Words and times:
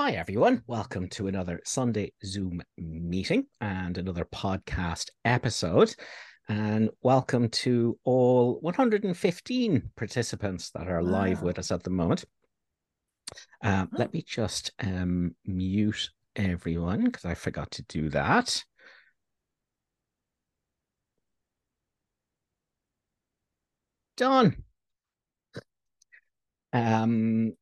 Hi, 0.00 0.12
everyone. 0.12 0.62
Welcome 0.68 1.08
to 1.08 1.26
another 1.26 1.60
Sunday 1.64 2.12
Zoom 2.24 2.62
meeting 2.76 3.46
and 3.60 3.98
another 3.98 4.24
podcast 4.24 5.10
episode. 5.24 5.92
And 6.48 6.90
welcome 7.02 7.48
to 7.48 7.98
all 8.04 8.60
115 8.60 9.90
participants 9.96 10.70
that 10.70 10.86
are 10.86 11.02
wow. 11.02 11.10
live 11.10 11.42
with 11.42 11.58
us 11.58 11.72
at 11.72 11.82
the 11.82 11.90
moment. 11.90 12.24
Uh, 13.60 13.86
oh. 13.92 13.96
Let 13.98 14.12
me 14.12 14.22
just 14.22 14.70
um, 14.78 15.34
mute 15.44 16.10
everyone 16.36 17.06
because 17.06 17.24
I 17.24 17.34
forgot 17.34 17.72
to 17.72 17.82
do 17.82 18.08
that. 18.10 18.64
Done. 24.16 24.62
Um, 26.72 27.54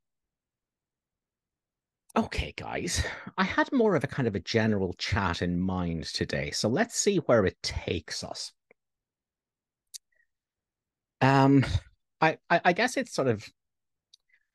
Okay, 2.16 2.54
guys, 2.56 3.04
I 3.36 3.44
had 3.44 3.70
more 3.72 3.94
of 3.94 4.02
a 4.02 4.06
kind 4.06 4.26
of 4.26 4.34
a 4.34 4.40
general 4.40 4.94
chat 4.94 5.42
in 5.42 5.60
mind 5.60 6.04
today, 6.04 6.50
so 6.50 6.66
let's 6.66 6.96
see 6.96 7.18
where 7.18 7.44
it 7.44 7.62
takes 7.62 8.24
us. 8.24 8.52
Um, 11.20 11.66
I, 12.22 12.38
I, 12.48 12.60
I 12.64 12.72
guess 12.72 12.96
it's 12.96 13.12
sort 13.12 13.28
of 13.28 13.46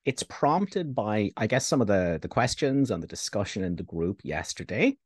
it's 0.05 0.23
prompted 0.23 0.95
by 0.95 1.29
I 1.37 1.45
guess 1.45 1.67
some 1.67 1.81
of 1.81 1.87
the 1.87 2.17
the 2.19 2.27
questions 2.27 2.89
and 2.89 3.03
the 3.03 3.07
discussion 3.07 3.63
in 3.63 3.75
the 3.75 3.83
group 3.83 4.21
yesterday 4.23 4.97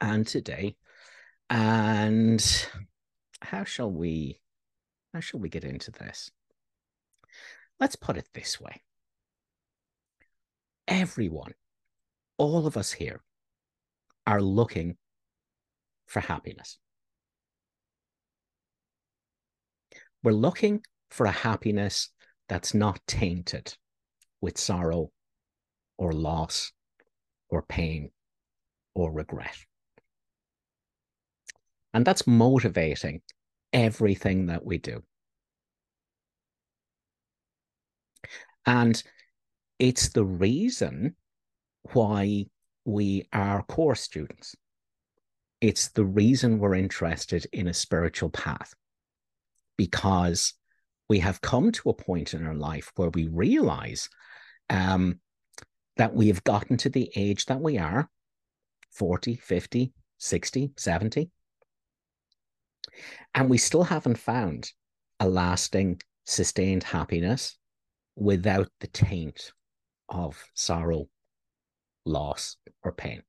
and 0.00 0.26
today, 0.26 0.76
and 1.50 2.66
how 3.42 3.64
shall 3.64 3.90
we 3.90 4.40
how 5.12 5.20
shall 5.20 5.40
we 5.40 5.50
get 5.50 5.64
into 5.64 5.90
this? 5.90 6.30
Let's 7.78 7.96
put 7.96 8.16
it 8.16 8.28
this 8.32 8.58
way 8.58 8.80
everyone, 10.88 11.52
all 12.38 12.66
of 12.66 12.76
us 12.76 12.92
here, 12.92 13.22
are 14.26 14.40
looking 14.40 14.96
for 16.06 16.20
happiness. 16.20 16.78
We're 20.22 20.32
looking 20.32 20.82
for 21.10 21.26
a 21.26 21.32
happiness 21.32 22.10
that's 22.48 22.74
not 22.74 23.00
tainted 23.06 23.74
with 24.40 24.58
sorrow 24.58 25.10
or 25.98 26.12
loss 26.12 26.72
or 27.48 27.62
pain 27.62 28.10
or 28.94 29.12
regret. 29.12 29.56
And 31.94 32.04
that's 32.04 32.26
motivating 32.26 33.22
everything 33.72 34.46
that 34.46 34.64
we 34.64 34.78
do. 34.78 35.02
And 38.64 39.02
it's 39.82 40.10
the 40.10 40.24
reason 40.24 41.16
why 41.92 42.46
we 42.84 43.26
are 43.32 43.64
Course 43.64 44.00
students. 44.00 44.54
It's 45.60 45.88
the 45.88 46.04
reason 46.04 46.60
we're 46.60 46.76
interested 46.76 47.48
in 47.52 47.66
a 47.66 47.74
spiritual 47.74 48.30
path 48.30 48.74
because 49.76 50.54
we 51.08 51.18
have 51.18 51.40
come 51.40 51.72
to 51.72 51.90
a 51.90 51.94
point 51.94 52.32
in 52.32 52.46
our 52.46 52.54
life 52.54 52.92
where 52.94 53.10
we 53.10 53.26
realize 53.26 54.08
um, 54.70 55.18
that 55.96 56.14
we 56.14 56.28
have 56.28 56.44
gotten 56.44 56.76
to 56.76 56.88
the 56.88 57.10
age 57.16 57.46
that 57.46 57.60
we 57.60 57.76
are 57.76 58.08
40, 58.92 59.34
50, 59.34 59.92
60, 60.16 60.72
70. 60.76 61.30
And 63.34 63.50
we 63.50 63.58
still 63.58 63.82
haven't 63.82 64.18
found 64.18 64.70
a 65.18 65.28
lasting, 65.28 66.00
sustained 66.24 66.84
happiness 66.84 67.58
without 68.14 68.68
the 68.78 68.86
taint 68.86 69.50
of 70.12 70.44
sorrow, 70.54 71.08
loss, 72.04 72.56
or 72.84 72.92
pain. 72.92 73.22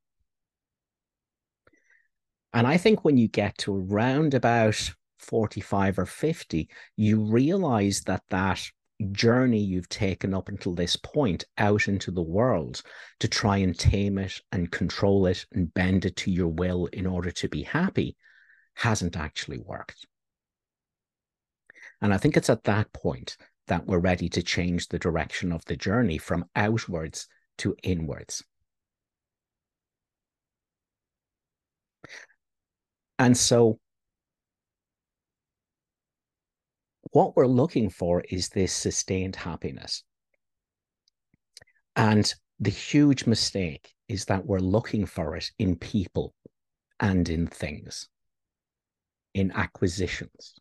And 2.54 2.68
I 2.68 2.78
think 2.78 3.04
when 3.04 3.18
you 3.18 3.28
get 3.28 3.58
to 3.60 3.76
around 3.76 4.36
about 4.36 4.92
45 5.18 6.00
or 6.00 6.06
50, 6.06 6.70
you 6.96 7.22
realize 7.22 8.02
that 8.02 8.22
that 8.30 8.70
journey 9.12 9.60
you've 9.60 9.90
taken 9.90 10.34
up 10.34 10.50
until 10.50 10.76
this 10.76 10.96
point 10.96 11.46
out 11.58 11.88
into 11.88 12.12
the 12.12 12.22
world 12.22 12.82
to 13.20 13.28
try 13.28 13.58
and 13.58 13.78
tame 13.78 14.18
it 14.18 14.40
and 14.52 14.72
control 14.72 15.26
it 15.26 15.46
and 15.52 15.74
bend 15.74 16.06
it 16.06 16.16
to 16.16 16.32
your 16.32 16.48
will 16.48 16.86
in 16.88 17.06
order 17.06 17.32
to 17.32 17.50
be 17.50 17.64
happy 17.64 18.16
hasn't 18.76 19.18
actually 19.18 19.60
worked. 19.60 20.06
And 22.02 22.14
I 22.14 22.18
think 22.18 22.38
it's 22.38 22.50
at 22.50 22.64
that 22.66 22.92
point 22.94 23.38
that 23.68 23.86
we're 23.86 24.00
ready 24.00 24.30
to 24.30 24.44
change 24.44 24.88
the 24.88 25.00
direction 25.00 25.52
of 25.52 25.64
the 25.66 25.76
journey 25.76 26.18
from 26.18 26.46
outwards 26.56 27.28
to 27.60 27.76
inwards. 27.84 28.44
And 33.20 33.38
so, 33.38 33.80
what 37.12 37.36
we're 37.36 37.48
looking 37.48 37.90
for 37.90 38.22
is 38.30 38.50
this 38.50 38.74
sustained 38.74 39.36
happiness. 39.36 40.04
And 41.96 42.34
the 42.60 42.72
huge 42.72 43.26
mistake 43.28 43.94
is 44.08 44.26
that 44.26 44.46
we're 44.46 44.60
looking 44.60 45.06
for 45.06 45.36
it 45.36 45.52
in 45.60 45.76
people 45.76 46.34
and 47.00 47.30
in 47.30 47.48
things, 47.48 48.10
in 49.34 49.52
acquisitions. 49.52 50.56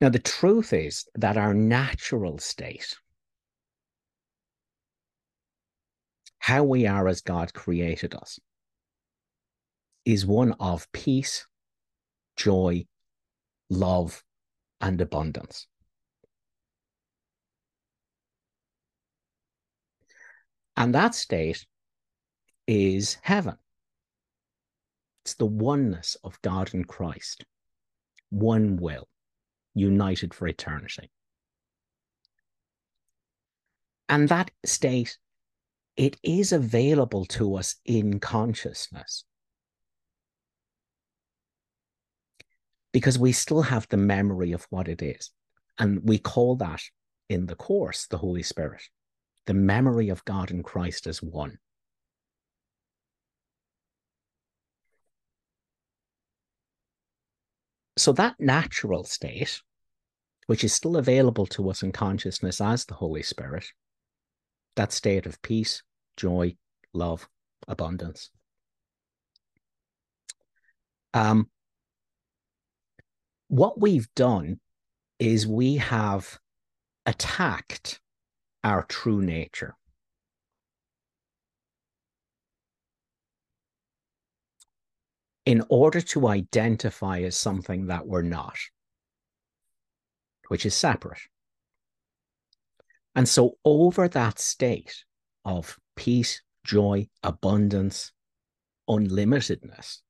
Now, 0.00 0.08
the 0.08 0.18
truth 0.18 0.72
is 0.72 1.06
that 1.14 1.36
our 1.36 1.52
natural 1.52 2.38
state, 2.38 2.96
how 6.38 6.64
we 6.64 6.86
are 6.86 7.06
as 7.06 7.20
God 7.20 7.52
created 7.52 8.14
us, 8.14 8.40
is 10.06 10.24
one 10.24 10.52
of 10.52 10.90
peace, 10.92 11.46
joy, 12.36 12.86
love, 13.68 14.24
and 14.80 14.98
abundance. 15.02 15.66
And 20.78 20.94
that 20.94 21.14
state 21.14 21.66
is 22.66 23.18
heaven. 23.20 23.58
It's 25.26 25.34
the 25.34 25.44
oneness 25.44 26.16
of 26.24 26.40
God 26.40 26.72
and 26.72 26.88
Christ, 26.88 27.44
one 28.30 28.78
will 28.78 29.06
united 29.74 30.34
for 30.34 30.48
eternity. 30.48 31.10
And 34.08 34.28
that 34.28 34.50
state, 34.64 35.18
it 35.96 36.16
is 36.22 36.52
available 36.52 37.24
to 37.26 37.54
us 37.54 37.76
in 37.84 38.18
consciousness. 38.18 39.24
Because 42.92 43.18
we 43.18 43.30
still 43.30 43.62
have 43.62 43.86
the 43.88 43.96
memory 43.96 44.52
of 44.52 44.66
what 44.70 44.88
it 44.88 45.00
is. 45.00 45.30
And 45.78 46.00
we 46.02 46.18
call 46.18 46.56
that 46.56 46.82
in 47.28 47.46
the 47.46 47.54
Course 47.54 48.06
the 48.08 48.18
Holy 48.18 48.42
Spirit, 48.42 48.82
the 49.46 49.54
memory 49.54 50.08
of 50.08 50.24
God 50.24 50.50
and 50.50 50.64
Christ 50.64 51.06
as 51.06 51.22
one. 51.22 51.58
So 58.00 58.12
that 58.12 58.40
natural 58.40 59.04
state, 59.04 59.60
which 60.46 60.64
is 60.64 60.72
still 60.72 60.96
available 60.96 61.44
to 61.48 61.68
us 61.68 61.82
in 61.82 61.92
consciousness 61.92 62.58
as 62.58 62.86
the 62.86 62.94
Holy 62.94 63.22
Spirit, 63.22 63.66
that 64.74 64.90
state 64.90 65.26
of 65.26 65.42
peace, 65.42 65.82
joy, 66.16 66.56
love, 66.94 67.28
abundance. 67.68 68.30
Um, 71.12 71.50
what 73.48 73.78
we've 73.78 74.08
done 74.14 74.60
is 75.18 75.46
we 75.46 75.76
have 75.76 76.38
attacked 77.04 78.00
our 78.64 78.84
true 78.84 79.20
nature. 79.20 79.76
In 85.50 85.64
order 85.68 86.00
to 86.00 86.28
identify 86.28 87.18
as 87.22 87.36
something 87.36 87.86
that 87.86 88.06
we're 88.06 88.22
not, 88.22 88.56
which 90.46 90.64
is 90.64 90.76
separate. 90.76 91.18
And 93.16 93.28
so, 93.28 93.58
over 93.64 94.06
that 94.06 94.38
state 94.38 95.04
of 95.44 95.76
peace, 95.96 96.40
joy, 96.62 97.08
abundance, 97.24 98.12
unlimitedness, 98.88 100.02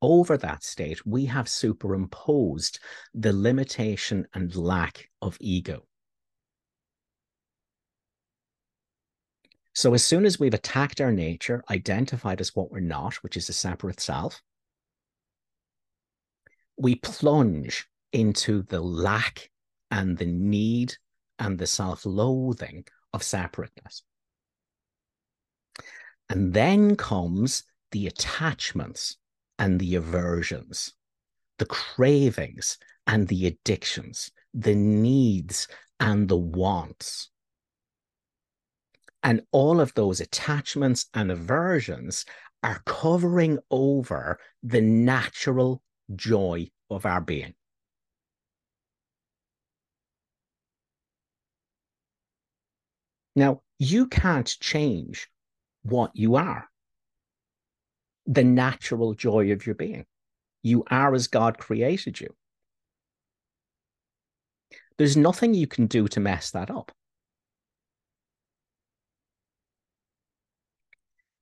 over 0.00 0.38
that 0.38 0.64
state, 0.64 1.04
we 1.04 1.26
have 1.26 1.46
superimposed 1.46 2.78
the 3.12 3.34
limitation 3.34 4.26
and 4.32 4.56
lack 4.56 5.10
of 5.20 5.36
ego. 5.40 5.82
So 9.76 9.92
as 9.92 10.02
soon 10.02 10.24
as 10.24 10.40
we've 10.40 10.54
attacked 10.54 11.02
our 11.02 11.12
nature, 11.12 11.62
identified 11.68 12.40
as 12.40 12.56
what 12.56 12.72
we're 12.72 12.80
not, 12.80 13.16
which 13.16 13.36
is 13.36 13.50
a 13.50 13.52
separate 13.52 14.00
self, 14.00 14.40
we 16.78 16.94
plunge 16.94 17.86
into 18.10 18.62
the 18.62 18.80
lack 18.80 19.50
and 19.90 20.16
the 20.16 20.24
need 20.24 20.94
and 21.38 21.58
the 21.58 21.66
self 21.66 22.06
loathing 22.06 22.86
of 23.12 23.22
separateness. 23.22 24.02
And 26.30 26.54
then 26.54 26.96
comes 26.96 27.62
the 27.92 28.06
attachments 28.06 29.18
and 29.58 29.78
the 29.78 29.96
aversions, 29.96 30.94
the 31.58 31.66
cravings 31.66 32.78
and 33.06 33.28
the 33.28 33.46
addictions, 33.46 34.30
the 34.54 34.74
needs 34.74 35.68
and 36.00 36.30
the 36.30 36.38
wants. 36.38 37.28
And 39.26 39.42
all 39.50 39.80
of 39.80 39.92
those 39.94 40.20
attachments 40.20 41.06
and 41.12 41.32
aversions 41.32 42.24
are 42.62 42.80
covering 42.86 43.58
over 43.72 44.38
the 44.62 44.80
natural 44.80 45.82
joy 46.14 46.70
of 46.90 47.04
our 47.04 47.20
being. 47.20 47.54
Now, 53.34 53.62
you 53.80 54.06
can't 54.06 54.46
change 54.60 55.28
what 55.82 56.12
you 56.14 56.36
are, 56.36 56.68
the 58.26 58.44
natural 58.44 59.14
joy 59.14 59.50
of 59.50 59.66
your 59.66 59.74
being. 59.74 60.06
You 60.62 60.84
are 60.88 61.12
as 61.16 61.26
God 61.26 61.58
created 61.58 62.20
you. 62.20 62.32
There's 64.98 65.16
nothing 65.16 65.52
you 65.52 65.66
can 65.66 65.88
do 65.88 66.06
to 66.06 66.20
mess 66.20 66.52
that 66.52 66.70
up. 66.70 66.92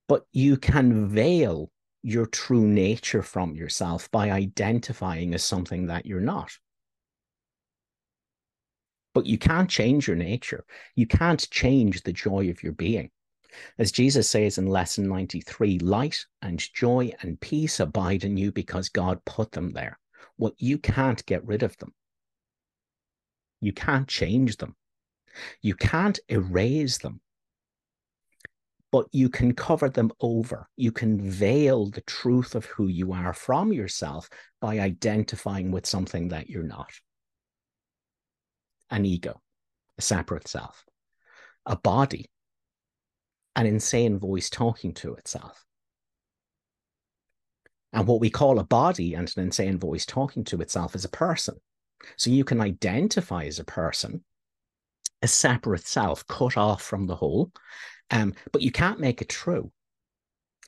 But 0.09 0.25
you 0.33 0.57
can 0.57 1.09
veil 1.09 1.71
your 2.03 2.27
true 2.27 2.67
nature 2.67 3.23
from 3.23 3.55
yourself 3.55 4.11
by 4.11 4.31
identifying 4.31 5.35
as 5.35 5.43
something 5.43 5.87
that 5.87 6.05
you're 6.05 6.21
not. 6.21 6.53
But 9.15 9.27
you 9.27 9.39
can't 9.39 9.71
change 9.71 10.07
your 10.07 10.17
nature. 10.17 10.65
You 10.97 11.07
can't 11.07 11.49
change 11.51 12.03
the 12.03 12.13
joy 12.13 12.51
of 12.51 12.63
your 12.63 12.73
being. 12.73 13.11
As 13.79 13.93
Jesus 13.93 14.29
says 14.29 14.59
in 14.59 14.67
lesson 14.67 15.09
93, 15.09 15.79
light 15.79 16.27
and 16.43 16.59
joy 16.75 17.13
and 17.23 17.41
peace 17.41 17.81
abide 17.81 18.25
in 18.25 18.37
you 18.37 18.51
because 18.51 18.89
God 18.89 19.25
put 19.25 19.53
them 19.53 19.73
there. 19.73 19.99
Well, 20.37 20.53
you 20.59 20.79
can't 20.79 21.25
get 21.27 21.47
rid 21.47 21.63
of 21.63 21.77
them. 21.79 21.95
You 23.61 23.73
can't 23.73 24.09
change 24.09 24.57
them. 24.57 24.75
You 25.63 25.75
can't 25.75 26.19
erase 26.29 26.99
them. 26.99 27.21
But 28.95 29.09
you 29.11 29.29
can 29.29 29.55
cover 29.55 29.89
them 29.89 30.13
over. 30.21 30.69
You 30.77 30.93
can 30.93 31.21
veil 31.21 31.91
the 31.91 32.03
truth 32.03 32.55
of 32.55 32.65
who 32.67 32.87
you 32.87 33.13
are 33.13 33.35
from 33.35 33.73
yourself 33.73 34.31
by 34.61 34.79
identifying 34.79 35.73
with 35.73 35.85
something 35.85 36.29
that 36.29 36.49
you're 36.49 36.63
not 36.63 36.93
an 38.91 39.05
ego, 39.05 39.41
a 39.99 40.03
separate 40.03 40.47
self, 40.47 40.85
a 41.67 41.75
body, 41.75 42.31
an 43.57 43.67
insane 43.67 44.21
voice 44.21 44.49
talking 44.49 44.95
to 44.95 45.17
itself. 45.17 45.65
And 47.93 48.07
what 48.07 48.21
we 48.21 48.31
call 48.31 48.61
a 48.61 48.65
body 48.65 49.15
and 49.15 49.29
an 49.37 49.43
insane 49.43 49.81
voice 49.81 50.07
talking 50.07 50.45
to 50.45 50.61
itself 50.61 50.95
is 50.95 51.05
a 51.05 51.09
person. 51.09 51.57
So 52.17 52.31
you 52.31 52.45
can 52.45 52.61
identify 52.61 53.47
as 53.47 53.59
a 53.59 53.65
person, 53.65 54.23
a 55.21 55.27
separate 55.27 55.85
self 55.85 56.25
cut 56.29 56.57
off 56.57 56.81
from 56.81 57.09
the 57.09 57.17
whole, 57.17 57.51
um, 58.11 58.35
but 58.53 58.63
you 58.63 58.71
can't 58.71 59.01
make 59.01 59.23
it 59.23 59.29
true. 59.29 59.71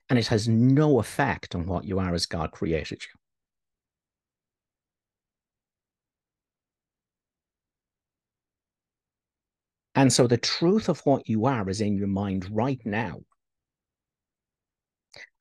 And 0.08 0.18
it 0.18 0.28
has 0.28 0.46
no 0.46 1.00
effect 1.00 1.54
on 1.54 1.66
what 1.66 1.84
you 1.84 1.98
are 1.98 2.14
as 2.14 2.26
God 2.26 2.52
created 2.52 3.02
you. 3.02 3.18
And 9.96 10.12
so 10.12 10.26
the 10.26 10.36
truth 10.36 10.88
of 10.90 11.00
what 11.00 11.28
you 11.28 11.46
are 11.46 11.68
is 11.70 11.80
in 11.80 11.96
your 11.96 12.06
mind 12.06 12.46
right 12.50 12.80
now. 12.84 13.20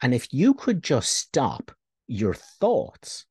And 0.01 0.13
if 0.13 0.33
you 0.33 0.53
could 0.53 0.81
just 0.81 1.13
stop 1.13 1.71
your 2.07 2.33
thoughts 2.33 3.25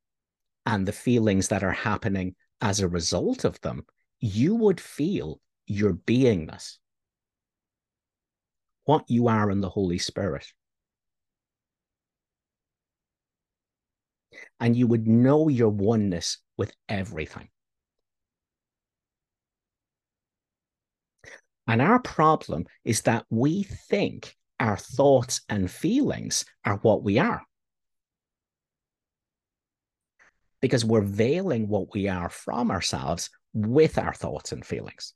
and 0.67 0.87
the 0.87 0.93
feelings 0.93 1.49
that 1.49 1.65
are 1.65 1.73
happening 1.73 2.35
as 2.61 2.81
a 2.81 2.89
result 2.89 3.45
of 3.45 3.61
them, 3.63 3.87
you 4.21 4.55
would 4.55 4.81
feel 4.81 5.41
your 5.67 5.95
beingness, 5.95 6.77
what 8.85 9.05
you 9.09 9.29
are 9.29 9.51
in 9.51 9.61
the 9.61 9.69
Holy 9.69 9.99
Spirit. 9.99 10.47
And 14.61 14.77
you 14.77 14.87
would 14.87 15.07
know 15.07 15.49
your 15.49 15.69
oneness 15.69 16.39
with 16.57 16.73
everything. 16.89 17.49
And 21.67 21.81
our 21.81 21.99
problem 21.99 22.67
is 22.85 23.03
that 23.03 23.25
we 23.31 23.63
think 23.63 24.37
our 24.61 24.77
thoughts 24.77 25.41
and 25.49 25.71
feelings 25.71 26.45
are 26.65 26.77
what 26.77 27.03
we 27.03 27.19
are. 27.19 27.43
because 30.65 30.83
we're 30.83 31.03
veiling 31.03 31.69
what 31.69 31.93
we 31.93 32.09
are 32.09 32.31
from 32.31 32.71
ourselves 32.71 33.29
with 33.53 33.99
our 33.99 34.15
thoughts 34.15 34.51
and 34.51 34.65
feelings. 34.65 35.13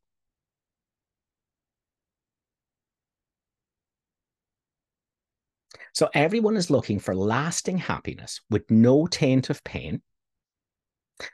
So 5.95 6.09
everyone 6.15 6.57
is 6.57 6.71
looking 6.71 6.99
for 6.99 7.15
lasting 7.15 7.79
happiness 7.79 8.41
with 8.51 8.71
no 8.71 9.07
taint 9.07 9.51
of 9.51 9.63
pain. 9.65 10.03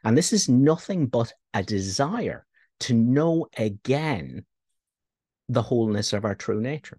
And 0.02 0.17
this 0.17 0.32
is 0.32 0.49
nothing 0.49 1.06
but 1.06 1.32
a 1.52 1.62
desire 1.62 2.46
to 2.81 2.94
know 2.94 3.46
again 3.56 4.44
the 5.49 5.62
wholeness 5.62 6.12
of 6.12 6.25
our 6.25 6.35
true 6.35 6.61
nature. 6.61 6.99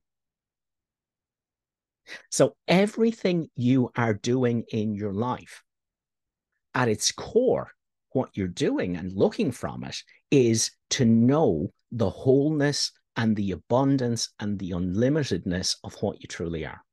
So 2.29 2.55
everything 2.67 3.49
you 3.55 3.89
are 3.95 4.13
doing 4.13 4.63
in 4.69 4.93
your 4.93 5.13
life 5.13 5.63
at 6.75 6.87
its 6.87 7.11
core, 7.11 7.71
what 8.11 8.29
you're 8.33 8.47
doing 8.47 8.95
and 8.95 9.11
looking 9.11 9.51
from 9.51 9.83
it 9.83 9.97
is 10.29 10.71
to 10.91 11.05
know 11.05 11.73
the 11.91 12.09
wholeness 12.09 12.91
and 13.15 13.35
the 13.35 13.51
abundance 13.51 14.29
and 14.39 14.59
the 14.59 14.71
unlimitedness 14.71 15.77
of 15.83 15.95
what 15.95 16.21
you 16.21 16.27
truly 16.27 16.65
are. 16.65 16.84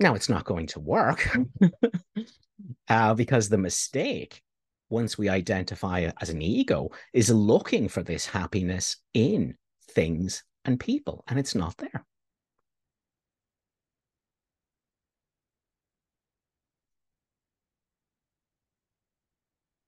Now, 0.00 0.14
it's 0.14 0.28
not 0.28 0.44
going 0.44 0.66
to 0.68 0.80
work 0.80 1.28
uh, 2.88 3.14
because 3.14 3.48
the 3.48 3.58
mistake, 3.58 4.42
once 4.90 5.18
we 5.18 5.28
identify 5.28 6.10
as 6.20 6.30
an 6.30 6.42
ego, 6.42 6.90
is 7.12 7.30
looking 7.30 7.88
for 7.88 8.02
this 8.02 8.26
happiness 8.26 8.96
in 9.14 9.56
things 9.90 10.44
and 10.64 10.78
people, 10.78 11.24
and 11.28 11.38
it's 11.38 11.54
not 11.54 11.76
there. 11.78 12.04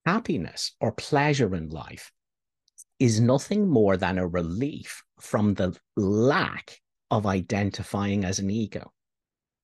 happiness 0.07 0.73
or 0.81 0.93
pleasure 0.93 1.55
in 1.55 1.69
life 1.69 2.11
is 2.99 3.21
nothing 3.21 3.69
more 3.69 3.97
than 3.97 4.19
a 4.19 4.26
relief 4.26 5.02
from 5.21 5.55
the 5.55 5.76
lack 5.97 6.81
of 7.11 7.26
identifying 7.26 8.25
as 8.25 8.38
an 8.38 8.50
ego. 8.50 8.93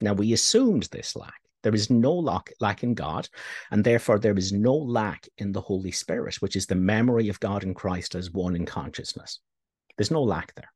Now, 0.00 0.12
we 0.12 0.32
assumed 0.32 0.84
this 0.84 1.16
lack. 1.16 1.40
There 1.62 1.74
is 1.74 1.90
no 1.90 2.14
lack, 2.14 2.52
lack 2.60 2.82
in 2.82 2.94
God, 2.94 3.28
and 3.70 3.82
therefore 3.82 4.18
there 4.18 4.36
is 4.36 4.52
no 4.52 4.74
lack 4.74 5.28
in 5.38 5.52
the 5.52 5.60
Holy 5.60 5.90
Spirit, 5.90 6.36
which 6.36 6.54
is 6.54 6.66
the 6.66 6.74
memory 6.74 7.28
of 7.28 7.40
God 7.40 7.64
and 7.64 7.74
Christ 7.74 8.14
as 8.14 8.30
one 8.30 8.54
in 8.54 8.66
consciousness. 8.66 9.40
There's 9.96 10.10
no 10.10 10.22
lack 10.22 10.54
there. 10.54 10.70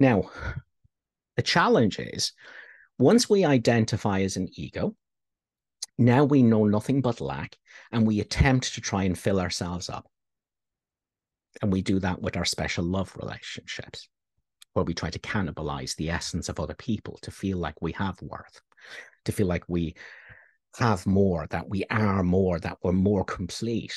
Now, 0.00 0.30
the 1.36 1.42
challenge 1.42 1.98
is 1.98 2.32
once 2.98 3.28
we 3.28 3.44
identify 3.44 4.22
as 4.22 4.36
an 4.36 4.48
ego, 4.54 4.96
now 5.98 6.24
we 6.24 6.42
know 6.42 6.64
nothing 6.64 7.00
but 7.00 7.20
lack 7.20 7.56
and 7.92 8.06
we 8.06 8.20
attempt 8.20 8.74
to 8.74 8.80
try 8.80 9.04
and 9.04 9.18
fill 9.18 9.40
ourselves 9.40 9.88
up. 9.88 10.08
And 11.62 11.72
we 11.72 11.82
do 11.82 11.98
that 12.00 12.20
with 12.20 12.36
our 12.36 12.44
special 12.44 12.84
love 12.84 13.16
relationships, 13.20 14.08
where 14.72 14.84
we 14.84 14.94
try 14.94 15.10
to 15.10 15.18
cannibalize 15.18 15.96
the 15.96 16.10
essence 16.10 16.48
of 16.48 16.60
other 16.60 16.74
people 16.74 17.18
to 17.22 17.30
feel 17.30 17.58
like 17.58 17.80
we 17.80 17.92
have 17.92 18.20
worth, 18.22 18.60
to 19.24 19.32
feel 19.32 19.46
like 19.46 19.64
we 19.68 19.94
have 20.78 21.06
more, 21.06 21.46
that 21.50 21.68
we 21.68 21.84
are 21.90 22.22
more, 22.22 22.60
that 22.60 22.78
we're 22.82 22.92
more 22.92 23.24
complete. 23.24 23.94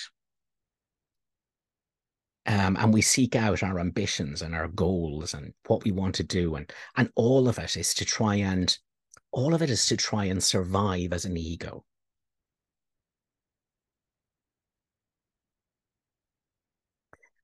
Um, 2.47 2.75
and 2.79 2.91
we 2.91 3.01
seek 3.01 3.35
out 3.35 3.61
our 3.61 3.79
ambitions 3.79 4.41
and 4.41 4.55
our 4.55 4.67
goals 4.67 5.35
and 5.35 5.53
what 5.67 5.83
we 5.83 5.91
want 5.91 6.15
to 6.15 6.23
do. 6.23 6.55
And, 6.55 6.71
and 6.97 7.09
all 7.15 7.47
of 7.47 7.59
it 7.59 7.77
is 7.77 7.93
to 7.95 8.05
try 8.05 8.35
and 8.35 8.75
all 9.31 9.53
of 9.53 9.61
it 9.61 9.69
is 9.69 9.85
to 9.87 9.97
try 9.97 10.25
and 10.25 10.43
survive 10.43 11.13
as 11.13 11.25
an 11.25 11.37
ego. 11.37 11.85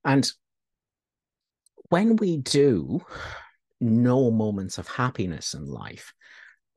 And 0.08 0.32
when 1.90 2.16
we 2.16 2.38
do 2.38 3.02
know 3.82 4.32
moments 4.32 4.78
of 4.78 4.88
happiness 4.88 5.54
in 5.54 5.68
life, 5.68 6.14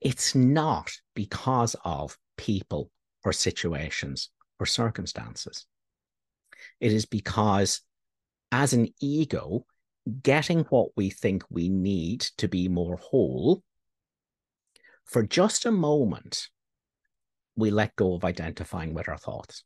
it's 0.01 0.35
not 0.35 0.91
because 1.15 1.77
of 1.85 2.19
people 2.37 2.91
or 3.25 3.33
situations 3.33 4.31
or 4.59 4.67
circumstances. 4.67 5.65
It 6.81 6.93
is 6.93 7.07
because, 7.07 7.83
as 8.51 8.73
an 8.73 8.89
ego, 9.01 9.65
getting 10.23 10.65
what 10.65 10.89
we 10.97 11.09
think 11.09 11.45
we 11.51 11.69
need 11.69 12.23
to 12.39 12.49
be 12.49 12.69
more 12.69 12.97
whole, 12.97 13.63
for 15.05 15.23
just 15.23 15.67
a 15.67 15.71
moment, 15.71 16.49
we 17.55 17.71
let 17.71 17.95
go 17.95 18.15
of 18.15 18.25
identifying 18.25 18.93
with 18.93 19.09
our 19.09 19.19
thoughts. 19.19 19.63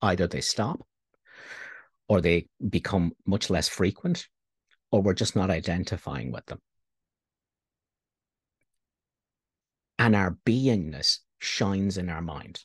Either 0.00 0.28
they 0.28 0.40
stop, 0.40 0.86
or 2.10 2.20
they 2.20 2.44
become 2.68 3.12
much 3.24 3.50
less 3.50 3.68
frequent, 3.68 4.26
or 4.90 5.00
we're 5.00 5.14
just 5.14 5.36
not 5.36 5.48
identifying 5.48 6.32
with 6.32 6.44
them. 6.46 6.58
And 9.96 10.16
our 10.16 10.36
beingness 10.44 11.18
shines 11.38 11.96
in 11.96 12.08
our 12.08 12.20
mind. 12.20 12.64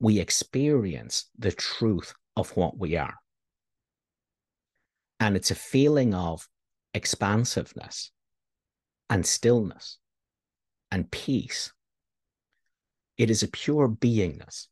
We 0.00 0.18
experience 0.18 1.26
the 1.38 1.52
truth 1.52 2.14
of 2.38 2.56
what 2.56 2.78
we 2.78 2.96
are. 2.96 3.16
And 5.20 5.36
it's 5.36 5.50
a 5.50 5.54
feeling 5.54 6.14
of 6.14 6.48
expansiveness 6.94 8.12
and 9.10 9.26
stillness 9.26 9.98
and 10.90 11.10
peace. 11.10 11.74
It 13.18 13.30
is 13.30 13.42
a 13.42 13.48
pure 13.48 13.88
beingness. 13.88 14.66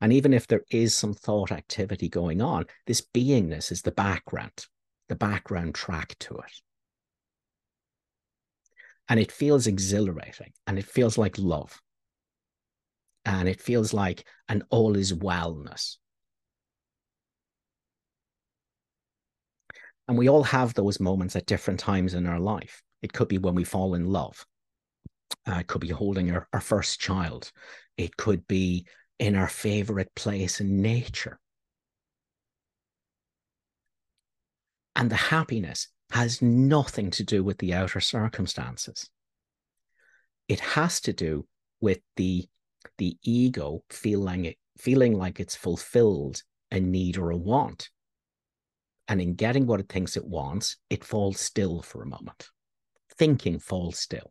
And 0.00 0.12
even 0.12 0.32
if 0.32 0.46
there 0.46 0.62
is 0.70 0.94
some 0.94 1.14
thought 1.14 1.52
activity 1.52 2.08
going 2.08 2.42
on, 2.42 2.66
this 2.86 3.00
beingness 3.00 3.72
is 3.72 3.82
the 3.82 3.92
background, 3.92 4.66
the 5.08 5.16
background 5.16 5.74
track 5.74 6.16
to 6.20 6.36
it. 6.36 6.52
And 9.08 9.20
it 9.20 9.32
feels 9.32 9.66
exhilarating 9.66 10.52
and 10.66 10.78
it 10.78 10.84
feels 10.84 11.16
like 11.16 11.38
love. 11.38 11.80
And 13.24 13.48
it 13.48 13.60
feels 13.60 13.92
like 13.92 14.26
an 14.48 14.62
all 14.70 14.96
is 14.96 15.12
wellness. 15.12 15.96
And 20.08 20.16
we 20.16 20.28
all 20.28 20.44
have 20.44 20.74
those 20.74 21.00
moments 21.00 21.34
at 21.36 21.46
different 21.46 21.80
times 21.80 22.14
in 22.14 22.26
our 22.26 22.38
life. 22.38 22.82
It 23.02 23.12
could 23.12 23.28
be 23.28 23.38
when 23.38 23.54
we 23.54 23.64
fall 23.64 23.94
in 23.94 24.06
love. 24.06 24.46
Uh, 25.48 25.58
it 25.60 25.66
could 25.66 25.80
be 25.80 25.88
holding 25.88 26.30
our, 26.30 26.48
our 26.52 26.60
first 26.60 27.00
child. 27.00 27.50
It 27.96 28.16
could 28.16 28.46
be 28.46 28.86
in 29.18 29.34
our 29.34 29.48
favorite 29.48 30.14
place 30.14 30.60
in 30.60 30.82
nature. 30.82 31.38
And 34.94 35.10
the 35.10 35.16
happiness 35.16 35.88
has 36.10 36.40
nothing 36.40 37.10
to 37.12 37.24
do 37.24 37.42
with 37.42 37.58
the 37.58 37.74
outer 37.74 38.00
circumstances. 38.00 39.08
It 40.48 40.60
has 40.60 41.00
to 41.02 41.12
do 41.12 41.46
with 41.80 41.98
the, 42.16 42.46
the 42.98 43.16
ego 43.22 43.82
feeling, 43.90 44.46
it, 44.46 44.56
feeling 44.78 45.16
like 45.16 45.40
it's 45.40 45.56
fulfilled 45.56 46.42
a 46.70 46.80
need 46.80 47.18
or 47.18 47.30
a 47.30 47.36
want. 47.36 47.90
And 49.08 49.20
in 49.20 49.34
getting 49.34 49.66
what 49.66 49.80
it 49.80 49.88
thinks 49.88 50.16
it 50.16 50.24
wants, 50.24 50.76
it 50.90 51.04
falls 51.04 51.40
still 51.40 51.82
for 51.82 52.02
a 52.02 52.06
moment. 52.06 52.48
Thinking 53.16 53.58
falls 53.58 53.98
still. 53.98 54.30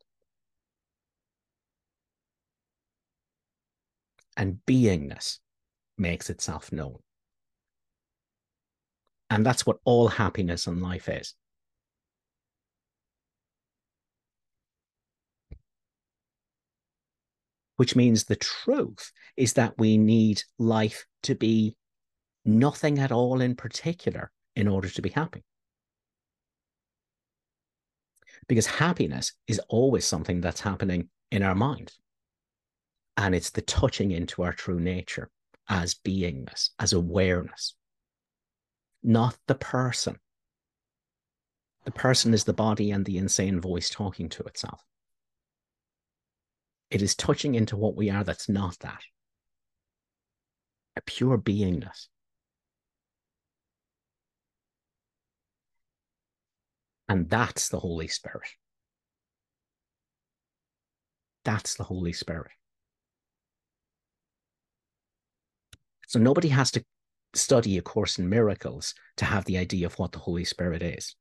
And 4.38 4.60
beingness 4.68 5.40
makes 5.98 6.30
itself 6.30 6.72
known. 6.72 6.98
And 9.30 9.46
that's 9.46 9.66
what 9.66 9.78
all 9.86 10.08
happiness 10.08 10.68
in 10.68 10.82
life 10.82 11.10
is. 11.10 11.34
Which 17.78 17.96
means 17.96 18.24
the 18.24 18.38
truth 18.38 19.12
is 19.36 19.54
that 19.54 19.78
we 19.78 19.98
need 19.98 20.42
life 20.58 21.06
to 21.24 21.36
be 21.36 21.76
nothing 22.46 23.00
at 23.00 23.12
all 23.12 23.42
in 23.42 23.56
particular 23.56 24.32
in 24.56 24.68
order 24.68 24.90
to 24.90 25.02
be 25.02 25.10
happy. 25.10 25.44
Because 28.48 28.68
happiness 28.68 29.34
is 29.48 29.60
always 29.68 30.06
something 30.06 30.40
that's 30.40 30.62
happening 30.62 31.10
in 31.32 31.42
our 31.42 31.56
mind. 31.56 31.92
And 33.18 33.34
it's 33.34 33.50
the 33.50 33.62
touching 33.62 34.12
into 34.12 34.44
our 34.44 34.54
true 34.54 34.80
nature 34.80 35.30
as 35.70 35.96
beingness, 35.96 36.70
as 36.80 36.94
awareness, 36.94 37.76
not 39.02 39.38
the 39.48 39.56
person. 39.56 40.18
The 41.86 41.92
person 41.92 42.34
is 42.34 42.44
the 42.44 42.54
body 42.54 42.92
and 42.92 43.06
the 43.06 43.18
insane 43.18 43.62
voice 43.62 43.90
talking 43.90 44.30
to 44.30 44.44
itself. 44.44 44.82
It 46.90 47.02
is 47.02 47.16
touching 47.16 47.56
into 47.56 47.78
what 47.78 47.96
we 47.96 48.10
are 48.10 48.24
that's 48.24 48.50
not 48.50 48.78
that. 48.80 49.02
A 50.98 51.02
pure 51.02 51.38
beingness. 51.38 52.08
And 57.08 57.30
that's 57.30 57.70
the 57.70 57.80
Holy 57.80 58.08
Spirit. 58.08 58.48
That's 61.44 61.76
the 61.76 61.84
Holy 61.84 62.14
Spirit. 62.14 62.52
So 66.08 66.20
nobody 66.20 66.50
has 66.50 66.72
to 66.72 66.84
study 67.34 67.78
A 67.78 67.82
Course 67.82 68.18
in 68.20 68.30
Miracles 68.30 68.94
to 69.18 69.26
have 69.26 69.46
the 69.46 69.58
idea 69.58 69.86
of 69.86 69.98
what 70.00 70.12
the 70.12 70.20
Holy 70.20 70.46
Spirit 70.46 70.82
is. 70.82 71.16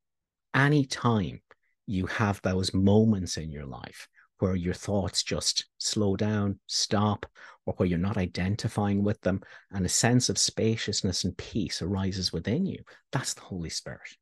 Anytime 0.54 1.40
you 1.86 2.06
have 2.06 2.40
those 2.42 2.72
moments 2.72 3.36
in 3.36 3.50
your 3.50 3.66
life 3.66 4.08
where 4.38 4.54
your 4.54 4.74
thoughts 4.74 5.22
just 5.22 5.66
slow 5.78 6.16
down, 6.16 6.58
stop, 6.66 7.26
or 7.66 7.74
where 7.74 7.88
you're 7.88 7.98
not 7.98 8.16
identifying 8.16 9.02
with 9.02 9.20
them, 9.22 9.40
and 9.72 9.86
a 9.86 9.88
sense 9.88 10.28
of 10.28 10.38
spaciousness 10.38 11.24
and 11.24 11.36
peace 11.36 11.82
arises 11.82 12.32
within 12.32 12.66
you, 12.66 12.82
that's 13.12 13.34
the 13.34 13.40
Holy 13.40 13.70
Spirit. 13.70 14.16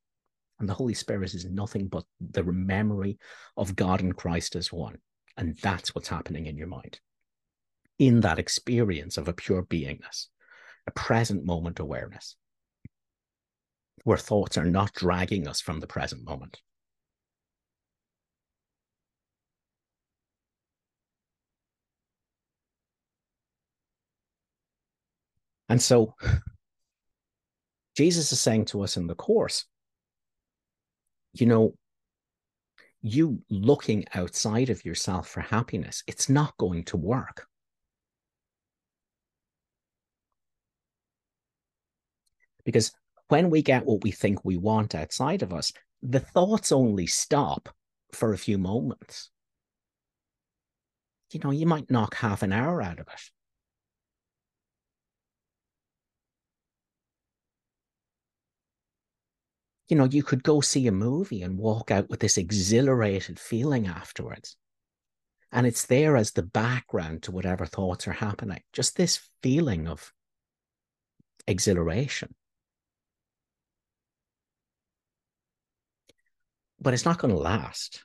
And 0.61 0.69
the 0.69 0.75
Holy 0.75 0.95
Spirit 0.95 1.35
is 1.35 1.45
nothing 1.47 1.88
but 1.88 2.04
the 2.21 2.45
memory 2.45 3.19
of 3.57 3.75
God 3.75 4.00
and 4.00 4.16
Christ 4.16 4.54
as 4.54 4.73
one. 4.73 4.97
And 5.37 5.57
that's 5.57 5.95
what's 5.95 6.09
happening 6.09 6.47
in 6.47 6.57
your 6.57 6.69
mind 6.69 7.00
in 7.99 8.21
that 8.21 8.38
experience 8.38 9.16
of 9.16 9.28
a 9.28 9.33
pure 9.33 9.62
beingness 9.62 10.26
a 10.86 10.90
present 10.90 11.44
moment 11.44 11.78
awareness 11.78 12.36
where 14.04 14.18
thoughts 14.18 14.58
are 14.58 14.64
not 14.64 14.92
dragging 14.94 15.46
us 15.46 15.60
from 15.60 15.80
the 15.80 15.86
present 15.86 16.24
moment. 16.24 16.60
And 25.68 25.80
so 25.80 26.16
Jesus 27.96 28.32
is 28.32 28.40
saying 28.40 28.66
to 28.66 28.82
us 28.82 28.96
in 28.96 29.06
the 29.06 29.14
Course, 29.14 29.64
you 31.34 31.46
know, 31.46 31.74
you 33.00 33.42
looking 33.48 34.04
outside 34.14 34.70
of 34.70 34.84
yourself 34.84 35.28
for 35.28 35.40
happiness, 35.40 36.02
it's 36.06 36.28
not 36.28 36.56
going 36.58 36.84
to 36.84 36.96
work. 36.96 37.46
Because 42.64 42.92
when 43.28 43.50
we 43.50 43.62
get 43.62 43.87
what 43.87 44.02
we 44.02 44.11
think 44.11 44.45
we 44.45 44.57
want 44.57 44.95
outside 44.95 45.42
of 45.42 45.52
us, 45.52 45.73
the 46.02 46.21
thoughts 46.21 46.73
only 46.73 47.07
stop 47.07 47.69
for 48.12 48.33
a 48.33 48.38
few 48.38 48.59
moments. 48.59 49.31
You 51.33 51.40
know, 51.42 51.50
you 51.50 51.66
might 51.66 51.90
knock 51.90 52.16
half 52.16 52.42
an 52.42 52.52
hour 52.52 52.83
out 52.83 53.00
of 53.00 53.09
it. 53.09 53.21
You 59.88 59.97
know, 59.97 60.04
you 60.04 60.23
could 60.23 60.42
go 60.42 60.61
see 60.61 60.87
a 60.87 60.92
movie 60.92 61.42
and 61.42 61.59
walk 61.59 61.90
out 61.90 62.09
with 62.09 62.21
this 62.21 62.38
exhilarated 62.38 63.38
feeling 63.38 63.87
afterwards. 63.87 64.57
And 65.50 65.66
it's 65.66 65.87
there 65.87 66.16
as 66.16 66.33
the 66.33 66.42
background 66.42 67.25
to 67.25 67.31
whatever 67.31 67.66
thoughts 67.66 68.09
are 68.09 68.12
happening. 68.12 68.62
Just 68.73 68.97
this 68.97 69.28
feeling 69.42 69.87
of 69.87 70.12
exhilaration. 71.47 72.35
But 76.82 76.94
it's 76.94 77.04
not 77.04 77.18
going 77.18 77.34
to 77.34 77.40
last. 77.40 78.04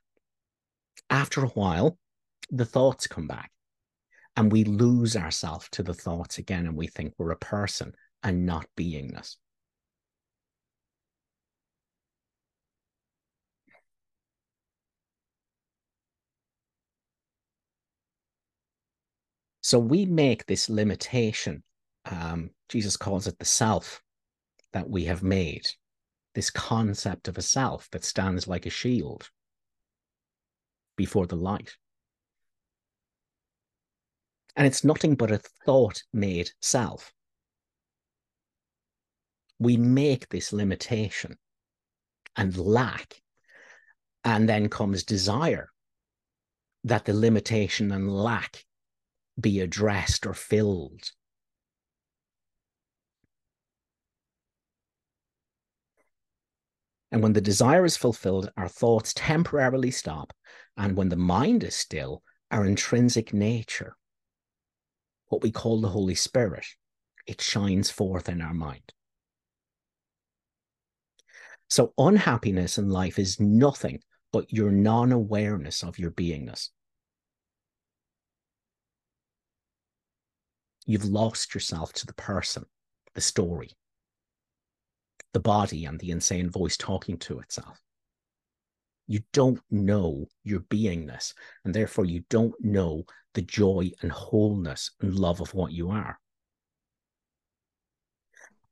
After 1.10 1.44
a 1.44 1.50
while, 1.50 1.98
the 2.50 2.66
thoughts 2.66 3.08
come 3.08 3.28
back 3.28 3.52
and 4.36 4.52
we 4.52 4.64
lose 4.64 5.16
ourselves 5.16 5.68
to 5.72 5.84
the 5.84 5.94
thoughts 5.94 6.38
again 6.38 6.68
and 6.68 6.78
we 6.78 6.88
think 6.88 7.14
we're 7.18 7.32
a 7.32 7.38
person 7.38 7.94
and 8.24 8.46
not 8.46 8.68
beingness. 8.78 9.36
So 19.62 19.80
we 19.80 20.06
make 20.06 20.46
this 20.46 20.70
limitation 20.70 21.64
um, 22.10 22.52
Jesus 22.70 22.98
calls 22.98 23.28
it 23.28 23.38
the 23.40 23.46
self 23.46 24.02
that 24.74 24.90
we 24.90 25.06
have 25.06 25.24
made, 25.24 25.68
this 26.38 26.52
concept 26.52 27.28
of 27.28 27.36
a 27.40 27.42
self 27.42 27.90
that 27.90 28.04
stands 28.04 28.48
like 28.48 28.68
a 28.68 28.70
shield 28.70 29.32
before 30.96 31.26
the 31.26 31.36
light. 31.36 31.78
And 34.56 34.68
it's 34.68 34.84
nothing 34.84 35.16
but 35.16 35.32
a 35.32 35.42
thought 35.66 36.04
made 36.14 36.52
self. 36.62 37.12
We 39.58 39.78
make 39.78 40.30
this 40.30 40.54
limitation 40.54 41.40
and 42.36 42.56
lack, 42.56 43.20
and 44.24 44.48
then 44.48 44.70
comes 44.70 45.04
desire 45.04 45.72
that 46.84 47.06
the 47.06 47.16
limitation 47.16 47.92
and 47.92 48.16
lack 48.16 48.64
be 49.42 49.60
addressed 49.62 50.28
or 50.28 50.36
filled. 50.36 51.10
And 57.12 57.24
when 57.24 57.34
the 57.34 57.42
desire 57.42 57.86
is 57.86 57.98
fulfilled, 57.98 58.52
our 58.58 58.68
thoughts 58.68 59.14
temporarily 59.16 59.92
stop. 59.92 60.34
And 60.76 60.96
when 60.96 61.10
the 61.10 61.16
mind 61.16 61.64
is 61.64 61.76
still, 61.76 62.22
our 62.52 62.66
intrinsic 62.66 63.34
nature, 63.34 63.96
what 65.28 65.42
we 65.42 65.52
call 65.52 65.82
the 65.82 65.90
Holy 65.90 66.16
Spirit, 66.16 66.66
it 67.26 67.42
shines 67.42 67.90
forth 67.90 68.30
in 68.30 68.42
our 68.42 68.54
mind. 68.54 68.94
So, 71.70 71.94
unhappiness 71.98 72.78
in 72.78 72.90
life 72.90 73.20
is 73.20 73.40
nothing 73.40 74.00
but 74.32 74.54
your 74.54 74.72
non 74.72 75.12
awareness 75.12 75.84
of 75.84 76.00
your 76.00 76.12
beingness. 76.12 76.70
You've 80.86 81.06
lost 81.06 81.54
yourself 81.54 81.92
to 81.94 82.06
the 82.06 82.14
person, 82.14 82.66
the 83.14 83.22
story, 83.22 83.72
the 85.38 85.42
body, 85.42 85.86
and 85.86 86.00
the 86.00 86.10
insane 86.10 86.50
voice 86.50 86.76
talking 86.76 87.16
to 87.16 87.38
itself. 87.38 87.80
You 89.06 89.20
don't 89.34 89.60
know 89.70 90.26
your 90.44 90.62
beingness, 90.62 91.36
and 91.64 91.76
therefore 91.76 92.06
you 92.06 92.24
don't 92.28 92.56
know 92.60 93.04
the 93.36 93.44
joy 93.44 93.92
and 94.02 94.12
wholeness 94.12 94.90
and 95.00 95.14
love 95.14 95.40
of 95.40 95.54
what 95.54 95.72
you 95.72 95.92
are. 95.92 96.20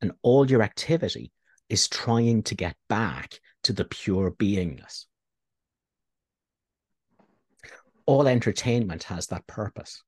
And 0.01 0.13
all 0.24 0.50
your 0.50 0.63
activity 0.63 1.31
is 1.69 1.88
trying 1.88 2.41
to 2.41 2.55
get 2.55 2.75
back 2.89 3.39
to 3.65 3.72
the 3.72 3.86
pure 3.86 4.31
beingness. 4.31 5.05
All 8.07 8.27
entertainment 8.27 9.03
has 9.03 9.27
that 9.27 9.45
purpose 9.45 10.01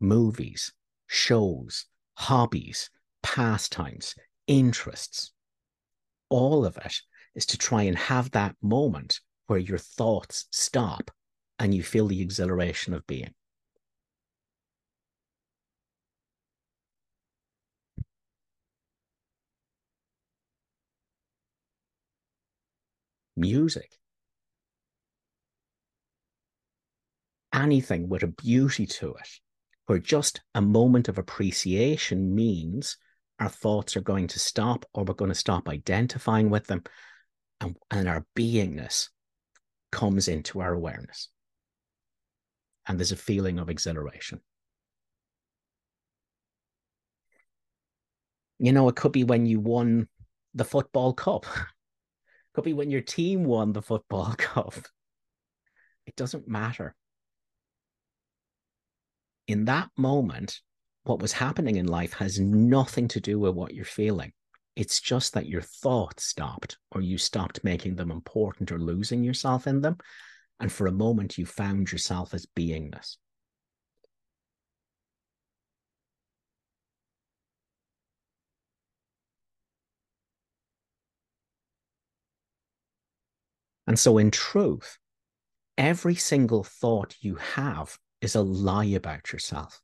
movies, 0.00 0.72
shows, 1.06 1.86
hobbies, 2.14 2.90
pastimes, 3.22 4.16
interests. 4.46 5.32
All 6.28 6.64
of 6.64 6.76
it 6.78 6.94
is 7.34 7.46
to 7.46 7.58
try 7.58 7.82
and 7.82 7.96
have 7.96 8.30
that 8.32 8.56
moment 8.62 9.20
where 9.46 9.58
your 9.58 9.78
thoughts 9.78 10.46
stop 10.50 11.10
and 11.58 11.74
you 11.74 11.82
feel 11.82 12.08
the 12.08 12.20
exhilaration 12.20 12.94
of 12.94 13.06
being. 13.06 13.34
Music. 23.36 23.98
Anything 27.52 28.08
with 28.08 28.22
a 28.22 28.28
beauty 28.28 28.86
to 28.86 29.14
it 29.14 29.28
where 29.86 29.98
just 29.98 30.40
a 30.54 30.60
moment 30.60 31.08
of 31.08 31.18
appreciation 31.18 32.34
means 32.34 32.96
our 33.38 33.48
thoughts 33.48 33.96
are 33.96 34.02
going 34.02 34.28
to 34.28 34.38
stop 34.38 34.84
or 34.94 35.04
we're 35.04 35.14
going 35.14 35.30
to 35.30 35.34
stop 35.34 35.68
identifying 35.68 36.50
with 36.50 36.66
them 36.66 36.82
and, 37.60 37.76
and 37.90 38.08
our 38.08 38.24
beingness 38.36 39.08
comes 39.92 40.28
into 40.28 40.60
our 40.60 40.72
awareness. 40.72 41.28
And 42.86 42.98
there's 42.98 43.12
a 43.12 43.16
feeling 43.16 43.58
of 43.58 43.68
exhilaration. 43.68 44.40
You 48.58 48.72
know 48.72 48.88
it 48.88 48.96
could 48.96 49.12
be 49.12 49.24
when 49.24 49.44
you 49.44 49.60
won 49.60 50.08
the 50.54 50.64
football 50.64 51.12
cup. 51.12 51.44
It 51.44 51.64
could 52.54 52.64
be 52.64 52.72
when 52.72 52.90
your 52.90 53.02
team 53.02 53.44
won 53.44 53.72
the 53.72 53.82
football 53.82 54.34
cup. 54.38 54.74
It 56.06 56.16
doesn't 56.16 56.48
matter. 56.48 56.94
In 59.46 59.66
that 59.66 59.90
moment, 59.96 60.60
what 61.06 61.20
was 61.20 61.32
happening 61.32 61.76
in 61.76 61.86
life 61.86 62.12
has 62.14 62.40
nothing 62.40 63.06
to 63.08 63.20
do 63.20 63.38
with 63.38 63.54
what 63.54 63.72
you're 63.72 63.84
feeling. 63.84 64.32
It's 64.74 65.00
just 65.00 65.34
that 65.34 65.48
your 65.48 65.62
thoughts 65.62 66.24
stopped, 66.24 66.78
or 66.90 67.00
you 67.00 67.16
stopped 67.16 67.62
making 67.62 67.96
them 67.96 68.10
important 68.10 68.72
or 68.72 68.78
losing 68.78 69.22
yourself 69.22 69.66
in 69.66 69.80
them. 69.80 69.98
And 70.58 70.70
for 70.70 70.86
a 70.86 70.92
moment, 70.92 71.38
you 71.38 71.46
found 71.46 71.92
yourself 71.92 72.34
as 72.34 72.46
beingness. 72.46 73.16
And 83.86 83.98
so, 83.98 84.18
in 84.18 84.32
truth, 84.32 84.98
every 85.78 86.16
single 86.16 86.64
thought 86.64 87.14
you 87.20 87.36
have 87.36 87.96
is 88.20 88.34
a 88.34 88.42
lie 88.42 88.86
about 88.86 89.32
yourself. 89.32 89.80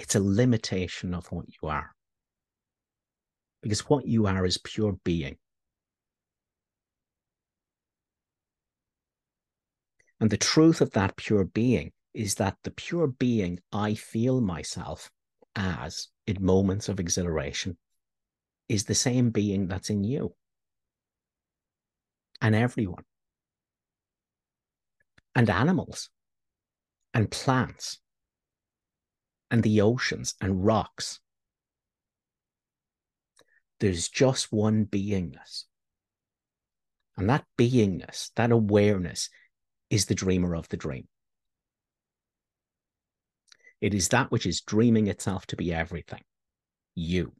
It's 0.00 0.14
a 0.14 0.20
limitation 0.20 1.12
of 1.12 1.30
what 1.30 1.44
you 1.60 1.68
are. 1.68 1.94
Because 3.60 3.80
what 3.80 4.06
you 4.06 4.26
are 4.26 4.46
is 4.46 4.56
pure 4.56 4.96
being. 5.04 5.36
And 10.18 10.30
the 10.30 10.38
truth 10.38 10.80
of 10.80 10.92
that 10.92 11.16
pure 11.16 11.44
being 11.44 11.92
is 12.14 12.36
that 12.36 12.56
the 12.64 12.70
pure 12.70 13.08
being 13.08 13.60
I 13.72 13.92
feel 13.92 14.40
myself 14.40 15.10
as 15.54 16.08
in 16.26 16.42
moments 16.42 16.88
of 16.88 16.98
exhilaration 16.98 17.76
is 18.70 18.84
the 18.84 18.94
same 18.94 19.28
being 19.28 19.68
that's 19.68 19.90
in 19.90 20.02
you 20.02 20.34
and 22.40 22.54
everyone 22.54 23.04
and 25.34 25.50
animals 25.50 26.08
and 27.12 27.30
plants 27.30 28.00
and 29.50 29.62
the 29.62 29.80
oceans 29.80 30.34
and 30.40 30.64
rocks. 30.64 31.20
There's 33.80 34.08
just 34.08 34.52
one 34.52 34.84
beingness. 34.84 35.64
And 37.16 37.28
that 37.28 37.44
beingness, 37.58 38.30
that 38.36 38.52
awareness, 38.52 39.28
is 39.90 40.06
the 40.06 40.14
dreamer 40.14 40.54
of 40.54 40.68
the 40.68 40.76
dream. 40.76 41.08
It 43.80 43.94
is 43.94 44.08
that 44.08 44.30
which 44.30 44.46
is 44.46 44.60
dreaming 44.60 45.06
itself 45.06 45.46
to 45.46 45.56
be 45.56 45.72
everything. 45.72 46.22
You. 46.94 47.32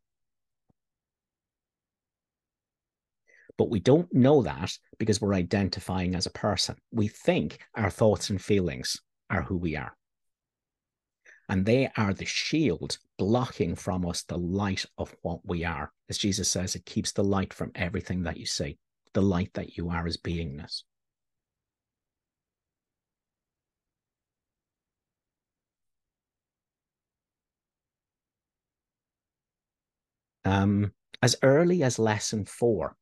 But 3.59 3.68
we 3.68 3.79
don't 3.79 4.12
know 4.14 4.42
that 4.42 4.73
because 4.99 5.20
we're 5.20 5.35
identifying 5.35 6.14
as 6.14 6.25
a 6.25 6.31
person. 6.31 6.77
We 6.90 7.09
think 7.09 7.59
our 7.75 7.90
thoughts 7.90 8.31
and 8.31 8.40
feelings 8.40 8.96
are 9.29 9.42
who 9.42 9.59
we 9.59 9.77
are. 9.77 9.94
And 11.50 11.66
they 11.66 11.90
are 11.96 12.14
the 12.14 12.26
shield 12.26 12.96
blocking 13.18 13.74
from 13.74 14.06
us 14.06 14.22
the 14.22 14.38
light 14.38 14.86
of 14.96 15.12
what 15.22 15.40
we 15.44 15.64
are. 15.64 15.92
As 16.08 16.16
Jesus 16.16 16.48
says, 16.48 16.76
it 16.76 16.86
keeps 16.86 17.10
the 17.10 17.24
light 17.24 17.52
from 17.52 17.72
everything 17.74 18.22
that 18.22 18.36
you 18.36 18.46
see, 18.46 18.78
the 19.14 19.20
light 19.20 19.50
that 19.54 19.76
you 19.76 19.90
are 19.90 20.06
as 20.06 20.16
beingness. 20.16 20.84
Um, 30.44 30.92
as 31.20 31.34
early 31.42 31.82
as 31.82 31.98
lesson 31.98 32.44
four, 32.44 32.94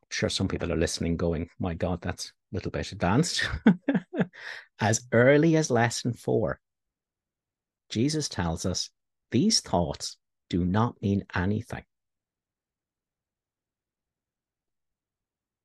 I'm 0.00 0.08
sure 0.10 0.28
some 0.28 0.46
people 0.46 0.72
are 0.72 0.76
listening 0.76 1.16
going, 1.16 1.48
my 1.58 1.74
God, 1.74 2.02
that's 2.02 2.26
a 2.28 2.54
little 2.54 2.70
bit 2.70 2.92
advanced. 2.92 3.42
as 4.80 5.08
early 5.10 5.56
as 5.56 5.72
lesson 5.72 6.12
four, 6.12 6.60
Jesus 7.92 8.26
tells 8.26 8.64
us 8.64 8.88
these 9.30 9.60
thoughts 9.60 10.16
do 10.48 10.64
not 10.64 11.00
mean 11.02 11.24
anything. 11.34 11.84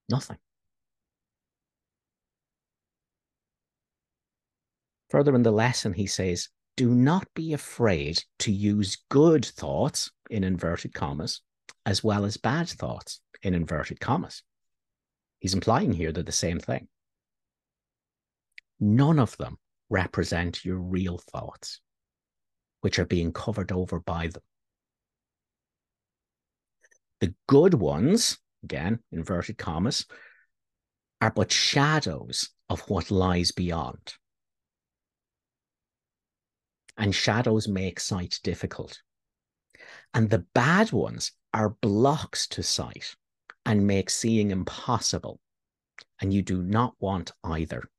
Nothing. 0.09 0.37
Further 5.09 5.35
in 5.35 5.43
the 5.43 5.51
lesson, 5.51 5.93
he 5.93 6.05
says, 6.05 6.49
do 6.75 6.93
not 6.93 7.25
be 7.33 7.53
afraid 7.53 8.21
to 8.39 8.51
use 8.51 8.97
good 9.09 9.45
thoughts 9.45 10.11
in 10.29 10.43
inverted 10.43 10.93
commas 10.93 11.41
as 11.85 12.03
well 12.03 12.25
as 12.25 12.35
bad 12.35 12.67
thoughts 12.67 13.21
in 13.41 13.55
inverted 13.55 14.01
commas. 14.01 14.43
He's 15.39 15.53
implying 15.53 15.93
here 15.93 16.11
they're 16.11 16.23
the 16.23 16.33
same 16.33 16.59
thing. 16.59 16.89
None 18.81 19.17
of 19.17 19.37
them 19.37 19.57
represent 19.89 20.65
your 20.65 20.77
real 20.77 21.17
thoughts. 21.17 21.79
Which 22.81 22.99
are 22.99 23.05
being 23.05 23.31
covered 23.31 23.71
over 23.71 23.99
by 23.99 24.27
them. 24.27 24.43
The 27.19 27.33
good 27.47 27.73
ones, 27.73 28.37
again, 28.63 28.99
inverted 29.11 29.57
commas, 29.57 30.05
are 31.19 31.31
but 31.31 31.51
shadows 31.51 32.49
of 32.69 32.81
what 32.89 33.09
lies 33.09 33.51
beyond. 33.51 34.13
And 36.97 37.13
shadows 37.13 37.67
make 37.67 37.99
sight 37.99 38.39
difficult. 38.43 39.01
And 40.13 40.29
the 40.29 40.45
bad 40.53 40.91
ones 40.91 41.31
are 41.53 41.77
blocks 41.81 42.47
to 42.49 42.63
sight 42.63 43.15
and 43.65 43.87
make 43.87 44.09
seeing 44.09 44.51
impossible. 44.51 45.39
And 46.21 46.33
you 46.33 46.41
do 46.41 46.61
not 46.63 46.93
want 46.99 47.31
either. 47.43 47.89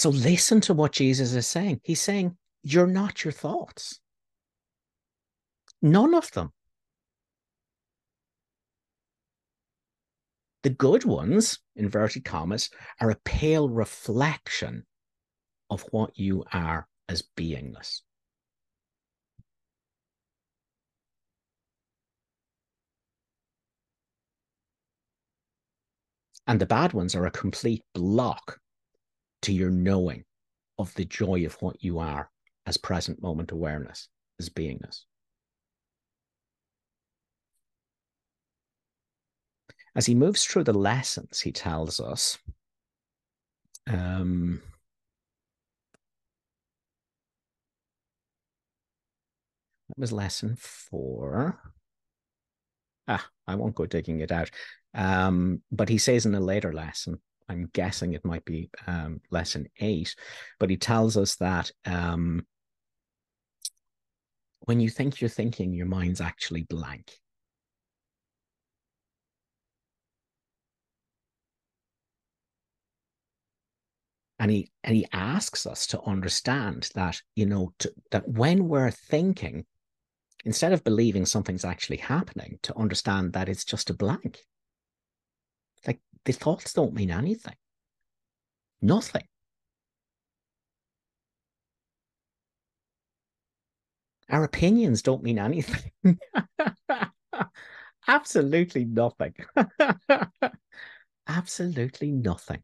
So 0.00 0.08
listen 0.08 0.62
to 0.62 0.72
what 0.72 0.92
Jesus 0.92 1.34
is 1.34 1.46
saying. 1.46 1.82
He's 1.84 2.00
saying, 2.00 2.34
You're 2.62 2.86
not 2.86 3.22
your 3.22 3.32
thoughts. 3.32 4.00
None 5.82 6.14
of 6.14 6.30
them. 6.30 6.54
The 10.62 10.70
good 10.70 11.04
ones, 11.04 11.58
inverted 11.76 12.24
commas, 12.24 12.70
are 12.98 13.10
a 13.10 13.20
pale 13.26 13.68
reflection 13.68 14.86
of 15.68 15.82
what 15.90 16.18
you 16.18 16.44
are 16.50 16.88
as 17.10 17.22
beingness. 17.36 18.00
And 26.46 26.58
the 26.58 26.64
bad 26.64 26.94
ones 26.94 27.14
are 27.14 27.26
a 27.26 27.30
complete 27.30 27.84
block 27.92 28.60
to 29.42 29.52
your 29.52 29.70
knowing 29.70 30.24
of 30.78 30.94
the 30.94 31.04
joy 31.04 31.44
of 31.44 31.54
what 31.60 31.82
you 31.82 31.98
are 31.98 32.30
as 32.66 32.76
present 32.76 33.22
moment 33.22 33.50
awareness, 33.50 34.08
as 34.38 34.48
beingness. 34.48 35.02
As 39.94 40.06
he 40.06 40.14
moves 40.14 40.44
through 40.44 40.64
the 40.64 40.72
lessons, 40.72 41.40
he 41.40 41.52
tells 41.52 41.98
us 42.00 42.38
um, 43.88 44.62
that 49.88 49.98
was 49.98 50.12
lesson 50.12 50.56
four. 50.56 51.58
Ah, 53.08 53.28
I 53.48 53.56
won't 53.56 53.74
go 53.74 53.86
digging 53.86 54.20
it 54.20 54.30
out. 54.30 54.50
Um, 54.94 55.62
but 55.72 55.88
he 55.88 55.98
says 55.98 56.26
in 56.26 56.34
a 56.36 56.40
later 56.40 56.72
lesson, 56.72 57.20
I'm 57.50 57.68
guessing 57.72 58.12
it 58.12 58.24
might 58.24 58.44
be 58.44 58.70
um, 58.86 59.20
lesson 59.32 59.68
eight, 59.80 60.14
but 60.60 60.70
he 60.70 60.76
tells 60.76 61.16
us 61.16 61.34
that 61.36 61.70
um, 61.84 62.46
when 64.60 64.78
you 64.78 64.88
think 64.88 65.20
you're 65.20 65.28
thinking, 65.28 65.72
your 65.72 65.86
mind's 65.86 66.20
actually 66.20 66.62
blank. 66.62 67.10
And 74.38 74.50
he 74.50 74.70
and 74.84 74.94
he 74.94 75.06
asks 75.12 75.66
us 75.66 75.88
to 75.88 76.00
understand 76.02 76.88
that 76.94 77.20
you 77.34 77.46
know 77.46 77.74
to, 77.80 77.92
that 78.12 78.26
when 78.28 78.68
we're 78.68 78.92
thinking, 78.92 79.66
instead 80.44 80.72
of 80.72 80.84
believing 80.84 81.26
something's 81.26 81.64
actually 81.64 81.98
happening, 81.98 82.60
to 82.62 82.78
understand 82.78 83.32
that 83.32 83.48
it's 83.48 83.64
just 83.64 83.90
a 83.90 83.94
blank. 83.94 84.38
Like 85.86 86.00
the 86.24 86.32
thoughts 86.32 86.72
don't 86.72 86.94
mean 86.94 87.10
anything. 87.10 87.56
Nothing. 88.82 89.24
Our 94.30 94.44
opinions 94.44 95.02
don't 95.02 95.22
mean 95.22 95.38
anything. 95.38 95.90
Absolutely 98.08 98.84
nothing. 98.84 99.34
Absolutely 101.26 102.12
nothing. 102.12 102.62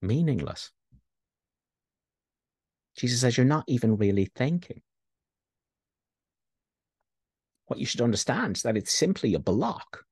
Meaningless. 0.00 0.70
Jesus 2.96 3.20
says 3.20 3.36
you're 3.36 3.46
not 3.46 3.64
even 3.66 3.96
really 3.96 4.30
thinking 4.36 4.80
what 7.66 7.78
you 7.78 7.86
should 7.86 8.00
understand 8.00 8.56
is 8.56 8.62
that 8.62 8.76
it's 8.76 8.92
simply 8.92 9.34
a 9.34 9.38
block. 9.38 10.04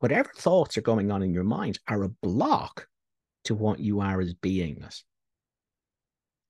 Whatever 0.00 0.30
thoughts 0.36 0.78
are 0.78 0.82
going 0.82 1.10
on 1.10 1.22
in 1.22 1.34
your 1.34 1.44
mind 1.44 1.78
are 1.88 2.02
a 2.02 2.08
block 2.08 2.88
to 3.44 3.54
what 3.54 3.80
you 3.80 4.00
are 4.00 4.20
as 4.20 4.34
beingness, 4.34 5.02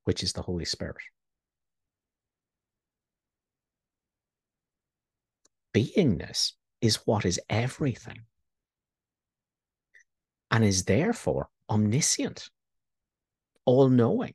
which 0.05 0.23
is 0.23 0.33
the 0.33 0.43
Holy 0.43 0.65
Spirit. 0.65 0.97
Beingness 5.75 6.53
is 6.81 6.97
what 7.07 7.25
is 7.25 7.41
everything 7.49 8.23
and 10.51 10.65
is 10.65 10.85
therefore 10.85 11.49
omniscient, 11.69 12.51
all 13.65 13.89
knowing. 13.89 14.35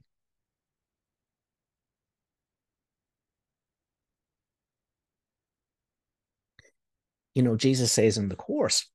You 7.36 7.44
know, 7.44 7.56
Jesus 7.56 7.92
says 7.92 8.18
in 8.18 8.30
the 8.30 8.36
Course, 8.36 8.90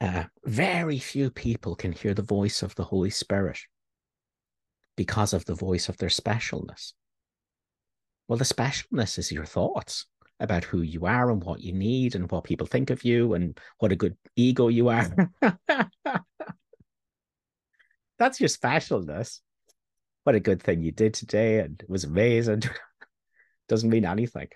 uh, 0.00 0.24
very 0.44 0.98
few 0.98 1.30
people 1.30 1.76
can 1.76 1.92
hear 1.92 2.14
the 2.14 2.22
voice 2.22 2.62
of 2.62 2.74
the 2.74 2.84
Holy 2.84 3.10
Spirit 3.10 3.58
because 4.96 5.34
of 5.34 5.44
the 5.44 5.54
voice 5.54 5.90
of 5.90 5.98
their 5.98 6.08
specialness. 6.08 6.94
Well, 8.26 8.38
the 8.38 8.44
specialness 8.44 9.18
is 9.18 9.30
your 9.30 9.44
thoughts 9.44 10.06
about 10.40 10.64
who 10.64 10.80
you 10.80 11.04
are 11.04 11.30
and 11.30 11.44
what 11.44 11.60
you 11.60 11.74
need 11.74 12.14
and 12.14 12.30
what 12.30 12.44
people 12.44 12.66
think 12.66 12.88
of 12.88 13.04
you 13.04 13.34
and 13.34 13.58
what 13.78 13.92
a 13.92 13.96
good 13.96 14.16
ego 14.36 14.68
you 14.68 14.88
are. 14.88 15.10
That's 18.18 18.40
your 18.40 18.48
specialness. 18.48 19.40
What 20.24 20.36
a 20.36 20.40
good 20.40 20.62
thing 20.62 20.82
you 20.82 20.92
did 20.92 21.12
today 21.12 21.58
and 21.58 21.80
it 21.82 21.90
was 21.90 22.04
amazing. 22.04 22.62
Doesn't 23.68 23.90
mean 23.90 24.06
anything. 24.06 24.48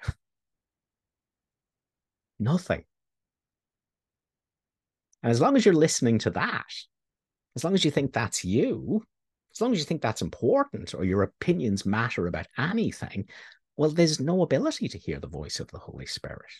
Nothing. 2.38 2.84
And 5.22 5.30
as 5.30 5.40
long 5.40 5.56
as 5.56 5.64
you're 5.64 5.74
listening 5.74 6.18
to 6.20 6.30
that, 6.30 6.72
as 7.56 7.64
long 7.64 7.74
as 7.74 7.84
you 7.84 7.90
think 7.90 8.12
that's 8.12 8.44
you, 8.44 9.02
as 9.54 9.60
long 9.60 9.72
as 9.72 9.78
you 9.78 9.84
think 9.84 10.02
that's 10.02 10.22
important 10.22 10.94
or 10.94 11.04
your 11.04 11.22
opinions 11.22 11.86
matter 11.86 12.26
about 12.26 12.48
anything, 12.58 13.28
well, 13.76 13.90
there's 13.90 14.20
no 14.20 14.42
ability 14.42 14.88
to 14.88 14.98
hear 14.98 15.18
the 15.18 15.26
voice 15.26 15.60
of 15.60 15.70
the 15.70 15.78
Holy 15.78 16.06
Spirit. 16.06 16.50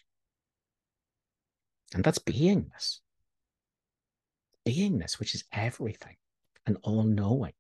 And 1.93 2.03
that's 2.03 2.19
beingness. 2.19 3.01
Beingness, 4.67 5.19
which 5.19 5.35
is 5.35 5.45
everything 5.53 6.17
and 6.67 6.79
all 6.83 7.03
knowing. 7.03 7.53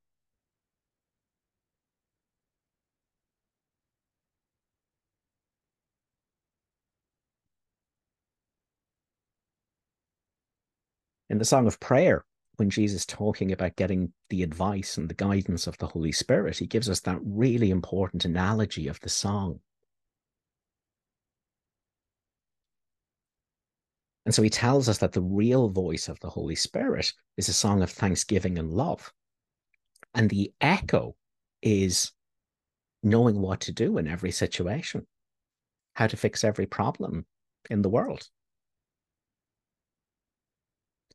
In 11.34 11.38
the 11.38 11.44
Song 11.44 11.66
of 11.66 11.80
Prayer, 11.80 12.24
when 12.58 12.70
Jesus 12.70 13.04
talking 13.04 13.50
about 13.50 13.74
getting 13.74 14.12
the 14.30 14.44
advice 14.44 14.96
and 14.96 15.08
the 15.08 15.14
guidance 15.14 15.66
of 15.66 15.76
the 15.78 15.88
Holy 15.88 16.12
Spirit, 16.12 16.58
he 16.58 16.66
gives 16.68 16.88
us 16.88 17.00
that 17.00 17.18
really 17.24 17.72
important 17.72 18.24
analogy 18.24 18.86
of 18.86 19.00
the 19.00 19.08
song. 19.08 19.58
And 24.24 24.32
so 24.32 24.42
he 24.42 24.48
tells 24.48 24.88
us 24.88 24.98
that 24.98 25.10
the 25.10 25.20
real 25.20 25.68
voice 25.70 26.08
of 26.08 26.20
the 26.20 26.30
Holy 26.30 26.54
Spirit 26.54 27.12
is 27.36 27.48
a 27.48 27.52
song 27.52 27.82
of 27.82 27.90
thanksgiving 27.90 28.56
and 28.56 28.72
love. 28.72 29.12
And 30.14 30.30
the 30.30 30.52
echo 30.60 31.16
is 31.62 32.12
knowing 33.02 33.40
what 33.40 33.58
to 33.62 33.72
do 33.72 33.98
in 33.98 34.06
every 34.06 34.30
situation, 34.30 35.04
how 35.94 36.06
to 36.06 36.16
fix 36.16 36.44
every 36.44 36.66
problem 36.66 37.26
in 37.68 37.82
the 37.82 37.90
world 37.90 38.28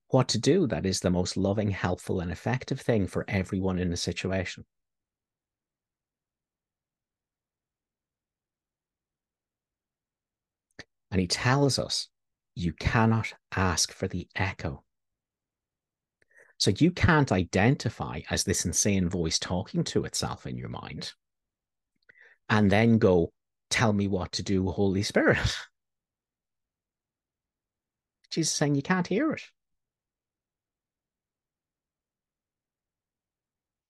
what 0.10 0.28
to 0.30 0.40
do 0.40 0.68
that 0.68 0.86
is 0.86 1.00
the 1.00 1.10
most 1.10 1.38
loving, 1.38 1.70
helpful, 1.70 2.20
and 2.20 2.32
effective 2.32 2.82
thing 2.82 3.08
for 3.08 3.26
everyone 3.28 3.80
in 3.80 3.94
a 3.94 3.98
situation. 3.98 4.66
And 11.12 11.22
he 11.22 11.28
tells 11.28 11.80
us 11.80 12.08
you 12.56 12.74
cannot 12.74 13.34
ask 13.56 13.92
for 13.92 14.08
the 14.08 14.28
echo. 14.36 14.84
So 16.58 16.72
you 16.78 16.92
can't 16.92 17.32
identify 17.32 18.22
as 18.30 18.44
this 18.44 18.66
insane 18.66 19.10
voice 19.10 19.40
talking 19.40 19.84
to 19.86 20.04
itself 20.04 20.46
in 20.46 20.58
your 20.58 20.70
mind 20.70 21.14
and 22.50 22.70
then 22.70 22.98
go, 22.98 23.32
tell 23.70 23.94
me 23.94 24.08
what 24.08 24.34
to 24.34 24.44
do, 24.44 24.68
Holy 24.70 25.04
Spirit. 25.04 25.38
Jesus 28.30 28.54
saying 28.54 28.76
you 28.76 28.82
can't 28.82 29.08
hear 29.08 29.32
it. 29.32 29.42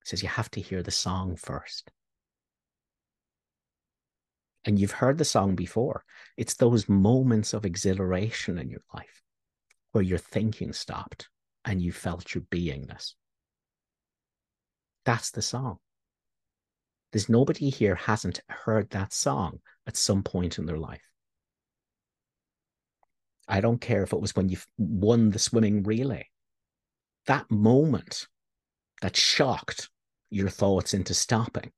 Says 0.10 0.24
you 0.24 0.30
have 0.30 0.50
to 0.50 0.62
hear 0.62 0.82
the 0.82 0.89
song 0.89 1.36
first. 1.36 1.91
And 4.65 4.80
you've 4.80 4.91
heard 4.91 5.19
the 5.19 5.26
song 5.26 5.56
before. 5.56 6.04
It's 6.36 6.56
those 6.56 6.89
moments 6.89 7.54
of 7.54 7.63
exhilaration 7.63 8.58
in 8.58 8.69
your 8.69 8.82
life 8.93 9.22
where 9.91 10.04
your 10.04 10.17
thinking 10.17 10.74
stopped 10.74 11.30
and 11.63 11.80
you 11.80 11.91
felt 11.91 12.34
your 12.34 12.43
beingness. 12.43 13.13
That's 15.06 15.30
the 15.30 15.43
song. 15.43 15.78
There's 17.12 17.30
nobody 17.30 17.69
here 17.69 17.95
hasn't 17.95 18.41
heard 18.48 18.89
that 18.89 19.13
song 19.13 19.60
at 19.88 19.95
some 19.95 20.24
point 20.24 20.58
in 20.58 20.65
their 20.65 20.78
life. 20.78 21.02
I 23.48 23.62
don't 23.62 23.82
care 23.82 24.04
if 24.04 24.13
it 24.13 24.22
was 24.22 24.36
when 24.36 24.50
you 24.50 24.58
won 24.78 25.30
the 25.30 25.39
swimming 25.39 25.84
relay. 25.84 26.28
That 27.28 27.50
moment 27.50 28.28
that 29.02 29.15
shocked 29.15 29.89
your 30.29 30.49
thoughts 30.49 30.93
into 30.93 31.13
stopping, 31.13 31.71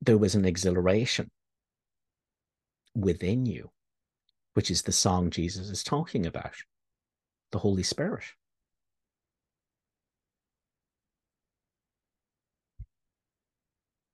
there 0.00 0.18
was 0.18 0.34
an 0.34 0.44
exhilaration 0.44 1.30
within 2.94 3.46
you, 3.46 3.70
which 4.54 4.70
is 4.70 4.82
the 4.82 4.92
song 4.92 5.30
Jesus 5.30 5.70
is 5.70 5.82
talking 5.82 6.26
about 6.26 6.54
the 7.52 7.58
Holy 7.58 7.82
Spirit. 7.82 8.24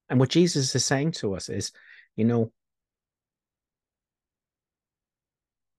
And 0.09 0.19
what 0.19 0.29
Jesus 0.29 0.75
is 0.75 0.85
saying 0.85 1.13
to 1.13 1.35
us 1.35 1.49
is, 1.49 1.71
you 2.17 2.25
know, 2.25 2.53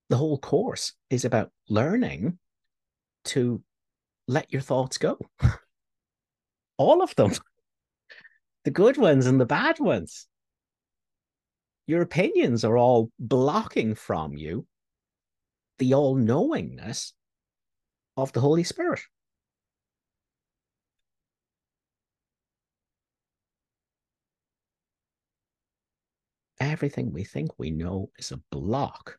the 0.10 0.18
whole 0.18 0.38
course 0.38 0.94
is 1.10 1.26
about 1.26 1.52
learning 1.70 2.38
to 3.26 3.62
let 4.28 4.52
your 4.52 4.62
thoughts 4.62 4.98
go. 4.98 5.18
All 6.82 7.04
of 7.04 7.16
them. 7.16 7.32
The 8.64 8.70
good 8.70 8.96
ones 8.96 9.26
and 9.26 9.42
the 9.42 9.46
bad 9.48 9.80
ones. 9.80 10.28
Your 11.88 12.04
opinions 12.04 12.64
are 12.64 12.78
all 12.78 13.10
blocking 13.18 13.96
from 13.96 14.38
you 14.38 14.68
the 15.80 15.96
all 15.96 16.14
knowingness 16.14 17.14
of 18.16 18.34
the 18.34 18.40
Holy 18.40 18.64
Spirit. 18.64 19.02
everything 26.62 27.12
we 27.12 27.24
think 27.24 27.50
we 27.58 27.72
know 27.72 28.10
is 28.18 28.32
a 28.32 28.42
block 28.52 29.18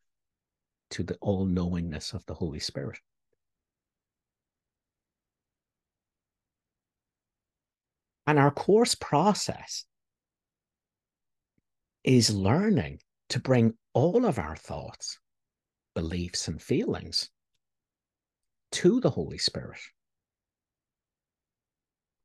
to 0.90 1.02
the 1.02 1.16
all 1.20 1.44
knowingness 1.44 2.12
of 2.12 2.24
the 2.26 2.34
Holy 2.34 2.60
Spirit. 2.60 2.98
And 8.32 8.38
our 8.38 8.50
course 8.50 8.94
process 8.94 9.84
is 12.02 12.34
learning 12.34 13.00
to 13.28 13.38
bring 13.38 13.74
all 13.92 14.24
of 14.24 14.38
our 14.38 14.56
thoughts, 14.56 15.18
beliefs, 15.94 16.48
and 16.48 16.62
feelings 16.62 17.28
to 18.70 19.00
the 19.00 19.10
Holy 19.10 19.36
Spirit. 19.36 19.80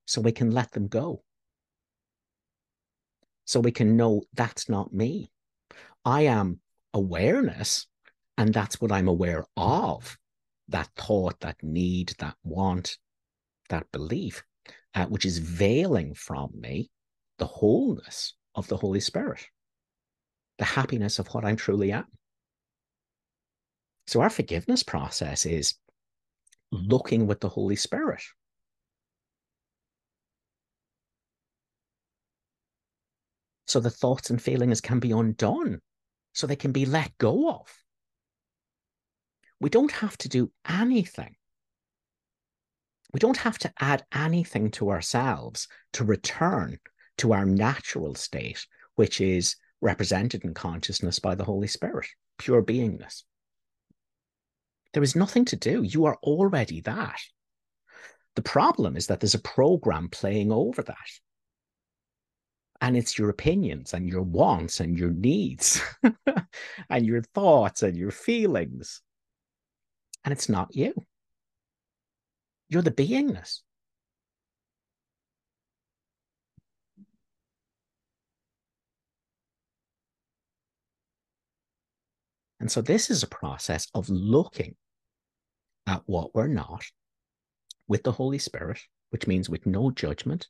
So 0.05 0.21
we 0.21 0.31
can 0.31 0.51
let 0.51 0.71
them 0.71 0.87
go. 0.87 1.23
So 3.43 3.59
we 3.59 3.73
can 3.73 3.97
know 3.97 4.21
that's 4.33 4.69
not 4.69 4.93
me. 4.93 5.29
I 6.05 6.21
am 6.21 6.61
awareness, 6.93 7.85
and 8.37 8.53
that's 8.53 8.79
what 8.79 8.93
I'm 8.93 9.09
aware 9.09 9.43
of. 9.57 10.17
That 10.69 10.87
thought, 10.95 11.41
that 11.41 11.61
need, 11.61 12.13
that 12.19 12.37
want, 12.45 12.97
that 13.67 13.91
belief, 13.91 14.45
uh, 14.95 15.05
which 15.05 15.25
is 15.25 15.37
veiling 15.37 16.13
from 16.13 16.51
me 16.53 16.89
the 17.37 17.45
wholeness 17.45 18.33
of 18.55 18.67
the 18.67 18.77
Holy 18.77 18.99
Spirit, 18.99 19.45
the 20.57 20.65
happiness 20.65 21.19
of 21.19 21.27
what 21.27 21.45
I'm 21.45 21.55
truly 21.55 21.91
at. 21.91 22.05
So, 24.07 24.21
our 24.21 24.29
forgiveness 24.29 24.83
process 24.83 25.45
is 25.45 25.75
looking 26.71 27.27
with 27.27 27.39
the 27.39 27.49
Holy 27.49 27.75
Spirit 27.75 28.23
so 33.67 33.81
the 33.81 33.89
thoughts 33.89 34.29
and 34.29 34.41
feelings 34.41 34.81
can 34.81 34.99
be 34.99 35.11
undone, 35.11 35.81
so 36.33 36.47
they 36.47 36.55
can 36.55 36.71
be 36.71 36.85
let 36.85 37.17
go 37.17 37.49
of. 37.49 37.83
We 39.59 39.69
don't 39.69 39.91
have 39.91 40.17
to 40.19 40.29
do 40.29 40.51
anything. 40.67 41.35
We 43.13 43.19
don't 43.19 43.37
have 43.37 43.57
to 43.59 43.73
add 43.79 44.05
anything 44.13 44.71
to 44.71 44.89
ourselves 44.89 45.67
to 45.93 46.03
return 46.03 46.77
to 47.19 47.33
our 47.33 47.45
natural 47.45 48.15
state, 48.15 48.65
which 48.95 49.21
is 49.21 49.55
represented 49.81 50.43
in 50.43 50.53
consciousness 50.53 51.19
by 51.19 51.35
the 51.35 51.43
Holy 51.43 51.67
Spirit, 51.67 52.07
pure 52.37 52.63
beingness. 52.63 53.23
There 54.93 55.03
is 55.03 55.15
nothing 55.15 55.45
to 55.45 55.55
do. 55.55 55.83
You 55.83 56.05
are 56.05 56.17
already 56.23 56.81
that. 56.81 57.19
The 58.35 58.41
problem 58.41 58.97
is 58.97 59.07
that 59.07 59.19
there's 59.19 59.35
a 59.35 59.39
program 59.39 60.09
playing 60.09 60.51
over 60.51 60.83
that 60.83 60.95
and 62.81 62.95
it's 62.95 63.17
your 63.17 63.29
opinions 63.29 63.93
and 63.93 64.07
your 64.07 64.21
wants 64.21 64.79
and 64.79 64.97
your 64.97 65.11
needs 65.11 65.81
and 66.89 67.05
your 67.05 67.21
thoughts 67.21 67.83
and 67.83 67.97
your 67.97 68.11
feelings. 68.11 69.01
And 70.23 70.31
it's 70.31 70.49
not 70.49 70.75
you. 70.75 70.93
You're 72.69 72.81
the 72.81 72.91
beingness. 72.91 73.61
And 82.59 82.71
so 82.71 82.81
this 82.81 83.09
is 83.09 83.23
a 83.23 83.27
process 83.27 83.87
of 83.93 84.09
looking 84.09 84.75
at 85.85 86.01
what 86.05 86.35
we're 86.35 86.47
not 86.47 86.83
with 87.87 88.03
the 88.03 88.11
Holy 88.11 88.39
Spirit, 88.39 88.79
which 89.11 89.27
means 89.27 89.47
with 89.49 89.65
no 89.65 89.91
judgment, 89.91 90.47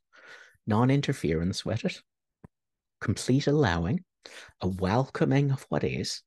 non 0.66 0.90
interference 0.90 1.64
with 1.64 1.86
it, 1.86 2.02
complete 3.02 3.46
allowing, 3.46 4.04
a 4.62 4.68
welcoming 4.68 5.52
of 5.52 5.66
what 5.70 5.84
is, 5.84 6.24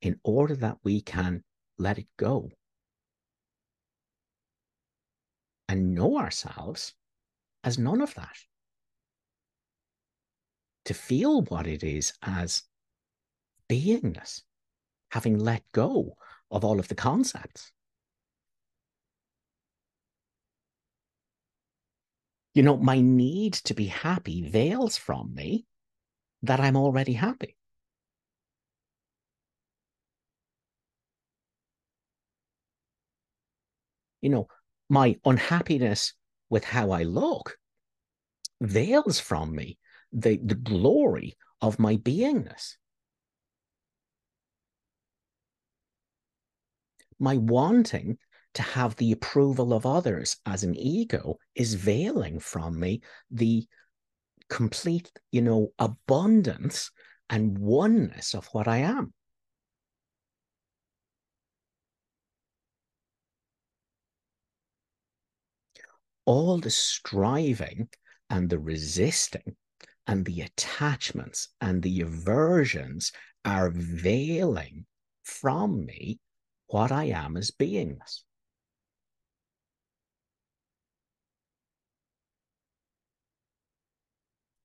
in 0.00 0.18
order 0.24 0.56
that 0.56 0.78
we 0.82 1.02
can 1.02 1.44
let 1.78 1.98
it 1.98 2.06
go 2.16 2.50
and 5.68 5.94
know 5.94 6.18
ourselves 6.18 6.94
as 7.62 7.78
none 7.78 8.00
of 8.00 8.14
that. 8.14 8.36
To 10.86 10.94
feel 10.94 11.42
what 11.42 11.66
it 11.66 11.82
is 11.82 12.12
as 12.22 12.62
beingness, 13.70 14.42
having 15.10 15.38
let 15.38 15.62
go 15.72 16.16
of 16.50 16.64
all 16.64 16.78
of 16.78 16.88
the 16.88 16.94
concepts. 16.94 17.72
You 22.54 22.62
know, 22.62 22.76
my 22.76 23.00
need 23.00 23.54
to 23.54 23.74
be 23.74 23.86
happy 23.86 24.42
veils 24.48 24.96
from 24.96 25.34
me 25.34 25.66
that 26.42 26.60
I'm 26.60 26.76
already 26.76 27.14
happy. 27.14 27.56
You 34.20 34.30
know, 34.30 34.48
my 34.88 35.16
unhappiness 35.24 36.14
with 36.50 36.64
how 36.64 36.90
I 36.90 37.02
look 37.02 37.56
veils 38.60 39.18
from 39.20 39.54
me 39.54 39.78
the, 40.12 40.38
the 40.42 40.54
glory 40.54 41.36
of 41.60 41.78
my 41.78 41.96
beingness. 41.96 42.76
My 47.18 47.36
wanting 47.36 48.18
to 48.54 48.62
have 48.62 48.96
the 48.96 49.12
approval 49.12 49.72
of 49.72 49.86
others 49.86 50.36
as 50.46 50.62
an 50.62 50.76
ego 50.76 51.38
is 51.54 51.74
veiling 51.74 52.38
from 52.38 52.78
me 52.78 53.02
the 53.30 53.66
complete, 54.48 55.10
you 55.32 55.42
know, 55.42 55.72
abundance 55.78 56.90
and 57.30 57.58
oneness 57.58 58.34
of 58.34 58.46
what 58.52 58.68
I 58.68 58.78
am. 58.78 59.12
All 66.26 66.58
the 66.58 66.70
striving 66.70 67.88
and 68.30 68.48
the 68.48 68.58
resisting 68.58 69.56
and 70.06 70.24
the 70.24 70.42
attachments 70.42 71.48
and 71.60 71.82
the 71.82 72.00
aversions 72.00 73.12
are 73.44 73.70
veiling 73.70 74.86
from 75.22 75.84
me 75.84 76.20
what 76.66 76.90
I 76.92 77.04
am 77.04 77.36
as 77.36 77.50
beingness. 77.50 78.22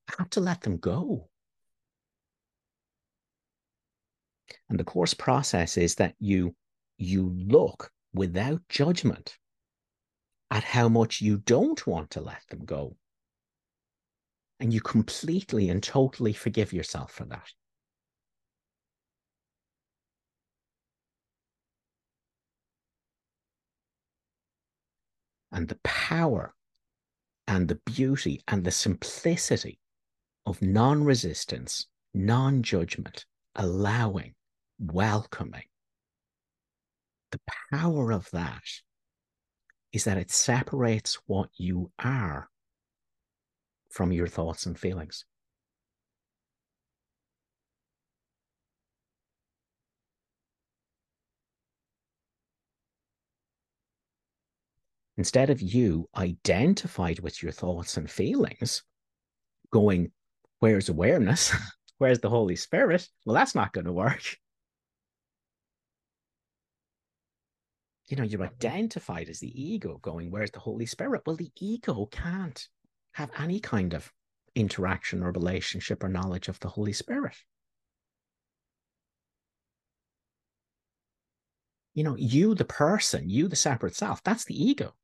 I 0.10 0.14
have 0.18 0.30
to 0.32 0.40
let 0.40 0.62
them 0.62 0.78
go. 0.78 1.30
And 4.70 4.80
the 4.80 4.84
course 4.84 5.14
process 5.14 5.78
is 5.78 5.96
that 5.96 6.16
you 6.20 6.56
you 6.98 7.30
look 7.30 7.92
without 8.14 8.62
judgment 8.68 9.38
at 10.52 10.64
how 10.64 10.90
much 10.90 11.22
you 11.22 11.38
don't 11.38 11.86
want 11.86 12.12
to 12.12 12.22
let 12.22 12.42
them 12.50 12.66
go. 12.66 12.96
And 14.60 14.74
you 14.74 14.82
completely 14.82 15.70
and 15.70 15.82
totally 15.82 16.34
forgive 16.34 16.74
yourself 16.74 17.12
for 17.12 17.26
that. 17.26 17.50
And 25.52 25.68
the 25.68 25.80
power 25.84 26.54
and 27.48 27.68
the 27.68 27.80
beauty 27.86 28.44
and 28.48 28.64
the 28.64 28.72
simplicity 28.72 29.80
of 30.46 30.62
non 30.62 31.04
resistance, 31.04 31.88
non 32.14 32.62
judgment, 32.62 33.26
allowing, 33.56 34.36
welcoming. 34.80 35.64
The 37.32 37.40
power 37.72 38.12
of 38.12 38.30
that 38.32 38.64
is 39.92 40.04
that 40.04 40.18
it 40.18 40.32
separates 40.32 41.16
what 41.26 41.50
you 41.58 41.92
are 42.00 42.50
from 43.90 44.12
your 44.12 44.28
thoughts 44.28 44.66
and 44.66 44.78
feelings. 44.78 45.26
Instead 55.18 55.50
of 55.50 55.62
you 55.62 56.08
identified 56.16 57.20
with 57.20 57.44
your 57.44 57.52
thoughts 57.52 57.98
and 57.98 58.10
feelings, 58.10 58.84
going, 59.70 60.12
Where's 60.60 60.88
awareness? 60.88 61.54
Where's 61.98 62.20
the 62.20 62.30
Holy 62.30 62.56
Spirit? 62.56 63.06
Well, 63.26 63.34
that's 63.34 63.56
not 63.56 63.74
going 63.74 63.86
to 63.86 63.92
work. 63.92 64.24
You 68.10 68.18
know, 68.18 68.24
you're 68.24 68.44
identified 68.44 69.30
as 69.30 69.40
the 69.40 69.62
ego 69.62 70.00
going, 70.02 70.32
Where's 70.32 70.52
the 70.52 70.60
Holy 70.60 70.86
Spirit? 70.86 71.22
Well, 71.26 71.36
the 71.36 71.52
ego 71.56 72.08
can't 72.12 72.68
have 73.14 73.32
any 73.38 73.60
kind 73.60 73.94
of 73.94 74.12
interaction 74.56 75.24
or 75.24 75.32
relationship 75.32 76.04
or 76.04 76.10
knowledge 76.10 76.48
of 76.48 76.60
the 76.60 76.70
Holy 76.70 76.94
Spirit. 76.94 77.36
You 81.94 82.04
know, 82.04 82.16
you, 82.18 82.56
the 82.56 82.66
person, 82.66 83.30
you, 83.30 83.48
the 83.48 83.56
separate 83.56 83.96
self, 83.96 84.24
that's 84.24 84.46
the 84.46 84.62
ego 84.62 84.96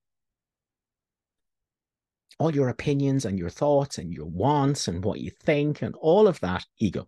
all 2.38 2.54
your 2.54 2.70
opinions 2.70 3.26
and 3.26 3.40
your 3.40 3.50
thoughts 3.50 3.98
and 3.98 4.14
your 4.14 4.26
wants 4.26 4.88
and 4.88 5.04
what 5.04 5.20
you 5.20 5.32
think 5.32 5.82
and 5.82 5.96
all 5.96 6.28
of 6.28 6.40
that 6.42 6.66
ego. 6.78 7.08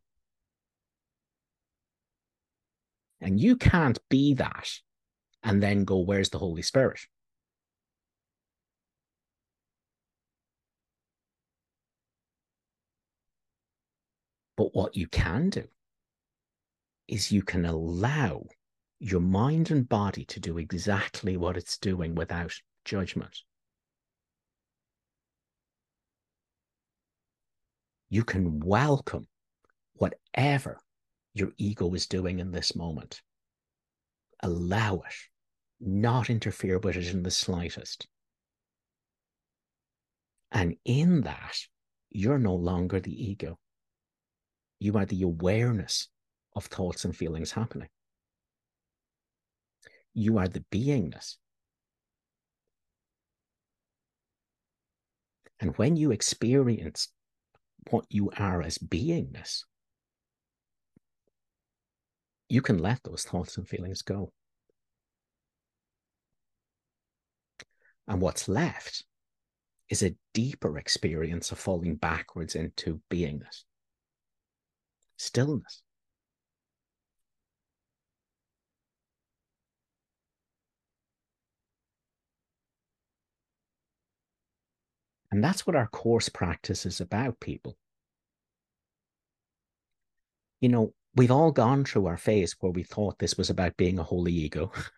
And 3.20 3.40
you 3.40 3.58
can't 3.58 4.00
be 4.10 4.34
that 4.36 4.70
and 5.48 5.64
then 5.64 5.84
go, 5.84 6.00
Where's 6.00 6.30
the 6.30 6.38
Holy 6.38 6.62
Spirit? 6.62 7.00
But 14.56 14.76
what 14.76 14.96
you 14.96 15.08
can 15.08 15.50
do 15.50 15.64
is 17.08 17.32
you 17.32 17.42
can 17.42 17.66
allow 17.66 18.44
your 19.00 19.22
mind 19.22 19.72
and 19.72 19.88
body 19.88 20.26
to 20.26 20.40
do 20.40 20.58
exactly 20.58 21.38
what 21.38 21.58
it's 21.58 21.78
doing 21.78 22.16
without 22.16 22.54
judgment. 22.84 23.42
you 28.10 28.24
can 28.24 28.60
welcome 28.60 29.28
whatever 29.96 30.80
your 31.34 31.52
ego 31.58 31.94
is 31.94 32.08
doing 32.08 32.40
in 32.40 32.52
this 32.52 32.76
moment. 32.76 33.22
Allow 34.42 35.02
it, 35.06 35.16
not 35.80 36.30
interfere 36.30 36.80
with 36.80 36.96
it 36.96 37.08
in 37.08 37.24
the 37.24 37.32
slightest. 37.32 38.08
And 40.52 40.76
in 40.86 41.22
that, 41.22 41.58
you're 42.10 42.40
no 42.40 42.56
longer 42.56 43.00
the 43.00 43.12
ego. 43.12 43.60
You 44.80 44.98
are 44.98 45.06
the 45.06 45.24
awareness 45.24 46.08
of 46.56 46.66
thoughts 46.66 47.06
and 47.06 47.16
feelings 47.16 47.52
happening. 47.52 47.90
You 50.13 50.38
are 50.38 50.48
the 50.48 50.66
beingness. 50.72 51.36
And 55.60 55.78
when 55.78 55.96
you 55.96 56.12
experience 56.12 57.10
what 57.90 58.06
you 58.10 58.32
are 58.38 58.62
as 58.62 58.78
beingness, 58.78 59.63
you 62.50 62.62
can 62.62 62.78
let 62.78 63.04
those 63.04 63.24
thoughts 63.24 63.58
and 63.58 63.68
feelings 63.68 64.02
go. 64.02 64.32
And 68.08 68.22
what's 68.22 68.48
left 68.48 69.04
is 69.89 70.04
a 70.04 70.15
deeper 70.34 70.78
experience 70.78 71.52
of 71.52 71.60
falling 71.60 71.96
backwards 71.96 72.56
into 72.56 73.02
beingness, 73.10 73.63
stillness. 75.17 75.84
And 85.32 85.43
that's 85.43 85.67
what 85.67 85.76
our 85.76 85.88
course 85.88 86.30
practice 86.30 86.86
is 86.86 87.02
about, 87.02 87.39
people. 87.39 87.78
You 90.62 90.70
know, 90.70 90.93
we've 91.15 91.32
all 91.32 91.52
gone 91.52 91.86
through 91.86 92.06
our 92.08 92.17
phase 92.17 92.56
where 92.60 92.72
we 92.72 92.84
thought 92.84 93.20
this 93.20 93.38
was 93.38 93.50
about 93.50 93.78
being 93.78 94.00
a 94.00 94.04
holy 94.04 94.34
ego. 94.34 94.72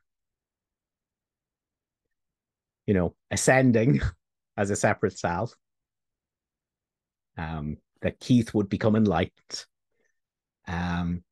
you 2.89 2.95
know, 2.95 3.13
ascending 3.29 4.01
as 4.57 4.71
a 4.71 4.75
separate 4.75 5.15
self. 5.15 5.53
Um, 7.37 7.77
that 8.01 8.19
Keith 8.19 8.51
would 8.55 8.67
become 8.67 8.95
enlightened. 8.95 9.65
Um, 10.67 11.23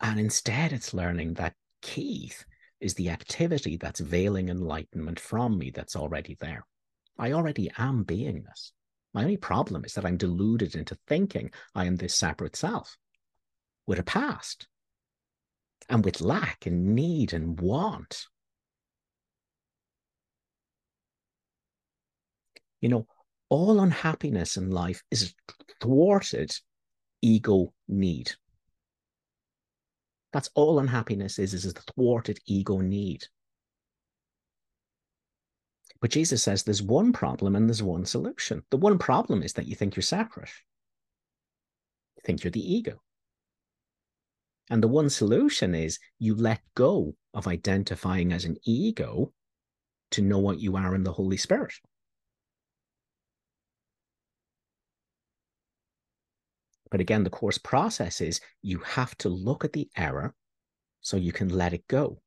and 0.00 0.18
instead, 0.18 0.72
it's 0.72 0.94
learning 0.94 1.34
that 1.34 1.54
Keith 1.82 2.44
is 2.80 2.94
the 2.94 3.10
activity 3.10 3.76
that's 3.76 4.00
veiling 4.00 4.48
enlightenment 4.48 5.20
from 5.20 5.58
me 5.58 5.70
that's 5.70 5.94
already 5.94 6.38
there. 6.40 6.64
I 7.18 7.32
already 7.32 7.70
am 7.76 8.06
beingness. 8.06 8.70
My 9.12 9.22
only 9.22 9.36
problem 9.36 9.84
is 9.84 9.92
that 9.92 10.06
I'm 10.06 10.16
deluded 10.16 10.74
into 10.74 10.96
thinking 11.06 11.50
I 11.74 11.84
am 11.84 11.96
this 11.96 12.14
separate 12.14 12.56
self 12.56 12.96
with 13.86 13.98
a 13.98 14.04
past 14.04 14.68
and 15.90 16.02
with 16.02 16.22
lack 16.22 16.64
and 16.64 16.94
need 16.94 17.34
and 17.34 17.60
want. 17.60 18.24
You 22.80 22.88
know, 22.88 23.06
all 23.48 23.80
unhappiness 23.80 24.56
in 24.56 24.70
life 24.70 25.02
is 25.10 25.34
thwarted 25.80 26.52
ego 27.22 27.72
need. 27.88 28.32
That's 30.32 30.50
all 30.54 30.78
unhappiness 30.78 31.38
is, 31.38 31.54
is 31.54 31.66
a 31.66 31.72
thwarted 31.72 32.38
ego 32.46 32.78
need. 32.78 33.26
But 36.00 36.10
Jesus 36.10 36.42
says 36.42 36.62
there's 36.62 36.82
one 36.82 37.12
problem 37.12 37.56
and 37.56 37.68
there's 37.68 37.82
one 37.82 38.06
solution. 38.06 38.62
The 38.70 38.78
one 38.78 38.98
problem 38.98 39.42
is 39.42 39.52
that 39.54 39.66
you 39.66 39.74
think 39.74 39.96
you're 39.96 40.02
separate. 40.02 40.50
You 42.16 42.22
think 42.24 42.42
you're 42.42 42.50
the 42.50 42.74
ego. 42.74 43.02
And 44.70 44.82
the 44.82 44.88
one 44.88 45.10
solution 45.10 45.74
is 45.74 45.98
you 46.18 46.36
let 46.36 46.62
go 46.76 47.14
of 47.34 47.48
identifying 47.48 48.32
as 48.32 48.44
an 48.44 48.56
ego 48.64 49.32
to 50.12 50.22
know 50.22 50.38
what 50.38 50.60
you 50.60 50.76
are 50.76 50.94
in 50.94 51.02
the 51.02 51.12
Holy 51.12 51.36
Spirit. 51.36 51.74
But 56.90 57.00
again, 57.00 57.24
the 57.24 57.30
course 57.30 57.58
process 57.58 58.20
is 58.20 58.40
you 58.62 58.78
have 58.78 59.16
to 59.18 59.28
look 59.28 59.64
at 59.64 59.72
the 59.72 59.88
error 59.96 60.34
so 61.00 61.16
you 61.16 61.32
can 61.32 61.48
let 61.48 61.72
it 61.72 61.86
go 61.86 62.20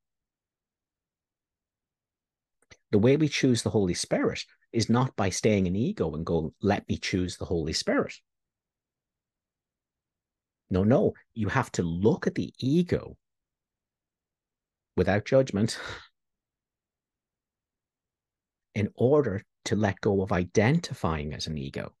the 2.94 2.98
way 2.98 3.16
we 3.16 3.26
choose 3.26 3.60
the 3.60 3.70
Holy 3.70 3.92
Spirit 3.92 4.44
is 4.72 4.88
not 4.88 5.16
by 5.16 5.28
staying 5.28 5.66
in 5.66 5.74
ego 5.74 6.14
and 6.14 6.24
go, 6.24 6.54
let 6.62 6.88
me 6.88 6.96
choose 6.96 7.36
the 7.36 7.44
Holy 7.44 7.72
Spirit. 7.72 8.14
No, 10.70 10.84
no, 10.84 11.14
you 11.34 11.48
have 11.48 11.72
to 11.72 11.82
look 11.82 12.28
at 12.28 12.36
the 12.36 12.54
ego 12.60 13.16
without 14.96 15.24
judgment 15.24 15.76
in 18.76 18.90
order 18.94 19.42
to 19.64 19.74
let 19.74 20.00
go 20.00 20.22
of 20.22 20.30
identifying 20.30 21.34
as 21.34 21.48
an 21.48 21.58
ego. 21.58 21.92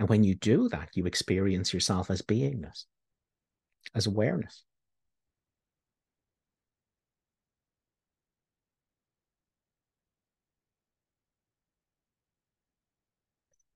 And 0.00 0.08
when 0.08 0.24
you 0.24 0.34
do 0.34 0.66
that, 0.70 0.88
you 0.94 1.04
experience 1.04 1.74
yourself 1.74 2.10
as 2.10 2.22
beingness, 2.22 2.86
as 3.94 4.06
awareness. 4.06 4.64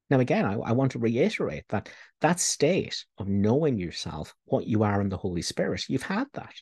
Now, 0.09 0.18
again, 0.18 0.47
I, 0.47 0.55
I 0.55 0.72
want 0.72 0.93
to 0.93 0.99
reiterate 0.99 1.64
that 1.68 1.91
that 2.22 2.41
state 2.41 3.05
of 3.18 3.29
knowing 3.29 3.79
yourself, 3.79 4.35
what 4.47 4.66
you 4.66 4.83
are 4.83 5.03
in 5.03 5.11
the 5.11 5.18
Holy 5.18 5.43
Spirit, 5.43 5.91
you've 5.91 6.05
had 6.05 6.29
that. 6.33 6.55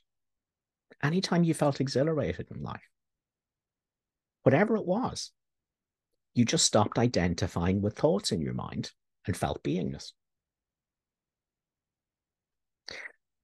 Anytime 1.04 1.44
you 1.44 1.54
felt 1.54 1.80
exhilarated 1.80 2.48
in 2.50 2.64
life, 2.64 2.88
whatever 4.42 4.76
it 4.76 4.86
was, 4.86 5.30
you 6.34 6.44
just 6.44 6.66
stopped 6.66 6.98
identifying 6.98 7.80
with 7.80 7.96
thoughts 7.96 8.32
in 8.32 8.40
your 8.40 8.54
mind 8.54 8.90
and 9.26 9.36
felt 9.36 9.62
beingness. 9.62 10.12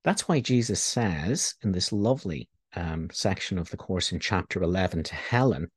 That's 0.04 0.28
why 0.28 0.40
Jesus 0.40 0.82
says 0.82 1.54
in 1.62 1.72
this 1.72 1.92
lovely 1.92 2.48
um, 2.74 3.08
section 3.12 3.58
of 3.58 3.70
the 3.70 3.76
course 3.76 4.12
in 4.12 4.20
chapter 4.20 4.62
11 4.62 5.02
to 5.04 5.14
Helen, 5.14 5.70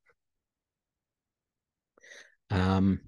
um, 2.49 2.99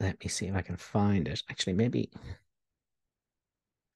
let 0.00 0.22
me 0.22 0.28
see 0.28 0.46
if 0.46 0.54
I 0.54 0.62
can 0.62 0.76
find 0.76 1.28
it. 1.28 1.42
Actually, 1.50 1.74
maybe. 1.74 2.10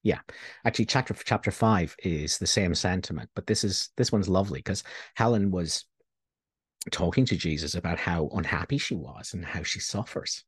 Yeah, 0.01 0.19
actually, 0.65 0.85
chapter 0.85 1.13
chapter 1.13 1.51
five 1.51 1.95
is 2.03 2.37
the 2.37 2.47
same 2.47 2.73
sentiment, 2.73 3.29
but 3.35 3.45
this 3.45 3.65
is 3.65 3.89
this 3.97 4.11
one's 4.11 4.29
lovely 4.29 4.59
because 4.59 4.83
Helen 5.15 5.51
was 5.51 5.85
talking 6.91 7.25
to 7.25 7.35
Jesus 7.35 7.75
about 7.75 7.99
how 7.99 8.29
unhappy 8.33 8.77
she 8.77 8.95
was 8.95 9.33
and 9.33 9.45
how 9.45 9.63
she 9.63 9.79
suffers, 9.79 10.43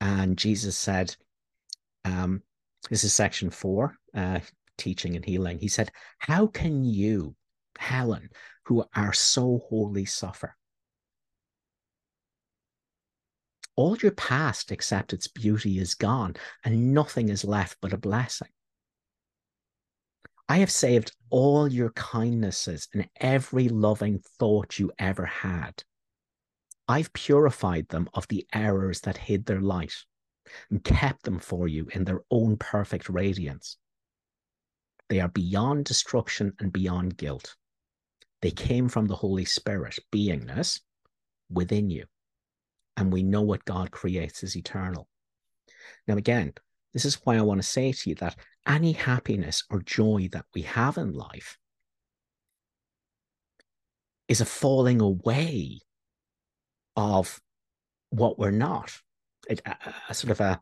and 0.00 0.36
Jesus 0.36 0.76
said, 0.76 1.14
um, 2.04 2.42
"This 2.90 3.04
is 3.04 3.14
section 3.14 3.50
four, 3.50 3.96
uh, 4.14 4.40
teaching 4.76 5.16
and 5.16 5.24
healing." 5.24 5.58
He 5.58 5.68
said, 5.68 5.90
"How 6.18 6.46
can 6.46 6.84
you, 6.84 7.36
Helen, 7.78 8.30
who 8.64 8.84
are 8.94 9.12
so 9.12 9.62
holy, 9.68 10.04
suffer?" 10.04 10.56
all 13.74 13.96
your 13.96 14.12
past 14.12 14.70
except 14.70 15.12
its 15.12 15.28
beauty 15.28 15.78
is 15.78 15.94
gone 15.94 16.34
and 16.64 16.92
nothing 16.92 17.28
is 17.28 17.44
left 17.44 17.78
but 17.80 17.92
a 17.92 17.98
blessing. 17.98 18.48
I 20.52 20.58
have 20.58 20.70
saved 20.70 21.16
all 21.30 21.72
your 21.72 21.92
kindnesses 21.92 22.86
and 22.92 23.08
every 23.18 23.70
loving 23.70 24.18
thought 24.38 24.78
you 24.78 24.92
ever 24.98 25.24
had. 25.24 25.82
I've 26.86 27.10
purified 27.14 27.88
them 27.88 28.10
of 28.12 28.28
the 28.28 28.46
errors 28.52 29.00
that 29.00 29.16
hid 29.16 29.46
their 29.46 29.62
light 29.62 29.94
and 30.70 30.84
kept 30.84 31.22
them 31.22 31.38
for 31.38 31.68
you 31.68 31.86
in 31.94 32.04
their 32.04 32.20
own 32.30 32.58
perfect 32.58 33.08
radiance. 33.08 33.78
They 35.08 35.20
are 35.20 35.28
beyond 35.28 35.86
destruction 35.86 36.52
and 36.58 36.70
beyond 36.70 37.16
guilt. 37.16 37.56
They 38.42 38.50
came 38.50 38.90
from 38.90 39.06
the 39.06 39.16
Holy 39.16 39.46
Spirit, 39.46 39.98
beingness, 40.12 40.80
within 41.48 41.88
you 41.88 42.04
and 42.98 43.10
we 43.10 43.22
know 43.22 43.40
what 43.40 43.64
God 43.64 43.90
creates 43.90 44.42
is 44.42 44.54
eternal. 44.54 45.08
Now, 46.06 46.18
again, 46.18 46.52
this 46.92 47.04
is 47.04 47.20
why 47.24 47.36
I 47.36 47.42
want 47.42 47.60
to 47.60 47.66
say 47.66 47.92
to 47.92 48.10
you 48.10 48.16
that 48.16 48.36
any 48.66 48.92
happiness 48.92 49.64
or 49.70 49.80
joy 49.80 50.28
that 50.32 50.44
we 50.54 50.62
have 50.62 50.98
in 50.98 51.12
life 51.12 51.58
is 54.28 54.40
a 54.40 54.46
falling 54.46 55.00
away 55.00 55.80
of 56.96 57.40
what 58.10 58.38
we're 58.38 58.50
not, 58.50 58.92
a, 59.48 59.56
a, 59.64 59.76
a 60.10 60.14
sort 60.14 60.30
of 60.30 60.40
a 60.40 60.60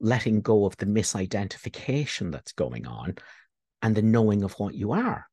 letting 0.00 0.40
go 0.40 0.64
of 0.64 0.76
the 0.76 0.86
misidentification 0.86 2.32
that's 2.32 2.52
going 2.52 2.86
on 2.86 3.16
and 3.82 3.94
the 3.94 4.02
knowing 4.02 4.42
of 4.42 4.52
what 4.54 4.74
you 4.74 4.92
are. 4.92 5.26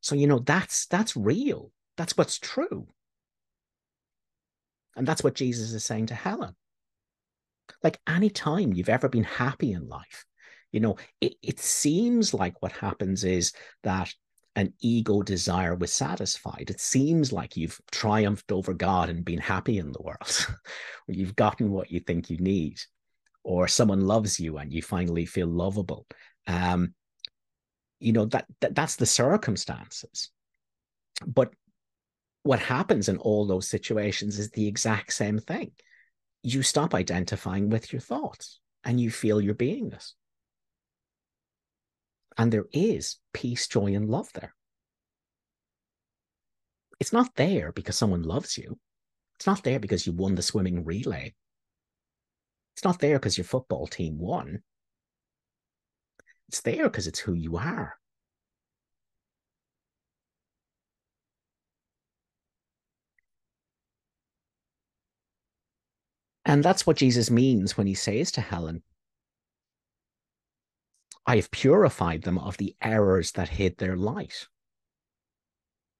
So, 0.00 0.14
you 0.14 0.26
know, 0.26 0.40
that's 0.40 0.86
that's 0.86 1.16
real. 1.16 1.72
That's 1.96 2.16
what's 2.16 2.38
true. 2.38 2.86
And 4.96 5.06
that's 5.06 5.24
what 5.24 5.34
Jesus 5.34 5.72
is 5.72 5.84
saying 5.84 6.06
to 6.06 6.14
Helen. 6.14 6.54
Like 7.82 8.00
any 8.08 8.30
time 8.30 8.72
you've 8.72 8.88
ever 8.88 9.08
been 9.08 9.24
happy 9.24 9.72
in 9.72 9.88
life, 9.88 10.24
you 10.72 10.80
know, 10.80 10.96
it, 11.20 11.34
it 11.42 11.60
seems 11.60 12.34
like 12.34 12.60
what 12.62 12.72
happens 12.72 13.24
is 13.24 13.52
that 13.82 14.12
an 14.56 14.72
ego 14.80 15.22
desire 15.22 15.74
was 15.74 15.92
satisfied. 15.92 16.70
It 16.70 16.80
seems 16.80 17.32
like 17.32 17.56
you've 17.56 17.80
triumphed 17.90 18.52
over 18.52 18.72
God 18.72 19.08
and 19.08 19.24
been 19.24 19.40
happy 19.40 19.78
in 19.78 19.92
the 19.92 20.02
world, 20.02 20.46
or 20.48 20.56
you've 21.14 21.36
gotten 21.36 21.70
what 21.70 21.90
you 21.90 22.00
think 22.00 22.30
you 22.30 22.38
need, 22.38 22.80
or 23.42 23.68
someone 23.68 24.06
loves 24.06 24.38
you 24.38 24.58
and 24.58 24.72
you 24.72 24.82
finally 24.82 25.26
feel 25.26 25.48
lovable. 25.48 26.06
Um, 26.46 26.94
you 28.00 28.12
know 28.12 28.26
that, 28.26 28.46
that 28.60 28.74
that's 28.74 28.96
the 28.96 29.06
circumstances. 29.06 30.30
But 31.26 31.52
what 32.42 32.60
happens 32.60 33.08
in 33.08 33.16
all 33.18 33.46
those 33.46 33.68
situations 33.68 34.38
is 34.38 34.50
the 34.50 34.68
exact 34.68 35.12
same 35.12 35.38
thing. 35.38 35.72
You 36.46 36.62
stop 36.62 36.94
identifying 36.94 37.70
with 37.70 37.90
your 37.90 38.00
thoughts 38.00 38.60
and 38.84 39.00
you 39.00 39.10
feel 39.10 39.40
your 39.40 39.54
beingness. 39.54 40.12
And 42.36 42.52
there 42.52 42.66
is 42.70 43.16
peace, 43.32 43.66
joy, 43.66 43.94
and 43.94 44.10
love 44.10 44.28
there. 44.34 44.54
It's 47.00 47.14
not 47.14 47.34
there 47.36 47.72
because 47.72 47.96
someone 47.96 48.22
loves 48.22 48.58
you. 48.58 48.78
It's 49.36 49.46
not 49.46 49.62
there 49.62 49.80
because 49.80 50.06
you 50.06 50.12
won 50.12 50.34
the 50.34 50.42
swimming 50.42 50.84
relay. 50.84 51.34
It's 52.76 52.84
not 52.84 52.98
there 52.98 53.18
because 53.18 53.38
your 53.38 53.46
football 53.46 53.86
team 53.86 54.18
won. 54.18 54.62
It's 56.48 56.60
there 56.60 56.84
because 56.84 57.06
it's 57.06 57.20
who 57.20 57.32
you 57.32 57.56
are. 57.56 57.94
And 66.54 66.62
that's 66.62 66.86
what 66.86 66.98
Jesus 66.98 67.32
means 67.32 67.76
when 67.76 67.88
he 67.88 67.94
says 67.94 68.30
to 68.30 68.40
Helen, 68.40 68.84
I 71.26 71.34
have 71.34 71.50
purified 71.50 72.22
them 72.22 72.38
of 72.38 72.58
the 72.58 72.76
errors 72.80 73.32
that 73.32 73.48
hid 73.48 73.76
their 73.78 73.96
light. 73.96 74.46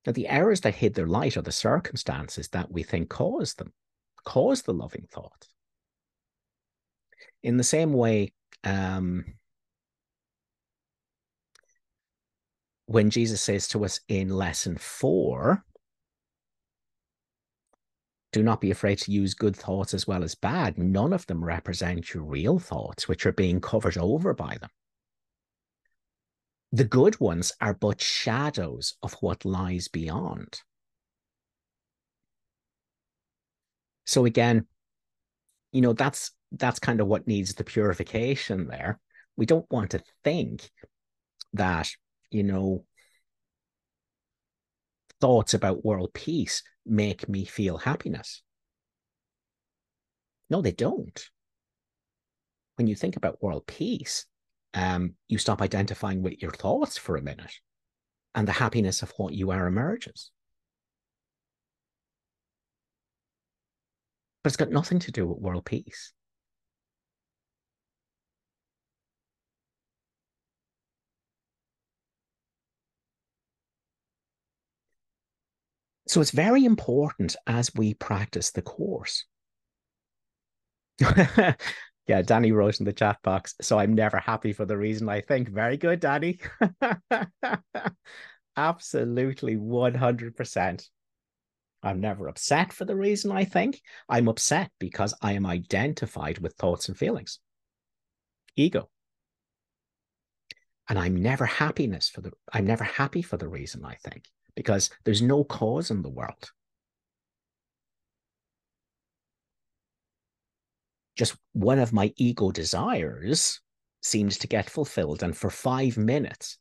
Now, 0.06 0.12
the 0.12 0.28
errors 0.28 0.60
that 0.60 0.76
hid 0.76 0.94
their 0.94 1.08
light 1.08 1.36
are 1.36 1.42
the 1.42 1.50
circumstances 1.50 2.50
that 2.50 2.70
we 2.70 2.84
think 2.84 3.08
caused 3.08 3.58
them, 3.58 3.72
caused 4.24 4.64
the 4.64 4.74
loving 4.74 5.08
thought. 5.10 5.48
In 7.42 7.56
the 7.56 7.64
same 7.64 7.92
way, 7.92 8.32
um, 8.62 9.24
when 12.86 13.10
Jesus 13.10 13.40
says 13.40 13.66
to 13.70 13.84
us 13.84 13.98
in 14.06 14.28
lesson 14.28 14.76
four, 14.76 15.64
do 18.34 18.42
not 18.42 18.60
be 18.60 18.72
afraid 18.72 18.98
to 18.98 19.12
use 19.12 19.32
good 19.32 19.54
thoughts 19.54 19.94
as 19.94 20.08
well 20.08 20.24
as 20.24 20.34
bad. 20.34 20.76
None 20.76 21.12
of 21.12 21.24
them 21.26 21.42
represent 21.42 22.12
your 22.12 22.24
real 22.24 22.58
thoughts, 22.58 23.06
which 23.06 23.26
are 23.26 23.32
being 23.32 23.60
covered 23.60 23.96
over 23.96 24.34
by 24.34 24.56
them. 24.60 24.70
The 26.72 26.82
good 26.82 27.20
ones 27.20 27.52
are 27.60 27.74
but 27.74 28.00
shadows 28.00 28.96
of 29.04 29.14
what 29.20 29.44
lies 29.44 29.86
beyond. 29.86 30.60
So 34.04 34.24
again, 34.24 34.66
you 35.70 35.80
know, 35.80 35.92
that's 35.92 36.32
that's 36.50 36.80
kind 36.80 37.00
of 37.00 37.06
what 37.06 37.28
needs 37.28 37.54
the 37.54 37.62
purification 37.62 38.66
there. 38.66 38.98
We 39.36 39.46
don't 39.46 39.70
want 39.70 39.92
to 39.92 40.02
think 40.24 40.68
that, 41.52 41.88
you 42.30 42.42
know, 42.42 42.84
thoughts 45.20 45.54
about 45.54 45.84
world 45.84 46.12
peace 46.14 46.62
make 46.86 47.28
me 47.28 47.44
feel 47.44 47.78
happiness. 47.78 48.42
No, 50.50 50.60
they 50.60 50.72
don't. 50.72 51.24
When 52.76 52.86
you 52.86 52.94
think 52.94 53.16
about 53.16 53.42
world 53.42 53.66
peace, 53.66 54.26
um, 54.74 55.14
you 55.28 55.38
stop 55.38 55.62
identifying 55.62 56.22
with 56.22 56.42
your 56.42 56.50
thoughts 56.50 56.98
for 56.98 57.16
a 57.16 57.22
minute, 57.22 57.52
and 58.34 58.46
the 58.46 58.52
happiness 58.52 59.02
of 59.02 59.12
what 59.16 59.32
you 59.32 59.50
are 59.52 59.66
emerges. 59.66 60.30
But 64.42 64.48
it's 64.48 64.56
got 64.56 64.70
nothing 64.70 64.98
to 65.00 65.12
do 65.12 65.26
with 65.26 65.38
world 65.38 65.64
peace. 65.64 66.12
So 76.14 76.20
it's 76.20 76.30
very 76.30 76.64
important 76.64 77.34
as 77.44 77.74
we 77.74 77.92
practice 77.92 78.52
the 78.52 78.62
course. 78.62 79.24
yeah, 81.00 82.22
Danny 82.22 82.52
wrote 82.52 82.78
in 82.78 82.86
the 82.86 82.92
chat 82.92 83.18
box. 83.24 83.56
So 83.60 83.80
I'm 83.80 83.94
never 83.94 84.18
happy 84.18 84.52
for 84.52 84.64
the 84.64 84.76
reason 84.76 85.08
I 85.08 85.22
think. 85.22 85.48
Very 85.48 85.76
good, 85.76 85.98
Danny. 85.98 86.38
Absolutely 88.56 89.56
100%. 89.56 90.88
I'm 91.82 92.00
never 92.00 92.28
upset 92.28 92.72
for 92.72 92.84
the 92.84 92.94
reason 92.94 93.32
I 93.32 93.44
think. 93.44 93.82
I'm 94.08 94.28
upset 94.28 94.70
because 94.78 95.14
I 95.20 95.32
am 95.32 95.46
identified 95.46 96.38
with 96.38 96.54
thoughts 96.54 96.86
and 96.86 96.96
feelings. 96.96 97.40
Ego. 98.54 98.88
And 100.88 100.96
I'm 100.96 101.16
never 101.16 101.44
happiness 101.44 102.08
for 102.08 102.20
the 102.20 102.30
I'm 102.52 102.66
never 102.66 102.84
happy 102.84 103.22
for 103.22 103.36
the 103.36 103.48
reason 103.48 103.84
I 103.84 103.96
think 103.96 104.28
because 104.56 104.90
there's 105.04 105.22
no 105.22 105.44
cause 105.44 105.90
in 105.90 106.02
the 106.02 106.10
world. 106.10 106.50
Just 111.16 111.36
one 111.52 111.78
of 111.78 111.92
my 111.92 112.12
ego 112.16 112.50
desires 112.50 113.60
seems 114.02 114.38
to 114.38 114.48
get 114.48 114.68
fulfilled. 114.68 115.22
And 115.22 115.36
for 115.36 115.50
five 115.50 115.96
minutes, 115.96 116.58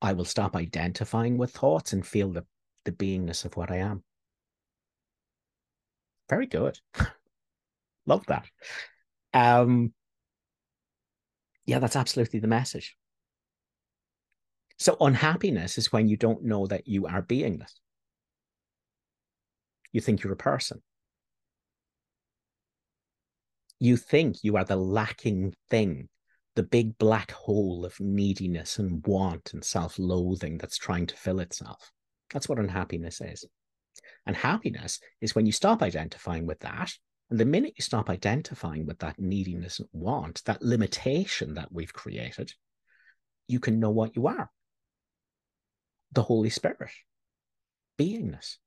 I 0.00 0.12
will 0.12 0.24
stop 0.24 0.56
identifying 0.56 1.38
with 1.38 1.52
thoughts 1.52 1.92
and 1.92 2.06
feel 2.06 2.30
the, 2.30 2.44
the 2.84 2.92
beingness 2.92 3.44
of 3.44 3.56
what 3.56 3.70
I 3.70 3.76
am. 3.76 4.02
Very 6.28 6.46
good. 6.46 6.78
Love 8.06 8.26
that. 8.26 8.46
Um, 9.32 9.92
yeah, 11.66 11.78
that's 11.78 11.96
absolutely 11.96 12.40
the 12.40 12.48
message. 12.48 12.96
So, 14.82 14.96
unhappiness 15.00 15.78
is 15.78 15.92
when 15.92 16.08
you 16.08 16.16
don't 16.16 16.42
know 16.42 16.66
that 16.66 16.88
you 16.88 17.06
are 17.06 17.22
beingness. 17.22 17.70
You 19.92 20.00
think 20.00 20.24
you're 20.24 20.32
a 20.32 20.36
person. 20.36 20.82
You 23.78 23.96
think 23.96 24.42
you 24.42 24.56
are 24.56 24.64
the 24.64 24.74
lacking 24.74 25.54
thing, 25.70 26.08
the 26.56 26.64
big 26.64 26.98
black 26.98 27.30
hole 27.30 27.84
of 27.84 28.00
neediness 28.00 28.80
and 28.80 29.06
want 29.06 29.52
and 29.54 29.64
self 29.64 30.00
loathing 30.00 30.58
that's 30.58 30.78
trying 30.78 31.06
to 31.06 31.16
fill 31.16 31.38
itself. 31.38 31.92
That's 32.32 32.48
what 32.48 32.58
unhappiness 32.58 33.20
is. 33.20 33.44
And 34.26 34.34
happiness 34.34 34.98
is 35.20 35.32
when 35.32 35.46
you 35.46 35.52
stop 35.52 35.80
identifying 35.80 36.44
with 36.44 36.58
that. 36.58 36.92
And 37.30 37.38
the 37.38 37.44
minute 37.44 37.74
you 37.76 37.84
stop 37.84 38.10
identifying 38.10 38.84
with 38.84 38.98
that 38.98 39.20
neediness 39.20 39.78
and 39.78 39.88
want, 39.92 40.42
that 40.46 40.60
limitation 40.60 41.54
that 41.54 41.70
we've 41.70 41.92
created, 41.92 42.52
you 43.46 43.60
can 43.60 43.78
know 43.78 43.90
what 43.90 44.16
you 44.16 44.26
are 44.26 44.50
the 46.12 46.22
Holy 46.22 46.50
Spirit, 46.50 46.90
beingness. 47.98 48.58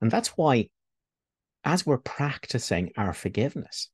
And 0.00 0.10
that's 0.10 0.28
why, 0.28 0.68
as 1.62 1.84
we're 1.84 1.98
practicing 1.98 2.92
our 2.96 3.12
forgiveness, 3.12 3.90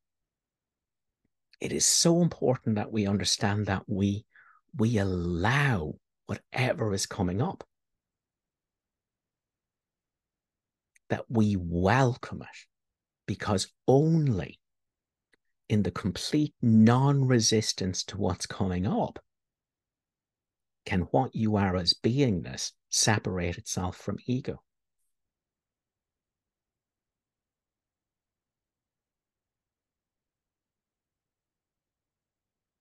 it 1.61 1.72
is 1.72 1.85
so 1.85 2.22
important 2.22 2.77
that 2.77 2.93
we 2.93 3.07
understand 3.07 3.66
that 3.66 3.83
we 3.87 4.24
we 4.77 4.99
allow 4.99 5.95
whatever 6.27 6.93
is 6.93 7.07
coming 7.07 7.41
up 7.41 7.64
that 11.09 11.24
we 11.29 11.57
welcome 11.59 12.43
it 12.43 12.76
because 13.27 13.68
only 13.89 14.61
in 15.68 15.83
the 15.83 15.91
complete 15.91 16.55
non-resistance 16.62 18.05
to 18.05 18.16
what's 18.16 18.47
coming 18.47 18.87
up 18.87 19.18
can 20.85 21.01
what 21.11 21.35
you 21.35 21.57
are 21.57 21.77
as 21.77 21.95
beingness 21.95 22.72
separate 22.89 23.59
itself 23.59 23.97
from 23.97 24.18
ego 24.27 24.62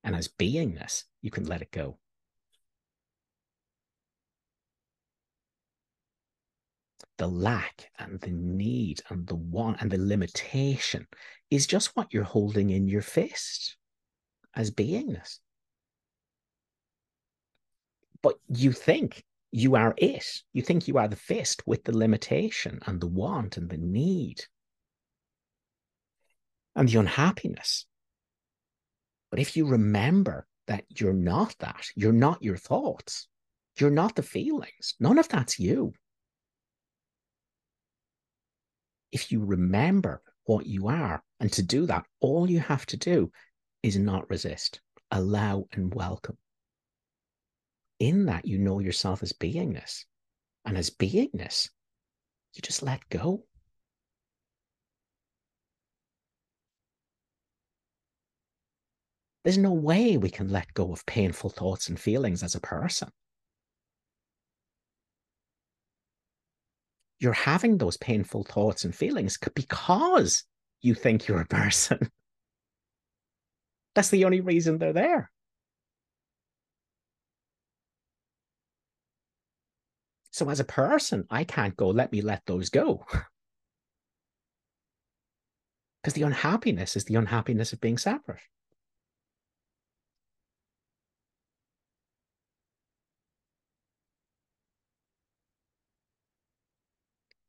And 0.06 0.16
as 0.16 0.28
beingness, 0.28 1.06
you 1.24 1.32
can 1.32 1.46
let 1.46 1.64
it 1.64 1.72
go. 1.72 1.98
The 7.18 7.28
lack 7.28 7.90
and 7.98 8.20
the 8.20 8.32
need 8.32 9.02
and 9.10 9.26
the 9.26 9.36
want 9.36 9.82
and 9.82 9.90
the 9.90 9.98
limitation 9.98 11.08
is 11.50 11.68
just 11.68 11.96
what 11.96 12.14
you're 12.14 12.24
holding 12.24 12.70
in 12.70 12.88
your 12.88 13.02
fist 13.02 13.78
as 14.54 14.72
beingness. 14.72 15.40
But 18.22 18.36
you 18.50 18.72
think 18.72 19.24
you 19.52 19.76
are 19.76 19.94
it. 19.98 20.26
You 20.52 20.62
think 20.62 20.88
you 20.88 20.98
are 20.98 21.08
the 21.08 21.16
fist 21.16 21.64
with 21.66 21.84
the 21.84 21.96
limitation 21.96 22.80
and 22.86 23.00
the 23.00 23.08
want 23.08 23.58
and 23.58 23.70
the 23.70 23.78
need 23.78 24.44
and 26.76 26.90
the 26.90 27.00
unhappiness 27.00 27.86
but 29.36 29.42
if 29.42 29.58
you 29.58 29.68
remember 29.68 30.48
that 30.68 30.86
you're 30.88 31.12
not 31.12 31.56
that, 31.60 31.88
you're 31.94 32.14
not 32.14 32.42
your 32.42 32.56
thoughts, 32.56 33.28
you're 33.78 33.92
not 33.92 34.16
the 34.16 34.24
feelings, 34.24 34.96
none 34.98 35.20
of 35.20 35.28
that's 35.28 35.60
you. 35.60 35.94
If 39.16 39.32
you 39.32 39.46
remember 39.46 40.22
what 40.44 40.66
you 40.66 40.90
are, 40.90 41.24
and 41.40 41.50
to 41.54 41.64
do 41.64 41.86
that, 41.86 42.06
all 42.20 42.52
you 42.52 42.60
have 42.60 42.86
to 42.88 42.98
do 42.98 43.32
is 43.82 43.98
not 43.98 44.30
resist, 44.30 44.82
allow 45.10 45.70
and 45.72 45.94
welcome. 45.94 46.38
In 47.98 48.26
that, 48.26 48.46
you 48.46 48.58
know 48.58 48.80
yourself 48.80 49.24
as 49.24 49.32
beingness. 49.32 50.04
And 50.66 50.78
as 50.78 50.90
beingness, 50.90 51.70
you 52.56 52.62
just 52.62 52.84
let 52.84 53.08
go. 53.08 53.46
There's 59.46 59.58
no 59.58 59.72
way 59.72 60.18
we 60.18 60.30
can 60.30 60.50
let 60.50 60.74
go 60.74 60.92
of 60.92 61.06
painful 61.06 61.52
thoughts 61.52 61.88
and 61.88 61.98
feelings 61.98 62.44
as 62.44 62.54
a 62.56 62.60
person. 62.60 63.08
You're 67.20 67.34
having 67.34 67.78
those 67.78 67.98
painful 67.98 68.44
thoughts 68.44 68.84
and 68.84 68.94
feelings 68.94 69.38
because 69.56 70.44
you 70.82 70.94
think 70.94 71.28
you're 71.28 71.42
a 71.42 71.46
person. 71.62 72.10
That's 73.96 74.10
the 74.10 74.26
only 74.26 74.42
reason 74.42 74.78
they're 74.78 74.94
there. 74.94 75.32
So, 80.32 80.50
as 80.50 80.60
a 80.60 80.66
person, 80.66 81.26
I 81.30 81.46
can't 81.46 81.78
go, 81.78 81.90
let 81.90 82.12
me 82.12 82.22
let 82.22 82.46
those 82.46 82.70
go. 82.70 83.06
Because 86.04 86.14
the 86.14 86.22
unhappiness 86.22 86.96
is 86.96 87.06
the 87.06 87.16
unhappiness 87.16 87.74
of 87.74 87.82
being 87.82 87.98
separate. 87.98 88.38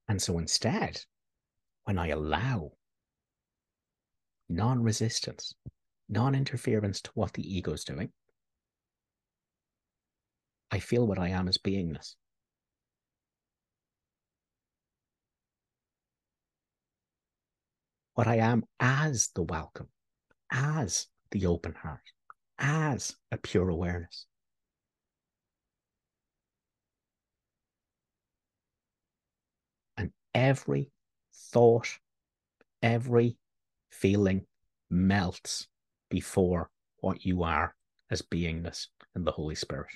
And 0.08 0.22
so 0.22 0.38
instead, 0.38 1.02
when 1.84 1.98
I 1.98 2.08
allow 2.08 2.72
non 4.48 4.82
resistance, 4.82 5.54
non 6.08 6.34
interference 6.34 7.00
to 7.02 7.10
what 7.14 7.32
the 7.32 7.42
ego 7.42 7.72
is 7.72 7.84
doing, 7.84 8.12
I 10.70 10.78
feel 10.78 11.06
what 11.06 11.18
I 11.18 11.28
am 11.28 11.48
as 11.48 11.58
beingness. 11.58 12.14
What 18.14 18.26
I 18.26 18.36
am 18.36 18.64
as 18.80 19.28
the 19.34 19.42
welcome, 19.42 19.88
as 20.50 21.08
the 21.30 21.46
open 21.46 21.74
heart, 21.74 22.00
as 22.58 23.14
a 23.30 23.36
pure 23.36 23.68
awareness. 23.68 24.26
Every 30.36 30.92
thought, 31.50 31.98
every 32.82 33.38
feeling 33.90 34.44
melts 34.90 35.66
before 36.10 36.68
what 36.98 37.24
you 37.24 37.42
are 37.42 37.74
as 38.10 38.20
beingness 38.20 38.88
and 39.14 39.26
the 39.26 39.32
Holy 39.32 39.54
Spirit. 39.54 39.88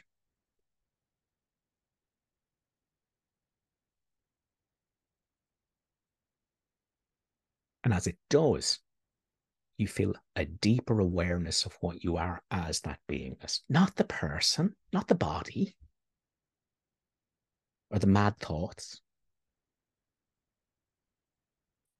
And 7.84 7.92
as 7.92 8.06
it 8.06 8.16
does, 8.30 8.78
you 9.76 9.86
feel 9.88 10.14
a 10.36 10.46
deeper 10.46 11.00
awareness 11.00 11.66
of 11.66 11.76
what 11.80 12.02
you 12.02 12.16
are 12.16 12.42
as 12.50 12.80
that 12.80 13.00
beingness, 13.10 13.60
not 13.68 13.96
the 13.96 14.04
person, 14.04 14.74
not 14.92 15.08
the 15.08 15.14
body, 15.14 15.76
or 17.90 17.98
the 17.98 18.06
mad 18.06 18.38
thoughts, 18.38 19.02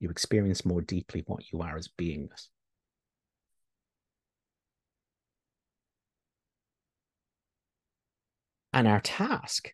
you 0.01 0.09
experience 0.11 0.65
more 0.65 0.81
deeply 0.81 1.23
what 1.27 1.53
you 1.53 1.61
are 1.61 1.77
as 1.77 1.89
beingness. 1.89 2.49
And 8.73 8.89
our 8.89 9.01
task 9.01 9.73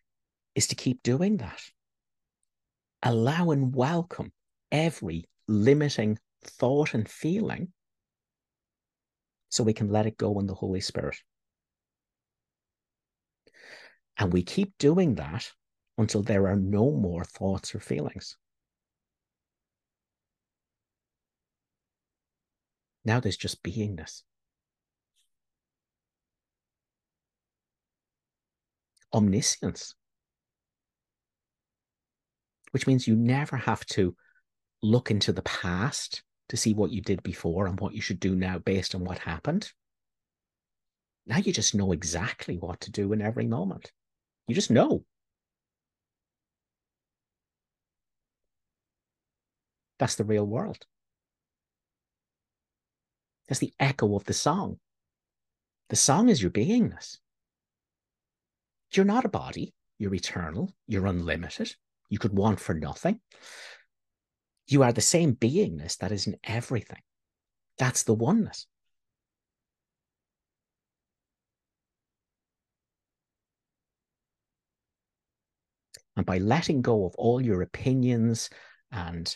is 0.53 0.67
to 0.67 0.75
keep 0.75 1.01
doing 1.01 1.37
that. 1.37 1.61
Allow 3.03 3.51
and 3.51 3.73
welcome 3.73 4.31
every 4.71 5.25
limiting 5.47 6.19
thought 6.43 6.93
and 6.93 7.07
feeling 7.07 7.69
so 9.49 9.63
we 9.63 9.73
can 9.73 9.89
let 9.89 10.07
it 10.07 10.17
go 10.17 10.39
in 10.39 10.47
the 10.47 10.53
Holy 10.53 10.81
Spirit. 10.81 11.17
And 14.17 14.33
we 14.33 14.43
keep 14.43 14.73
doing 14.77 15.15
that 15.15 15.49
until 15.97 16.23
there 16.23 16.47
are 16.47 16.55
no 16.55 16.91
more 16.91 17.23
thoughts 17.23 17.73
or 17.73 17.79
feelings. 17.79 18.35
Now 23.07 23.21
there's 23.21 23.37
just 23.37 23.63
beingness. 23.63 24.23
Omniscience, 29.13 29.95
which 32.71 32.85
means 32.85 33.07
you 33.07 33.15
never 33.15 33.55
have 33.55 33.85
to 33.85 34.13
look 34.83 35.09
into 35.09 35.31
the 35.31 35.41
past 35.43 36.21
to 36.49 36.57
see 36.57 36.73
what 36.73 36.91
you 36.91 37.01
did 37.01 37.23
before 37.23 37.67
and 37.67 37.79
what 37.79 37.93
you 37.93 38.01
should 38.01 38.19
do 38.19 38.35
now 38.35 38.59
based 38.59 38.93
on 38.93 39.05
what 39.05 39.19
happened. 39.19 39.71
Now 41.25 41.37
you 41.37 41.53
just 41.53 41.73
know 41.73 41.93
exactly 41.93 42.57
what 42.57 42.81
to 42.81 42.91
do 42.91 43.13
in 43.13 43.21
every 43.21 43.47
moment. 43.47 43.93
You 44.49 44.55
just 44.55 44.69
know. 44.69 45.05
That's 49.97 50.15
the 50.15 50.25
real 50.25 50.45
world. 50.45 50.85
That's 53.47 53.59
the 53.59 53.73
echo 53.79 54.15
of 54.15 54.25
the 54.25 54.33
song. 54.33 54.79
The 55.89 55.95
song 55.95 56.29
is 56.29 56.41
your 56.41 56.51
beingness. 56.51 57.17
You're 58.91 59.05
not 59.05 59.25
a 59.25 59.29
body. 59.29 59.73
You're 59.97 60.13
eternal. 60.13 60.73
You're 60.87 61.07
unlimited. 61.07 61.75
You 62.09 62.19
could 62.19 62.33
want 62.33 62.59
for 62.59 62.73
nothing. 62.73 63.19
You 64.67 64.83
are 64.83 64.91
the 64.91 65.01
same 65.01 65.35
beingness 65.35 65.97
that 65.97 66.11
is 66.11 66.27
in 66.27 66.37
everything. 66.43 67.01
That's 67.77 68.03
the 68.03 68.13
oneness. 68.13 68.67
And 76.17 76.25
by 76.25 76.39
letting 76.39 76.81
go 76.81 77.05
of 77.05 77.13
all 77.15 77.39
your 77.39 77.61
opinions 77.61 78.49
and 78.91 79.33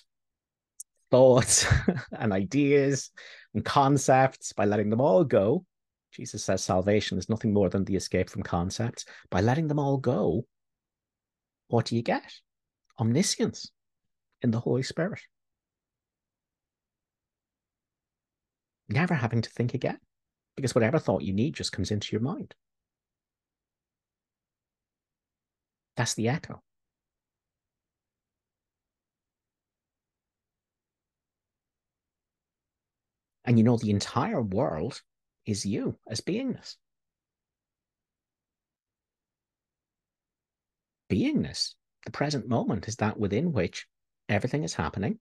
thoughts 1.12 1.66
and 2.12 2.34
ideas 2.34 3.12
and 3.54 3.64
concepts, 3.64 4.54
by 4.54 4.66
letting 4.66 4.90
them 4.90 5.02
all 5.02 5.24
go, 5.24 5.66
Jesus 6.12 6.44
says 6.44 6.64
salvation 6.64 7.18
is 7.18 7.30
nothing 7.30 7.54
more 7.54 7.70
than 7.70 7.86
the 7.86 7.96
escape 7.96 8.30
from 8.30 8.44
concepts. 8.44 9.06
By 9.30 9.42
letting 9.42 9.68
them 9.68 9.80
all 9.80 9.98
go, 9.98 10.46
what 11.68 11.86
do 11.86 11.96
you 11.96 12.02
get? 12.02 12.34
Omniscience 13.00 13.72
in 14.42 14.52
the 14.52 14.60
Holy 14.60 14.84
Spirit. 14.84 15.22
Never 18.90 19.14
having 19.14 19.42
to 19.42 19.50
think 19.50 19.74
again, 19.74 20.00
because 20.58 20.76
whatever 20.76 21.00
thought 21.00 21.22
you 21.22 21.34
need 21.34 21.56
just 21.56 21.72
comes 21.72 21.92
into 21.92 22.12
your 22.12 22.22
mind. 22.22 22.54
That's 25.96 26.14
the 26.14 26.28
echo. 26.28 26.62
And 33.46 33.58
you 33.58 33.64
know, 33.64 33.78
the 33.78 33.90
entire 33.90 34.42
world 34.42 35.02
is 35.46 35.66
you 35.66 35.98
as 36.08 36.22
beingness. 36.22 36.76
Beingness, 41.12 41.74
the 42.06 42.12
present 42.12 42.48
moment, 42.48 42.88
is 42.88 42.98
that 42.98 43.20
within 43.20 43.52
which 43.52 43.88
everything 44.30 44.64
is 44.64 44.74
happening, 44.74 45.20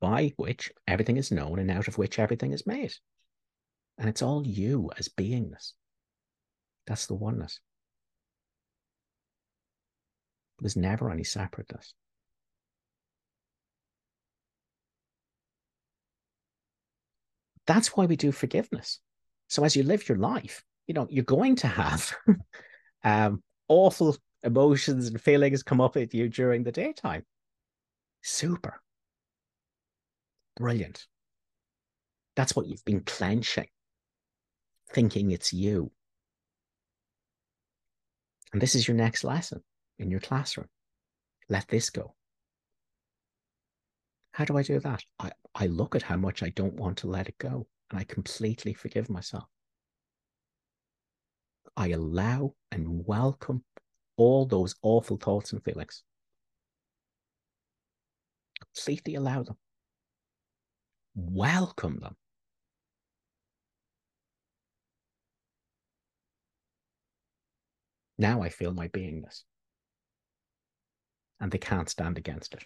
by 0.00 0.32
which 0.36 0.72
everything 0.86 1.16
is 1.16 1.30
known, 1.30 1.58
and 1.58 1.70
out 1.70 1.88
of 1.88 1.98
which 1.98 2.18
everything 2.18 2.52
is 2.52 2.66
made. 2.66 2.92
And 3.98 4.08
it's 4.08 4.22
all 4.22 4.46
you 4.46 4.90
as 4.96 5.08
beingness. 5.08 5.72
That's 6.86 7.06
the 7.06 7.14
oneness. 7.14 7.60
There's 10.60 10.76
never 10.76 11.10
any 11.10 11.24
separateness. 11.24 11.94
That's 17.66 17.96
why 17.96 18.06
we 18.06 18.16
do 18.16 18.32
forgiveness. 18.32 19.00
So 19.48 19.64
as 19.64 19.76
you 19.76 19.82
live 19.82 20.08
your 20.08 20.18
life, 20.18 20.64
you 20.86 20.94
know, 20.94 21.06
you're 21.10 21.24
going 21.24 21.56
to 21.56 21.66
have 21.68 22.14
um, 23.04 23.42
awful 23.68 24.16
emotions 24.42 25.08
and 25.08 25.20
feelings 25.20 25.62
come 25.62 25.80
up 25.80 25.96
at 25.96 26.12
you 26.14 26.28
during 26.28 26.64
the 26.64 26.72
daytime. 26.72 27.24
Super. 28.22 28.80
Brilliant. 30.56 31.06
That's 32.34 32.56
what 32.56 32.66
you've 32.66 32.84
been 32.84 33.00
clenching, 33.00 33.68
thinking 34.90 35.30
it's 35.30 35.52
you. 35.52 35.90
And 38.52 38.60
this 38.60 38.74
is 38.74 38.86
your 38.86 38.96
next 38.96 39.24
lesson 39.24 39.62
in 39.98 40.10
your 40.10 40.20
classroom. 40.20 40.68
Let 41.48 41.68
this 41.68 41.90
go. 41.90 42.14
How 44.32 44.44
do 44.46 44.56
I 44.56 44.62
do 44.62 44.80
that? 44.80 45.04
I, 45.18 45.30
I 45.54 45.66
look 45.66 45.94
at 45.94 46.02
how 46.02 46.16
much 46.16 46.42
I 46.42 46.48
don't 46.50 46.74
want 46.74 46.98
to 46.98 47.06
let 47.06 47.28
it 47.28 47.36
go 47.38 47.66
and 47.90 48.00
I 48.00 48.04
completely 48.04 48.72
forgive 48.72 49.10
myself. 49.10 49.44
I 51.76 51.90
allow 51.90 52.54
and 52.70 53.06
welcome 53.06 53.64
all 54.16 54.46
those 54.46 54.74
awful 54.82 55.18
thoughts 55.18 55.52
and 55.52 55.62
feelings. 55.62 56.02
Completely 58.60 59.14
allow 59.14 59.42
them. 59.42 59.56
Welcome 61.14 62.00
them. 62.00 62.16
Now 68.18 68.42
I 68.42 68.48
feel 68.48 68.72
my 68.72 68.88
beingness. 68.88 69.42
And 71.40 71.50
they 71.50 71.58
can't 71.58 71.90
stand 71.90 72.16
against 72.16 72.54
it. 72.54 72.64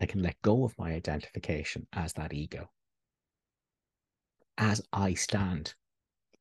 I 0.00 0.06
can 0.06 0.22
let 0.22 0.40
go 0.40 0.64
of 0.64 0.78
my 0.78 0.92
identification 0.92 1.86
as 1.92 2.14
that 2.14 2.32
ego, 2.32 2.70
as 4.56 4.80
I 4.92 5.14
stand 5.14 5.74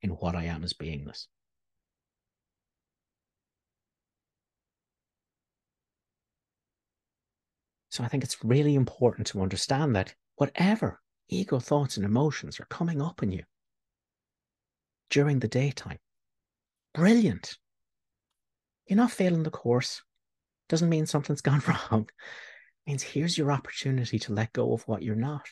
in 0.02 0.12
what 0.12 0.36
I 0.36 0.46
am 0.46 0.64
as 0.64 0.74
beingness. 0.74 1.28
So 7.90 8.04
I 8.04 8.08
think 8.08 8.24
it's 8.24 8.44
really 8.46 8.76
important 8.76 9.28
to 9.28 9.42
understand 9.42 9.96
that 9.96 10.16
whatever 10.36 11.02
ego 11.28 11.60
thoughts 11.60 11.98
and 11.98 12.06
emotions 12.06 12.60
are 12.60 12.66
coming 12.66 13.02
up 13.02 13.22
in 13.22 13.32
you 13.32 13.44
during 15.10 15.40
the 15.40 15.48
daytime, 15.48 16.00
brilliant. 16.94 17.58
You're 18.86 18.98
not 18.98 19.12
failing 19.12 19.44
the 19.44 19.52
course. 19.52 20.02
Doesn't 20.70 20.88
mean 20.88 21.08
something's 21.08 21.42
gone 21.42 21.62
wrong 21.68 22.08
means 22.90 23.04
here's 23.04 23.38
your 23.38 23.52
opportunity 23.52 24.18
to 24.18 24.34
let 24.34 24.52
go 24.52 24.74
of 24.74 24.82
what 24.88 25.04
you're 25.04 25.16
not, 25.16 25.48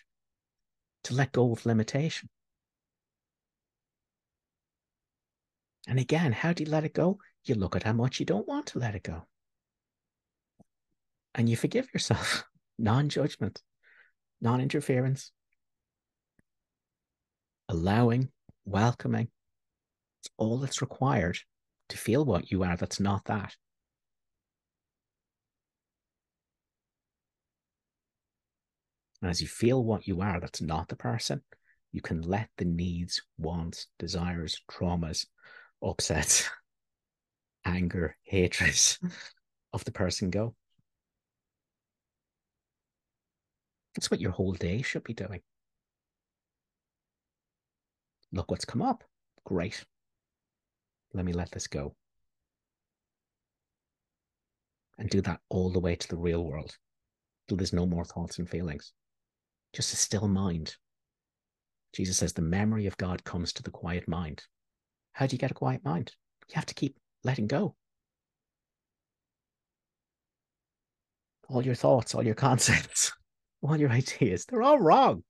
to 1.04 1.14
let 1.14 1.32
go 1.32 1.52
of 1.52 1.68
limitation. 1.68 2.30
And 5.88 6.00
again, 6.00 6.32
how 6.32 6.52
do 6.52 6.64
you 6.64 6.70
let 6.72 6.84
it 6.84 6.96
go? 6.96 7.20
You 7.44 7.54
look 7.54 7.76
at 7.76 7.84
how 7.84 7.94
much 7.94 8.20
you 8.20 8.26
don't 8.26 8.48
want 8.48 8.66
to 8.68 8.80
let 8.80 8.96
it 8.96 9.04
go. 9.04 9.28
And 11.36 11.48
you 11.48 11.56
forgive 11.56 11.94
yourself. 11.94 12.44
non 12.80 13.08
judgment, 13.08 13.62
non 14.42 14.60
interference, 14.60 15.32
allowing, 17.70 18.30
welcoming. 18.66 19.28
It's 20.22 20.30
all 20.38 20.58
that's 20.58 20.82
required 20.82 21.38
to 21.90 21.98
feel 22.00 22.26
what 22.26 22.50
you 22.50 22.64
are 22.64 22.76
that's 22.76 23.00
not 23.00 23.26
that. 23.26 23.56
And 29.22 29.32
as 29.32 29.42
you 29.42 29.48
feel 29.48 29.84
what 29.84 30.08
you 30.08 30.22
are, 30.22 30.40
that's 30.40 30.62
not 30.62 30.88
the 30.90 30.96
person, 30.96 31.42
you 31.92 32.02
can 32.02 32.22
let 32.22 32.50
the 32.58 32.66
needs, 32.66 33.22
wants, 33.38 33.88
desires, 33.98 34.62
traumas, 34.70 35.26
upsets, 35.84 36.48
anger, 37.66 38.16
hatreds 38.24 39.00
of 39.74 39.84
the 39.86 39.92
person 39.92 40.30
go. 40.30 40.54
That's 43.96 44.12
what 44.12 44.22
your 44.22 44.32
whole 44.32 44.54
day 44.54 44.84
should 44.84 45.04
be 45.04 45.14
doing. 45.14 45.42
Look 48.32 48.52
what's 48.52 48.66
come 48.66 48.84
up. 48.84 49.04
Great. 49.44 49.84
Let 51.14 51.26
me 51.26 51.34
let 51.34 51.50
this 51.52 51.68
go. 51.68 51.96
And 55.00 55.10
do 55.10 55.22
that 55.22 55.40
all 55.50 55.72
the 55.72 55.80
way 55.80 55.96
to 55.96 56.08
the 56.08 56.18
real 56.18 56.44
world 56.44 56.78
till 57.48 57.58
there's 57.58 57.74
no 57.74 57.86
more 57.86 58.06
thoughts 58.06 58.38
and 58.38 58.50
feelings 58.50 58.94
just 59.74 59.94
a 59.94 59.96
still 59.96 60.28
mind. 60.28 60.76
Jesus 61.94 62.18
says 62.18 62.34
the 62.34 62.42
memory 62.42 62.86
of 62.86 62.98
God 62.98 63.24
comes 63.24 63.54
to 63.54 63.64
the 63.64 63.72
quiet 63.72 64.08
mind. 64.08 64.44
How 65.14 65.26
do 65.26 65.34
you 65.34 65.40
get 65.40 65.52
a 65.52 65.56
quiet 65.56 65.84
mind? 65.84 66.12
You 66.50 66.56
have 66.56 66.66
to 66.68 66.76
keep 66.76 66.98
letting 67.24 67.48
go. 67.48 67.76
All 71.50 71.64
your 71.64 71.76
thoughts, 71.76 72.14
all 72.14 72.26
your 72.26 72.36
concepts, 72.48 73.14
all 73.62 73.78
your 73.78 73.90
ideas, 73.90 74.46
they're 74.46 74.62
all 74.62 74.80
wrong. 74.80 75.24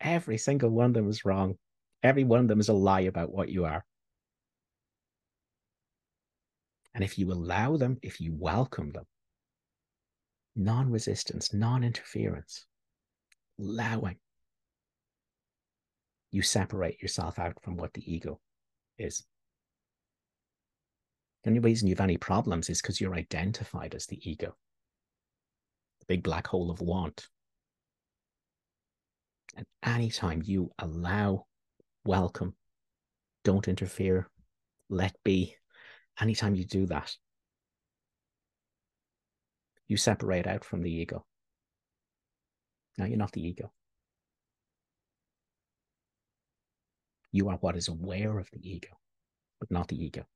Every 0.00 0.38
single 0.38 0.70
one 0.70 0.86
of 0.86 0.94
them 0.94 1.08
is 1.08 1.24
wrong. 1.24 1.54
Every 2.02 2.24
one 2.24 2.40
of 2.40 2.48
them 2.48 2.60
is 2.60 2.68
a 2.68 2.72
lie 2.72 3.00
about 3.00 3.32
what 3.32 3.50
you 3.50 3.64
are. 3.64 3.84
And 6.94 7.04
if 7.04 7.18
you 7.18 7.30
allow 7.32 7.76
them, 7.76 7.98
if 8.02 8.20
you 8.20 8.34
welcome 8.34 8.90
them, 8.92 9.04
non 10.56 10.90
resistance, 10.90 11.52
non 11.52 11.84
interference, 11.84 12.66
allowing. 13.60 14.16
You 16.30 16.42
separate 16.42 17.02
yourself 17.02 17.38
out 17.38 17.54
from 17.62 17.76
what 17.76 17.92
the 17.92 18.12
ego 18.12 18.40
is. 18.98 19.24
The 21.42 21.50
only 21.50 21.60
reason 21.60 21.88
you 21.88 21.94
have 21.94 22.04
any 22.04 22.18
problems 22.18 22.68
is 22.68 22.80
because 22.80 23.00
you're 23.00 23.14
identified 23.14 23.94
as 23.94 24.06
the 24.06 24.20
ego, 24.28 24.54
the 26.00 26.06
big 26.06 26.22
black 26.22 26.46
hole 26.46 26.70
of 26.70 26.80
want. 26.80 27.28
And 29.56 29.66
anytime 29.82 30.42
you 30.44 30.70
allow, 30.78 31.46
welcome, 32.04 32.54
don't 33.42 33.68
interfere, 33.68 34.28
let 34.88 35.16
be, 35.24 35.56
anytime 36.20 36.54
you 36.54 36.64
do 36.64 36.86
that, 36.86 37.16
you 39.88 39.96
separate 39.96 40.46
out 40.46 40.64
from 40.64 40.82
the 40.82 40.92
ego. 40.92 41.24
Now 43.00 43.06
you're 43.06 43.16
not 43.16 43.32
the 43.32 43.48
ego. 43.48 43.72
You 47.32 47.48
are 47.48 47.56
what 47.56 47.74
is 47.74 47.88
aware 47.88 48.38
of 48.38 48.50
the 48.50 48.60
ego, 48.62 48.90
but 49.58 49.70
not 49.70 49.88
the 49.88 50.04
ego. 50.04 50.26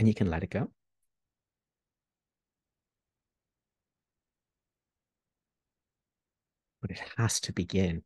And 0.00 0.08
you 0.08 0.14
can 0.14 0.28
let 0.28 0.42
it 0.42 0.50
go. 0.50 0.72
But 6.82 6.90
it 6.90 7.00
has 7.18 7.38
to 7.42 7.52
begin 7.52 8.02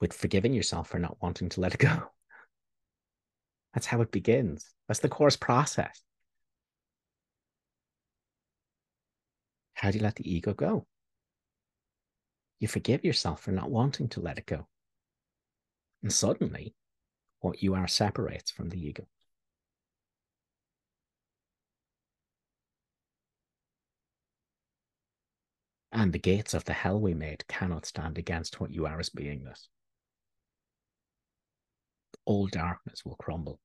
with 0.00 0.12
forgiving 0.12 0.54
yourself 0.54 0.88
for 0.90 1.00
not 1.00 1.16
wanting 1.20 1.48
to 1.48 1.60
let 1.60 1.74
it 1.74 1.80
go. 1.80 2.12
That's 3.74 3.86
how 3.86 4.00
it 4.02 4.12
begins. 4.12 4.70
That's 4.86 5.00
the 5.00 5.08
course 5.08 5.34
process. 5.34 6.00
How 9.80 9.90
do 9.90 9.96
you 9.96 10.04
let 10.04 10.16
the 10.16 10.30
ego 10.30 10.52
go? 10.52 10.86
You 12.58 12.68
forgive 12.68 13.02
yourself 13.02 13.40
for 13.40 13.50
not 13.50 13.70
wanting 13.70 14.10
to 14.10 14.20
let 14.20 14.36
it 14.36 14.44
go. 14.44 14.66
And 16.02 16.12
suddenly, 16.12 16.74
what 17.40 17.62
you 17.62 17.72
are 17.72 17.88
separates 17.88 18.50
from 18.50 18.68
the 18.68 18.78
ego. 18.78 19.06
And 25.90 26.12
the 26.12 26.18
gates 26.18 26.52
of 26.52 26.66
the 26.66 26.74
hell 26.74 27.00
we 27.00 27.14
made 27.14 27.48
cannot 27.48 27.86
stand 27.86 28.18
against 28.18 28.60
what 28.60 28.74
you 28.74 28.84
are 28.84 29.00
as 29.00 29.08
beingness. 29.08 29.68
All 32.26 32.48
darkness 32.48 33.02
will 33.02 33.16
crumble. 33.16 33.60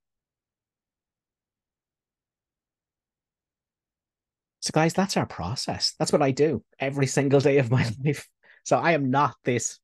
So, 4.65 4.71
guys, 4.73 4.95
that's 4.95 5.15
our 5.15 5.27
process. 5.27 5.93
That's 5.99 6.11
what 6.11 6.23
I 6.23 6.31
do 6.31 6.63
every 6.79 7.05
single 7.05 7.39
day 7.39 7.59
of 7.59 7.69
my 7.69 7.87
life. 8.03 8.27
So, 8.63 8.77
I 8.77 8.93
am 8.93 9.11
not 9.11 9.35
this 9.43 9.79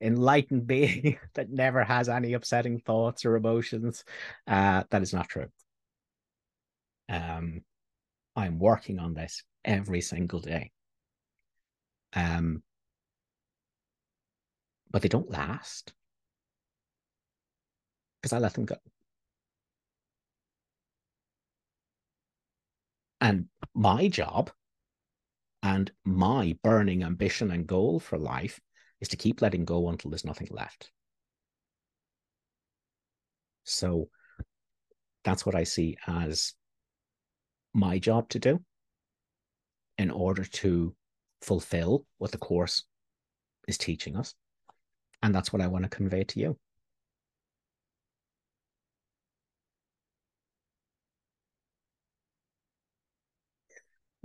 enlightened 0.00 0.66
being 0.66 1.16
that 1.34 1.48
never 1.48 1.84
has 1.84 2.08
any 2.08 2.32
upsetting 2.32 2.80
thoughts 2.80 3.24
or 3.24 3.36
emotions. 3.36 4.02
Uh, 4.48 4.82
that 4.90 5.02
is 5.02 5.14
not 5.14 5.28
true. 5.28 5.46
Um, 7.08 7.60
I'm 8.34 8.58
working 8.58 8.98
on 8.98 9.14
this 9.14 9.44
every 9.64 10.00
single 10.00 10.40
day. 10.40 10.72
Um, 12.14 12.64
but 14.90 15.02
they 15.02 15.08
don't 15.08 15.30
last 15.30 15.92
because 18.20 18.32
I 18.32 18.40
let 18.40 18.54
them 18.54 18.64
go. 18.64 18.76
And 23.24 23.46
my 23.74 24.08
job 24.08 24.50
and 25.62 25.90
my 26.04 26.58
burning 26.62 27.02
ambition 27.02 27.50
and 27.50 27.66
goal 27.66 27.98
for 27.98 28.18
life 28.18 28.60
is 29.00 29.08
to 29.08 29.16
keep 29.16 29.40
letting 29.40 29.64
go 29.64 29.88
until 29.88 30.10
there's 30.10 30.26
nothing 30.26 30.48
left. 30.50 30.90
So 33.62 34.10
that's 35.24 35.46
what 35.46 35.54
I 35.54 35.64
see 35.64 35.96
as 36.06 36.52
my 37.72 37.98
job 37.98 38.28
to 38.28 38.38
do 38.38 38.60
in 39.96 40.10
order 40.10 40.44
to 40.44 40.94
fulfill 41.40 42.04
what 42.18 42.30
the 42.30 42.36
course 42.36 42.84
is 43.66 43.78
teaching 43.78 44.16
us. 44.16 44.34
And 45.22 45.34
that's 45.34 45.50
what 45.50 45.62
I 45.62 45.68
want 45.68 45.84
to 45.84 45.88
convey 45.88 46.24
to 46.24 46.40
you. 46.40 46.58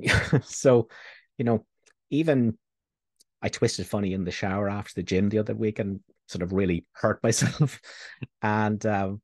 so, 0.44 0.88
you 1.38 1.46
know, 1.46 1.66
even 2.10 2.58
I 3.42 3.50
twisted 3.50 3.88
funny 3.88 4.14
in 4.14 4.24
the 4.24 4.32
shower 4.32 4.70
after 4.70 4.94
the 4.96 5.04
gym 5.04 5.30
the 5.30 5.40
other 5.40 5.56
week 5.56 5.80
and 5.80 6.02
sort 6.28 6.42
of 6.44 6.54
really 6.54 6.86
hurt 6.94 7.22
myself. 7.24 7.80
and 8.42 8.86
um, 8.86 9.22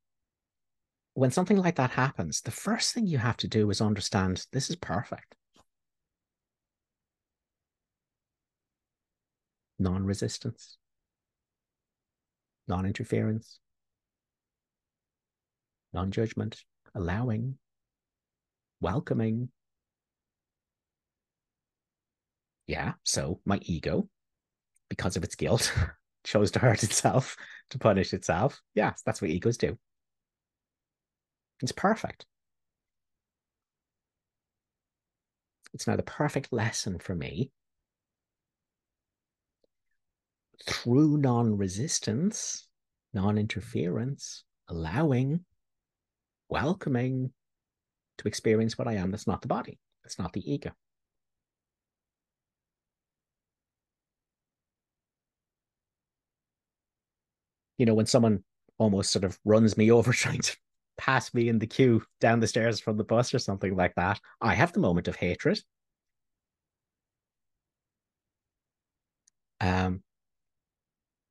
when 1.14 1.32
something 1.32 1.58
like 1.58 1.76
that 1.76 1.92
happens, 1.92 2.42
the 2.42 2.52
first 2.52 2.94
thing 2.94 3.08
you 3.08 3.18
have 3.18 3.38
to 3.38 3.48
do 3.48 3.70
is 3.70 3.82
understand 3.82 4.46
this 4.52 4.70
is 4.70 4.76
perfect. 4.76 5.36
non 9.80 10.06
resistance, 10.06 10.78
non 12.68 12.86
interference, 12.86 13.60
non 15.94 16.12
judgment, 16.12 16.64
allowing, 16.94 17.58
welcoming. 18.80 19.50
Yeah, 22.68 22.94
so 23.04 23.40
my 23.46 23.60
ego, 23.62 24.10
because 24.90 25.18
of 25.18 25.24
its 25.24 25.36
guilt, 25.36 25.74
chose 26.24 26.52
to 26.52 26.60
hurt 26.60 26.84
itself, 26.84 27.36
to 27.70 27.80
punish 27.80 28.14
itself. 28.14 28.62
Yes, 28.74 29.02
that's 29.06 29.22
what 29.22 29.32
egos 29.32 29.58
do. 29.58 29.78
It's 31.62 31.72
perfect. 31.72 32.26
It's 35.74 35.88
now 35.88 35.96
the 35.96 36.04
perfect 36.04 36.52
lesson 36.52 37.00
for 37.00 37.16
me 37.16 37.52
through 40.66 41.18
non 41.18 41.58
resistance, 41.58 42.68
non 43.14 43.38
interference, 43.38 44.44
allowing, 44.70 45.44
welcoming 46.50 47.32
to 48.18 48.28
experience 48.28 48.78
what 48.78 48.88
I 48.88 48.94
am 48.94 49.12
that's 49.12 49.28
not 49.28 49.42
the 49.42 49.48
body, 49.48 49.80
that's 50.04 50.18
not 50.18 50.34
the 50.34 50.50
ego. 50.50 50.72
You 57.78 57.86
know, 57.86 57.94
when 57.94 58.06
someone 58.06 58.44
almost 58.78 59.12
sort 59.12 59.26
of 59.26 59.40
runs 59.46 59.78
me 59.78 59.92
over 59.92 60.14
trying 60.14 60.42
to 60.42 60.58
pass 60.98 61.34
me 61.34 61.50
in 61.50 61.60
the 61.60 61.68
queue 61.68 62.04
down 62.22 62.40
the 62.40 62.48
stairs 62.48 62.80
from 62.80 62.98
the 62.98 63.04
bus 63.04 63.34
or 63.34 63.40
something 63.40 63.76
like 63.76 63.96
that, 63.96 64.20
I 64.42 64.54
have 64.56 64.74
the 64.74 64.80
moment 64.80 65.08
of 65.08 65.16
hatred. 65.16 65.62
Um, 69.62 70.04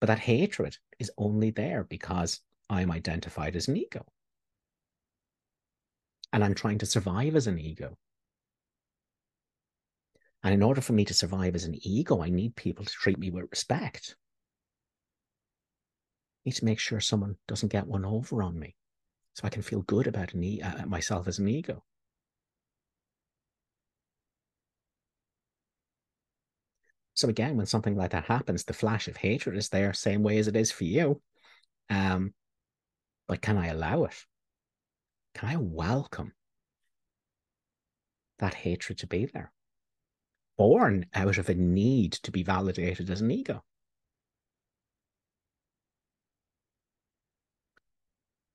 but 0.01 0.07
that 0.09 0.19
hatred 0.19 0.77
is 0.99 1.11
only 1.17 1.51
there 1.51 1.85
because 1.85 2.41
I'm 2.69 2.91
identified 2.91 3.57
as 3.57 3.69
an 3.69 3.77
ego. 3.77 4.05
And 6.33 6.43
I'm 6.45 6.55
trying 6.55 6.79
to 6.79 6.87
survive 6.87 7.37
as 7.37 7.47
an 7.47 7.59
ego. 7.59 7.97
And 10.43 10.53
in 10.53 10.63
order 10.63 10.83
for 10.83 10.93
me 10.93 11.07
to 11.07 11.15
survive 11.15 11.55
as 11.55 11.65
an 11.65 11.79
ego, 11.81 12.23
I 12.23 12.29
need 12.29 12.55
people 12.55 12.85
to 12.85 12.93
treat 12.93 13.19
me 13.19 13.31
with 13.31 13.51
respect. 13.51 14.17
Need 16.45 16.53
to 16.57 16.65
make 16.65 16.79
sure 16.79 17.01
someone 17.01 17.37
doesn't 17.49 17.73
get 17.73 17.87
one 17.87 18.05
over 18.05 18.43
on 18.43 18.59
me 18.59 18.77
so 19.35 19.43
I 19.45 19.51
can 19.51 19.63
feel 19.63 19.83
good 19.83 20.07
about 20.07 20.35
e- 20.35 20.63
uh, 20.63 20.87
myself 20.87 21.27
as 21.27 21.39
an 21.39 21.49
ego. 21.49 21.83
So 27.15 27.29
again, 27.29 27.57
when 27.57 27.67
something 27.67 27.97
like 27.97 28.11
that 28.11 28.25
happens, 28.25 28.65
the 28.65 28.73
flash 28.73 29.07
of 29.09 29.17
hatred 29.17 29.57
is 29.57 29.69
there, 29.69 29.93
same 29.93 30.23
way 30.23 30.39
as 30.39 30.49
it 30.49 30.57
is 30.57 30.73
for 30.73 30.85
you. 30.85 31.23
Um, 31.89 32.35
but 33.29 33.41
can 33.41 33.57
I 33.57 33.69
allow 33.69 34.05
it? 34.05 34.25
Can 35.35 35.49
I 35.49 35.57
welcome 35.57 36.33
that 38.39 38.55
hatred 38.55 38.99
to 38.99 39.07
be 39.07 39.27
there? 39.27 39.53
Born 40.57 41.07
out 41.15 41.39
of 41.39 41.49
a 41.49 41.55
need 41.55 42.13
to 42.13 42.31
be 42.31 42.43
validated 42.43 43.11
as 43.11 43.21
an 43.21 43.31
ego. 43.31 43.65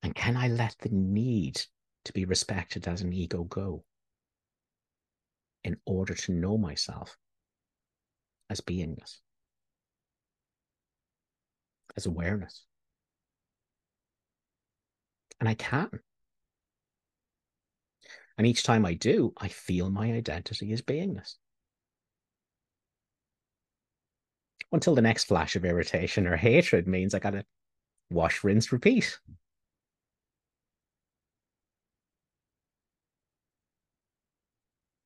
And 0.10 0.16
can 0.16 0.36
I 0.36 0.47
let 0.47 0.76
the 0.80 0.89
need 0.89 1.62
to 2.05 2.14
be 2.14 2.26
respected 2.26 2.88
as 2.88 3.01
an 3.01 3.14
ego 3.14 3.43
go 3.43 3.84
in 5.64 5.78
order 5.86 6.16
to 6.16 6.32
know 6.32 6.57
myself 6.57 7.16
as 8.49 8.60
beingness, 8.60 9.20
as 11.95 12.07
awareness. 12.07 12.66
And 15.39 15.47
I 15.47 15.53
can. 15.53 15.99
And 18.36 18.47
each 18.47 18.64
time 18.64 18.88
I 18.88 18.95
do, 18.95 19.32
I 19.38 19.47
feel 19.47 19.91
my 19.91 20.12
identity 20.12 20.74
as 20.74 20.82
beingness. 20.82 21.36
Until 24.72 24.95
the 24.95 25.03
next 25.03 25.26
flash 25.26 25.55
of 25.55 25.66
irritation 25.66 26.26
or 26.26 26.36
hatred 26.36 26.88
means 26.88 27.14
I 27.14 27.20
got 27.20 27.34
to 27.34 27.45
wash, 28.10 28.43
rinse, 28.43 28.72
repeat. 28.72 29.20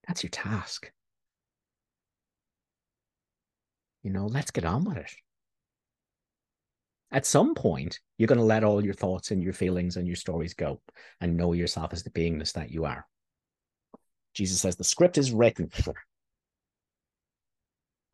That's 0.08 0.24
your 0.24 0.30
task. 0.30 0.92
You 4.04 4.12
know, 4.12 4.26
let's 4.26 4.52
get 4.52 4.66
on 4.66 4.84
with 4.84 4.98
it. 4.98 5.12
At 7.12 7.26
some 7.26 7.54
point, 7.54 8.00
you're 8.18 8.28
going 8.28 8.40
to 8.40 8.44
let 8.44 8.64
all 8.64 8.84
your 8.84 8.96
thoughts 8.96 9.32
and 9.32 9.42
your 9.42 9.54
feelings 9.54 9.98
and 9.98 10.08
your 10.08 10.16
stories 10.16 10.54
go 10.56 10.82
and 11.22 11.38
know 11.38 11.54
yourself 11.54 11.94
as 11.94 12.04
the 12.04 12.10
beingness 12.10 12.54
that 12.54 12.72
you 12.72 12.86
are. 12.86 13.06
Jesus 14.34 14.60
says 14.60 14.76
the 14.76 14.84
script 14.84 15.18
is 15.18 15.32
written. 15.32 15.70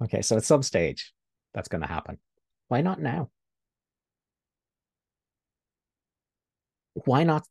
okay, 0.04 0.22
so 0.22 0.36
at 0.36 0.44
some 0.44 0.62
stage, 0.62 1.14
that's 1.54 1.70
going 1.70 1.82
to 1.82 1.88
happen. 1.88 2.20
Why 2.68 2.82
not 2.82 3.02
now? 3.02 3.30
Why 7.06 7.24
not 7.24 7.48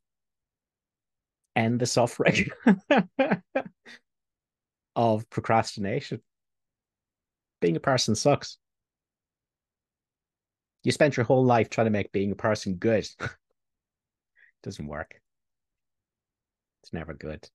end 1.57 1.80
the 1.80 1.86
suffering 1.86 2.51
of 4.99 5.30
procrastination? 5.30 6.20
Being 7.62 7.76
a 7.76 7.80
person 7.80 8.14
sucks. 8.14 8.59
You 10.84 10.92
spent 10.92 11.16
your 11.16 11.24
whole 11.24 11.44
life 11.44 11.70
trying 11.70 11.86
to 11.86 11.90
make 11.90 12.12
being 12.12 12.32
a 12.32 12.36
person 12.36 12.74
good. 12.74 13.09
It 13.20 13.30
doesn't 14.62 14.86
work. 14.86 15.20
It's 16.82 16.92
never 16.92 17.14
good. 17.14 17.49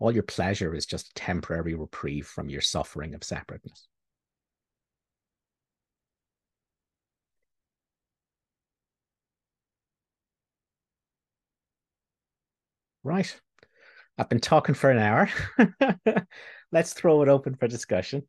all 0.00 0.10
your 0.10 0.22
pleasure 0.22 0.74
is 0.74 0.86
just 0.86 1.14
temporary 1.14 1.74
reprieve 1.74 2.26
from 2.26 2.48
your 2.48 2.62
suffering 2.62 3.14
of 3.14 3.22
separateness. 3.22 3.86
Right. 13.02 13.34
I've 14.18 14.28
been 14.28 14.40
talking 14.40 14.74
for 14.74 14.90
an 14.90 14.98
hour. 14.98 15.30
Let's 16.72 16.92
throw 16.92 17.22
it 17.22 17.28
open 17.28 17.54
for 17.54 17.68
discussion. 17.68 18.22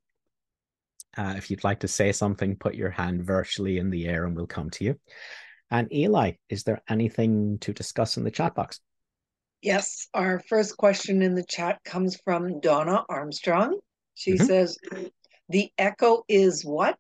Uh, 1.18 1.34
if 1.36 1.52
you'd 1.52 1.66
like 1.66 1.82
to 1.82 1.88
say 1.88 2.12
something, 2.12 2.56
put 2.56 2.76
your 2.76 2.90
hand 2.90 3.26
virtually 3.26 3.78
in 3.78 3.90
the 3.90 4.08
air 4.08 4.26
and 4.26 4.36
we'll 4.36 4.48
come 4.48 4.70
to 4.72 4.86
you. 4.86 5.00
And 5.70 5.94
Eli, 5.94 6.34
is 6.50 6.64
there 6.64 6.82
anything 6.90 7.58
to 7.60 7.74
discuss 7.74 8.18
in 8.18 8.24
the 8.24 8.32
chat 8.32 8.56
box? 8.56 8.80
Yes, 9.62 10.08
our 10.14 10.42
first 10.50 10.78
question 10.78 11.22
in 11.22 11.36
the 11.36 11.46
chat 11.46 11.80
comes 11.84 12.18
from 12.24 12.60
Donna 12.62 13.06
Armstrong. 13.10 13.80
She 14.16 14.34
mm-hmm. 14.34 14.46
says, 14.46 14.78
The 15.50 15.72
echo 15.78 16.24
is 16.28 16.64
what? 16.66 16.98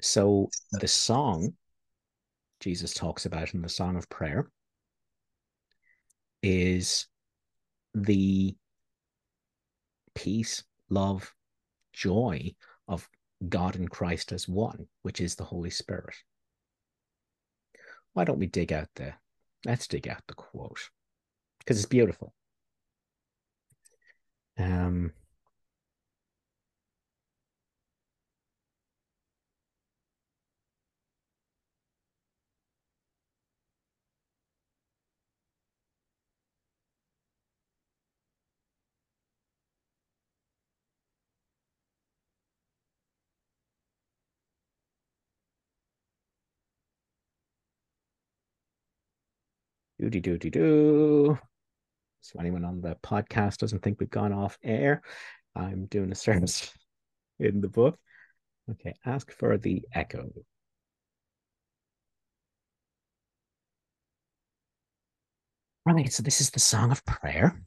So 0.00 0.50
the 0.72 0.88
song 0.88 1.54
Jesus 2.62 2.94
talks 2.94 3.26
about 3.26 3.54
in 3.54 3.60
the 3.60 3.68
Song 3.68 3.96
of 3.96 4.08
Prayer 4.08 4.48
is 6.44 7.08
the 7.92 8.54
peace, 10.14 10.62
love, 10.88 11.34
joy 11.92 12.54
of 12.86 13.08
God 13.48 13.74
and 13.74 13.90
Christ 13.90 14.30
as 14.30 14.46
one, 14.46 14.86
which 15.02 15.20
is 15.20 15.34
the 15.34 15.42
Holy 15.42 15.70
Spirit. 15.70 16.14
Why 18.12 18.22
don't 18.22 18.38
we 18.38 18.46
dig 18.46 18.72
out 18.72 18.88
the 18.94 19.14
let's 19.64 19.88
dig 19.88 20.06
out 20.06 20.22
the 20.28 20.34
quote 20.34 20.90
because 21.58 21.78
it's 21.78 21.86
beautiful. 21.86 22.32
Um 24.56 25.12
Doody 50.02 50.18
doody 50.18 50.50
do. 50.50 51.38
So 52.22 52.40
anyone 52.40 52.64
on 52.64 52.80
the 52.80 52.96
podcast 53.04 53.58
doesn't 53.58 53.84
think 53.84 54.00
we've 54.00 54.10
gone 54.10 54.32
off 54.32 54.58
air, 54.64 55.00
I'm 55.54 55.86
doing 55.86 56.10
a 56.10 56.16
service 56.16 56.76
in 57.38 57.60
the 57.60 57.68
book. 57.68 58.00
Okay, 58.68 58.94
ask 59.06 59.30
for 59.30 59.56
the 59.58 59.84
echo. 59.94 60.28
Right, 65.86 66.12
so 66.12 66.24
this 66.24 66.40
is 66.40 66.50
the 66.50 66.58
Song 66.58 66.90
of 66.90 67.04
Prayer, 67.04 67.62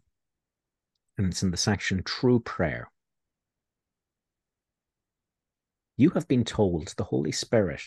and 1.17 1.27
it's 1.27 1.41
in 1.41 1.51
the 1.51 1.57
section 1.57 2.03
True 2.03 2.41
Prayer. 2.41 2.91
You 5.95 6.09
have 6.09 6.27
been 6.27 6.43
told 6.43 6.95
the 6.97 7.05
Holy 7.05 7.31
Spirit 7.31 7.83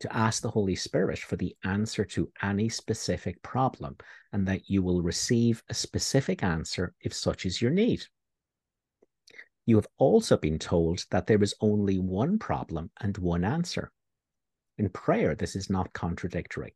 to 0.00 0.16
ask 0.16 0.42
the 0.42 0.50
Holy 0.50 0.76
Spirit 0.76 1.18
for 1.18 1.36
the 1.36 1.56
answer 1.64 2.04
to 2.04 2.30
any 2.42 2.68
specific 2.68 3.42
problem, 3.42 3.96
and 4.32 4.46
that 4.46 4.68
you 4.70 4.82
will 4.82 5.02
receive 5.02 5.62
a 5.68 5.74
specific 5.74 6.42
answer 6.42 6.94
if 7.00 7.12
such 7.12 7.46
is 7.46 7.60
your 7.60 7.70
need. 7.70 8.04
You 9.66 9.76
have 9.76 9.88
also 9.98 10.36
been 10.36 10.58
told 10.58 11.04
that 11.10 11.26
there 11.26 11.42
is 11.42 11.54
only 11.60 11.98
one 11.98 12.38
problem 12.38 12.90
and 13.00 13.18
one 13.18 13.44
answer. 13.44 13.92
In 14.78 14.88
prayer, 14.88 15.34
this 15.34 15.56
is 15.56 15.68
not 15.68 15.92
contradictory. 15.92 16.74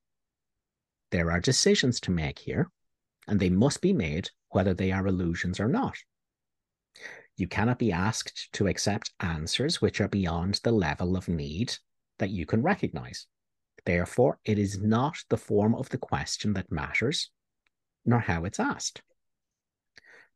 There 1.10 1.30
are 1.30 1.40
decisions 1.40 2.00
to 2.00 2.10
make 2.10 2.38
here, 2.38 2.70
and 3.28 3.38
they 3.38 3.50
must 3.50 3.80
be 3.80 3.92
made 3.92 4.30
whether 4.48 4.74
they 4.74 4.92
are 4.92 5.06
illusions 5.06 5.60
or 5.60 5.68
not. 5.68 5.96
You 7.36 7.48
cannot 7.48 7.78
be 7.78 7.92
asked 7.92 8.52
to 8.54 8.66
accept 8.66 9.12
answers 9.20 9.80
which 9.80 10.00
are 10.00 10.08
beyond 10.08 10.60
the 10.62 10.72
level 10.72 11.16
of 11.16 11.28
need 11.28 11.74
that 12.22 12.30
you 12.30 12.46
can 12.46 12.62
recognize. 12.62 13.26
Therefore, 13.84 14.38
it 14.44 14.56
is 14.56 14.80
not 14.80 15.16
the 15.28 15.36
form 15.36 15.74
of 15.74 15.88
the 15.88 15.98
question 15.98 16.52
that 16.52 16.70
matters, 16.70 17.30
nor 18.06 18.20
how 18.20 18.44
it's 18.44 18.60
asked. 18.60 19.02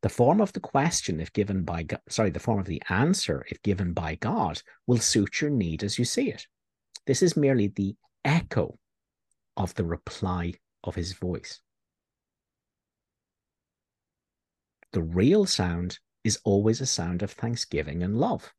The 0.02 0.08
form 0.08 0.40
of 0.40 0.52
the 0.52 0.60
question, 0.60 1.20
if 1.20 1.32
given 1.32 1.62
by 1.62 1.84
God, 1.84 2.00
sorry, 2.08 2.30
the 2.30 2.40
form 2.40 2.58
of 2.58 2.66
the 2.66 2.82
answer, 2.88 3.46
if 3.48 3.62
given 3.62 3.92
by 3.92 4.16
God, 4.16 4.60
will 4.88 4.98
suit 4.98 5.40
your 5.40 5.50
need 5.50 5.84
as 5.84 5.96
you 5.96 6.04
see 6.04 6.28
it. 6.28 6.48
This 7.06 7.22
is 7.22 7.36
merely 7.36 7.68
the 7.68 7.94
echo 8.24 8.78
of 9.56 9.74
the 9.74 9.84
reply 9.84 10.54
of 10.82 10.96
his 10.96 11.12
voice. 11.12 11.60
The 14.92 15.02
real 15.02 15.46
sound 15.46 16.00
is 16.24 16.40
always 16.42 16.80
a 16.80 16.86
sound 16.86 17.22
of 17.22 17.30
thanksgiving 17.30 18.02
and 18.02 18.18
love. 18.18 18.52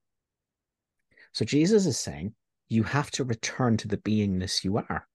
So 1.33 1.43
Jesus 1.43 1.85
is 1.85 1.99
saying, 1.99 2.33
you 2.69 2.83
have 2.83 3.11
to 3.11 3.23
return 3.23 3.77
to 3.77 3.87
the 3.87 3.97
beingness 3.97 4.63
you 4.63 4.77
are, 4.77 5.07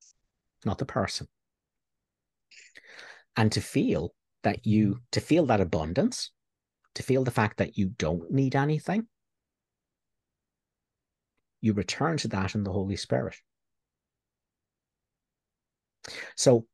not 0.64 0.78
the 0.78 0.86
person. 0.86 1.28
And 3.36 3.52
to 3.52 3.60
feel 3.60 4.14
that 4.42 4.66
you, 4.66 4.88
mm-hmm. 4.88 4.98
to 5.12 5.20
feel 5.20 5.46
that 5.46 5.60
abundance, 5.60 6.30
to 6.94 7.02
feel 7.02 7.24
the 7.24 7.30
fact 7.30 7.58
that 7.58 7.78
you 7.78 7.86
don't 7.86 8.30
need 8.30 8.54
anything, 8.54 9.06
you 11.60 11.72
return 11.72 12.16
to 12.18 12.28
that 12.28 12.54
in 12.54 12.64
the 12.64 12.72
Holy 12.72 12.96
Spirit. 12.96 13.36
So, 16.36 16.66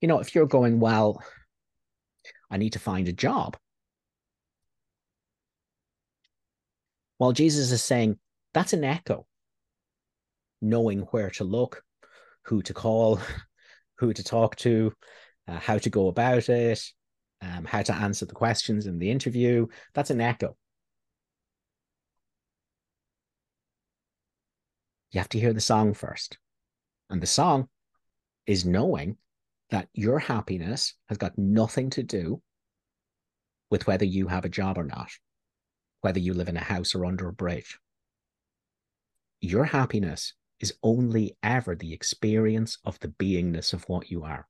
you 0.00 0.08
know, 0.08 0.20
if 0.20 0.34
you're 0.34 0.46
going, 0.46 0.80
well, 0.80 1.22
I 2.50 2.56
need 2.56 2.72
to 2.72 2.78
find 2.78 3.08
a 3.08 3.12
job. 3.12 3.56
While 7.18 7.32
Jesus 7.32 7.70
is 7.72 7.82
saying, 7.82 8.18
that's 8.56 8.72
an 8.72 8.84
echo. 8.84 9.26
Knowing 10.62 11.00
where 11.10 11.28
to 11.28 11.44
look, 11.44 11.82
who 12.46 12.62
to 12.62 12.72
call, 12.72 13.20
who 13.98 14.14
to 14.14 14.24
talk 14.24 14.56
to, 14.56 14.94
uh, 15.46 15.58
how 15.58 15.76
to 15.76 15.90
go 15.90 16.08
about 16.08 16.48
it, 16.48 16.82
um, 17.42 17.66
how 17.66 17.82
to 17.82 17.94
answer 17.94 18.24
the 18.24 18.32
questions 18.32 18.86
in 18.86 18.98
the 18.98 19.10
interview. 19.10 19.66
That's 19.92 20.08
an 20.08 20.22
echo. 20.22 20.56
You 25.12 25.20
have 25.20 25.28
to 25.28 25.38
hear 25.38 25.52
the 25.52 25.60
song 25.60 25.92
first. 25.92 26.38
And 27.10 27.20
the 27.20 27.26
song 27.26 27.68
is 28.46 28.64
knowing 28.64 29.18
that 29.68 29.88
your 29.92 30.18
happiness 30.18 30.94
has 31.10 31.18
got 31.18 31.36
nothing 31.36 31.90
to 31.90 32.02
do 32.02 32.40
with 33.68 33.86
whether 33.86 34.06
you 34.06 34.28
have 34.28 34.46
a 34.46 34.48
job 34.48 34.78
or 34.78 34.84
not, 34.84 35.10
whether 36.00 36.20
you 36.20 36.32
live 36.32 36.48
in 36.48 36.56
a 36.56 36.64
house 36.64 36.94
or 36.94 37.04
under 37.04 37.28
a 37.28 37.34
bridge. 37.34 37.78
Your 39.40 39.64
happiness 39.64 40.34
is 40.60 40.74
only 40.82 41.36
ever 41.42 41.74
the 41.74 41.92
experience 41.92 42.78
of 42.84 42.98
the 43.00 43.08
beingness 43.08 43.72
of 43.72 43.84
what 43.88 44.10
you 44.10 44.24
are. 44.24 44.46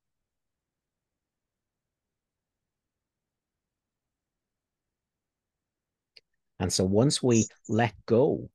And 6.58 6.72
so 6.72 6.84
once 6.84 7.22
we 7.22 7.46
let 7.68 7.94
go 8.06 8.48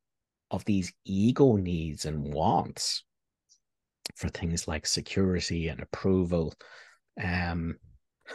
of 0.50 0.66
these 0.66 0.92
ego 1.06 1.56
needs 1.56 2.06
and 2.06 2.34
wants 2.34 3.04
for 4.16 4.30
things 4.30 4.68
like 4.68 4.88
security 4.88 5.68
and 5.68 5.80
approval, 5.82 6.54
um, 7.22 7.78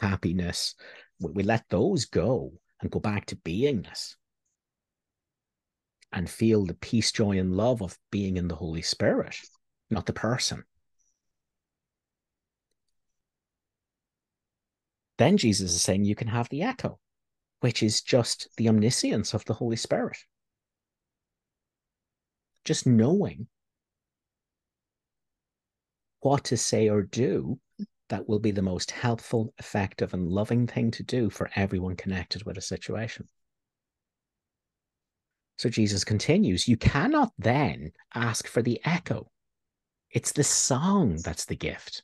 happiness, 0.01 0.74
we, 1.20 1.32
we 1.32 1.42
let 1.42 1.64
those 1.68 2.05
go 2.05 2.53
and 2.80 2.90
go 2.90 3.01
back 3.01 3.26
to 3.26 3.36
beingness 3.36 4.14
and 6.16 6.30
feel 6.30 6.64
the 6.64 6.72
peace, 6.72 7.12
joy, 7.12 7.38
and 7.38 7.54
love 7.54 7.82
of 7.82 7.98
being 8.10 8.38
in 8.38 8.48
the 8.48 8.54
Holy 8.54 8.80
Spirit, 8.80 9.36
not 9.90 10.06
the 10.06 10.14
person. 10.14 10.64
Then 15.18 15.36
Jesus 15.36 15.74
is 15.74 15.82
saying 15.82 16.06
you 16.06 16.14
can 16.14 16.28
have 16.28 16.48
the 16.48 16.62
echo, 16.62 16.98
which 17.60 17.82
is 17.82 18.00
just 18.00 18.48
the 18.56 18.70
omniscience 18.70 19.34
of 19.34 19.44
the 19.44 19.52
Holy 19.52 19.76
Spirit. 19.76 20.16
Just 22.64 22.86
knowing 22.86 23.46
what 26.20 26.44
to 26.44 26.56
say 26.56 26.88
or 26.88 27.02
do 27.02 27.60
that 28.08 28.26
will 28.26 28.38
be 28.38 28.52
the 28.52 28.62
most 28.62 28.90
helpful, 28.90 29.52
effective, 29.58 30.14
and 30.14 30.30
loving 30.30 30.66
thing 30.66 30.90
to 30.92 31.02
do 31.02 31.28
for 31.28 31.50
everyone 31.56 31.94
connected 31.94 32.44
with 32.44 32.56
a 32.56 32.62
situation. 32.62 33.28
So 35.59 35.68
Jesus 35.68 36.04
continues, 36.04 36.68
you 36.68 36.76
cannot 36.76 37.32
then 37.38 37.92
ask 38.14 38.46
for 38.46 38.62
the 38.62 38.80
echo. 38.84 39.30
It's 40.11 40.32
the 40.32 40.44
song 40.44 41.16
that's 41.22 41.46
the 41.46 41.57
gift. 41.57 42.02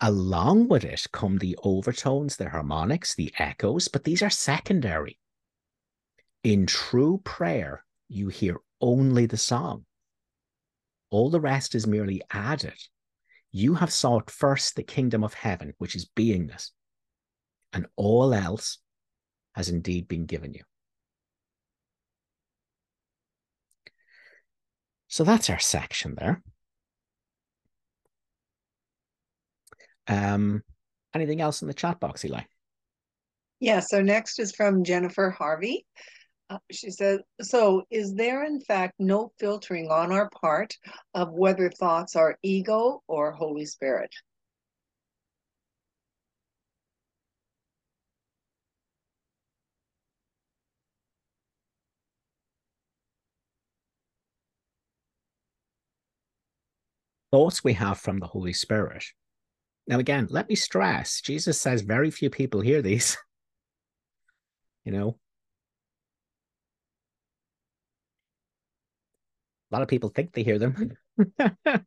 Along 0.00 0.68
with 0.68 0.84
it 0.84 1.06
come 1.12 1.38
the 1.38 1.56
overtones, 1.62 2.36
the 2.36 2.48
harmonics, 2.48 3.14
the 3.14 3.32
echoes, 3.38 3.88
but 3.88 4.04
these 4.04 4.22
are 4.22 4.30
secondary. 4.30 5.18
In 6.42 6.66
true 6.66 7.20
prayer, 7.24 7.84
you 8.08 8.28
hear 8.28 8.58
only 8.80 9.26
the 9.26 9.36
song. 9.36 9.84
All 11.10 11.30
the 11.30 11.40
rest 11.40 11.74
is 11.74 11.86
merely 11.86 12.22
added. 12.30 12.74
You 13.52 13.74
have 13.74 13.92
sought 13.92 14.30
first 14.30 14.76
the 14.76 14.82
kingdom 14.82 15.22
of 15.22 15.32
heaven, 15.34 15.74
which 15.78 15.94
is 15.94 16.10
beingness, 16.16 16.70
and 17.72 17.86
all 17.96 18.34
else 18.34 18.78
has 19.54 19.68
indeed 19.68 20.08
been 20.08 20.26
given 20.26 20.54
you. 20.54 20.64
So 25.14 25.22
that's 25.22 25.48
our 25.48 25.60
section 25.60 26.16
there. 26.18 26.42
Um, 30.08 30.64
anything 31.14 31.40
else 31.40 31.62
in 31.62 31.68
the 31.68 31.72
chat 31.72 32.00
box, 32.00 32.24
Eli? 32.24 32.40
Yeah, 33.60 33.78
so 33.78 34.02
next 34.02 34.40
is 34.40 34.50
from 34.50 34.82
Jennifer 34.82 35.30
Harvey. 35.30 35.86
Uh, 36.50 36.58
she 36.72 36.90
says, 36.90 37.20
So, 37.40 37.84
is 37.92 38.12
there 38.14 38.44
in 38.44 38.60
fact 38.60 38.94
no 38.98 39.30
filtering 39.38 39.88
on 39.88 40.10
our 40.10 40.28
part 40.30 40.76
of 41.14 41.30
whether 41.30 41.70
thoughts 41.70 42.16
are 42.16 42.36
ego 42.42 43.00
or 43.06 43.30
Holy 43.30 43.66
Spirit? 43.66 44.10
Thoughts 57.34 57.64
we 57.64 57.72
have 57.72 57.98
from 57.98 58.20
the 58.20 58.28
Holy 58.28 58.52
Spirit. 58.52 59.02
Now, 59.88 59.98
again, 59.98 60.28
let 60.30 60.48
me 60.48 60.54
stress 60.54 61.20
Jesus 61.20 61.60
says 61.60 61.82
very 61.82 62.12
few 62.12 62.30
people 62.30 62.60
hear 62.60 62.80
these. 62.80 63.18
you 64.84 64.92
know, 64.92 65.18
a 69.68 69.74
lot 69.74 69.82
of 69.82 69.88
people 69.88 70.10
think 70.10 70.32
they 70.32 70.44
hear 70.44 70.60
them, 70.60 70.92
and 71.40 71.84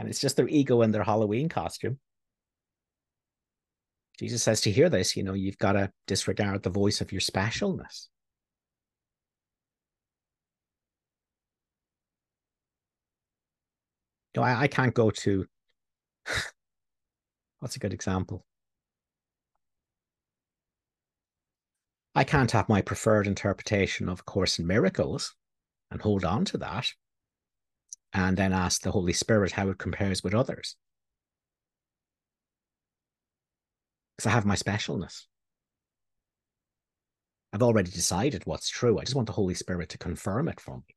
it's 0.00 0.20
just 0.20 0.36
their 0.36 0.48
ego 0.48 0.82
and 0.82 0.92
their 0.92 1.02
Halloween 1.02 1.48
costume. 1.48 1.98
Jesus 4.18 4.42
says 4.42 4.60
to 4.60 4.70
hear 4.70 4.90
this, 4.90 5.16
you 5.16 5.22
know, 5.22 5.32
you've 5.32 5.56
got 5.56 5.72
to 5.72 5.90
disregard 6.06 6.62
the 6.62 6.68
voice 6.68 7.00
of 7.00 7.10
your 7.10 7.22
specialness. 7.22 8.08
Know, 14.36 14.42
I, 14.42 14.62
I 14.62 14.68
can't 14.68 14.94
go 14.94 15.10
to 15.10 15.46
what's 17.60 17.76
a 17.76 17.80
good 17.80 17.92
example? 17.92 18.44
I 22.14 22.24
can't 22.24 22.50
have 22.52 22.68
my 22.68 22.80
preferred 22.80 23.26
interpretation 23.26 24.08
of 24.08 24.20
a 24.20 24.22
Course 24.22 24.58
in 24.58 24.66
Miracles 24.66 25.34
and 25.90 26.00
hold 26.00 26.24
on 26.24 26.44
to 26.46 26.58
that 26.58 26.92
and 28.12 28.36
then 28.36 28.52
ask 28.52 28.82
the 28.82 28.92
Holy 28.92 29.12
Spirit 29.12 29.52
how 29.52 29.68
it 29.68 29.78
compares 29.78 30.22
with 30.22 30.34
others. 30.34 30.76
Because 34.16 34.28
I 34.28 34.30
have 34.30 34.46
my 34.46 34.54
specialness. 34.54 35.24
I've 37.52 37.62
already 37.62 37.90
decided 37.90 38.46
what's 38.46 38.68
true. 38.68 38.98
I 38.98 39.02
just 39.02 39.16
want 39.16 39.26
the 39.26 39.32
Holy 39.32 39.54
Spirit 39.54 39.88
to 39.90 39.98
confirm 39.98 40.48
it 40.48 40.60
for 40.60 40.76
me. 40.76 40.94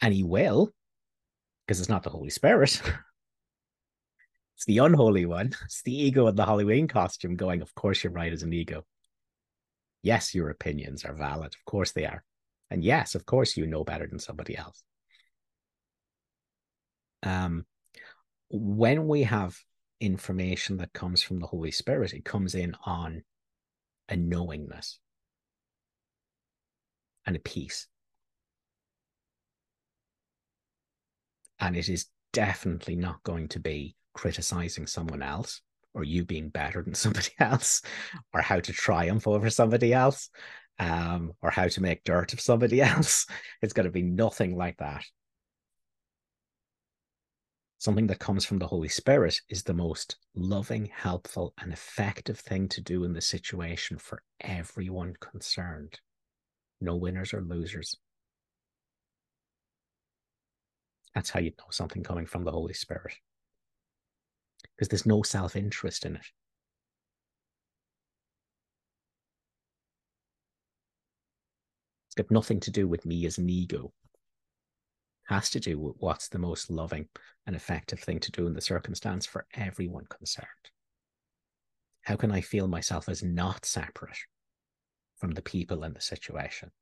And 0.00 0.14
He 0.14 0.22
will, 0.22 0.72
because 1.66 1.80
it's 1.80 1.88
not 1.88 2.02
the 2.02 2.10
Holy 2.10 2.30
Spirit. 2.30 2.80
it's 4.56 4.64
the 4.66 4.78
unholy 4.78 5.26
one. 5.26 5.52
It's 5.64 5.82
the 5.82 5.94
ego 5.94 6.28
in 6.28 6.36
the 6.36 6.46
Halloween 6.46 6.88
costume 6.88 7.36
going, 7.36 7.62
Of 7.62 7.74
course, 7.74 8.04
you're 8.04 8.12
right 8.12 8.32
as 8.32 8.42
an 8.42 8.52
ego. 8.52 8.84
Yes, 10.02 10.34
your 10.34 10.50
opinions 10.50 11.04
are 11.04 11.14
valid. 11.14 11.54
Of 11.54 11.64
course, 11.64 11.92
they 11.92 12.06
are. 12.06 12.22
And 12.70 12.84
yes, 12.84 13.14
of 13.14 13.26
course, 13.26 13.56
you 13.56 13.66
know 13.66 13.84
better 13.84 14.06
than 14.06 14.18
somebody 14.18 14.56
else. 14.56 14.82
Um, 17.22 17.66
when 18.50 19.08
we 19.08 19.24
have 19.24 19.56
information 20.00 20.76
that 20.76 20.92
comes 20.92 21.22
from 21.22 21.40
the 21.40 21.46
Holy 21.46 21.70
Spirit, 21.70 22.12
it 22.12 22.24
comes 22.24 22.54
in 22.54 22.76
on 22.84 23.22
a 24.08 24.16
knowingness 24.16 25.00
and 27.24 27.34
a 27.34 27.40
peace. 27.40 27.88
And 31.60 31.76
it 31.76 31.88
is 31.88 32.06
definitely 32.32 32.96
not 32.96 33.22
going 33.22 33.48
to 33.48 33.60
be 33.60 33.96
criticizing 34.14 34.86
someone 34.86 35.22
else 35.22 35.60
or 35.94 36.04
you 36.04 36.24
being 36.24 36.48
better 36.50 36.82
than 36.82 36.94
somebody 36.94 37.30
else 37.38 37.82
or 38.32 38.40
how 38.40 38.60
to 38.60 38.72
triumph 38.72 39.26
over 39.26 39.50
somebody 39.50 39.92
else 39.92 40.30
um, 40.78 41.32
or 41.42 41.50
how 41.50 41.68
to 41.68 41.82
make 41.82 42.04
dirt 42.04 42.32
of 42.32 42.40
somebody 42.40 42.80
else. 42.82 43.26
It's 43.62 43.72
going 43.72 43.86
to 43.86 43.92
be 43.92 44.02
nothing 44.02 44.56
like 44.56 44.76
that. 44.78 45.04
Something 47.78 48.06
that 48.06 48.18
comes 48.18 48.44
from 48.44 48.58
the 48.58 48.66
Holy 48.66 48.88
Spirit 48.88 49.40
is 49.50 49.62
the 49.62 49.74
most 49.74 50.16
loving, 50.34 50.90
helpful, 50.94 51.52
and 51.60 51.72
effective 51.72 52.38
thing 52.38 52.68
to 52.70 52.80
do 52.80 53.04
in 53.04 53.12
the 53.12 53.20
situation 53.20 53.98
for 53.98 54.22
everyone 54.40 55.14
concerned. 55.20 56.00
No 56.80 56.96
winners 56.96 57.34
or 57.34 57.42
losers. 57.42 57.96
That's 61.16 61.30
how 61.30 61.40
you 61.40 61.52
know 61.58 61.64
something 61.70 62.02
coming 62.02 62.26
from 62.26 62.44
the 62.44 62.52
Holy 62.52 62.74
Spirit. 62.74 63.14
Because 64.76 64.88
there's 64.88 65.06
no 65.06 65.22
self 65.22 65.56
interest 65.56 66.04
in 66.04 66.14
it. 66.14 66.26
It's 72.08 72.16
got 72.16 72.30
nothing 72.30 72.60
to 72.60 72.70
do 72.70 72.86
with 72.86 73.06
me 73.06 73.24
as 73.24 73.38
an 73.38 73.48
ego. 73.48 73.94
It 75.30 75.34
has 75.34 75.48
to 75.50 75.58
do 75.58 75.78
with 75.78 75.96
what's 76.00 76.28
the 76.28 76.38
most 76.38 76.68
loving 76.68 77.08
and 77.46 77.56
effective 77.56 78.00
thing 78.00 78.20
to 78.20 78.30
do 78.30 78.46
in 78.46 78.52
the 78.52 78.60
circumstance 78.60 79.24
for 79.24 79.46
everyone 79.54 80.04
concerned. 80.10 80.46
How 82.02 82.16
can 82.16 82.30
I 82.30 82.42
feel 82.42 82.68
myself 82.68 83.08
as 83.08 83.22
not 83.22 83.64
separate 83.64 84.18
from 85.16 85.30
the 85.30 85.40
people 85.40 85.82
and 85.82 85.96
the 85.96 86.02
situation? 86.02 86.72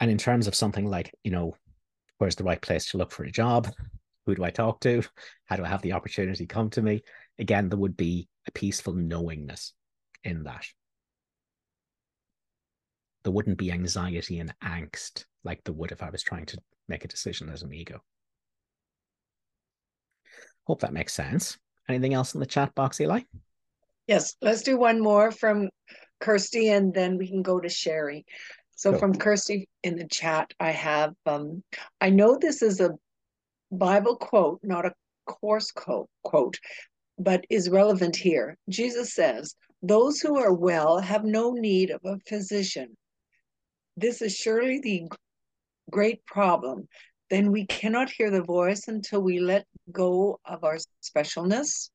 And 0.00 0.10
in 0.10 0.18
terms 0.18 0.46
of 0.46 0.54
something 0.54 0.86
like, 0.86 1.14
you 1.22 1.30
know, 1.30 1.54
where's 2.18 2.36
the 2.36 2.44
right 2.44 2.60
place 2.60 2.90
to 2.90 2.98
look 2.98 3.12
for 3.12 3.24
a 3.24 3.30
job? 3.30 3.72
Who 4.26 4.34
do 4.34 4.44
I 4.44 4.50
talk 4.50 4.80
to? 4.80 5.02
How 5.46 5.56
do 5.56 5.64
I 5.64 5.68
have 5.68 5.82
the 5.82 5.92
opportunity 5.92 6.46
come 6.46 6.70
to 6.70 6.82
me? 6.82 7.02
Again, 7.38 7.68
there 7.68 7.78
would 7.78 7.96
be 7.96 8.28
a 8.46 8.50
peaceful 8.50 8.94
knowingness 8.94 9.72
in 10.22 10.44
that. 10.44 10.64
There 13.22 13.32
wouldn't 13.32 13.58
be 13.58 13.72
anxiety 13.72 14.38
and 14.40 14.54
angst 14.62 15.24
like 15.44 15.62
there 15.64 15.74
would 15.74 15.92
if 15.92 16.02
I 16.02 16.10
was 16.10 16.22
trying 16.22 16.46
to 16.46 16.58
make 16.88 17.04
a 17.04 17.08
decision 17.08 17.48
as 17.48 17.62
an 17.62 17.72
ego. 17.72 18.02
Hope 20.66 20.80
that 20.80 20.92
makes 20.92 21.12
sense. 21.12 21.58
Anything 21.88 22.14
else 22.14 22.34
in 22.34 22.40
the 22.40 22.46
chat 22.46 22.74
box, 22.74 23.00
Eli? 23.00 23.20
Yes, 24.06 24.36
let's 24.40 24.62
do 24.62 24.78
one 24.78 25.00
more 25.00 25.30
from 25.30 25.68
Kirsty, 26.20 26.68
and 26.68 26.92
then 26.92 27.18
we 27.18 27.28
can 27.28 27.42
go 27.42 27.60
to 27.60 27.68
Sherry. 27.68 28.24
So 28.84 28.98
from 28.98 29.14
Kirsty 29.14 29.66
in 29.82 29.96
the 29.96 30.06
chat, 30.06 30.52
I 30.60 30.70
have 30.70 31.14
um, 31.24 31.64
I 32.02 32.10
know 32.10 32.36
this 32.36 32.60
is 32.60 32.80
a 32.80 32.90
Bible 33.72 34.14
quote, 34.14 34.60
not 34.62 34.84
a 34.84 34.92
course 35.24 35.70
quote, 35.70 36.10
quote, 36.22 36.60
but 37.18 37.46
is 37.48 37.70
relevant 37.70 38.14
here. 38.14 38.58
Jesus 38.68 39.14
says, 39.14 39.54
Those 39.80 40.20
who 40.20 40.38
are 40.38 40.52
well 40.52 40.98
have 40.98 41.24
no 41.24 41.52
need 41.52 41.92
of 41.92 42.02
a 42.04 42.18
physician. 42.28 42.94
This 43.96 44.20
is 44.20 44.36
surely 44.36 44.80
the 44.80 45.04
great 45.90 46.22
problem. 46.26 46.86
Then 47.30 47.52
we 47.52 47.64
cannot 47.64 48.10
hear 48.10 48.30
the 48.30 48.42
voice 48.42 48.88
until 48.88 49.22
we 49.22 49.40
let 49.40 49.64
go 49.92 50.40
of 50.44 50.62
our 50.62 50.76
specialness. 51.02 51.88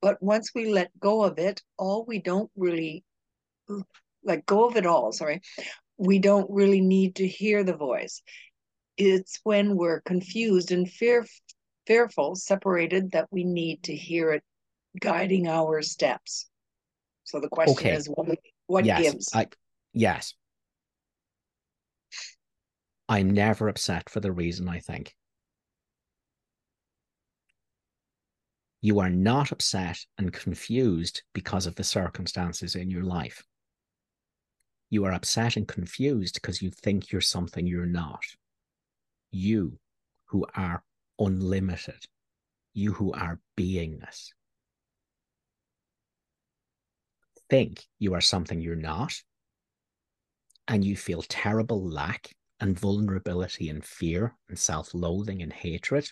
But 0.00 0.22
once 0.22 0.52
we 0.54 0.66
let 0.66 0.96
go 1.00 1.24
of 1.24 1.40
it, 1.40 1.60
all 1.76 2.04
we 2.04 2.20
don't 2.20 2.52
really 2.54 3.02
let 4.26 4.44
go 4.44 4.66
of 4.66 4.76
it 4.76 4.84
all, 4.84 5.12
sorry, 5.12 5.40
we 5.96 6.18
don't 6.18 6.50
really 6.50 6.82
need 6.82 7.14
to 7.16 7.26
hear 7.26 7.64
the 7.64 7.76
voice. 7.76 8.20
It's 8.98 9.38
when 9.44 9.76
we're 9.76 10.00
confused 10.00 10.72
and 10.72 10.90
fear, 10.90 11.24
fearful, 11.86 12.34
separated, 12.34 13.12
that 13.12 13.28
we 13.30 13.44
need 13.44 13.84
to 13.84 13.94
hear 13.94 14.32
it 14.32 14.42
guiding 15.00 15.46
our 15.46 15.80
steps. 15.82 16.48
So 17.24 17.40
the 17.40 17.48
question 17.48 17.86
okay. 17.86 17.94
is, 17.94 18.06
what, 18.06 18.38
what 18.66 18.84
yes, 18.84 19.02
gives? 19.02 19.30
I, 19.34 19.46
yes. 19.92 20.34
I'm 23.08 23.30
never 23.30 23.68
upset 23.68 24.10
for 24.10 24.20
the 24.20 24.32
reason 24.32 24.68
I 24.68 24.80
think. 24.80 25.14
You 28.80 29.00
are 29.00 29.10
not 29.10 29.52
upset 29.52 29.98
and 30.18 30.32
confused 30.32 31.22
because 31.32 31.66
of 31.66 31.74
the 31.76 31.84
circumstances 31.84 32.74
in 32.74 32.90
your 32.90 33.04
life. 33.04 33.44
You 34.88 35.04
are 35.04 35.12
upset 35.12 35.56
and 35.56 35.66
confused 35.66 36.34
because 36.34 36.62
you 36.62 36.70
think 36.70 37.10
you're 37.10 37.20
something 37.20 37.66
you're 37.66 37.86
not. 37.86 38.24
You 39.30 39.78
who 40.26 40.46
are 40.54 40.84
unlimited, 41.18 42.06
you 42.72 42.92
who 42.92 43.12
are 43.12 43.40
beingness. 43.56 44.30
Think 47.48 47.86
you 47.98 48.14
are 48.14 48.20
something 48.20 48.60
you're 48.60 48.76
not, 48.76 49.22
and 50.68 50.84
you 50.84 50.96
feel 50.96 51.22
terrible 51.22 51.88
lack 51.88 52.34
and 52.60 52.78
vulnerability 52.78 53.68
and 53.68 53.84
fear 53.84 54.34
and 54.48 54.58
self 54.58 54.94
loathing 54.94 55.42
and 55.42 55.52
hatred. 55.52 56.10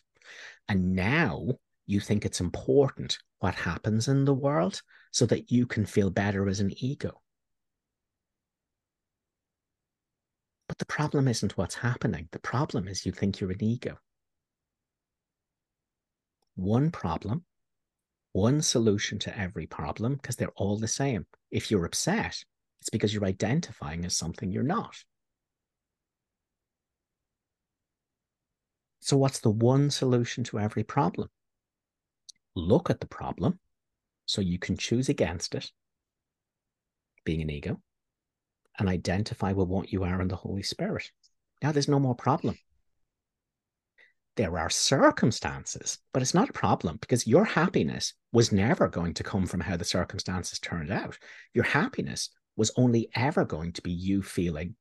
And 0.69 0.95
now 0.95 1.59
you 1.87 2.01
think 2.01 2.25
it's 2.25 2.41
important 2.41 3.19
what 3.41 3.55
happens 3.55 4.09
in 4.09 4.25
the 4.25 4.35
world 4.35 4.83
so 5.11 5.27
that 5.27 5.51
you 5.51 5.67
can 5.67 5.87
feel 5.87 6.11
better 6.11 6.49
as 6.49 6.61
an 6.61 6.73
ego. 6.77 7.21
But 10.75 10.89
the 10.89 10.93
problem 10.93 11.29
isn't 11.29 11.57
what's 11.57 11.77
happening. 11.77 12.29
The 12.33 12.41
problem 12.41 12.89
is 12.89 13.07
you 13.07 13.13
think 13.13 13.39
you're 13.39 13.53
an 13.53 13.63
ego. 13.63 13.97
One 16.57 16.91
problem, 16.91 17.45
one 18.33 18.61
solution 18.61 19.21
to 19.21 19.39
every 19.39 19.69
problem, 19.69 20.17
because 20.17 20.35
they're 20.35 20.51
all 20.57 20.77
the 20.77 20.89
same. 20.89 21.27
If 21.53 21.71
you're 21.71 21.85
upset, 21.85 22.43
it's 22.81 22.91
because 22.91 23.15
you're 23.15 23.25
identifying 23.25 24.05
as 24.05 24.17
something 24.17 24.51
you're 24.51 24.65
not. 24.65 24.97
So, 28.99 29.17
what's 29.17 29.39
the 29.39 29.51
one 29.51 29.91
solution 29.91 30.43
to 30.43 30.59
every 30.59 30.83
problem? 30.83 31.29
Look 32.57 32.91
at 32.91 32.99
the 32.99 33.07
problem 33.07 33.61
so 34.27 34.41
you 34.41 34.59
can 34.59 34.77
choose 34.77 35.09
against 35.09 35.55
it, 35.55 35.71
being 37.25 37.43
an 37.43 37.51
ego, 37.51 37.81
and 38.79 38.89
identify 38.89 39.53
with 39.53 39.69
what 39.69 39.93
you 39.93 40.05
are 40.05 40.21
in 40.21 40.29
the 40.29 40.37
Holy 40.37 40.63
Spirit. 40.63 41.11
Now 41.63 41.73
there's 41.73 41.89
no 41.89 42.01
more 42.01 42.15
problem. 42.15 42.59
There 44.37 44.59
are 44.59 44.71
circumstances, 44.71 45.99
but 46.13 46.21
it's 46.21 46.35
not 46.35 46.51
a 46.51 46.55
problem 46.55 46.99
because 47.01 47.27
your 47.27 47.45
happiness 47.45 48.15
was 48.33 48.51
never 48.51 48.89
going 48.89 49.15
to 49.15 49.23
come 49.23 49.47
from 49.47 49.61
how 49.61 49.77
the 49.77 49.85
circumstances 49.85 50.59
turned 50.59 50.91
out. 50.91 51.17
Your 51.53 51.65
happiness 51.65 52.31
was 52.57 52.73
only 52.77 53.09
ever 53.15 53.45
going 53.45 53.73
to 53.73 53.83
be 53.83 53.93
you 53.93 54.23
feeling 54.23 54.75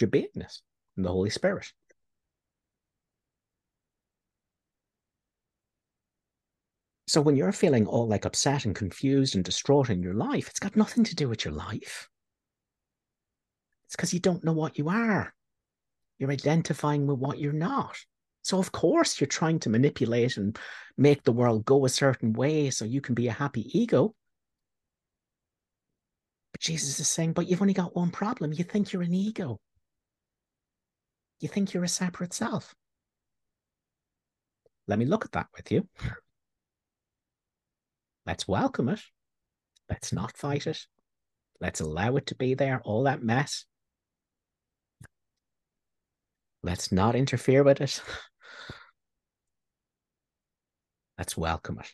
your 0.00 0.08
beingness 0.08 0.60
in 0.96 1.02
the 1.02 1.10
Holy 1.10 1.30
Spirit. 1.30 1.72
So 7.08 7.20
when 7.20 7.34
you're 7.34 7.50
feeling 7.50 7.86
all 7.86 8.06
like 8.06 8.24
upset 8.24 8.64
and 8.64 8.74
confused 8.74 9.34
and 9.34 9.42
distraught 9.42 9.90
in 9.90 10.00
your 10.00 10.14
life, 10.14 10.48
it's 10.48 10.60
got 10.60 10.76
nothing 10.76 11.02
to 11.02 11.16
do 11.16 11.28
with 11.28 11.44
your 11.44 11.52
life. 11.52 12.08
It's 13.90 13.96
because 13.96 14.14
you 14.14 14.20
don't 14.20 14.44
know 14.44 14.52
what 14.52 14.78
you 14.78 14.88
are. 14.88 15.34
You're 16.20 16.30
identifying 16.30 17.08
with 17.08 17.18
what 17.18 17.40
you're 17.40 17.52
not. 17.52 17.98
So 18.42 18.60
of 18.60 18.70
course 18.70 19.20
you're 19.20 19.26
trying 19.26 19.58
to 19.60 19.68
manipulate 19.68 20.36
and 20.36 20.56
make 20.96 21.24
the 21.24 21.32
world 21.32 21.64
go 21.64 21.84
a 21.84 21.88
certain 21.88 22.32
way 22.32 22.70
so 22.70 22.84
you 22.84 23.00
can 23.00 23.16
be 23.16 23.26
a 23.26 23.32
happy 23.32 23.66
ego. 23.76 24.14
But 26.52 26.60
Jesus 26.60 27.00
is 27.00 27.08
saying, 27.08 27.32
but 27.32 27.48
you've 27.48 27.62
only 27.62 27.74
got 27.74 27.96
one 27.96 28.12
problem. 28.12 28.52
You 28.52 28.62
think 28.62 28.92
you're 28.92 29.02
an 29.02 29.12
ego. 29.12 29.58
You 31.40 31.48
think 31.48 31.74
you're 31.74 31.82
a 31.82 31.88
separate 31.88 32.32
self. 32.32 32.76
Let 34.86 35.00
me 35.00 35.04
look 35.04 35.24
at 35.24 35.32
that 35.32 35.48
with 35.56 35.72
you. 35.72 35.88
Let's 38.24 38.46
welcome 38.46 38.88
it. 38.88 39.00
Let's 39.88 40.12
not 40.12 40.36
fight 40.36 40.68
it. 40.68 40.86
Let's 41.60 41.80
allow 41.80 42.14
it 42.14 42.26
to 42.26 42.36
be 42.36 42.54
there, 42.54 42.80
all 42.84 43.02
that 43.02 43.20
mess. 43.20 43.64
Let's 46.62 46.92
not 46.92 47.14
interfere 47.14 47.62
with 47.62 47.80
it. 47.80 48.02
Let's 51.18 51.36
welcome 51.36 51.78
it. 51.78 51.92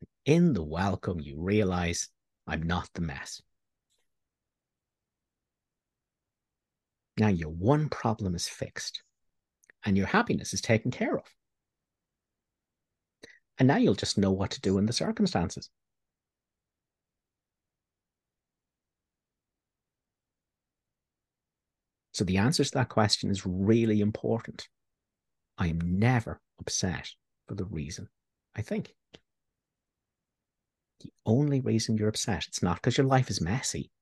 And 0.00 0.08
in 0.24 0.52
the 0.52 0.62
welcome, 0.62 1.20
you 1.20 1.40
realize 1.40 2.08
I'm 2.46 2.62
not 2.62 2.88
the 2.94 3.00
mess. 3.00 3.40
Now, 7.18 7.28
your 7.28 7.50
one 7.50 7.88
problem 7.88 8.34
is 8.34 8.48
fixed 8.48 9.02
and 9.84 9.96
your 9.96 10.06
happiness 10.06 10.54
is 10.54 10.60
taken 10.60 10.90
care 10.90 11.16
of. 11.16 11.24
And 13.58 13.66
now 13.66 13.76
you'll 13.76 13.94
just 13.94 14.18
know 14.18 14.30
what 14.30 14.52
to 14.52 14.60
do 14.60 14.78
in 14.78 14.86
the 14.86 14.92
circumstances. 14.92 15.68
So 22.18 22.24
the 22.24 22.38
answer 22.38 22.64
to 22.64 22.70
that 22.72 22.88
question 22.88 23.30
is 23.30 23.46
really 23.46 24.00
important. 24.00 24.66
I 25.56 25.68
am 25.68 25.78
never 26.00 26.40
upset 26.58 27.08
for 27.46 27.54
the 27.54 27.64
reason 27.64 28.08
I 28.56 28.62
think. 28.62 28.92
The 30.98 31.12
only 31.24 31.60
reason 31.60 31.96
you're 31.96 32.08
upset, 32.08 32.48
it's 32.48 32.60
not 32.60 32.78
because 32.78 32.98
your 32.98 33.06
life 33.06 33.30
is 33.30 33.40
messy. 33.40 33.92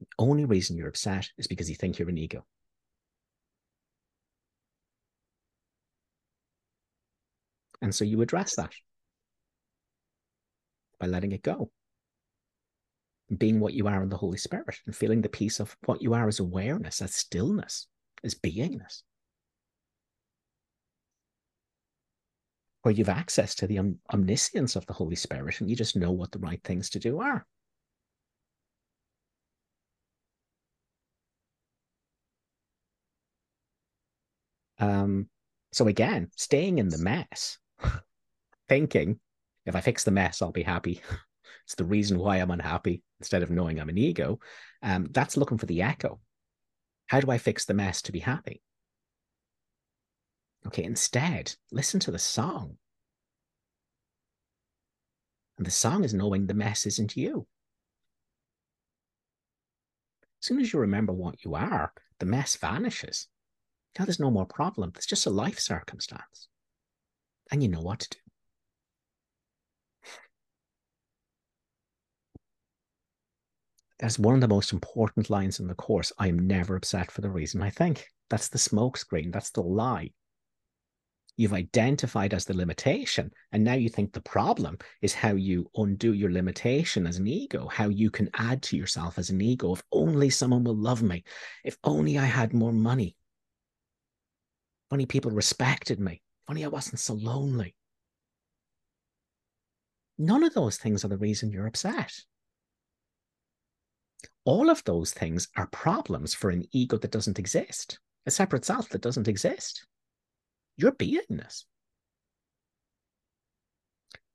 The 0.00 0.06
only 0.18 0.46
reason 0.46 0.78
you're 0.78 0.88
upset 0.88 1.28
is 1.36 1.46
because 1.46 1.68
you 1.68 1.76
think 1.76 1.98
you're 1.98 2.08
an 2.08 2.16
ego. 2.16 2.46
And 7.82 7.94
so 7.94 8.06
you 8.06 8.22
address 8.22 8.56
that 8.56 8.72
by 10.98 11.06
letting 11.06 11.32
it 11.32 11.42
go. 11.42 11.70
Being 13.36 13.58
what 13.58 13.74
you 13.74 13.88
are 13.88 14.02
in 14.02 14.08
the 14.08 14.16
Holy 14.16 14.38
Spirit 14.38 14.80
and 14.86 14.94
feeling 14.94 15.20
the 15.20 15.28
peace 15.28 15.58
of 15.58 15.76
what 15.86 16.00
you 16.00 16.14
are 16.14 16.28
as 16.28 16.38
awareness, 16.38 17.02
as 17.02 17.14
stillness, 17.14 17.88
as 18.22 18.34
beingness. 18.34 19.02
Where 22.82 22.94
you've 22.94 23.08
access 23.08 23.56
to 23.56 23.66
the 23.66 23.78
om- 23.78 23.98
omniscience 24.12 24.76
of 24.76 24.86
the 24.86 24.92
Holy 24.92 25.16
Spirit 25.16 25.60
and 25.60 25.68
you 25.68 25.74
just 25.74 25.96
know 25.96 26.12
what 26.12 26.30
the 26.30 26.38
right 26.38 26.62
things 26.62 26.90
to 26.90 27.00
do 27.00 27.20
are. 27.20 27.44
Um, 34.78 35.28
so 35.72 35.88
again, 35.88 36.30
staying 36.36 36.78
in 36.78 36.88
the 36.88 36.98
mess 36.98 37.58
thinking 38.68 39.18
if 39.64 39.74
I 39.74 39.80
fix 39.80 40.04
the 40.04 40.12
mess, 40.12 40.42
I'll 40.42 40.52
be 40.52 40.62
happy. 40.62 41.00
it's 41.66 41.74
the 41.74 41.84
reason 41.84 42.20
why 42.20 42.36
I'm 42.36 42.52
unhappy 42.52 43.02
instead 43.18 43.42
of 43.42 43.50
knowing 43.50 43.80
I'm 43.80 43.88
an 43.88 43.98
ego. 43.98 44.38
Um, 44.82 45.08
that's 45.10 45.36
looking 45.36 45.58
for 45.58 45.66
the 45.66 45.82
echo. 45.82 46.20
How 47.08 47.18
do 47.18 47.28
I 47.28 47.38
fix 47.38 47.64
the 47.64 47.74
mess 47.74 48.02
to 48.02 48.12
be 48.12 48.20
happy? 48.20 48.62
Okay, 50.64 50.84
instead, 50.84 51.54
listen 51.72 51.98
to 52.00 52.12
the 52.12 52.20
song. 52.20 52.76
And 55.58 55.66
the 55.66 55.72
song 55.72 56.04
is 56.04 56.14
knowing 56.14 56.46
the 56.46 56.54
mess 56.54 56.86
isn't 56.86 57.16
you. 57.16 57.48
As 60.40 60.46
soon 60.46 60.60
as 60.60 60.72
you 60.72 60.78
remember 60.78 61.12
what 61.12 61.44
you 61.44 61.56
are, 61.56 61.92
the 62.20 62.26
mess 62.26 62.54
vanishes. 62.54 63.26
Now 63.98 64.04
there's 64.04 64.20
no 64.20 64.30
more 64.30 64.46
problem. 64.46 64.92
It's 64.94 65.06
just 65.06 65.26
a 65.26 65.30
life 65.30 65.58
circumstance. 65.58 66.46
And 67.50 67.60
you 67.60 67.68
know 67.68 67.80
what 67.80 68.00
to 68.00 68.10
do. 68.10 68.25
That's 73.98 74.18
one 74.18 74.34
of 74.34 74.40
the 74.40 74.48
most 74.48 74.72
important 74.72 75.30
lines 75.30 75.58
in 75.58 75.68
the 75.68 75.74
course. 75.74 76.12
I 76.18 76.28
am 76.28 76.46
never 76.46 76.76
upset 76.76 77.10
for 77.10 77.22
the 77.22 77.30
reason 77.30 77.62
I 77.62 77.70
think. 77.70 78.06
That's 78.28 78.48
the 78.48 78.58
smokescreen. 78.58 79.32
That's 79.32 79.50
the 79.50 79.62
lie. 79.62 80.10
You've 81.38 81.52
identified 81.52 82.32
as 82.32 82.46
the 82.46 82.56
limitation, 82.56 83.30
and 83.52 83.62
now 83.62 83.74
you 83.74 83.90
think 83.90 84.12
the 84.12 84.22
problem 84.22 84.78
is 85.02 85.12
how 85.12 85.32
you 85.32 85.70
undo 85.76 86.14
your 86.14 86.32
limitation 86.32 87.06
as 87.06 87.18
an 87.18 87.26
ego, 87.26 87.68
how 87.68 87.88
you 87.88 88.10
can 88.10 88.30
add 88.34 88.62
to 88.64 88.76
yourself 88.76 89.18
as 89.18 89.28
an 89.28 89.42
ego. 89.42 89.74
If 89.74 89.82
only 89.92 90.30
someone 90.30 90.64
will 90.64 90.76
love 90.76 91.02
me, 91.02 91.24
if 91.62 91.76
only 91.84 92.18
I 92.18 92.24
had 92.24 92.54
more 92.54 92.72
money, 92.72 93.16
if 94.86 94.92
only 94.92 95.04
people 95.04 95.30
respected 95.30 96.00
me, 96.00 96.12
if 96.12 96.50
only 96.50 96.64
I 96.64 96.68
wasn't 96.68 97.00
so 97.00 97.12
lonely. 97.12 97.74
None 100.16 100.42
of 100.42 100.54
those 100.54 100.78
things 100.78 101.04
are 101.04 101.08
the 101.08 101.18
reason 101.18 101.52
you're 101.52 101.66
upset. 101.66 102.12
All 104.46 104.70
of 104.70 104.84
those 104.84 105.12
things 105.12 105.48
are 105.56 105.66
problems 105.66 106.32
for 106.32 106.50
an 106.50 106.68
ego 106.70 106.96
that 106.98 107.10
doesn't 107.10 107.40
exist, 107.40 107.98
a 108.26 108.30
separate 108.30 108.64
self 108.64 108.88
that 108.90 109.02
doesn't 109.02 109.26
exist. 109.26 109.84
Your 110.76 110.92
beingness. 110.92 111.64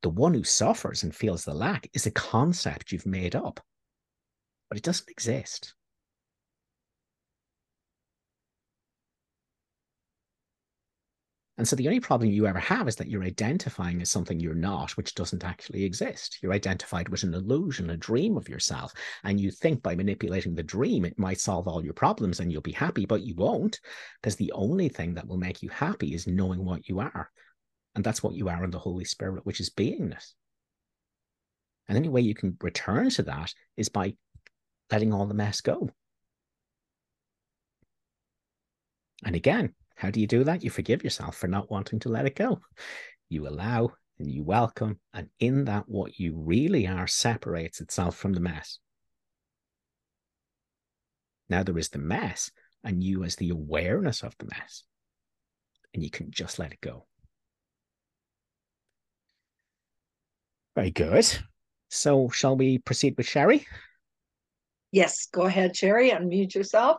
The 0.04 0.10
one 0.10 0.34
who 0.34 0.44
suffers 0.44 1.04
and 1.04 1.16
feels 1.16 1.46
the 1.46 1.54
lack 1.54 1.90
is 1.94 2.06
a 2.06 2.12
concept 2.12 2.92
you've 2.92 3.06
made 3.06 3.36
up, 3.36 3.62
but 4.68 4.78
it 4.78 4.84
doesn't 4.84 5.10
exist. 5.10 5.76
And 11.62 11.68
so 11.68 11.76
the 11.76 11.88
only 11.88 12.00
problem 12.00 12.32
you 12.32 12.48
ever 12.48 12.58
have 12.58 12.88
is 12.88 12.96
that 12.96 13.08
you're 13.08 13.24
identifying 13.24 14.02
as 14.02 14.10
something 14.10 14.40
you're 14.40 14.56
not, 14.56 14.98
which 14.98 15.14
doesn't 15.14 15.44
actually 15.44 15.84
exist. 15.84 16.40
You're 16.42 16.54
identified 16.54 17.08
with 17.08 17.22
an 17.22 17.36
illusion, 17.36 17.92
a 17.92 17.98
dream 17.98 18.36
of 18.36 18.50
yourself. 18.50 18.92
And 19.24 19.40
you 19.40 19.52
think 19.52 19.84
by 19.84 19.94
manipulating 19.94 20.56
the 20.56 20.64
dream, 20.64 21.06
it 21.06 21.20
might 21.20 21.40
solve 21.40 21.68
all 21.68 21.86
your 21.86 21.94
problems 21.94 22.40
and 22.40 22.52
you'll 22.52 22.64
be 22.64 22.72
happy, 22.72 23.06
but 23.06 23.22
you 23.22 23.36
won't, 23.36 23.80
because 24.20 24.36
the 24.38 24.52
only 24.54 24.90
thing 24.90 25.14
that 25.14 25.28
will 25.28 25.38
make 25.38 25.62
you 25.62 25.70
happy 25.70 26.16
is 26.16 26.26
knowing 26.26 26.66
what 26.66 26.90
you 26.90 27.00
are. 27.00 27.30
And 27.94 28.04
that's 28.04 28.24
what 28.24 28.34
you 28.34 28.50
are 28.50 28.64
in 28.64 28.72
the 28.72 28.80
Holy 28.80 29.06
Spirit, 29.06 29.46
which 29.46 29.60
is 29.60 29.70
beingness. 29.70 30.34
And 31.88 31.96
the 31.96 32.00
only 32.00 32.10
way 32.10 32.22
you 32.22 32.34
can 32.34 32.58
return 32.60 33.12
to 33.12 33.22
that 33.22 33.54
is 33.78 33.88
by 33.88 34.16
letting 34.92 35.14
all 35.14 35.28
the 35.28 35.36
mess 35.36 35.62
go. 35.62 35.92
And 39.24 39.36
again, 39.36 39.76
how 40.02 40.10
do 40.10 40.20
you 40.20 40.26
do 40.26 40.44
that? 40.46 40.64
You 40.64 40.72
forgive 40.72 41.04
yourself 41.04 41.38
for 41.38 41.48
not 41.48 41.70
wanting 41.70 42.00
to 42.00 42.10
let 42.10 42.26
it 42.26 42.36
go. 42.36 42.60
You 43.30 43.48
allow 43.48 43.92
and 44.18 44.32
you 44.32 44.44
welcome. 44.44 45.00
And 45.14 45.30
in 45.40 45.66
that, 45.66 45.88
what 45.88 46.18
you 46.18 46.34
really 46.36 46.88
are 46.88 47.06
separates 47.06 47.82
itself 47.82 48.18
from 48.18 48.34
the 48.34 48.40
mess. 48.40 48.80
Now 51.50 51.62
there 51.62 51.78
is 51.78 51.90
the 51.90 52.00
mess, 52.00 52.50
and 52.84 53.04
you 53.04 53.24
as 53.24 53.36
the 53.36 53.52
awareness 53.52 54.24
of 54.24 54.36
the 54.40 54.46
mess. 54.46 54.86
And 55.94 56.02
you 56.02 56.10
can 56.10 56.32
just 56.32 56.58
let 56.58 56.72
it 56.72 56.82
go. 56.82 57.06
Very 60.74 60.90
good. 60.90 61.28
So, 61.90 62.30
shall 62.30 62.58
we 62.58 62.80
proceed 62.80 63.14
with 63.18 63.28
Sherry? 63.28 63.68
Yes, 64.92 65.28
go 65.32 65.44
ahead, 65.44 65.78
Sherry. 65.78 66.10
Unmute 66.10 66.56
yourself. 66.56 66.98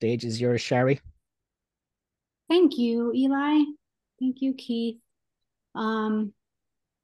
Stage 0.00 0.26
is 0.26 0.38
yours, 0.38 0.60
Sherry. 0.60 1.00
Thank 2.48 2.78
you, 2.78 3.12
Eli. 3.12 3.64
Thank 4.20 4.36
you, 4.40 4.54
Keith. 4.54 5.00
Um, 5.74 6.32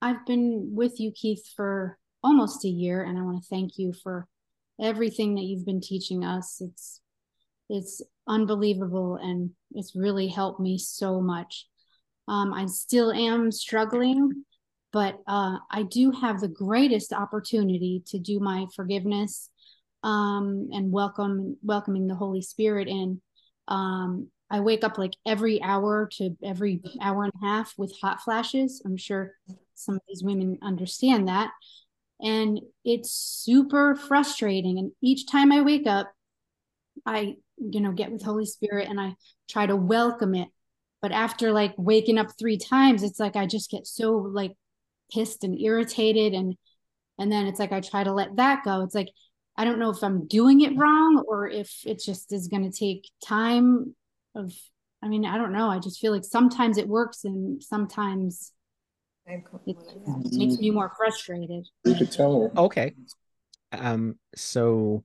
I've 0.01 0.25
been 0.27 0.73
with 0.75 1.01
you, 1.01 1.13
Keith, 1.13 1.45
for 1.57 1.99
almost 2.23 2.65
a 2.65 2.69
year, 2.69 3.03
and 3.03 3.19
I 3.19 3.23
want 3.23 3.43
to 3.43 3.49
thank 3.49 3.77
you 3.77 3.93
for 3.93 4.27
everything 4.81 5.35
that 5.35 5.43
you've 5.43 5.67
been 5.67 5.81
teaching 5.81 6.25
us. 6.25 6.61
It's 6.61 7.01
it's 7.69 8.03
unbelievable, 8.29 9.17
and 9.17 9.51
it's 9.73 9.97
really 9.97 10.29
helped 10.29 10.61
me 10.61 10.79
so 10.79 11.21
much. 11.21 11.67
Um, 12.29 12.53
I 12.53 12.67
still 12.67 13.13
am 13.13 13.51
struggling, 13.51 14.45
but 14.93 15.19
uh, 15.27 15.57
I 15.71 15.83
do 15.83 16.13
have 16.13 16.41
the 16.41 16.49
greatest 16.49 17.13
opportunity 17.13 18.03
to 18.07 18.19
do 18.19 18.39
my 18.39 18.67
forgiveness 18.77 19.51
um, 20.05 20.69
and 20.73 20.93
welcome 20.93 21.57
welcoming 21.63 22.07
the 22.07 22.15
Holy 22.15 22.43
Spirit 22.43 22.87
in. 22.89 23.21
Um, 23.69 24.31
I 24.53 24.61
wake 24.61 24.85
up 24.85 24.99
like 24.99 25.15
every 25.27 25.63
hour 25.63 26.11
to 26.19 26.37
every 26.45 26.83
hour 27.01 27.25
and 27.25 27.33
a 27.43 27.47
half 27.47 27.73
with 27.79 27.99
hot 28.03 28.21
flashes. 28.21 28.83
I'm 28.85 28.99
sure 28.99 29.33
some 29.75 29.95
of 29.95 30.03
these 30.07 30.23
women 30.23 30.59
understand 30.63 31.29
that. 31.29 31.51
And 32.21 32.61
it's 32.85 33.11
super 33.11 33.97
frustrating. 33.97 34.79
And 34.79 34.93
each 35.03 35.27
time 35.27 35.53
I 35.53 35.63
wake 35.63 35.87
up, 35.87 36.13
I, 37.07 37.37
you 37.57 37.81
know, 37.81 37.93
get 37.93 38.13
with 38.13 38.23
Holy 38.23 38.45
Spirit 38.45 38.89
and 38.91 39.01
I 39.01 39.15
try 39.49 39.65
to 39.65 39.75
welcome 39.75 40.35
it. 40.35 40.49
But 41.01 41.13
after 41.13 41.51
like 41.51 41.73
waking 41.79 42.19
up 42.19 42.29
three 42.39 42.59
times, 42.59 43.03
it's 43.03 43.19
like 43.19 43.37
I 43.37 43.47
just 43.47 43.71
get 43.71 43.87
so 43.87 44.13
like 44.13 44.53
pissed 45.11 45.45
and 45.45 45.59
irritated 45.59 46.35
and 46.35 46.57
and 47.19 47.33
then 47.33 47.47
it's 47.47 47.59
like 47.59 47.73
I 47.73 47.81
try 47.81 48.05
to 48.05 48.13
let 48.13 48.37
that 48.37 48.65
go. 48.65 48.83
It's 48.83 48.95
like 48.95 49.09
I 49.57 49.65
don't 49.65 49.79
know 49.79 49.91
if 49.91 50.05
I'm 50.05 50.29
doing 50.29 50.61
it 50.61 50.77
wrong 50.77 51.25
or 51.27 51.49
if 51.49 51.73
it 51.87 52.01
just 52.01 52.33
is 52.33 52.49
going 52.49 52.71
to 52.71 52.79
take 52.79 53.11
time 53.25 53.95
of 54.35 54.53
i 55.03 55.09
mean 55.09 55.25
i 55.25 55.37
don't 55.37 55.53
know. 55.53 55.69
I 55.69 55.79
just 55.79 56.01
feel 56.01 56.13
like 56.13 56.25
sometimes 56.25 56.79
it 56.79 56.89
works 56.89 57.25
and 57.25 57.63
sometimes 57.63 58.53
it 59.27 59.39
makes 60.33 60.59
me 60.59 60.71
more 60.71 60.93
frustrated. 60.97 61.69
You 61.85 61.95
could 61.95 62.11
tell 62.11 62.41
her. 62.41 62.59
Okay. 62.59 62.95
Um 63.71 64.19
so 64.35 65.05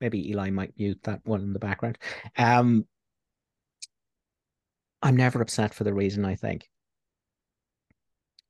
maybe 0.00 0.30
eli 0.30 0.50
might 0.50 0.72
mute 0.76 1.00
that 1.04 1.20
one 1.24 1.42
in 1.42 1.52
the 1.52 1.58
background. 1.58 1.98
Um 2.36 2.86
i'm 5.02 5.16
never 5.16 5.40
upset 5.40 5.72
for 5.72 5.84
the 5.84 5.94
reason 5.94 6.24
i 6.24 6.34
think. 6.34 6.68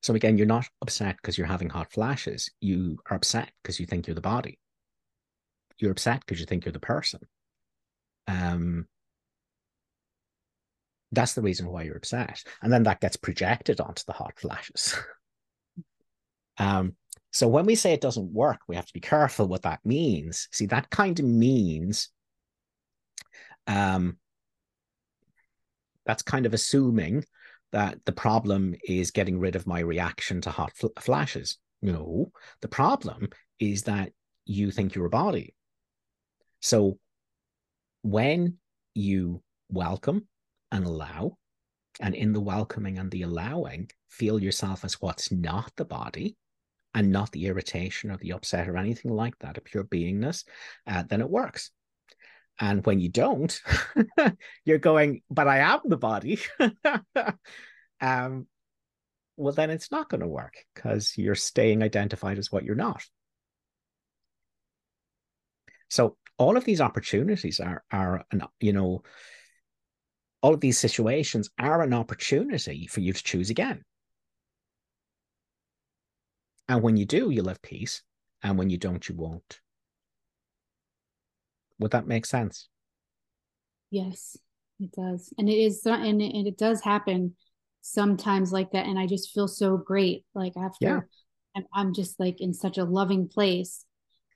So 0.03 0.15
again 0.15 0.39
you're 0.39 0.47
not 0.47 0.69
upset 0.81 1.17
because 1.17 1.37
you're 1.37 1.47
having 1.47 1.69
hot 1.69 1.93
flashes. 1.93 2.51
You 2.61 2.99
are 3.11 3.17
upset 3.17 3.51
because 3.63 3.79
you 3.79 3.87
think 3.87 4.07
you're 4.07 4.15
the 4.15 4.21
body. 4.21 4.59
You're 5.79 5.93
upset 5.93 6.21
because 6.21 6.41
you 6.41 6.47
think 6.47 6.65
you're 6.65 6.73
the 6.73 6.81
person 6.81 7.21
um, 8.29 8.87
that's 11.11 11.33
the 11.33 11.43
reason 11.43 11.69
why 11.69 11.83
you're 11.83 11.97
upset. 11.97 12.45
And 12.63 12.73
then 12.73 12.85
that 12.85 13.01
gets 13.01 13.17
projected 13.17 13.81
onto 13.81 14.03
the 14.07 14.13
hot 14.13 14.39
flashes. 14.39 14.95
um, 16.59 16.95
so 17.33 17.49
when 17.49 17.67
we 17.67 17.75
say 17.75 17.93
it 17.93 18.01
doesn't 18.01 18.33
work, 18.33 18.61
we 18.69 18.77
have 18.77 18.87
to 18.87 18.93
be 18.93 19.01
careful 19.01 19.49
what 19.49 19.63
that 19.63 19.81
means. 19.85 20.49
See, 20.53 20.67
that 20.67 20.91
kind 20.91 21.19
of 21.19 21.25
means 21.25 22.11
um, 23.67 24.19
that's 26.05 26.23
kind 26.23 26.47
of 26.47 26.55
assuming 26.55 27.25
that 27.73 27.99
the 28.05 28.13
problem 28.13 28.75
is 28.85 29.11
getting 29.11 29.39
rid 29.39 29.57
of 29.57 29.67
my 29.67 29.81
reaction 29.81 30.41
to 30.43 30.51
hot 30.51 30.73
fl- 30.75 30.87
flashes. 31.01 31.59
No, 31.81 32.33
the 32.61 32.69
problem 32.69 33.29
is 33.59 33.85
that 33.85 34.13
you 34.45 34.71
think 34.71 34.95
you're 34.95 35.07
a 35.07 35.11
body. 35.11 35.55
So 36.61 36.99
when 38.03 38.59
you 38.95 39.43
welcome 39.71 40.27
and 40.71 40.85
allow, 40.85 41.37
and 42.01 42.15
in 42.15 42.33
the 42.33 42.41
welcoming 42.41 42.99
and 42.99 43.11
the 43.11 43.23
allowing, 43.23 43.91
feel 44.09 44.41
yourself 44.41 44.85
as 44.85 45.01
what's 45.01 45.33
not 45.33 45.73
the 45.77 45.85
body 45.85 46.37
and 46.95 47.11
not 47.13 47.31
the 47.33 47.47
irritation 47.47 48.11
or 48.11 48.17
the 48.17 48.33
upset 48.33 48.69
or 48.69 48.77
anything 48.77 49.13
like 49.13 49.39
that, 49.41 49.59
a 49.59 49.61
pure 49.61 49.85
beingness, 49.85 50.45
uh, 50.87 51.03
then 51.09 51.21
it 51.21 51.29
works. 51.29 51.71
And 52.61 52.85
when 52.85 52.99
you 52.99 53.09
don't, 53.09 53.61
you're 54.65 54.79
going, 54.79 55.23
but 55.31 55.47
I 55.47 55.59
am 55.59 55.81
the 55.85 55.97
body. 55.97 56.41
um, 58.01 58.47
well, 59.37 59.53
then 59.53 59.71
it's 59.71 59.93
not 59.93 60.09
going 60.09 60.23
to 60.23 60.27
work 60.27 60.55
because 60.75 61.17
you're 61.17 61.37
staying 61.37 61.83
identified 61.83 62.39
as 62.39 62.51
what 62.51 62.65
you're 62.65 62.75
not. 62.75 63.05
So 65.89 66.17
all 66.39 66.57
of 66.57 66.65
these 66.65 66.81
opportunities 66.81 67.61
are 67.61 67.85
are 67.91 68.25
an, 68.31 68.43
you 68.61 68.73
know 68.73 69.03
all 70.41 70.55
of 70.55 70.61
these 70.61 70.79
situations 70.79 71.51
are 71.59 71.83
an 71.83 71.93
opportunity 71.93 72.87
for 72.87 73.01
you 73.01 73.13
to 73.13 73.23
choose 73.23 73.51
again. 73.51 73.83
And 76.69 76.83
when 76.83 76.97
you 76.97 77.05
do 77.05 77.31
you'll 77.31 77.49
have 77.49 77.63
peace. 77.63 78.03
And 78.41 78.57
when 78.57 78.71
you 78.71 78.79
don't 78.79 79.09
you 79.09 79.17
won't. 79.17 79.61
Would 81.81 81.91
that 81.91 82.07
make 82.07 82.25
sense? 82.25 82.69
Yes 83.91 84.37
it 84.81 84.93
does. 84.93 85.33
And 85.39 85.49
it 85.49 85.59
is 85.59 85.85
and 85.85 86.23
it, 86.23 86.35
and 86.35 86.47
it 86.47 86.57
does 86.57 86.81
happen 86.81 87.35
sometimes 87.81 88.53
like 88.53 88.73
that. 88.73 88.87
And 88.87 88.99
i 88.99 89.07
just 89.07 89.33
feel 89.33 89.49
so 89.49 89.77
great 89.77 90.25
like 90.35 90.57
after 90.57 90.87
yeah. 90.87 91.01
I'm, 91.57 91.65
I'm 91.73 91.95
just 91.95 92.21
like 92.21 92.41
in 92.41 92.55
such 92.55 92.79
a 92.79 92.85
loving 92.85 93.29
place 93.29 93.85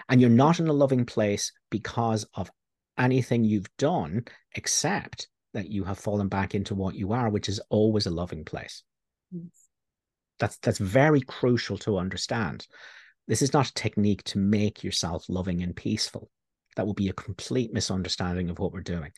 and 0.08 0.20
you're 0.20 0.30
not 0.30 0.60
in 0.60 0.68
a 0.68 0.72
loving 0.72 1.04
place 1.04 1.52
because 1.70 2.26
of 2.34 2.50
anything 2.98 3.44
you've 3.44 3.74
done, 3.78 4.24
except 4.54 5.28
that 5.54 5.68
you 5.68 5.84
have 5.84 5.98
fallen 5.98 6.28
back 6.28 6.54
into 6.54 6.74
what 6.74 6.94
you 6.94 7.12
are, 7.12 7.28
which 7.28 7.48
is 7.48 7.60
always 7.70 8.06
a 8.06 8.10
loving 8.10 8.44
place. 8.44 8.82
Yes. 9.30 9.68
That's 10.38 10.58
that's 10.58 10.78
very 10.78 11.20
crucial 11.20 11.78
to 11.78 11.98
understand. 11.98 12.66
This 13.28 13.42
is 13.42 13.52
not 13.52 13.68
a 13.68 13.74
technique 13.74 14.24
to 14.24 14.38
make 14.38 14.82
yourself 14.82 15.26
loving 15.28 15.62
and 15.62 15.76
peaceful. 15.76 16.30
That 16.76 16.86
will 16.86 16.94
be 16.94 17.08
a 17.08 17.14
complete 17.14 17.72
misunderstanding 17.72 18.50
of 18.50 18.58
what 18.58 18.72
we're 18.72 18.80
doing. 18.80 19.12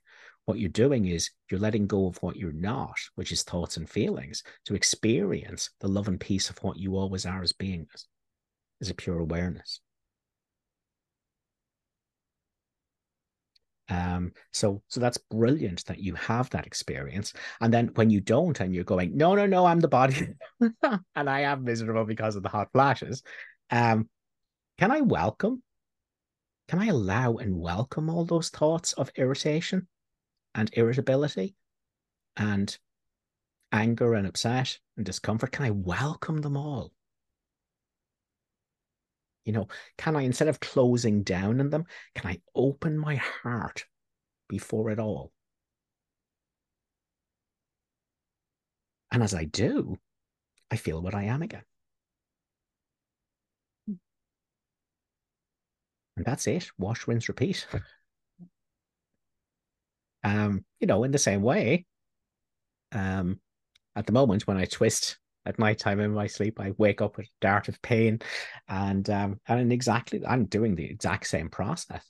What 0.45 0.59
you're 0.59 0.69
doing 0.69 1.07
is 1.07 1.31
you're 1.51 1.61
letting 1.61 1.87
go 1.87 2.07
of 2.07 2.19
what 2.19 2.37
you're 2.37 2.53
not, 2.53 2.99
which 3.15 3.33
is 3.33 3.43
thoughts 3.43 3.79
and 3.79 3.89
feelings, 3.89 4.43
to 4.67 4.75
experience 4.75 5.71
the 5.81 5.89
love 5.89 6.09
and 6.09 6.21
peace 6.21 6.51
of 6.51 6.59
what 6.59 6.77
you 6.77 6.97
always 6.97 7.25
are 7.25 7.43
as 7.43 7.55
beingness, 7.55 8.05
as 8.83 8.91
a 8.91 8.95
pure 8.95 9.21
awareness. 9.21 9.81
Um, 13.89 14.33
so 14.53 14.83
so 14.89 15.01
that's 15.01 15.19
brilliant 15.19 15.85
that 15.87 15.99
you 15.99 16.15
have 16.15 16.49
that 16.51 16.67
experience. 16.67 17.33
And 17.61 17.73
then 17.73 17.91
when 17.95 18.11
you 18.11 18.21
don't 18.21 18.59
and 18.61 18.75
you're 18.75 18.85
going, 18.85 19.17
no, 19.17 19.35
no, 19.35 19.47
no, 19.47 19.67
I'm 19.67 19.81
the 19.81 19.89
body 19.89 20.29
and 20.61 21.31
I 21.31 21.41
am 21.41 21.65
miserable 21.65 22.05
because 22.05 22.37
of 22.37 22.43
the 22.43 22.49
hot 22.49 22.71
flashes. 22.73 23.23
Um, 23.71 24.09
can 24.79 24.91
I 24.91 25.03
welcome? 25.03 25.63
Can 26.69 26.79
I 26.79 26.87
allow 26.87 27.35
and 27.37 27.59
welcome 27.59 28.09
all 28.09 28.25
those 28.25 28.49
thoughts 28.49 28.95
of 28.95 29.11
irritation 29.17 29.87
and 30.55 30.71
irritability 30.73 31.55
and 32.37 32.77
anger 33.71 34.15
and 34.15 34.27
upset 34.27 34.79
and 34.97 35.05
discomfort? 35.05 35.53
Can 35.53 35.67
I 35.67 35.71
welcome 35.71 36.41
them 36.41 36.57
all? 36.57 36.91
You 39.45 39.53
know, 39.53 39.69
can 39.99 40.17
I, 40.17 40.23
instead 40.23 40.49
of 40.49 40.61
closing 40.61 41.23
down 41.23 41.61
in 41.61 41.71
them, 41.71 41.85
can 42.15 42.31
I 42.31 42.41
open 42.55 42.99
my 42.99 43.17
heart 43.17 43.85
before 44.49 44.91
it 44.91 44.99
all? 44.99 45.33
And 49.13 49.23
as 49.23 49.35
I 49.35 49.45
do, 49.45 49.99
I 50.71 50.77
feel 50.77 51.01
what 51.01 51.15
I 51.15 51.25
am 51.25 51.43
again. 51.43 51.63
And 56.17 56.25
that's 56.25 56.47
it. 56.47 56.71
Wash, 56.79 57.07
rinse, 57.07 57.29
repeat. 57.29 57.67
um, 60.25 60.65
you 60.81 60.87
know, 60.87 61.05
in 61.05 61.11
the 61.11 61.19
same 61.19 61.43
way, 61.43 61.87
um, 62.93 63.41
at 63.97 64.07
the 64.07 64.13
moment 64.13 64.47
when 64.47 64.57
I 64.57 64.65
twist 64.65 65.19
at 65.47 65.59
night 65.59 65.79
time 65.79 66.01
in 66.01 66.13
my 66.13 66.27
sleep. 66.27 66.61
I 66.61 66.73
wake 66.79 67.01
up 67.01 67.17
with 67.17 67.27
a 67.27 67.31
dart 67.41 67.69
of 67.69 67.81
pain, 67.83 68.21
and 68.69 69.09
um, 69.11 69.41
and 69.47 69.73
exactly 69.73 70.25
I'm 70.27 70.47
doing 70.47 70.75
the 70.75 70.85
exact 70.85 71.27
same 71.27 71.49
process. 71.49 72.05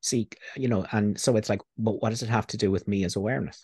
See, 0.00 0.28
you 0.56 0.68
know, 0.68 0.86
and 0.92 1.18
so 1.18 1.36
it's 1.36 1.48
like, 1.48 1.60
but 1.76 2.00
what 2.00 2.10
does 2.10 2.22
it 2.22 2.28
have 2.28 2.46
to 2.48 2.56
do 2.56 2.70
with 2.70 2.86
me 2.86 3.04
as 3.04 3.16
awareness? 3.16 3.62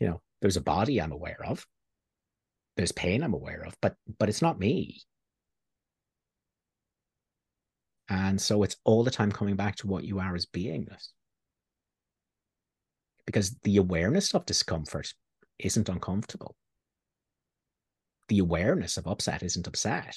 you 0.00 0.08
know, 0.08 0.20
there's 0.40 0.56
a 0.56 0.60
body 0.60 1.00
I'm 1.00 1.12
aware 1.12 1.38
of. 1.44 1.66
There's 2.76 2.92
pain 2.92 3.22
I'm 3.22 3.34
aware 3.34 3.64
of, 3.64 3.76
but 3.80 3.96
but 4.18 4.28
it's 4.28 4.42
not 4.42 4.58
me. 4.58 5.02
And 8.08 8.40
so 8.40 8.62
it's 8.62 8.76
all 8.84 9.04
the 9.04 9.10
time 9.10 9.30
coming 9.32 9.56
back 9.56 9.76
to 9.76 9.86
what 9.86 10.04
you 10.04 10.18
are 10.18 10.34
as 10.34 10.46
beingness 10.46 11.08
because 13.28 13.50
the 13.62 13.76
awareness 13.76 14.34
of 14.34 14.46
discomfort 14.46 15.12
isn't 15.58 15.90
uncomfortable. 15.90 16.56
The 18.28 18.38
awareness 18.38 18.96
of 18.96 19.06
upset 19.06 19.42
isn't 19.42 19.66
upset. 19.66 20.16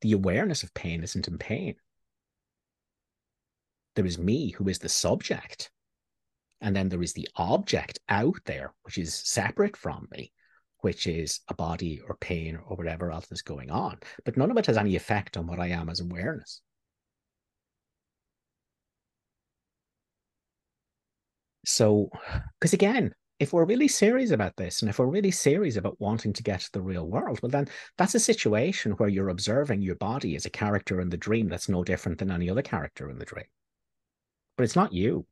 The 0.00 0.10
awareness 0.10 0.64
of 0.64 0.74
pain 0.74 1.04
isn't 1.04 1.28
in 1.28 1.38
pain. 1.38 1.76
There 3.94 4.06
is 4.06 4.18
me 4.18 4.50
who 4.50 4.68
is 4.68 4.80
the 4.80 4.88
subject. 4.88 5.70
And 6.60 6.74
then 6.74 6.88
there 6.88 7.02
is 7.02 7.12
the 7.12 7.28
object 7.36 8.00
out 8.08 8.40
there, 8.46 8.74
which 8.82 8.98
is 8.98 9.14
separate 9.14 9.76
from 9.76 10.08
me, 10.10 10.32
which 10.80 11.06
is 11.06 11.42
a 11.46 11.54
body 11.54 12.00
or 12.08 12.16
pain 12.16 12.58
or 12.66 12.76
whatever 12.76 13.12
else 13.12 13.30
is 13.30 13.42
going 13.42 13.70
on. 13.70 14.00
But 14.24 14.36
none 14.36 14.50
of 14.50 14.56
it 14.56 14.66
has 14.66 14.76
any 14.76 14.96
effect 14.96 15.36
on 15.36 15.46
what 15.46 15.60
I 15.60 15.68
am 15.68 15.90
as 15.90 16.00
awareness. 16.00 16.60
So, 21.68 22.08
because 22.58 22.72
again, 22.72 23.14
if 23.38 23.52
we're 23.52 23.66
really 23.66 23.88
serious 23.88 24.30
about 24.30 24.56
this 24.56 24.80
and 24.80 24.88
if 24.88 24.98
we're 24.98 25.04
really 25.04 25.30
serious 25.30 25.76
about 25.76 26.00
wanting 26.00 26.32
to 26.32 26.42
get 26.42 26.60
to 26.60 26.72
the 26.72 26.80
real 26.80 27.06
world, 27.06 27.40
well, 27.42 27.50
then 27.50 27.68
that's 27.98 28.14
a 28.14 28.20
situation 28.20 28.92
where 28.92 29.10
you're 29.10 29.28
observing 29.28 29.82
your 29.82 29.96
body 29.96 30.34
as 30.34 30.46
a 30.46 30.50
character 30.50 30.98
in 30.98 31.10
the 31.10 31.18
dream 31.18 31.46
that's 31.46 31.68
no 31.68 31.84
different 31.84 32.18
than 32.18 32.30
any 32.30 32.48
other 32.48 32.62
character 32.62 33.10
in 33.10 33.18
the 33.18 33.26
dream. 33.26 33.44
But 34.56 34.64
it's 34.64 34.76
not 34.76 34.94
you. 34.94 35.26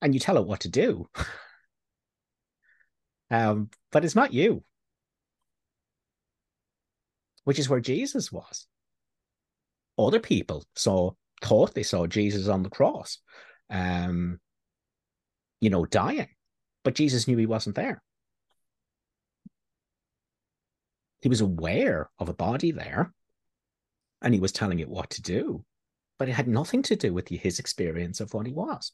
And 0.00 0.14
you 0.14 0.20
tell 0.20 0.38
it 0.38 0.46
what 0.46 0.60
to 0.60 0.68
do. 0.68 1.08
um, 3.32 3.68
but 3.90 4.04
it's 4.04 4.14
not 4.14 4.32
you, 4.32 4.62
which 7.42 7.58
is 7.58 7.68
where 7.68 7.80
Jesus 7.80 8.30
was. 8.30 8.68
Other 9.98 10.20
people 10.20 10.64
saw 10.76 11.10
thought 11.40 11.74
they 11.74 11.82
saw 11.82 12.06
Jesus 12.06 12.48
on 12.48 12.62
the 12.62 12.70
cross, 12.70 13.18
um, 13.70 14.38
you 15.60 15.70
know, 15.70 15.84
dying, 15.84 16.28
but 16.84 16.94
Jesus 16.94 17.26
knew 17.26 17.36
he 17.36 17.46
wasn't 17.46 17.76
there. 17.76 18.02
He 21.22 21.28
was 21.28 21.40
aware 21.40 22.08
of 22.18 22.28
a 22.28 22.34
body 22.34 22.72
there 22.72 23.12
and 24.22 24.32
he 24.32 24.40
was 24.40 24.52
telling 24.52 24.80
it 24.80 24.88
what 24.88 25.10
to 25.10 25.22
do, 25.22 25.64
but 26.18 26.28
it 26.28 26.32
had 26.32 26.48
nothing 26.48 26.82
to 26.84 26.96
do 26.96 27.12
with 27.12 27.28
his 27.28 27.58
experience 27.58 28.20
of 28.20 28.32
what 28.32 28.46
he 28.46 28.52
was. 28.52 28.92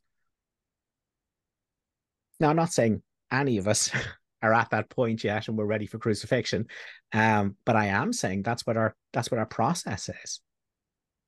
Now, 2.40 2.50
I'm 2.50 2.56
not 2.56 2.72
saying 2.72 3.02
any 3.30 3.58
of 3.58 3.68
us 3.68 3.90
are 4.42 4.52
at 4.52 4.70
that 4.70 4.90
point 4.90 5.24
yet 5.24 5.48
and 5.48 5.56
we're 5.56 5.64
ready 5.64 5.86
for 5.86 5.98
crucifixion, 5.98 6.66
um, 7.12 7.56
but 7.64 7.76
I 7.76 7.86
am 7.86 8.12
saying 8.12 8.42
that's 8.42 8.66
what 8.66 8.76
our 8.76 8.94
that's 9.12 9.30
what 9.30 9.38
our 9.38 9.46
process 9.46 10.10
is 10.24 10.40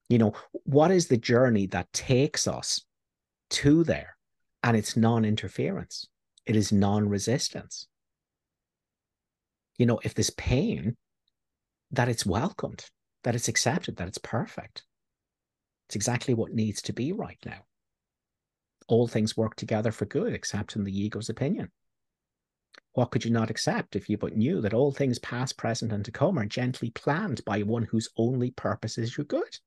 you 0.08 0.18
know 0.18 0.32
what 0.64 0.90
is 0.90 1.08
the 1.08 1.16
journey 1.16 1.66
that 1.66 1.92
takes 1.92 2.46
us 2.46 2.82
to 3.50 3.84
there? 3.84 4.16
And 4.62 4.76
it's 4.76 4.96
non-interference. 4.96 6.06
It 6.46 6.56
is 6.56 6.72
non-resistance. 6.72 7.86
You 9.78 9.86
know 9.86 10.00
if 10.02 10.14
there's 10.14 10.30
pain 10.30 10.96
that 11.90 12.08
it's 12.08 12.26
welcomed 12.26 12.84
that 13.24 13.34
it's 13.34 13.48
accepted 13.48 13.96
that 13.96 14.08
it's 14.08 14.18
perfect. 14.18 14.84
It's 15.88 15.96
exactly 15.96 16.34
what 16.34 16.52
needs 16.52 16.82
to 16.82 16.92
be 16.92 17.12
right 17.12 17.38
now. 17.44 17.64
All 18.88 19.08
things 19.08 19.36
work 19.36 19.54
together 19.56 19.92
for 19.92 20.06
good 20.06 20.32
except 20.32 20.76
in 20.76 20.84
the 20.84 20.98
ego's 20.98 21.28
opinion. 21.28 21.70
What 22.92 23.10
could 23.10 23.24
you 23.24 23.30
not 23.30 23.50
accept 23.50 23.96
if 23.96 24.08
you 24.08 24.16
but 24.18 24.36
knew 24.36 24.60
that 24.60 24.74
all 24.74 24.92
things 24.92 25.18
past 25.18 25.56
present 25.56 25.92
and 25.92 26.04
to 26.04 26.10
come 26.10 26.38
are 26.38 26.46
gently 26.46 26.90
planned 26.90 27.44
by 27.44 27.62
one 27.62 27.84
whose 27.84 28.08
only 28.16 28.50
purpose 28.50 28.98
is 28.98 29.16
your 29.16 29.24
good 29.24 29.58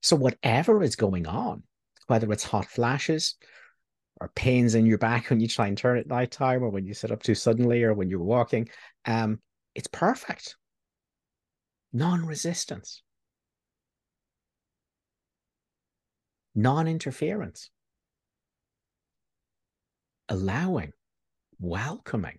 so, 0.00 0.16
whatever 0.16 0.82
is 0.82 0.96
going 0.96 1.26
on, 1.26 1.62
whether 2.06 2.30
it's 2.32 2.44
hot 2.44 2.66
flashes 2.66 3.36
or 4.20 4.30
pains 4.34 4.74
in 4.74 4.86
your 4.86 4.98
back 4.98 5.30
when 5.30 5.40
you 5.40 5.48
try 5.48 5.66
and 5.68 5.78
turn 5.78 5.98
at 5.98 6.06
night 6.06 6.30
time, 6.30 6.62
or 6.62 6.70
when 6.70 6.86
you 6.86 6.94
sit 6.94 7.10
up 7.10 7.22
too 7.22 7.34
suddenly, 7.34 7.82
or 7.82 7.94
when 7.94 8.08
you're 8.08 8.20
walking, 8.20 8.68
um, 9.04 9.40
it's 9.74 9.88
perfect. 9.88 10.56
Non 11.92 12.24
resistance, 12.24 13.02
non 16.54 16.86
interference, 16.86 17.70
allowing, 20.28 20.92
welcoming. 21.58 22.38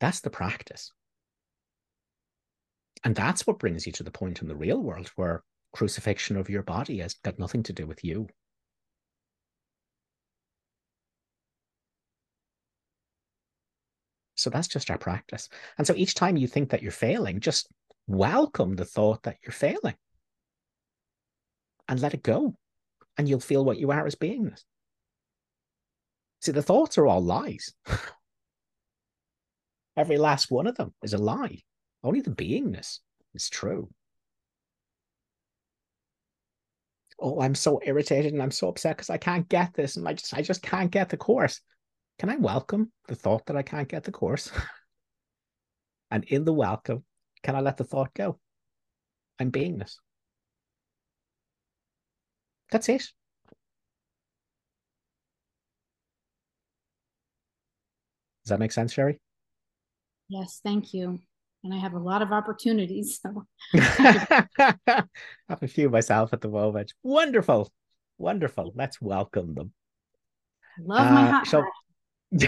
That's 0.00 0.20
the 0.20 0.30
practice. 0.30 0.92
And 3.04 3.14
that's 3.14 3.46
what 3.46 3.58
brings 3.58 3.86
you 3.86 3.92
to 3.92 4.02
the 4.02 4.10
point 4.10 4.40
in 4.40 4.48
the 4.48 4.56
real 4.56 4.82
world 4.82 5.10
where 5.16 5.44
crucifixion 5.74 6.38
of 6.38 6.48
your 6.48 6.62
body 6.62 6.98
has 6.98 7.14
got 7.14 7.38
nothing 7.38 7.62
to 7.64 7.72
do 7.72 7.86
with 7.86 8.02
you. 8.02 8.28
So 14.36 14.50
that's 14.50 14.68
just 14.68 14.90
our 14.90 14.98
practice. 14.98 15.48
And 15.78 15.86
so 15.86 15.94
each 15.94 16.14
time 16.14 16.36
you 16.36 16.48
think 16.48 16.70
that 16.70 16.82
you're 16.82 16.92
failing, 16.92 17.40
just 17.40 17.68
welcome 18.06 18.74
the 18.74 18.84
thought 18.84 19.22
that 19.24 19.36
you're 19.42 19.52
failing 19.52 19.94
and 21.88 22.00
let 22.00 22.14
it 22.14 22.22
go. 22.22 22.54
And 23.16 23.28
you'll 23.28 23.40
feel 23.40 23.64
what 23.64 23.78
you 23.78 23.92
are 23.92 24.06
as 24.06 24.16
beingness. 24.16 24.64
See, 26.40 26.52
the 26.52 26.62
thoughts 26.62 26.98
are 26.98 27.06
all 27.06 27.22
lies. 27.22 27.72
Every 29.96 30.18
last 30.18 30.50
one 30.50 30.66
of 30.66 30.76
them 30.76 30.92
is 31.02 31.12
a 31.12 31.18
lie. 31.18 31.62
Only 32.04 32.20
the 32.20 32.30
beingness 32.30 32.98
is 33.32 33.48
true. 33.48 33.88
Oh, 37.18 37.40
I'm 37.40 37.54
so 37.54 37.80
irritated 37.82 38.34
and 38.34 38.42
I'm 38.42 38.50
so 38.50 38.68
upset 38.68 38.96
because 38.96 39.08
I 39.08 39.16
can't 39.16 39.48
get 39.48 39.72
this 39.72 39.96
and 39.96 40.06
I 40.06 40.12
just 40.12 40.34
I 40.34 40.42
just 40.42 40.62
can't 40.62 40.90
get 40.90 41.08
the 41.08 41.16
course. 41.16 41.60
Can 42.18 42.28
I 42.28 42.36
welcome 42.36 42.92
the 43.08 43.14
thought 43.14 43.46
that 43.46 43.56
I 43.56 43.62
can't 43.62 43.88
get 43.88 44.04
the 44.04 44.12
course? 44.12 44.52
and 46.10 46.24
in 46.24 46.44
the 46.44 46.52
welcome, 46.52 47.04
can 47.42 47.56
I 47.56 47.60
let 47.60 47.78
the 47.78 47.84
thought 47.84 48.12
go? 48.12 48.38
I'm 49.40 49.50
beingness. 49.50 49.94
That's 52.70 52.88
it. 52.90 53.02
Does 58.42 58.50
that 58.50 58.60
make 58.60 58.72
sense, 58.72 58.92
Sherry? 58.92 59.18
Yes, 60.28 60.60
thank 60.62 60.92
you. 60.92 61.20
And 61.64 61.72
I 61.72 61.78
have 61.78 61.94
a 61.94 61.98
lot 61.98 62.20
of 62.20 62.30
opportunities. 62.30 63.20
So 63.22 63.46
I 63.74 64.46
have 65.48 65.62
a 65.62 65.66
few 65.66 65.88
myself 65.88 66.34
at 66.34 66.42
the 66.42 66.48
moment. 66.48 66.92
Wonderful. 67.02 67.72
Wonderful. 68.18 68.72
Let's 68.76 69.00
welcome 69.00 69.54
them. 69.54 69.72
love 70.78 71.10
my 71.10 71.22
Uh, 71.22 71.32
hot 71.32 71.46
so-. 71.46 71.64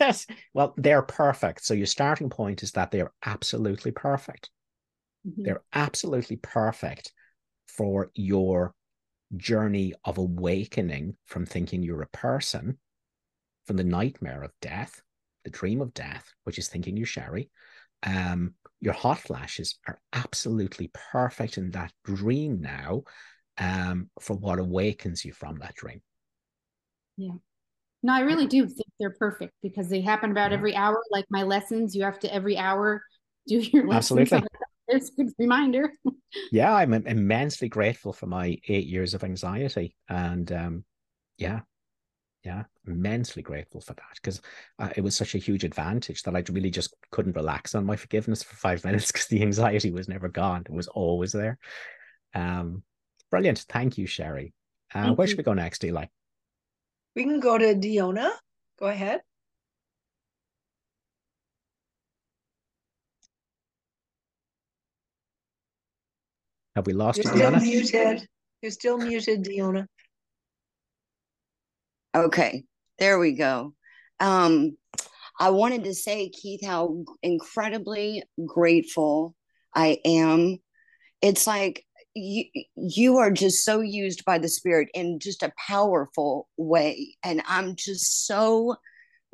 Yes. 0.00 0.26
well, 0.52 0.74
they're 0.76 1.02
perfect. 1.02 1.64
So 1.64 1.74
your 1.74 1.86
starting 1.86 2.30
point 2.30 2.62
is 2.62 2.72
that 2.72 2.90
they're 2.90 3.12
absolutely 3.24 3.90
perfect. 3.90 4.50
Mhm. 5.26 5.44
They're 5.44 5.62
absolutely 5.72 6.36
perfect 6.36 7.12
for 7.66 8.10
your 8.14 8.74
journey 9.36 9.94
of 10.04 10.18
awakening 10.18 11.16
from 11.24 11.44
thinking 11.46 11.82
you're 11.82 12.02
a 12.02 12.08
person, 12.08 12.78
from 13.66 13.78
the 13.78 13.84
nightmare 13.84 14.42
of 14.42 14.52
death, 14.60 15.02
the 15.44 15.50
dream 15.50 15.80
of 15.80 15.94
death, 15.94 16.32
which 16.44 16.58
is 16.58 16.68
thinking 16.68 16.96
you're 16.96 17.06
Sherry. 17.06 17.50
Um, 18.04 18.54
your 18.80 18.94
hot 18.94 19.18
flashes 19.18 19.78
are 19.88 19.98
absolutely 20.12 20.90
perfect 21.12 21.58
in 21.58 21.70
that 21.70 21.92
dream 22.04 22.60
now 22.60 23.02
um, 23.58 24.10
for 24.20 24.36
what 24.36 24.58
awakens 24.58 25.24
you 25.24 25.32
from 25.32 25.58
that 25.60 25.74
dream. 25.74 26.02
Yeah. 27.16 27.34
No, 28.02 28.12
I 28.12 28.20
really 28.20 28.46
do 28.46 28.66
think 28.66 28.88
they're 29.00 29.10
perfect 29.18 29.54
because 29.62 29.88
they 29.88 30.00
happen 30.00 30.30
about 30.30 30.50
Yeah. 30.50 30.58
every 30.58 30.74
hour. 30.76 31.02
Like 31.10 31.24
my 31.30 31.42
lessons, 31.42 31.96
you 31.96 32.02
have 32.04 32.18
to 32.20 32.32
every 32.34 32.56
hour 32.58 33.02
do 33.46 33.58
your 33.58 33.86
lessons. 33.88 34.30
Absolutely. 34.30 34.48
It's 34.86 35.08
a 35.08 35.12
good 35.14 35.32
reminder. 35.38 35.90
Yeah, 36.52 36.74
I'm 36.74 36.92
im- 36.92 37.06
immensely 37.06 37.70
grateful 37.70 38.12
for 38.12 38.26
my 38.26 38.58
eight 38.68 38.86
years 38.86 39.14
of 39.14 39.24
anxiety. 39.24 39.96
And 40.10 40.52
um, 40.52 40.84
yeah, 41.38 41.60
yeah, 42.44 42.64
immensely 42.86 43.42
grateful 43.42 43.80
for 43.80 43.94
that 43.94 44.14
because 44.16 44.42
uh, 44.78 44.90
it 44.96 45.00
was 45.00 45.16
such 45.16 45.34
a 45.34 45.38
huge 45.38 45.64
advantage 45.64 46.22
that 46.24 46.36
I 46.36 46.44
really 46.52 46.70
just 46.70 46.94
couldn't 47.10 47.36
relax 47.36 47.74
on 47.74 47.86
my 47.86 47.96
forgiveness 47.96 48.42
for 48.42 48.54
five 48.54 48.84
minutes 48.84 49.10
because 49.10 49.26
the 49.28 49.42
anxiety 49.42 49.90
was 49.90 50.08
never 50.08 50.28
gone. 50.28 50.62
It 50.62 50.72
was 50.72 50.88
always 50.88 51.32
there. 51.32 51.58
Um, 52.34 52.82
brilliant. 53.30 53.64
Thank 53.70 53.96
you, 53.96 54.06
Sherry. 54.06 54.52
Uh, 54.94 55.04
Thank 55.04 55.18
where 55.18 55.26
you. 55.26 55.30
should 55.30 55.38
we 55.38 55.44
go 55.44 55.54
next, 55.54 55.82
Eli? 55.84 56.06
We 57.16 57.24
can 57.24 57.40
go 57.40 57.56
to 57.56 57.74
Diona. 57.74 58.30
Go 58.78 58.86
ahead. 58.86 59.22
Have 66.76 66.86
we 66.86 66.92
lost 66.92 67.18
You're 67.18 67.32
you, 67.32 67.38
still 67.38 67.50
Diana? 67.50 67.64
muted. 67.64 68.28
You're 68.60 68.72
still 68.72 68.98
muted, 68.98 69.44
Diona. 69.44 69.86
Okay, 72.14 72.64
there 72.98 73.18
we 73.18 73.32
go. 73.32 73.74
Um, 74.20 74.76
I 75.40 75.50
wanted 75.50 75.84
to 75.84 75.94
say, 75.94 76.28
Keith, 76.28 76.64
how 76.64 77.04
incredibly 77.22 78.22
grateful 78.46 79.34
I 79.74 79.98
am. 80.04 80.58
It's 81.20 81.46
like 81.46 81.84
you 82.14 82.44
you 82.76 83.16
are 83.18 83.32
just 83.32 83.64
so 83.64 83.80
used 83.80 84.24
by 84.24 84.38
the 84.38 84.48
spirit 84.48 84.88
in 84.94 85.18
just 85.18 85.42
a 85.42 85.52
powerful 85.66 86.48
way. 86.56 87.16
And 87.24 87.42
I'm 87.48 87.74
just 87.74 88.26
so 88.26 88.76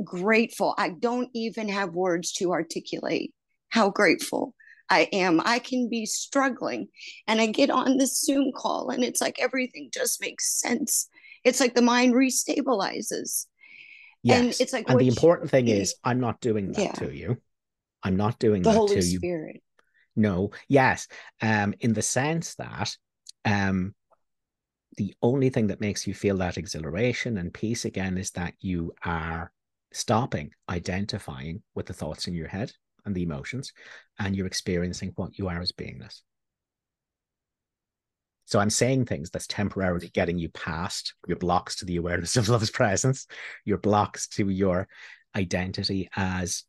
grateful. 0.03 0.75
I 0.79 0.91
don't 0.91 1.29
even 1.35 1.69
have 1.69 1.93
words 1.93 2.33
to 2.35 2.53
articulate 2.53 3.35
how 3.69 3.91
grateful 3.91 4.55
I 4.89 5.09
am. 5.13 5.43
I 5.45 5.59
can 5.59 5.91
be 5.91 6.07
struggling 6.07 6.89
and 7.27 7.43
I 7.43 7.47
get 7.47 7.69
on 7.69 7.99
this 7.99 8.21
Zoom 8.23 8.53
call 8.57 8.89
and 8.89 9.05
it's 9.05 9.21
like 9.21 9.39
everything 9.39 9.91
just 9.93 10.21
makes 10.23 10.59
sense. 10.59 11.10
It's 11.45 11.61
like 11.61 11.75
the 11.75 11.83
mind 11.83 12.15
restabilizes. 12.15 13.47
And 14.29 14.47
Yes. 14.47 14.61
it's 14.61 14.73
like 14.73 14.89
and 14.89 15.01
the 15.01 15.09
important 15.09 15.51
thing 15.51 15.69
is, 15.69 15.95
I'm 16.05 16.21
not 16.21 16.41
doing 16.41 16.73
that 16.73 16.81
Yeah. 16.81 16.93
to 16.93 17.15
you. 17.15 17.41
I'm 18.03 18.17
not 18.17 18.39
doing 18.39 18.63
The 18.63 18.71
that 18.71 18.77
Holy 18.77 19.01
to 19.01 19.07
you. 19.07 19.19
Spirit. 19.19 19.63
No, 20.17 20.51
yes, 20.69 21.07
um, 21.41 21.75
in 21.81 21.93
the 21.95 22.03
sense 22.03 22.55
that 22.57 22.95
um, 23.45 23.95
the 24.97 25.15
only 25.23 25.49
thing 25.49 25.69
that 25.69 25.81
makes 25.81 26.07
you 26.07 26.13
feel 26.15 26.37
that 26.39 26.59
exhilaration 26.59 27.39
and 27.39 27.55
peace 27.55 27.85
again 27.85 28.19
is 28.19 28.31
that 28.33 28.55
you 28.61 28.93
are 29.05 29.53
stopping 29.93 30.53
identifying 30.69 31.63
with 31.75 31.87
the 31.87 31.93
thoughts 31.93 32.27
in 32.27 32.35
your 32.35 32.49
head 32.49 32.73
and 33.07 33.15
the 33.15 33.23
emotions, 33.23 33.73
and 34.19 34.37
you're 34.37 34.47
experiencing 34.47 35.13
what 35.15 35.39
you 35.39 35.49
are 35.49 35.61
as 35.61 35.73
beingness. 35.73 36.21
So 38.51 38.59
I'm 38.59 38.71
saying 38.71 39.05
things 39.05 39.31
that's 39.31 39.47
temporarily 39.47 40.09
getting 40.09 40.37
you 40.37 40.49
past 40.49 41.15
your 41.29 41.37
blocks 41.37 41.77
to 41.77 41.85
the 41.85 41.97
awareness 41.97 42.37
of 42.37 42.49
love's 42.49 42.71
presence, 42.71 43.29
your 43.65 43.79
blocks 43.79 44.27
to 44.31 44.49
your 44.49 44.89
identity 45.37 46.09
as 46.17 46.65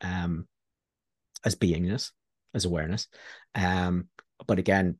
um 0.00 0.48
as 1.44 1.54
beingness, 1.54 2.10
as 2.54 2.64
awareness. 2.64 3.08
Um, 3.54 4.08
but 4.46 4.58
again, 4.58 4.98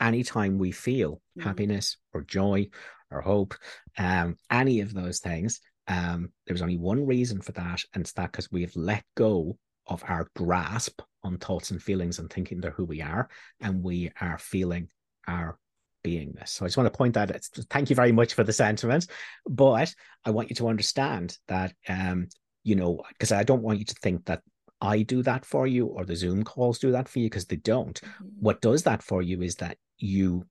anytime 0.00 0.58
we 0.58 0.72
feel 0.72 1.22
Mhm. 1.36 1.44
happiness 1.44 1.98
or 2.12 2.22
joy 2.22 2.68
or 3.08 3.20
hope, 3.20 3.54
um, 3.98 4.36
any 4.50 4.80
of 4.80 4.92
those 4.92 5.20
things, 5.20 5.60
um, 5.86 6.32
there's 6.46 6.62
only 6.62 6.78
one 6.78 7.06
reason 7.06 7.40
for 7.40 7.52
that, 7.52 7.80
and 7.94 8.00
it's 8.02 8.12
that 8.14 8.32
because 8.32 8.50
we 8.50 8.62
have 8.62 8.74
let 8.74 9.04
go 9.14 9.56
of 9.86 10.02
our 10.08 10.28
grasp 10.34 11.00
on 11.22 11.38
thoughts 11.38 11.70
and 11.70 11.80
feelings 11.80 12.18
and 12.18 12.28
thinking 12.28 12.60
they're 12.60 12.72
who 12.72 12.84
we 12.84 13.00
are, 13.00 13.28
and 13.60 13.84
we 13.84 14.10
are 14.20 14.36
feeling 14.38 14.90
our 15.26 15.58
beingness. 16.04 16.48
So 16.48 16.64
I 16.64 16.68
just 16.68 16.76
want 16.76 16.92
to 16.92 16.96
point 16.96 17.14
that. 17.14 17.30
It's, 17.30 17.48
thank 17.70 17.90
you 17.90 17.96
very 17.96 18.12
much 18.12 18.34
for 18.34 18.44
the 18.44 18.52
sentiment, 18.52 19.06
but 19.48 19.94
I 20.24 20.30
want 20.30 20.50
you 20.50 20.56
to 20.56 20.68
understand 20.68 21.38
that, 21.48 21.72
um, 21.88 22.28
you 22.64 22.74
know, 22.74 23.02
because 23.08 23.32
I 23.32 23.42
don't 23.42 23.62
want 23.62 23.78
you 23.78 23.84
to 23.84 23.94
think 24.02 24.24
that 24.26 24.42
I 24.80 25.02
do 25.02 25.22
that 25.22 25.44
for 25.44 25.66
you 25.66 25.86
or 25.86 26.04
the 26.04 26.16
Zoom 26.16 26.42
calls 26.42 26.80
do 26.80 26.90
that 26.92 27.08
for 27.08 27.20
you 27.20 27.26
because 27.26 27.46
they 27.46 27.56
don't. 27.56 28.00
What 28.40 28.60
does 28.60 28.82
that 28.82 29.02
for 29.02 29.22
you 29.22 29.42
is 29.42 29.54
that 29.56 29.78
you 29.98 30.44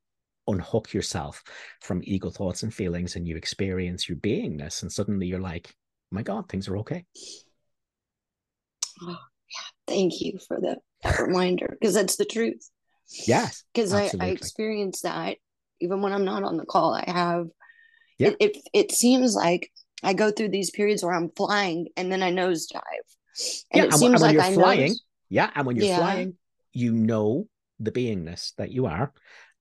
unhook 0.47 0.93
yourself 0.93 1.43
from 1.81 2.01
ego 2.05 2.29
thoughts 2.29 2.63
and 2.63 2.73
feelings 2.73 3.15
and 3.15 3.27
you 3.27 3.35
experience 3.35 4.07
your 4.07 4.17
beingness, 4.17 4.81
and 4.81 4.91
suddenly 4.91 5.27
you're 5.27 5.41
like, 5.41 5.67
oh 5.69 6.15
my 6.15 6.23
God, 6.23 6.47
things 6.47 6.69
are 6.69 6.77
okay. 6.77 7.05
Oh, 9.01 9.09
yeah. 9.09 9.15
Thank 9.87 10.21
you 10.21 10.39
for 10.47 10.59
the, 10.59 10.77
that 11.03 11.19
reminder 11.19 11.77
because 11.79 11.93
that's 11.93 12.15
the 12.15 12.25
truth. 12.25 12.69
Yes. 13.27 13.63
Because 13.73 13.93
I, 13.93 14.09
I 14.19 14.27
experience 14.27 15.01
that 15.01 15.37
even 15.79 16.01
when 16.01 16.13
I'm 16.13 16.25
not 16.25 16.43
on 16.43 16.57
the 16.57 16.65
call. 16.65 16.93
I 16.93 17.03
have, 17.07 17.47
Yeah. 18.17 18.29
it, 18.29 18.37
it, 18.39 18.57
it 18.73 18.91
seems 18.91 19.35
like 19.35 19.71
I 20.03 20.13
go 20.13 20.31
through 20.31 20.49
these 20.49 20.71
periods 20.71 21.03
where 21.03 21.13
I'm 21.13 21.29
flying 21.35 21.87
and 21.97 22.11
then 22.11 22.23
I 22.23 22.31
nosedive. 22.31 22.75
And 22.75 22.83
Yeah, 23.73 23.83
it 23.83 23.85
and 23.85 23.93
seems 23.95 24.13
and 24.13 24.21
when 24.21 24.21
like 24.21 24.33
you're 24.33 24.41
I 24.43 24.53
flying, 24.53 24.87
nose- 24.89 25.03
Yeah. 25.29 25.49
And 25.55 25.65
when 25.65 25.75
you're 25.75 25.85
Yeah. 25.85 25.97
flying, 25.97 26.37
you 26.73 26.93
know 26.93 27.47
the 27.79 27.91
beingness 27.91 28.53
that 28.55 28.71
you 28.71 28.85
are. 28.85 29.11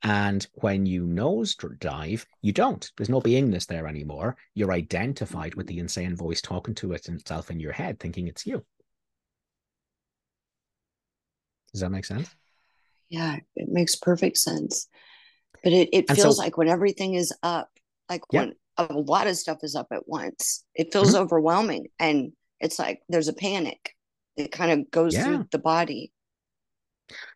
And 0.03 0.47
when 0.55 0.87
you 0.87 1.05
nose 1.07 1.55
dive, 1.79 2.27
you 2.41 2.53
don't. 2.53 2.91
There's 2.97 3.11
no 3.11 3.21
beingness 3.21 3.67
there 3.67 3.87
anymore. 3.87 4.37
You're 4.55 4.73
identified 4.73 5.55
with 5.57 5.67
the 5.67 5.79
insane 5.79 6.17
voice 6.17 6.41
talking 6.41 6.75
to 6.77 6.93
itself 6.93 7.51
in 7.51 7.61
your 7.61 7.73
head, 7.73 8.01
thinking 8.01 8.27
it's 8.29 8.47
you. 8.47 8.65
Does 11.73 11.83
that 11.83 11.91
make 11.91 12.05
sense? 12.07 12.35
Yeah, 13.11 13.37
it 13.57 13.69
makes 13.69 13.97
perfect 13.97 14.39
sense. 14.39 14.89
But 15.63 15.73
it, 15.75 15.91
it 15.93 16.05
And 16.09 16.17
feels 16.19 16.37
so- 16.37 16.43
like 16.43 16.57
when 16.57 16.69
everything 16.69 17.15
is 17.15 17.33
up, 17.43 17.69
like 18.09 18.23
Yeah. 18.33 18.41
when 18.47 18.55
a 18.79 18.95
lot 18.95 19.27
of 19.27 19.37
stuff 19.37 19.59
is 19.63 19.75
up 19.75 19.89
at 19.93 20.09
once, 20.09 20.65
it 20.75 20.93
feels 20.93 21.09
Mm-hmm. 21.15 21.23
overwhelming. 21.25 21.89
And 21.99 22.33
it's 22.61 22.79
like 22.79 23.03
there's 23.09 23.29
a 23.29 23.33
panic. 23.35 23.95
It 24.37 24.53
kind 24.53 24.71
of 24.71 24.91
goes 24.91 25.13
Yeah. 25.15 25.25
through 25.25 25.49
the 25.51 25.59
body. 25.59 26.13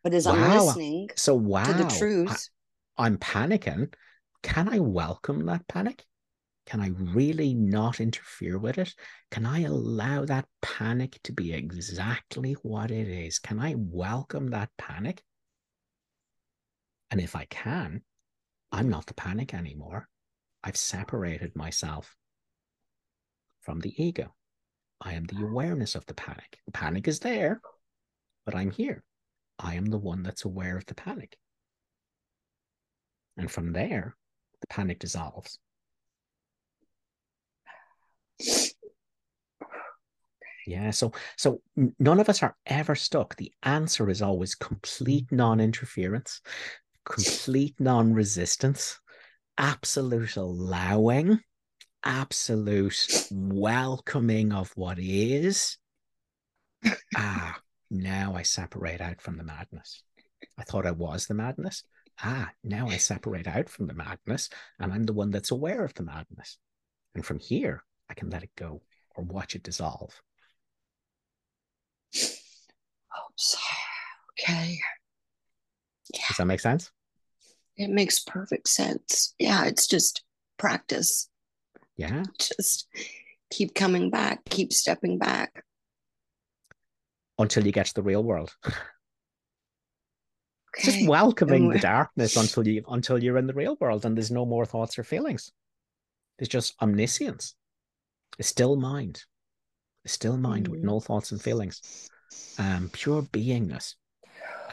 But 0.03 0.15
as 0.15 0.27
I'm 0.27 0.41
listening 0.59 1.09
So, 1.17 1.35
wow. 1.35 1.65
to 1.65 1.73
the 1.75 1.87
I- 1.87 1.99
truth, 1.99 2.49
I'm 2.97 3.19
panicking. 3.19 3.93
Can 4.43 4.69
I 4.69 4.79
welcome 4.79 5.45
that 5.47 5.67
panic? 5.69 6.05
Can 6.67 6.81
I 6.81 6.89
really 6.89 7.53
not 7.53 8.01
interfere 8.01 8.59
with 8.59 8.79
it? 8.79 8.95
Can 9.31 9.45
I 9.45 9.63
allow 9.65 10.25
that 10.27 10.47
panic 10.63 11.19
to 11.25 11.33
be 11.33 11.53
exactly 11.53 12.53
what 12.63 12.91
it 12.91 13.09
is? 13.09 13.39
Can 13.39 13.59
I 13.59 13.75
welcome 13.77 14.51
that 14.51 14.71
panic? 14.79 15.23
And 17.15 17.23
if 17.23 17.37
I 17.37 17.45
can, 17.45 18.03
I'm 18.73 18.89
not 18.89 19.07
the 19.07 19.15
panic 19.15 19.55
anymore. 19.55 20.09
I've 20.65 20.77
separated 20.77 21.55
myself 21.55 22.17
from 23.61 23.79
the 23.79 23.95
ego. 24.03 24.35
I 25.01 25.13
am 25.13 25.23
the 25.27 25.41
awareness 25.45 25.95
of 25.95 26.05
the 26.07 26.15
panic. 26.15 26.59
The 26.67 26.73
panic 26.73 27.07
is 27.07 27.21
there, 27.21 27.61
but 28.45 28.57
I'm 28.57 28.73
here. 28.73 29.05
I 29.61 29.77
am 29.77 29.87
the 29.87 29.97
one 29.97 30.25
that's 30.25 30.45
aware 30.45 30.77
of 30.77 30.87
the 30.87 30.97
panic. 30.97 31.37
And 33.37 33.49
from 33.49 33.73
there, 33.73 34.17
the 34.61 34.67
panic 34.67 34.99
dissolves. 34.99 35.61
Yeah, 40.67 40.91
so 40.91 41.13
so 41.37 41.61
none 42.01 42.19
of 42.19 42.29
us 42.29 42.43
are 42.43 42.57
ever 42.67 42.97
stuck. 42.97 43.37
The 43.37 43.53
answer 43.63 44.11
is 44.11 44.21
always 44.21 44.57
complete 44.57 45.31
non-interference, 45.31 46.41
complete 47.05 47.79
non-resistance, 47.79 48.99
absolute 49.59 50.37
allowing, 50.37 51.41
absolute 52.05 53.29
welcoming 53.31 54.53
of 54.53 54.71
what 54.77 54.99
is. 54.99 55.79
ah, 57.17 57.59
now 57.91 58.35
I 58.35 58.43
separate 58.43 59.01
out 59.01 59.21
from 59.21 59.37
the 59.37 59.45
madness. 59.45 60.03
I 60.59 60.65
thought 60.65 60.87
I 60.87 60.91
was 60.93 61.27
the 61.27 61.35
madness. 61.35 61.85
Ah, 62.23 62.51
now 62.63 62.89
I 62.89 62.97
separate 62.97 63.47
out 63.47 63.69
from 63.69 63.87
the 63.87 63.95
madness 63.95 64.49
and 64.79 64.93
I'm 64.93 65.05
the 65.05 65.13
one 65.13 65.31
that's 65.31 65.51
aware 65.51 65.85
of 65.85 65.95
the 65.95 66.05
madness. 66.05 66.59
And 67.15 67.25
from 67.25 67.39
here, 67.39 67.85
I 68.09 68.15
can 68.15 68.31
let 68.31 68.43
it 68.43 68.51
go 68.57 68.83
or 69.17 69.25
watch 69.25 69.55
it 69.55 69.63
dissolve. 69.63 70.21
Sorry. 73.37 73.65
Okay. 74.39 74.79
Yeah. 76.13 76.21
Does 76.29 76.37
that 76.39 76.47
make 76.47 76.61
sense? 76.61 76.91
It 77.77 77.91
makes 77.91 78.21
perfect 78.21 78.69
sense. 78.69 79.35
Yeah, 79.39 79.65
it's 79.65 79.87
just 79.87 80.23
practice. 80.59 81.29
Yeah. 81.97 82.25
Just 82.39 82.89
keep 83.51 83.75
coming 83.75 84.11
back, 84.11 84.45
keep 84.49 84.73
stepping 84.73 85.19
back. 85.19 85.65
Until 87.39 87.67
you 87.67 87.73
get 87.73 87.87
to 87.87 87.95
the 87.95 88.03
real 88.03 88.23
world. 88.23 88.55
Okay. 90.77 90.91
Just 90.91 91.09
welcoming 91.09 91.69
the 91.69 91.79
darkness 91.79 92.37
until 92.37 92.67
you 92.67 92.83
until 92.89 93.23
you're 93.23 93.39
in 93.39 93.47
the 93.47 93.55
real 93.55 93.77
world 93.81 94.05
and 94.05 94.17
there's 94.17 94.31
no 94.31 94.45
more 94.45 94.67
thoughts 94.67 94.99
or 94.99 95.05
feelings. 95.05 95.53
There's 96.39 96.49
just 96.49 96.75
omniscience, 96.83 97.55
It's 98.39 98.49
still 98.49 98.75
mind, 98.75 99.23
a 100.05 100.09
still 100.09 100.37
mind 100.37 100.67
mm. 100.67 100.73
with 100.73 100.83
no 100.83 100.99
thoughts 100.99 101.31
and 101.31 101.41
feelings, 101.41 102.11
um, 102.59 102.91
pure 102.93 103.23
beingness, 103.23 103.95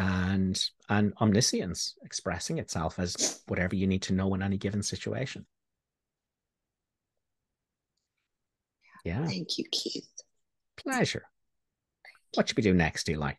and 0.01 0.69
and 0.89 1.13
omniscience 1.21 1.95
expressing 2.03 2.57
itself 2.57 2.97
as 2.97 3.41
whatever 3.47 3.75
you 3.75 3.85
need 3.85 4.01
to 4.01 4.13
know 4.13 4.33
in 4.33 4.41
any 4.41 4.57
given 4.57 4.81
situation. 4.81 5.45
Yeah. 9.05 9.25
Thank 9.25 9.57
you, 9.57 9.65
Keith. 9.71 10.09
Pleasure. 10.77 11.23
What 12.33 12.47
should 12.47 12.57
we 12.57 12.63
do 12.63 12.73
next, 12.73 13.09
Eli? 13.09 13.33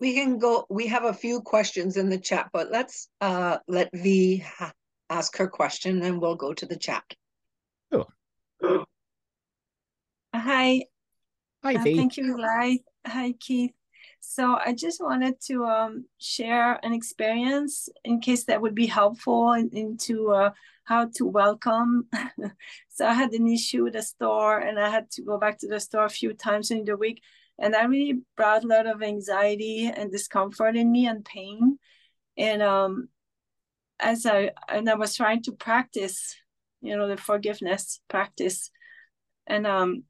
We 0.00 0.14
can 0.14 0.38
go. 0.38 0.66
We 0.68 0.88
have 0.88 1.04
a 1.04 1.14
few 1.14 1.40
questions 1.40 1.96
in 1.96 2.10
the 2.10 2.18
chat, 2.18 2.50
but 2.52 2.70
let's 2.70 3.08
uh, 3.20 3.58
let 3.68 3.90
V 3.94 4.44
ask 5.08 5.36
her 5.38 5.46
question, 5.46 6.02
and 6.02 6.20
we'll 6.20 6.36
go 6.36 6.52
to 6.52 6.66
the 6.66 6.76
chat. 6.76 7.04
Cool. 7.92 8.10
Hi. 10.34 10.82
Hi, 11.62 11.74
uh, 11.74 11.82
V. 11.82 11.96
Thank 11.96 12.16
you, 12.16 12.36
Eli. 12.36 12.76
Hi, 13.06 13.32
Keith. 13.38 13.72
So 14.28 14.58
I 14.62 14.74
just 14.74 15.00
wanted 15.00 15.40
to 15.42 15.64
um, 15.64 16.04
share 16.18 16.84
an 16.84 16.92
experience 16.92 17.88
in 18.04 18.20
case 18.20 18.44
that 18.46 18.60
would 18.60 18.74
be 18.74 18.86
helpful 18.86 19.52
in, 19.52 19.70
into 19.72 20.32
uh, 20.32 20.50
how 20.82 21.08
to 21.14 21.24
welcome. 21.24 22.08
so 22.88 23.06
I 23.06 23.14
had 23.14 23.32
an 23.32 23.46
issue 23.46 23.84
with 23.84 23.92
the 23.92 24.02
store 24.02 24.58
and 24.58 24.80
I 24.80 24.90
had 24.90 25.12
to 25.12 25.22
go 25.22 25.38
back 25.38 25.58
to 25.60 25.68
the 25.68 25.78
store 25.78 26.04
a 26.04 26.10
few 26.10 26.34
times 26.34 26.72
in 26.72 26.84
the 26.84 26.96
week. 26.96 27.22
And 27.56 27.72
that 27.72 27.88
really 27.88 28.20
brought 28.36 28.64
a 28.64 28.66
lot 28.66 28.88
of 28.88 29.00
anxiety 29.00 29.86
and 29.86 30.10
discomfort 30.10 30.76
in 30.76 30.90
me 30.90 31.06
and 31.06 31.24
pain. 31.24 31.78
And 32.36 32.62
um, 32.62 33.08
as 34.00 34.26
I 34.26 34.50
and 34.68 34.90
I 34.90 34.96
was 34.96 35.14
trying 35.14 35.44
to 35.44 35.52
practice, 35.52 36.34
you 36.82 36.96
know, 36.96 37.06
the 37.06 37.16
forgiveness 37.16 38.00
practice. 38.08 38.70
And 39.46 39.68
um, 39.68 40.02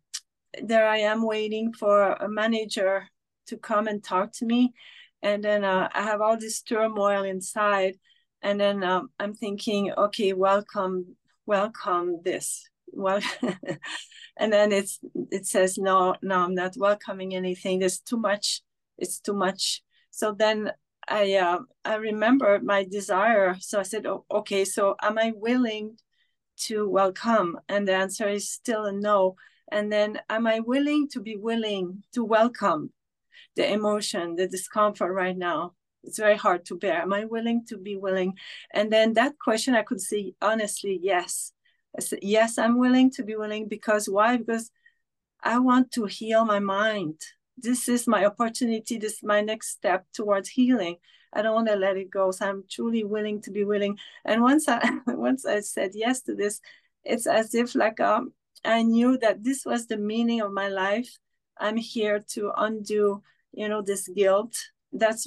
there 0.60 0.88
I 0.88 0.98
am 1.00 1.22
waiting 1.22 1.74
for 1.74 2.14
a 2.14 2.28
manager 2.30 3.08
to 3.46 3.56
come 3.56 3.86
and 3.86 4.02
talk 4.02 4.32
to 4.34 4.46
me. 4.46 4.74
And 5.22 5.42
then 5.42 5.64
uh, 5.64 5.88
I 5.94 6.02
have 6.02 6.20
all 6.20 6.38
this 6.38 6.62
turmoil 6.62 7.24
inside. 7.24 7.96
And 8.42 8.60
then 8.60 8.84
um, 8.84 9.10
I'm 9.18 9.34
thinking, 9.34 9.92
okay, 9.96 10.32
welcome, 10.32 11.16
welcome 11.46 12.20
this. 12.24 12.68
Well, 12.92 13.20
and 14.36 14.52
then 14.52 14.72
it's 14.72 15.00
it 15.30 15.46
says 15.46 15.78
no, 15.78 16.14
no, 16.22 16.40
I'm 16.40 16.54
not 16.54 16.76
welcoming 16.76 17.34
anything. 17.34 17.78
There's 17.78 17.98
too 17.98 18.18
much. 18.18 18.62
It's 18.98 19.18
too 19.18 19.34
much. 19.34 19.82
So 20.10 20.32
then 20.32 20.70
I 21.08 21.34
uh, 21.34 21.58
I 21.84 21.96
remember 21.96 22.60
my 22.62 22.84
desire. 22.84 23.56
So 23.60 23.80
I 23.80 23.82
said, 23.82 24.06
oh, 24.06 24.24
okay, 24.30 24.64
so 24.64 24.96
am 25.02 25.18
I 25.18 25.32
willing 25.34 25.98
to 26.58 26.88
welcome? 26.88 27.58
And 27.68 27.86
the 27.86 27.94
answer 27.94 28.28
is 28.28 28.50
still 28.50 28.84
a 28.84 28.92
no. 28.92 29.36
And 29.70 29.92
then 29.92 30.20
am 30.28 30.46
I 30.46 30.60
willing 30.60 31.08
to 31.08 31.20
be 31.20 31.36
willing 31.36 32.02
to 32.14 32.24
welcome? 32.24 32.92
The 33.56 33.72
emotion, 33.72 34.36
the 34.36 34.46
discomfort 34.46 35.12
right 35.12 35.36
now. 35.36 35.72
It's 36.04 36.18
very 36.18 36.36
hard 36.36 36.64
to 36.66 36.76
bear. 36.76 37.02
Am 37.02 37.12
I 37.12 37.24
willing 37.24 37.64
to 37.68 37.76
be 37.76 37.96
willing? 37.96 38.34
And 38.72 38.92
then 38.92 39.14
that 39.14 39.38
question, 39.38 39.74
I 39.74 39.82
could 39.82 40.00
say 40.00 40.34
honestly, 40.40 41.00
yes. 41.02 41.52
I 41.96 42.00
said, 42.00 42.20
yes, 42.22 42.58
I'm 42.58 42.78
willing 42.78 43.10
to 43.12 43.24
be 43.24 43.34
willing 43.34 43.68
because 43.68 44.08
why? 44.08 44.36
Because 44.36 44.70
I 45.42 45.58
want 45.58 45.90
to 45.92 46.04
heal 46.04 46.44
my 46.44 46.60
mind. 46.60 47.20
This 47.56 47.88
is 47.88 48.06
my 48.06 48.24
opportunity. 48.24 48.98
This 48.98 49.14
is 49.14 49.22
my 49.22 49.40
next 49.40 49.70
step 49.70 50.04
towards 50.12 50.50
healing. 50.50 50.96
I 51.32 51.42
don't 51.42 51.54
want 51.54 51.68
to 51.68 51.76
let 51.76 51.96
it 51.96 52.10
go. 52.10 52.30
So 52.30 52.46
I'm 52.46 52.64
truly 52.70 53.04
willing 53.04 53.40
to 53.42 53.50
be 53.50 53.64
willing. 53.64 53.98
And 54.24 54.42
once 54.42 54.68
I 54.68 54.80
once 55.06 55.44
I 55.46 55.60
said 55.60 55.92
yes 55.94 56.22
to 56.22 56.34
this, 56.34 56.60
it's 57.04 57.26
as 57.26 57.54
if 57.54 57.74
like 57.74 58.00
um, 58.00 58.32
I 58.64 58.82
knew 58.82 59.18
that 59.18 59.42
this 59.42 59.64
was 59.64 59.86
the 59.86 59.96
meaning 59.96 60.40
of 60.40 60.52
my 60.52 60.68
life. 60.68 61.18
I'm 61.58 61.76
here 61.76 62.24
to 62.34 62.52
undo 62.56 63.22
you 63.56 63.68
know 63.68 63.82
this 63.82 64.08
guilt 64.08 64.54
that's 64.92 65.26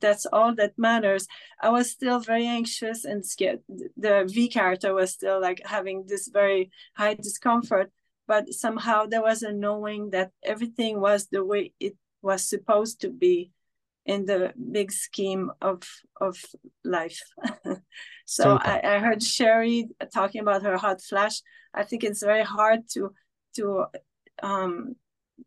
that's 0.00 0.24
all 0.32 0.54
that 0.54 0.72
matters. 0.78 1.26
I 1.60 1.68
was 1.68 1.90
still 1.90 2.20
very 2.20 2.46
anxious 2.46 3.04
and 3.04 3.24
scared. 3.24 3.60
The 3.98 4.24
v 4.26 4.48
character 4.48 4.94
was 4.94 5.12
still 5.12 5.42
like 5.42 5.60
having 5.66 6.06
this 6.06 6.28
very 6.28 6.70
high 6.96 7.14
discomfort 7.14 7.92
but 8.28 8.52
somehow 8.52 9.06
there 9.06 9.22
was 9.22 9.42
a 9.42 9.52
knowing 9.52 10.10
that 10.10 10.30
everything 10.44 11.00
was 11.00 11.26
the 11.32 11.42
way 11.42 11.72
it 11.80 11.96
was 12.20 12.48
supposed 12.48 13.00
to 13.00 13.08
be 13.08 13.50
in 14.04 14.26
the 14.26 14.52
big 14.70 14.92
scheme 14.92 15.50
of 15.60 15.82
of 16.20 16.36
life. 16.84 17.20
So 18.30 18.58
I, 18.60 18.82
I 18.84 18.98
heard 18.98 19.22
sherry 19.22 19.88
talking 20.12 20.42
about 20.42 20.62
her 20.62 20.76
hot 20.76 21.00
flash. 21.00 21.40
I 21.72 21.82
think 21.82 22.04
it's 22.04 22.22
very 22.22 22.44
hard 22.44 22.80
to 22.92 23.14
to 23.56 23.86
um 24.42 24.96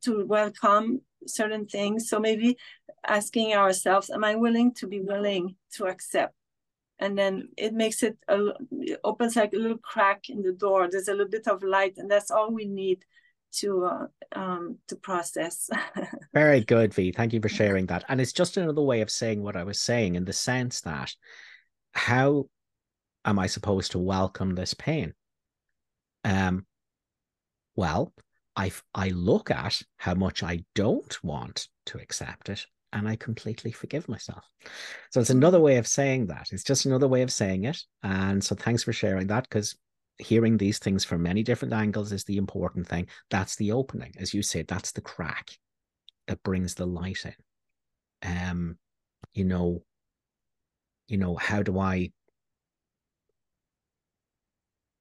to 0.04 0.26
welcome 0.26 1.02
certain 1.28 1.66
things. 1.66 2.10
So 2.10 2.20
maybe 2.20 2.58
asking 3.08 3.54
ourselves, 3.54 4.10
am 4.10 4.24
I 4.24 4.36
willing 4.36 4.74
to 4.76 4.88
be 4.88 5.02
willing 5.02 5.56
to 5.74 5.86
accept? 5.86 6.34
And 7.00 7.18
then 7.18 7.50
it 7.58 7.74
makes 7.74 8.04
it, 8.04 8.18
a, 8.28 8.50
it 8.72 9.00
opens 9.04 9.36
like 9.36 9.54
a 9.54 9.58
little 9.58 9.80
crack 9.80 10.30
in 10.30 10.44
the 10.44 10.54
door. 10.54 10.88
There's 10.90 11.08
a 11.08 11.14
little 11.14 11.30
bit 11.30 11.48
of 11.48 11.64
light, 11.64 11.96
and 11.98 12.10
that's 12.10 12.30
all 12.30 12.52
we 12.52 12.66
need 12.66 13.04
to 13.54 13.86
uh, 13.86 14.08
um, 14.40 14.78
to 14.88 14.96
process. 14.96 15.70
Very 16.34 16.62
good, 16.62 16.94
V. 16.94 17.12
Thank 17.12 17.34
you 17.34 17.42
for 17.42 17.50
sharing 17.50 17.88
that. 17.88 18.06
And 18.08 18.22
it's 18.22 18.34
just 18.34 18.58
another 18.58 18.82
way 18.82 19.02
of 19.02 19.10
saying 19.10 19.42
what 19.42 19.56
I 19.56 19.64
was 19.64 19.80
saying 19.80 20.16
in 20.16 20.26
the 20.26 20.34
sense 20.34 20.82
that 20.82 21.12
how 21.94 22.48
am 23.26 23.40
I 23.40 23.48
supposed 23.48 23.92
to 23.92 24.00
welcome 24.00 24.56
this 24.56 24.74
pain? 24.74 25.14
Um, 26.24 26.66
well, 27.76 28.14
I, 28.56 28.72
I 28.94 29.10
look 29.10 29.50
at 29.50 29.82
how 29.98 30.14
much 30.14 30.44
I 30.44 30.64
don't 30.76 31.24
want 31.24 31.68
to 31.88 32.00
accept 32.00 32.50
it 32.50 32.66
and 32.94 33.08
I 33.08 33.16
completely 33.16 33.72
forgive 33.72 34.10
myself. 34.10 34.44
So 35.12 35.22
it's 35.22 35.30
another 35.30 35.60
way 35.60 35.78
of 35.78 35.88
saying 35.88 36.28
that. 36.28 36.50
It's 36.52 36.64
just 36.64 36.86
another 36.86 37.08
way 37.08 37.22
of 37.22 37.32
saying 37.32 37.64
it. 37.64 37.82
And 38.04 38.44
so 38.44 38.56
thanks 38.56 38.84
for 38.84 38.94
sharing 38.94 39.28
that 39.28 39.48
because 39.50 39.76
hearing 40.18 40.58
these 40.58 40.80
things 40.80 41.06
from 41.06 41.24
many 41.24 41.44
different 41.44 41.74
angles 41.74 42.12
is 42.12 42.24
the 42.26 42.38
important 42.38 42.88
thing. 42.88 43.08
That's 43.30 43.56
the 43.56 43.72
opening. 43.72 44.14
As 44.20 44.34
you 44.34 44.44
said, 44.44 44.68
that's 44.68 44.92
the 44.92 45.02
crack 45.02 45.52
that 46.28 46.44
brings 46.44 46.76
the 46.76 46.86
light 46.86 47.26
in. 47.26 48.30
Um, 48.30 48.78
you 49.34 49.46
know, 49.46 49.84
you 51.08 51.18
know, 51.18 51.36
how 51.36 51.64
do 51.64 51.80
I 51.80 52.12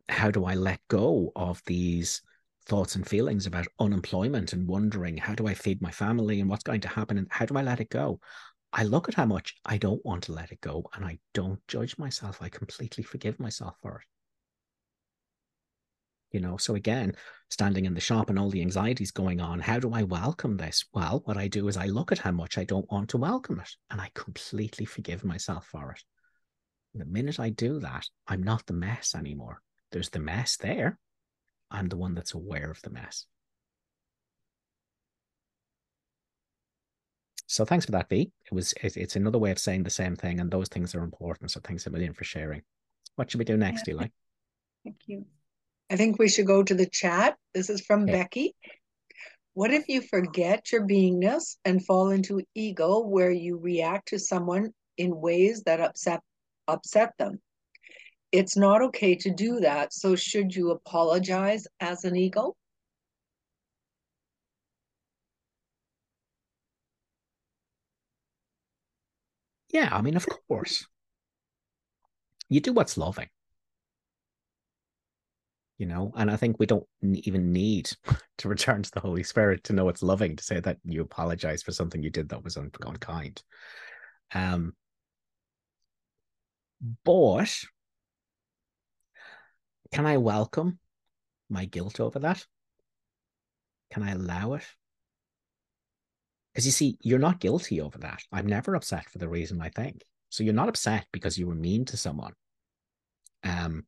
how 0.09 0.31
do 0.31 0.45
I 0.45 0.55
let 0.55 0.81
go 0.89 1.31
of 1.37 1.63
these 1.67 2.23
thoughts 2.71 2.95
and 2.95 3.05
feelings 3.07 3.47
about 3.47 3.67
unemployment 3.81 4.53
and 4.53 4.69
wondering 4.69 5.17
how 5.17 5.35
do 5.35 5.49
I 5.49 5.55
feed 5.55 5.83
my 5.83 5.91
family 5.91 6.39
and 6.39 6.49
what's 6.49 6.63
going 6.63 6.81
to 6.83 6.89
happen 6.89 7.19
and 7.19 7.27
how 7.29 7.45
do 7.45 7.57
I 7.57 7.63
let 7.63 7.81
it 7.81 7.91
go? 7.91 8.21
I 8.73 8.85
look 8.85 9.09
at 9.09 9.17
how 9.17 9.27
much 9.27 9.57
I 9.65 9.77
don't 9.77 10.07
want 10.07 10.23
to 10.25 10.33
let 10.33 10.53
it 10.53 10.61
go 10.61 10.89
and 10.95 11.05
I 11.05 11.19
don't 11.35 11.59
judge 11.67 11.99
myself. 11.99 12.41
I 12.41 12.49
completely 12.49 13.03
forgive 13.03 13.41
myself 13.41 13.75
for 13.83 13.97
it. 13.99 14.07
You 16.31 16.39
know, 16.39 16.59
so 16.59 16.77
again, 16.77 17.17
standing 17.49 17.87
in 17.87 17.95
the 17.95 18.01
shop 18.01 18.31
and 18.31 18.39
all 18.39 18.51
the 18.51 18.63
anxieties 18.63 19.11
going 19.11 19.41
on, 19.41 19.59
how 19.59 19.81
do 19.81 19.93
I 19.93 20.05
welcome 20.05 20.57
this? 20.57 20.85
Well, 20.95 21.23
what 21.25 21.37
I 21.37 21.49
do 21.49 21.67
is 21.67 21.77
I 21.77 21.87
look 21.87 22.13
at 22.13 22.19
how 22.19 22.31
much 22.31 22.57
I 22.57 22.63
don't 22.63 22.89
want 22.89 23.09
to 23.09 23.17
welcome 23.17 23.59
it 23.59 23.71
and 23.91 24.01
I 24.01 24.13
completely 24.15 24.85
forgive 24.85 25.25
myself 25.25 25.67
for 25.67 25.91
it. 25.91 26.05
The 26.95 27.05
minute 27.05 27.41
I 27.41 27.51
do 27.51 27.81
that, 27.81 28.07
I'm 28.29 28.45
not 28.45 28.65
the 28.67 28.75
mess 28.75 29.17
anymore. 29.17 29.61
There's 29.91 30.11
the 30.11 30.21
mess 30.21 30.57
there, 30.57 31.01
I'm 31.71 31.89
the 31.89 31.97
one 31.97 32.15
that's 32.15 32.35
aware 32.35 32.71
of 32.71 32.83
the 32.83 32.91
mess. 32.91 33.27
So 37.47 37.65
thanks 37.65 37.85
for 37.85 37.93
that, 37.93 38.09
V. 38.09 38.31
It 38.45 38.55
was 38.55 38.73
it, 38.81 38.97
it's 38.97 39.17
another 39.17 39.39
way 39.39 39.51
of 39.51 39.59
saying 39.59 39.83
the 39.83 39.91
same 39.91 40.15
thing, 40.15 40.39
and 40.39 40.51
those 40.51 40.69
things 40.69 40.95
are 40.95 41.03
important. 41.03 41.51
So 41.51 41.61
thanks 41.63 41.87
a 41.87 41.91
million 41.91 42.13
for 42.13 42.23
sharing. 42.23 42.63
What 43.17 43.31
should 43.31 43.39
we 43.39 43.45
do 43.45 43.57
next, 43.57 43.89
Eli? 43.89 44.07
Thank 44.85 44.97
you. 45.07 45.27
I 45.91 45.97
think 45.97 46.19
we 46.19 46.29
should 46.29 46.47
go 46.47 46.63
to 46.63 46.75
the 46.75 46.87
chat. 46.87 47.37
This 47.53 47.69
is 47.69 47.81
from 47.81 48.05
Okay. 48.05 48.13
Becky. 48.13 48.55
What 49.55 49.73
if 49.73 49.89
you 49.89 50.01
forget 50.01 50.71
your 50.71 50.87
beingness 50.87 51.57
and 51.65 51.85
fall 51.85 52.11
into 52.11 52.43
ego 52.55 53.01
where 53.01 53.33
you 53.33 53.59
react 53.59 54.09
to 54.09 54.19
someone 54.19 54.73
in 54.97 55.21
ways 55.21 55.65
that 55.65 55.81
upset 55.81 56.21
upset 56.69 57.15
them? 57.19 57.41
It's 58.32 58.57
not 58.57 58.82
okay 58.82 59.15
to 59.16 59.31
do 59.31 59.61
that. 59.61 59.93
So 59.93 60.15
should 60.16 60.55
you 60.55 60.70
apologize 60.70 61.66
as 61.81 62.05
an 62.05 62.16
ego? 62.16 62.57
Yeah, 69.70 69.89
I 69.93 70.02
mean, 70.02 70.16
of 70.16 70.27
course. 70.48 70.86
You 72.48 72.61
do 72.61 72.73
what's 72.73 72.98
loving. 72.98 73.28
You 75.78 75.86
know, 75.86 76.12
and 76.15 76.31
I 76.31 76.36
think 76.36 76.59
we 76.59 76.66
don't 76.66 76.86
even 77.02 77.52
need 77.52 77.90
to 78.39 78.48
return 78.48 78.82
to 78.82 78.90
the 78.90 79.01
Holy 79.01 79.23
Spirit 79.23 79.65
to 79.65 79.73
know 79.73 79.89
it's 79.89 80.02
loving 80.02 80.36
to 80.36 80.44
say 80.44 80.61
that 80.61 80.78
you 80.85 81.01
apologize 81.01 81.62
for 81.62 81.73
something 81.73 82.02
you 82.02 82.11
did 82.11 82.28
that 82.28 82.44
was 82.44 82.57
un- 82.59 82.70
unkind. 82.82 83.43
Um, 84.35 84.74
but 87.05 87.65
can 89.93 90.07
I 90.07 90.17
welcome 90.17 90.79
my 91.49 91.65
guilt 91.65 92.01
over 92.01 92.19
that? 92.21 92.47
Can 93.91 94.03
I 94.03 94.12
allow 94.12 94.55
it? 94.55 94.65
Because 96.53 96.67
you 96.67 96.73
see, 96.73 96.99
you're 97.03 97.19
not 97.19 97.41
guilty 97.41 97.81
over 97.81 97.99
that. 97.99 98.23
I'm 98.33 98.47
never 98.47 98.75
upset 98.75 99.09
for 99.09 99.19
the 99.19 99.29
reason 99.29 99.61
I 99.61 99.69
think. 99.69 100.05
So 100.29 100.45
you're 100.45 100.55
not 100.55 100.69
upset 100.69 101.07
because 101.12 101.39
you 101.39 101.47
were 101.47 101.55
mean 101.55 101.85
to 101.87 101.97
someone. 101.97 102.35
Um, 103.43 103.85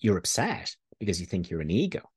you're 0.00 0.18
upset 0.18 0.74
because 0.98 1.20
you 1.20 1.26
think 1.26 1.48
you're 1.48 1.60
an 1.60 1.70
ego. 1.70 2.10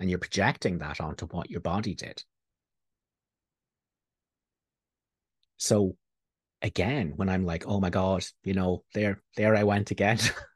And 0.00 0.10
you're 0.10 0.18
projecting 0.18 0.78
that 0.78 1.00
onto 1.00 1.26
what 1.26 1.50
your 1.50 1.60
body 1.60 1.94
did. 1.94 2.22
So 5.56 5.96
again, 6.62 7.12
when 7.16 7.28
I'm 7.28 7.46
like, 7.46 7.64
oh 7.66 7.80
my 7.80 7.90
God, 7.90 8.24
you 8.42 8.54
know, 8.54 8.84
there, 8.92 9.22
there 9.36 9.56
I 9.56 9.64
went 9.64 9.90
again. 9.90 10.18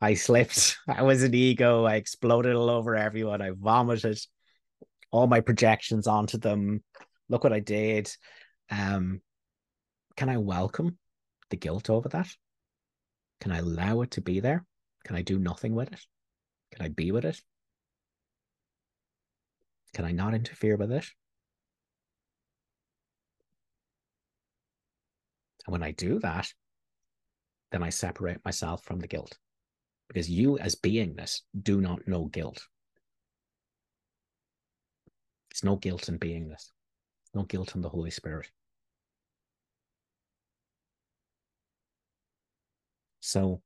I 0.00 0.14
slipped. 0.14 0.78
I 0.88 1.02
was 1.02 1.22
an 1.22 1.34
ego. 1.34 1.84
I 1.84 1.96
exploded 1.96 2.54
all 2.54 2.70
over 2.70 2.96
everyone. 2.96 3.42
I 3.42 3.50
vomited 3.50 4.18
all 5.10 5.26
my 5.26 5.40
projections 5.40 6.06
onto 6.06 6.38
them. 6.38 6.82
Look 7.28 7.44
what 7.44 7.52
I 7.52 7.60
did. 7.60 8.10
Um, 8.70 9.20
can 10.16 10.28
I 10.28 10.38
welcome 10.38 10.98
the 11.50 11.56
guilt 11.56 11.90
over 11.90 12.08
that? 12.10 12.28
Can 13.40 13.52
I 13.52 13.58
allow 13.58 14.02
it 14.02 14.12
to 14.12 14.20
be 14.20 14.40
there? 14.40 14.64
Can 15.04 15.16
I 15.16 15.22
do 15.22 15.38
nothing 15.38 15.74
with 15.74 15.92
it? 15.92 16.00
Can 16.74 16.84
I 16.84 16.88
be 16.88 17.12
with 17.12 17.24
it? 17.24 17.40
Can 19.94 20.04
I 20.04 20.12
not 20.12 20.34
interfere 20.34 20.76
with 20.76 20.92
it? 20.92 21.06
And 25.66 25.72
when 25.72 25.82
I 25.82 25.90
do 25.90 26.18
that, 26.20 26.52
then 27.70 27.82
I 27.82 27.90
separate 27.90 28.44
myself 28.44 28.82
from 28.84 29.00
the 29.00 29.06
guilt. 29.06 29.38
Because 30.08 30.28
you, 30.30 30.58
as 30.58 30.74
beingness, 30.74 31.40
do 31.60 31.80
not 31.80 32.06
know 32.06 32.26
guilt. 32.26 32.66
There's 35.50 35.64
no 35.64 35.76
guilt 35.76 36.08
in 36.08 36.18
beingness, 36.18 36.70
no 37.34 37.42
guilt 37.42 37.74
in 37.74 37.82
the 37.82 37.88
Holy 37.88 38.10
Spirit. 38.10 38.50
So, 43.20 43.62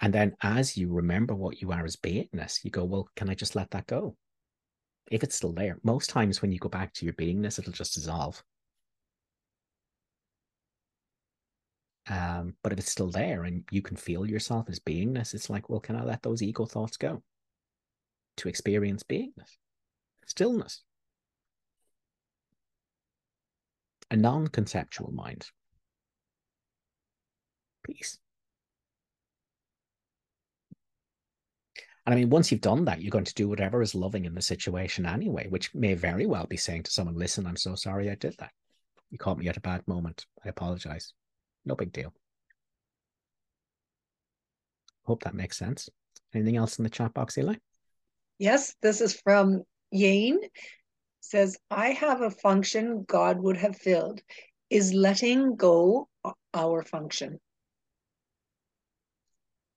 and 0.00 0.12
then 0.12 0.36
as 0.42 0.76
you 0.76 0.92
remember 0.92 1.34
what 1.34 1.60
you 1.60 1.72
are 1.72 1.84
as 1.84 1.96
beingness, 1.96 2.64
you 2.64 2.70
go, 2.70 2.84
well, 2.84 3.08
can 3.16 3.30
I 3.30 3.34
just 3.34 3.56
let 3.56 3.70
that 3.70 3.86
go? 3.86 4.16
If 5.10 5.22
it's 5.22 5.36
still 5.36 5.52
there, 5.52 5.78
most 5.82 6.10
times 6.10 6.42
when 6.42 6.52
you 6.52 6.58
go 6.58 6.68
back 6.68 6.92
to 6.94 7.04
your 7.04 7.14
beingness, 7.14 7.58
it'll 7.58 7.72
just 7.72 7.94
dissolve. 7.94 8.42
Um, 12.08 12.54
but 12.62 12.72
if 12.72 12.78
it's 12.78 12.90
still 12.90 13.10
there 13.10 13.44
and 13.44 13.64
you 13.70 13.82
can 13.82 13.96
feel 13.96 14.26
yourself 14.26 14.68
as 14.68 14.78
beingness, 14.78 15.34
it's 15.34 15.50
like, 15.50 15.68
well, 15.68 15.80
can 15.80 15.96
I 15.96 16.04
let 16.04 16.22
those 16.22 16.42
ego 16.42 16.64
thoughts 16.64 16.96
go 16.96 17.22
to 18.36 18.48
experience 18.48 19.02
beingness, 19.02 19.56
stillness, 20.26 20.82
a 24.10 24.16
non 24.16 24.46
conceptual 24.46 25.12
mind, 25.12 25.50
peace. 27.82 28.18
And 32.04 32.14
I 32.14 32.18
mean, 32.18 32.30
once 32.30 32.52
you've 32.52 32.60
done 32.60 32.84
that, 32.84 33.02
you're 33.02 33.10
going 33.10 33.24
to 33.24 33.34
do 33.34 33.48
whatever 33.48 33.82
is 33.82 33.94
loving 33.96 34.26
in 34.26 34.34
the 34.34 34.42
situation 34.42 35.06
anyway, 35.06 35.48
which 35.48 35.74
may 35.74 35.94
very 35.94 36.24
well 36.24 36.46
be 36.46 36.56
saying 36.56 36.84
to 36.84 36.90
someone, 36.92 37.16
listen, 37.16 37.46
I'm 37.48 37.56
so 37.56 37.74
sorry 37.74 38.08
I 38.08 38.14
did 38.14 38.36
that. 38.38 38.52
You 39.10 39.18
caught 39.18 39.38
me 39.38 39.48
at 39.48 39.56
a 39.56 39.60
bad 39.60 39.86
moment. 39.88 40.24
I 40.44 40.48
apologize. 40.48 41.12
No 41.66 41.74
big 41.74 41.92
deal. 41.92 42.14
Hope 45.04 45.24
that 45.24 45.34
makes 45.34 45.58
sense. 45.58 45.88
Anything 46.34 46.56
else 46.56 46.78
in 46.78 46.84
the 46.84 46.90
chat 46.90 47.12
box, 47.12 47.36
Eli? 47.36 47.54
Yes, 48.38 48.74
this 48.82 49.00
is 49.00 49.20
from 49.20 49.62
Yane. 49.94 50.38
Says, 51.20 51.58
I 51.70 51.90
have 51.90 52.22
a 52.22 52.30
function 52.30 53.04
God 53.06 53.40
would 53.40 53.56
have 53.56 53.76
filled. 53.76 54.20
Is 54.70 54.92
letting 54.92 55.56
go 55.56 56.08
our 56.54 56.82
function? 56.82 57.38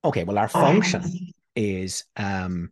Okay, 0.04 0.24
well, 0.24 0.38
our 0.38 0.48
function 0.48 1.32
is 1.56 2.06
um 2.16 2.72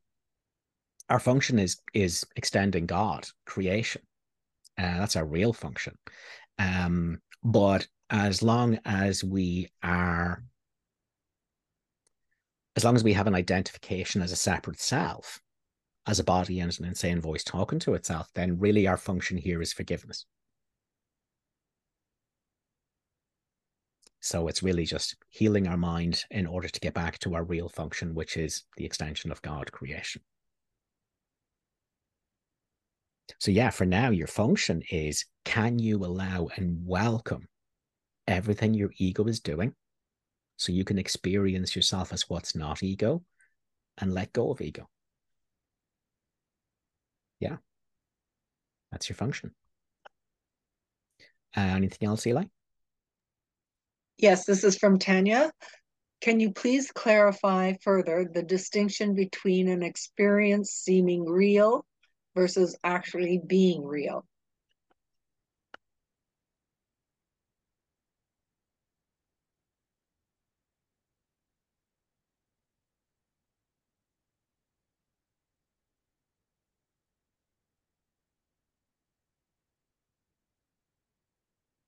our 1.10 1.20
function 1.20 1.60
is 1.60 1.78
is 1.94 2.26
extending 2.36 2.86
God, 2.86 3.28
creation. 3.46 4.02
Uh, 4.78 5.00
that's 5.00 5.16
our 5.16 5.26
real 5.26 5.54
function. 5.54 5.98
Um, 6.60 7.20
but 7.44 7.88
as 8.10 8.42
long 8.42 8.80
as 8.86 9.24
we 9.24 9.70
are 9.84 10.44
as 12.76 12.86
long 12.86 12.96
as 12.96 13.04
we 13.04 13.14
have 13.14 13.28
an 13.28 13.36
identification 13.36 14.22
as 14.22 14.32
a 14.32 14.36
separate 14.36 14.80
self 14.80 15.42
as 16.06 16.20
a 16.20 16.24
body 16.24 16.60
and 16.62 16.80
an 16.80 16.86
insane 16.86 17.20
voice 17.20 17.44
talking 17.44 17.80
to 17.80 17.94
itself 17.94 18.30
then 18.34 18.58
really 18.60 18.88
our 18.88 18.98
function 18.98 19.38
here 19.38 19.62
is 19.62 19.74
forgiveness. 19.74 20.26
So 24.22 24.48
it's 24.48 24.64
really 24.64 24.86
just 24.86 25.16
healing 25.30 25.68
our 25.68 25.78
mind 25.78 26.24
in 26.32 26.48
order 26.48 26.68
to 26.68 26.80
get 26.80 26.94
back 26.94 27.20
to 27.20 27.36
our 27.36 27.44
real 27.44 27.70
function 27.70 28.16
which 28.16 28.38
is 28.38 28.64
the 28.78 28.86
extension 28.86 29.32
of 29.32 29.42
god 29.42 29.72
creation. 29.72 30.22
So 33.40 33.52
yeah 33.52 33.70
for 33.70 33.86
now 33.86 34.10
your 34.12 34.28
function 34.28 34.82
is 34.90 35.26
can 35.44 35.78
you 35.78 36.06
allow 36.06 36.48
and 36.56 36.80
welcome 36.86 37.48
everything 38.28 38.74
your 38.74 38.92
ego 38.98 39.26
is 39.26 39.40
doing 39.40 39.74
so 40.58 40.72
you 40.72 40.84
can 40.84 40.98
experience 40.98 41.76
yourself 41.76 42.12
as 42.12 42.30
what's 42.30 42.56
not 42.56 42.84
ego 42.84 43.24
and 43.98 44.14
let 44.14 44.34
go 44.34 44.52
of 44.52 44.62
ego. 44.62 44.88
Yeah, 47.40 47.58
that's 48.92 49.08
your 49.10 49.16
function. 49.16 49.52
Uh, 51.56 51.62
anything 51.62 52.08
else, 52.08 52.26
Eli? 52.26 52.46
Yes, 54.18 54.46
this 54.46 54.64
is 54.64 54.78
from 54.78 54.98
Tanya. 54.98 55.52
Can 56.22 56.40
you 56.40 56.52
please 56.52 56.92
clarify 56.92 57.74
further 57.82 58.28
the 58.32 58.42
distinction 58.42 59.14
between 59.14 59.68
an 59.68 59.84
experience 59.84 60.72
seeming 60.72 61.26
real 61.26 61.86
versus 62.36 62.76
actually 62.84 63.40
being 63.46 63.86
real? 63.86 64.26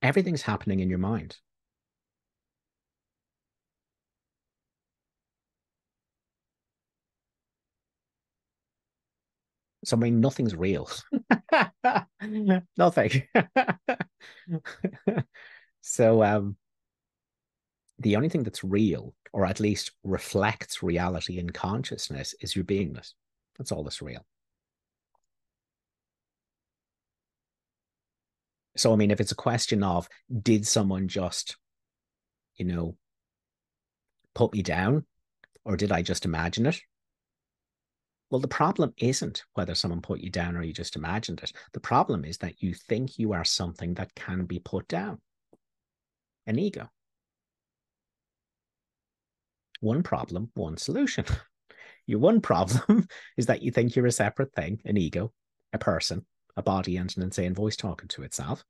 Everything's 0.02 0.42
happening 0.42 0.82
in 0.82 0.90
your 0.90 1.00
mind. 1.00 1.38
So 9.86 9.96
I 9.96 10.00
mean, 10.00 10.20
nothing's 10.20 10.56
real. 10.56 10.90
Nothing. 12.78 13.24
so 15.82 16.24
um, 16.24 16.56
the 18.00 18.16
only 18.16 18.30
thing 18.30 18.44
that's 18.44 18.64
real, 18.64 19.14
or 19.34 19.46
at 19.46 19.60
least 19.60 19.92
reflects 20.04 20.82
reality 20.82 21.38
in 21.38 21.50
consciousness, 21.50 22.34
is 22.42 22.56
your 22.56 22.66
beingness. 22.66 23.14
That's 23.58 23.72
all 23.72 23.84
that's 23.84 24.02
real. 24.02 24.26
So 28.80 28.94
I 28.94 28.96
mean, 28.96 29.12
if 29.12 29.20
it's 29.20 29.34
a 29.34 29.36
question 29.36 29.84
of 29.84 30.08
did 30.42 30.66
someone 30.66 31.10
just, 31.10 31.58
you 32.56 32.64
know, 32.64 32.96
put 34.34 34.54
me 34.54 34.64
down 34.64 35.06
or 35.66 35.76
did 35.76 35.92
I 35.92 36.02
just 36.02 36.24
imagine 36.24 36.66
it? 36.66 36.80
Well, 38.32 38.40
the 38.40 38.48
problem 38.48 38.94
isn't 38.98 39.44
whether 39.54 39.76
someone 39.76 40.02
put 40.02 40.22
you 40.22 40.30
down 40.30 40.56
or 40.56 40.64
you 40.64 40.72
just 40.72 40.96
imagined 40.96 41.42
it. 41.44 41.52
The 41.74 41.82
problem 41.82 42.24
is 42.24 42.38
that 42.38 42.64
you 42.64 42.74
think 42.74 43.20
you 43.20 43.34
are 43.34 43.44
something 43.44 43.96
that 43.96 44.16
can 44.16 44.46
be 44.46 44.60
put 44.60 44.88
down 44.88 45.20
an 46.48 46.58
ego. 46.58 46.90
One 49.82 50.04
problem, 50.04 50.52
one 50.54 50.78
solution. 50.78 51.26
Your 52.08 52.20
one 52.20 52.40
problem 52.40 53.10
is 53.38 53.48
that 53.48 53.62
you 53.62 53.72
think 53.72 53.98
you're 53.98 54.06
a 54.06 54.12
separate 54.12 54.54
thing, 54.54 54.80
an 54.86 54.96
ego, 54.96 55.34
a 55.74 55.78
person, 55.78 56.26
a 56.58 56.64
body, 56.64 56.98
and 56.98 57.16
an 57.16 57.24
insane 57.24 57.54
voice 57.54 57.76
talking 57.76 58.08
to 58.10 58.24
itself. 58.24 58.64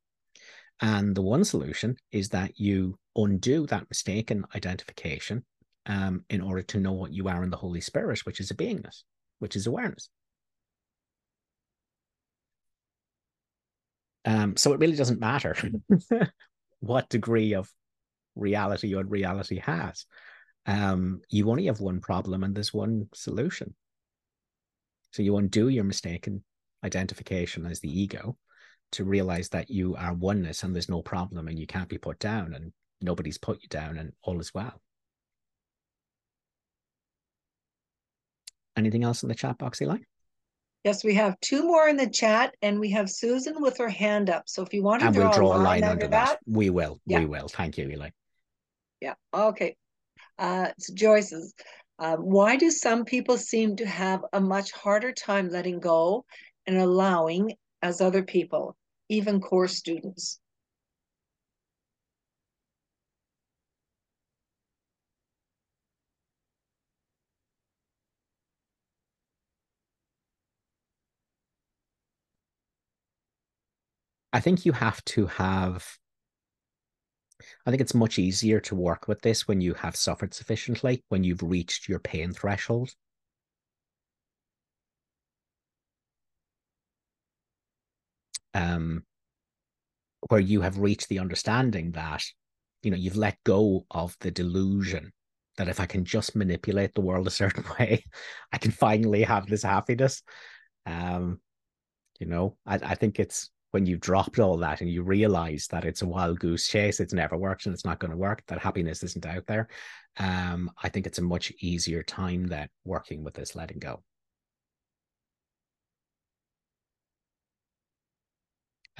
And 0.80 1.14
the 1.14 1.22
one 1.22 1.44
solution 1.44 1.96
is 2.10 2.30
that 2.30 2.58
you 2.58 2.98
undo 3.16 3.66
that 3.66 3.88
mistaken 3.88 4.44
identification 4.54 5.44
um, 5.86 6.24
in 6.30 6.40
order 6.40 6.62
to 6.62 6.80
know 6.80 6.92
what 6.92 7.12
you 7.12 7.28
are 7.28 7.42
in 7.42 7.50
the 7.50 7.56
Holy 7.56 7.80
Spirit, 7.80 8.20
which 8.20 8.40
is 8.40 8.50
a 8.50 8.54
beingness, 8.54 9.02
which 9.38 9.56
is 9.56 9.66
awareness. 9.66 10.08
Um, 14.24 14.56
so 14.56 14.72
it 14.72 14.80
really 14.80 14.96
doesn't 14.96 15.20
matter 15.20 15.56
what 16.80 17.08
degree 17.08 17.54
of 17.54 17.70
reality 18.34 18.88
your 18.88 19.04
reality 19.04 19.58
has. 19.58 20.06
Um, 20.66 21.22
you 21.30 21.50
only 21.50 21.66
have 21.66 21.80
one 21.80 22.00
problem 22.00 22.44
and 22.44 22.54
there's 22.54 22.72
one 22.72 23.08
solution. 23.14 23.74
So 25.12 25.22
you 25.22 25.36
undo 25.36 25.68
your 25.68 25.84
mistaken 25.84 26.44
identification 26.84 27.66
as 27.66 27.80
the 27.80 28.00
ego 28.00 28.36
to 28.92 29.04
realize 29.04 29.48
that 29.50 29.70
you 29.70 29.94
are 29.96 30.14
oneness 30.14 30.62
and 30.62 30.74
there's 30.74 30.88
no 30.88 31.02
problem 31.02 31.48
and 31.48 31.58
you 31.58 31.66
can't 31.66 31.88
be 31.88 31.98
put 31.98 32.18
down 32.18 32.54
and 32.54 32.72
nobody's 33.00 33.38
put 33.38 33.62
you 33.62 33.68
down 33.68 33.98
and 33.98 34.12
all 34.22 34.40
is 34.40 34.52
well. 34.52 34.80
Anything 38.76 39.04
else 39.04 39.22
in 39.22 39.28
the 39.28 39.34
chat 39.34 39.58
box, 39.58 39.82
Eli? 39.82 39.98
Yes, 40.84 41.04
we 41.04 41.14
have 41.14 41.38
two 41.40 41.64
more 41.64 41.88
in 41.88 41.96
the 41.96 42.08
chat, 42.08 42.54
and 42.62 42.80
we 42.80 42.90
have 42.92 43.10
Susan 43.10 43.60
with 43.60 43.76
her 43.76 43.88
hand 43.90 44.30
up. 44.30 44.44
So 44.46 44.62
if 44.62 44.72
you 44.72 44.82
want 44.82 45.00
to 45.00 45.06
and 45.06 45.14
draw, 45.14 45.24
we'll 45.24 45.32
draw 45.32 45.48
a 45.48 45.58
line, 45.58 45.82
line 45.82 45.84
under 45.84 46.06
that, 46.08 46.28
that. 46.28 46.38
We 46.46 46.70
will. 46.70 46.98
Yeah. 47.04 47.18
We 47.18 47.26
will. 47.26 47.48
Thank 47.48 47.76
you, 47.76 47.90
Eli. 47.90 48.08
yeah, 49.02 49.14
okay. 49.34 49.76
Uh, 50.38 50.68
it's 50.70 50.90
Joyce's. 50.90 51.52
Uh, 51.98 52.16
why 52.16 52.56
do 52.56 52.70
some 52.70 53.04
people 53.04 53.36
seem 53.36 53.76
to 53.76 53.86
have 53.86 54.24
a 54.32 54.40
much 54.40 54.72
harder 54.72 55.12
time 55.12 55.50
letting 55.50 55.80
go 55.80 56.24
and 56.70 56.78
allowing 56.78 57.52
as 57.82 58.00
other 58.00 58.22
people, 58.22 58.76
even 59.08 59.40
Course 59.40 59.76
students? 59.76 60.38
I 74.32 74.38
think 74.38 74.64
you 74.64 74.70
have 74.72 75.04
to 75.06 75.26
have. 75.26 75.98
I 77.66 77.70
think 77.70 77.80
it's 77.80 77.94
much 77.94 78.16
easier 78.16 78.60
to 78.60 78.76
work 78.76 79.08
with 79.08 79.22
this 79.22 79.48
when 79.48 79.60
you 79.60 79.74
have 79.74 79.96
suffered 79.96 80.34
sufficiently, 80.34 81.02
when 81.08 81.24
you've 81.24 81.42
reached 81.42 81.88
your 81.88 81.98
pain 81.98 82.32
threshold. 82.32 82.94
Um, 88.54 89.04
where 90.28 90.40
you 90.40 90.60
have 90.60 90.78
reached 90.78 91.08
the 91.08 91.18
understanding 91.18 91.92
that, 91.92 92.24
you 92.82 92.90
know, 92.90 92.96
you've 92.96 93.16
let 93.16 93.38
go 93.44 93.86
of 93.90 94.16
the 94.20 94.30
delusion 94.30 95.12
that 95.56 95.68
if 95.68 95.80
I 95.80 95.86
can 95.86 96.04
just 96.04 96.36
manipulate 96.36 96.94
the 96.94 97.00
world 97.00 97.26
a 97.26 97.30
certain 97.30 97.64
way, 97.78 98.04
I 98.52 98.58
can 98.58 98.70
finally 98.70 99.22
have 99.22 99.46
this 99.46 99.62
happiness. 99.62 100.22
Um, 100.86 101.40
you 102.18 102.26
know, 102.26 102.56
I, 102.66 102.76
I 102.76 102.94
think 102.94 103.18
it's 103.18 103.50
when 103.72 103.86
you've 103.86 104.00
dropped 104.00 104.38
all 104.38 104.56
that 104.58 104.80
and 104.80 104.90
you 104.90 105.02
realize 105.02 105.68
that 105.70 105.84
it's 105.84 106.02
a 106.02 106.06
wild 106.06 106.40
goose 106.40 106.66
chase, 106.68 106.98
it's 106.98 107.12
never 107.12 107.36
worked 107.36 107.66
and 107.66 107.74
it's 107.74 107.84
not 107.84 108.00
going 108.00 108.10
to 108.10 108.16
work, 108.16 108.42
that 108.48 108.58
happiness 108.58 109.02
isn't 109.02 109.26
out 109.26 109.46
there. 109.46 109.68
Um, 110.16 110.70
I 110.82 110.88
think 110.88 111.06
it's 111.06 111.18
a 111.18 111.22
much 111.22 111.52
easier 111.60 112.02
time 112.02 112.48
that 112.48 112.70
working 112.84 113.22
with 113.22 113.34
this 113.34 113.54
letting 113.54 113.78
go. 113.78 114.02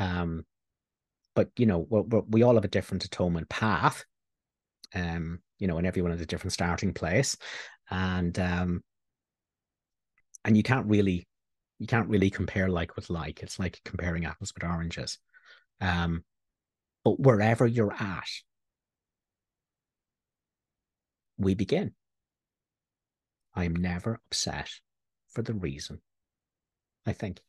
Um, 0.01 0.47
but 1.37 1.51
you 1.57 1.67
know, 1.67 1.87
we're, 1.89 2.01
we're, 2.03 2.23
we 2.29 2.43
all 2.43 2.55
have 2.55 2.65
a 2.65 2.69
different 2.69 3.05
atonement 3.05 3.49
path. 3.49 4.05
Um, 4.95 5.41
you 5.59 5.69
know, 5.69 5.79
and 5.79 5.87
everyone 5.87 6.11
has 6.11 6.21
a 6.21 6.27
different 6.27 6.55
starting 6.55 6.93
place, 6.93 7.37
and 7.91 8.37
um, 8.39 8.83
and 10.45 10.57
you 10.57 10.63
can't 10.63 10.87
really 10.87 11.29
you 11.79 11.87
can't 11.87 12.09
really 12.09 12.31
compare 12.31 12.69
like 12.69 12.97
with 12.97 13.11
like. 13.11 13.43
It's 13.43 13.59
like 13.59 13.81
comparing 13.85 14.25
apples 14.25 14.53
with 14.55 14.65
oranges. 14.65 15.19
Um, 15.81 16.25
but 17.05 17.21
wherever 17.21 17.67
you're 17.67 17.93
at, 17.93 18.29
we 21.39 21.55
begin. 21.55 21.93
I 23.55 23.65
am 23.65 23.77
never 23.77 24.21
upset 24.31 24.71
for 25.29 25.43
the 25.43 25.55
reason 25.55 26.01
I 27.07 27.13
think. 27.13 27.41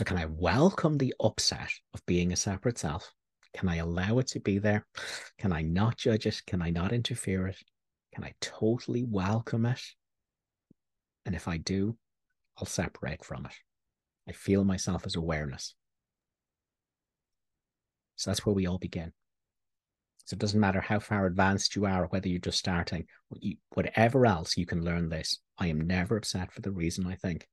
So, 0.00 0.04
can 0.04 0.16
I 0.16 0.24
welcome 0.24 0.96
the 0.96 1.12
upset 1.20 1.68
of 1.92 2.06
being 2.06 2.32
a 2.32 2.36
separate 2.36 2.78
self? 2.78 3.12
Can 3.54 3.68
I 3.68 3.76
allow 3.76 4.18
it 4.18 4.28
to 4.28 4.40
be 4.40 4.56
there? 4.56 4.86
Can 5.36 5.52
I 5.52 5.60
not 5.60 5.98
judge 5.98 6.24
it? 6.24 6.40
Can 6.46 6.62
I 6.62 6.70
not 6.70 6.94
interfere 6.94 7.48
it? 7.48 7.58
Can 8.14 8.24
I 8.24 8.32
totally 8.40 9.04
welcome 9.04 9.66
it? 9.66 9.82
And 11.26 11.34
if 11.34 11.46
I 11.48 11.58
do, 11.58 11.98
I'll 12.56 12.64
separate 12.64 13.22
from 13.22 13.44
it. 13.44 13.52
I 14.26 14.32
feel 14.32 14.64
myself 14.64 15.04
as 15.04 15.16
awareness. 15.16 15.74
So 18.16 18.30
that's 18.30 18.46
where 18.46 18.54
we 18.54 18.66
all 18.66 18.78
begin. 18.78 19.12
So 20.24 20.32
it 20.32 20.40
doesn't 20.40 20.58
matter 20.58 20.80
how 20.80 21.00
far 21.00 21.26
advanced 21.26 21.76
you 21.76 21.84
are, 21.84 22.06
whether 22.06 22.30
you're 22.30 22.38
just 22.38 22.58
starting, 22.58 23.04
whatever 23.74 24.24
else 24.24 24.56
you 24.56 24.64
can 24.64 24.82
learn 24.82 25.10
this. 25.10 25.40
I 25.58 25.66
am 25.66 25.86
never 25.86 26.16
upset 26.16 26.52
for 26.52 26.62
the 26.62 26.72
reason 26.72 27.06
I 27.06 27.16
think. 27.16 27.46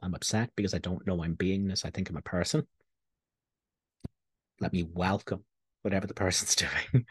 I'm 0.00 0.14
upset 0.14 0.50
because 0.56 0.74
I 0.74 0.78
don't 0.78 1.06
know 1.06 1.22
I'm 1.22 1.36
beingness. 1.36 1.84
I 1.84 1.90
think 1.90 2.08
I'm 2.08 2.16
a 2.16 2.22
person. 2.22 2.66
Let 4.60 4.72
me 4.72 4.82
welcome 4.82 5.44
whatever 5.82 6.06
the 6.06 6.14
person's 6.22 6.54
doing 6.54 7.06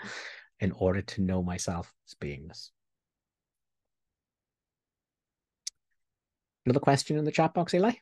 in 0.59 0.72
order 0.73 1.01
to 1.01 1.22
know 1.22 1.43
myself 1.43 1.93
as 2.07 2.15
beingness. 2.15 2.69
Another 6.65 6.80
question 6.80 7.18
in 7.18 7.23
the 7.23 7.31
chat 7.31 7.53
box, 7.53 7.73
Eli? 7.73 7.93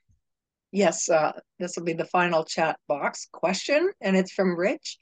Yes, 0.71 1.09
uh, 1.09 1.33
this 1.59 1.77
will 1.77 1.83
be 1.83 1.93
the 1.93 2.05
final 2.05 2.43
chat 2.43 2.79
box 2.87 3.27
question, 3.31 3.91
and 4.01 4.17
it's 4.17 4.33
from 4.33 4.57
Rich. 4.57 4.97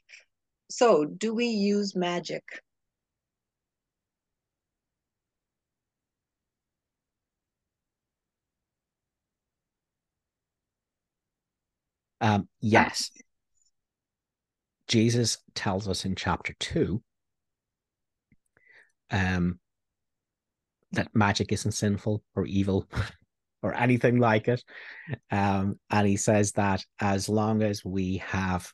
So, 0.70 1.04
do 1.04 1.34
we 1.34 1.46
use 1.46 1.96
magic? 1.96 2.44
Um, 12.24 12.48
yes. 12.62 13.10
Jesus 14.88 15.36
tells 15.54 15.86
us 15.86 16.06
in 16.06 16.14
chapter 16.14 16.54
two 16.58 17.02
um, 19.10 19.60
that 20.92 21.14
magic 21.14 21.52
isn't 21.52 21.72
sinful 21.72 22.22
or 22.34 22.46
evil 22.46 22.88
or 23.62 23.74
anything 23.74 24.18
like 24.18 24.48
it. 24.48 24.64
Um, 25.30 25.78
and 25.90 26.08
he 26.08 26.16
says 26.16 26.52
that 26.52 26.82
as 26.98 27.28
long 27.28 27.62
as 27.62 27.84
we 27.84 28.16
have 28.26 28.72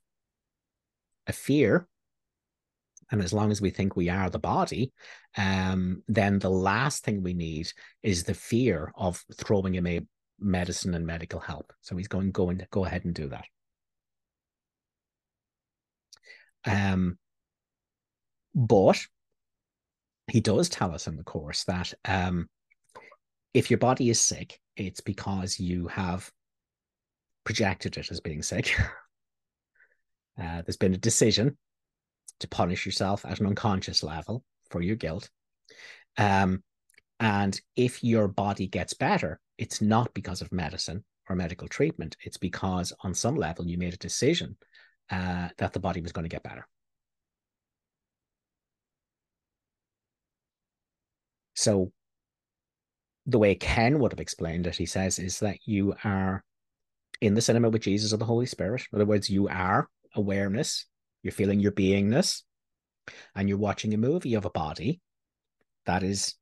a 1.26 1.32
fear, 1.32 1.88
and 3.10 3.20
as 3.20 3.32
long 3.32 3.50
as 3.50 3.60
we 3.60 3.70
think 3.70 3.96
we 3.96 4.08
are 4.08 4.30
the 4.30 4.38
body, 4.38 4.92
um, 5.36 6.04
then 6.06 6.38
the 6.38 6.50
last 6.50 7.02
thing 7.02 7.24
we 7.24 7.34
need 7.34 7.68
is 8.04 8.22
the 8.22 8.34
fear 8.34 8.92
of 8.94 9.24
throwing 9.34 9.76
away 9.76 10.02
medicine 10.40 10.94
and 10.94 11.06
medical 11.06 11.40
help. 11.40 11.72
So 11.80 11.96
he's 11.96 12.08
going, 12.08 12.32
go 12.32 12.50
and 12.50 12.66
go 12.70 12.84
ahead 12.84 13.04
and 13.04 13.14
do 13.14 13.28
that. 13.28 13.44
Um, 16.64 17.18
but 18.54 18.98
he 20.30 20.40
does 20.40 20.68
tell 20.68 20.94
us 20.94 21.06
in 21.06 21.16
the 21.16 21.24
course 21.24 21.64
that 21.64 21.92
um, 22.04 22.48
if 23.54 23.70
your 23.70 23.78
body 23.78 24.10
is 24.10 24.20
sick, 24.20 24.60
it's 24.76 25.00
because 25.00 25.58
you 25.58 25.88
have 25.88 26.30
projected 27.44 27.96
it 27.96 28.10
as 28.10 28.20
being 28.20 28.42
sick. 28.42 28.78
uh, 30.40 30.62
there's 30.62 30.76
been 30.76 30.94
a 30.94 30.98
decision 30.98 31.56
to 32.40 32.48
punish 32.48 32.86
yourself 32.86 33.24
at 33.24 33.40
an 33.40 33.46
unconscious 33.46 34.02
level 34.02 34.44
for 34.70 34.80
your 34.80 34.96
guilt. 34.96 35.28
Um, 36.16 36.62
and 37.20 37.60
if 37.76 38.02
your 38.02 38.26
body 38.28 38.66
gets 38.66 38.94
better, 38.94 39.38
it's 39.58 39.82
not 39.82 40.12
because 40.14 40.40
of 40.40 40.50
medicine 40.50 41.04
or 41.28 41.36
medical 41.36 41.68
treatment. 41.68 42.16
It's 42.24 42.38
because 42.38 42.94
on 43.02 43.14
some 43.14 43.36
level 43.36 43.66
you 43.66 43.76
made 43.76 43.92
a 43.92 43.98
decision 43.98 44.56
uh, 45.10 45.48
that 45.58 45.74
the 45.74 45.80
body 45.80 46.00
was 46.00 46.12
going 46.12 46.24
to 46.24 46.34
get 46.34 46.42
better. 46.42 46.66
So 51.54 51.92
the 53.26 53.38
way 53.38 53.54
Ken 53.54 53.98
would 53.98 54.12
have 54.12 54.20
explained 54.20 54.66
it, 54.66 54.76
he 54.76 54.86
says, 54.86 55.18
is 55.18 55.40
that 55.40 55.58
you 55.66 55.94
are 56.04 56.42
in 57.20 57.34
the 57.34 57.42
cinema 57.42 57.68
with 57.68 57.82
Jesus 57.82 58.14
or 58.14 58.16
the 58.16 58.24
Holy 58.24 58.46
Spirit. 58.46 58.86
In 58.90 58.96
other 58.96 59.04
words, 59.04 59.28
you 59.28 59.46
are 59.48 59.90
awareness, 60.16 60.86
you're 61.22 61.32
feeling 61.32 61.60
your 61.60 61.72
beingness, 61.72 62.44
and 63.34 63.46
you're 63.46 63.58
watching 63.58 63.92
a 63.92 63.98
movie 63.98 64.34
of 64.34 64.46
a 64.46 64.50
body 64.50 65.02
that 65.84 66.02
is 66.02 66.34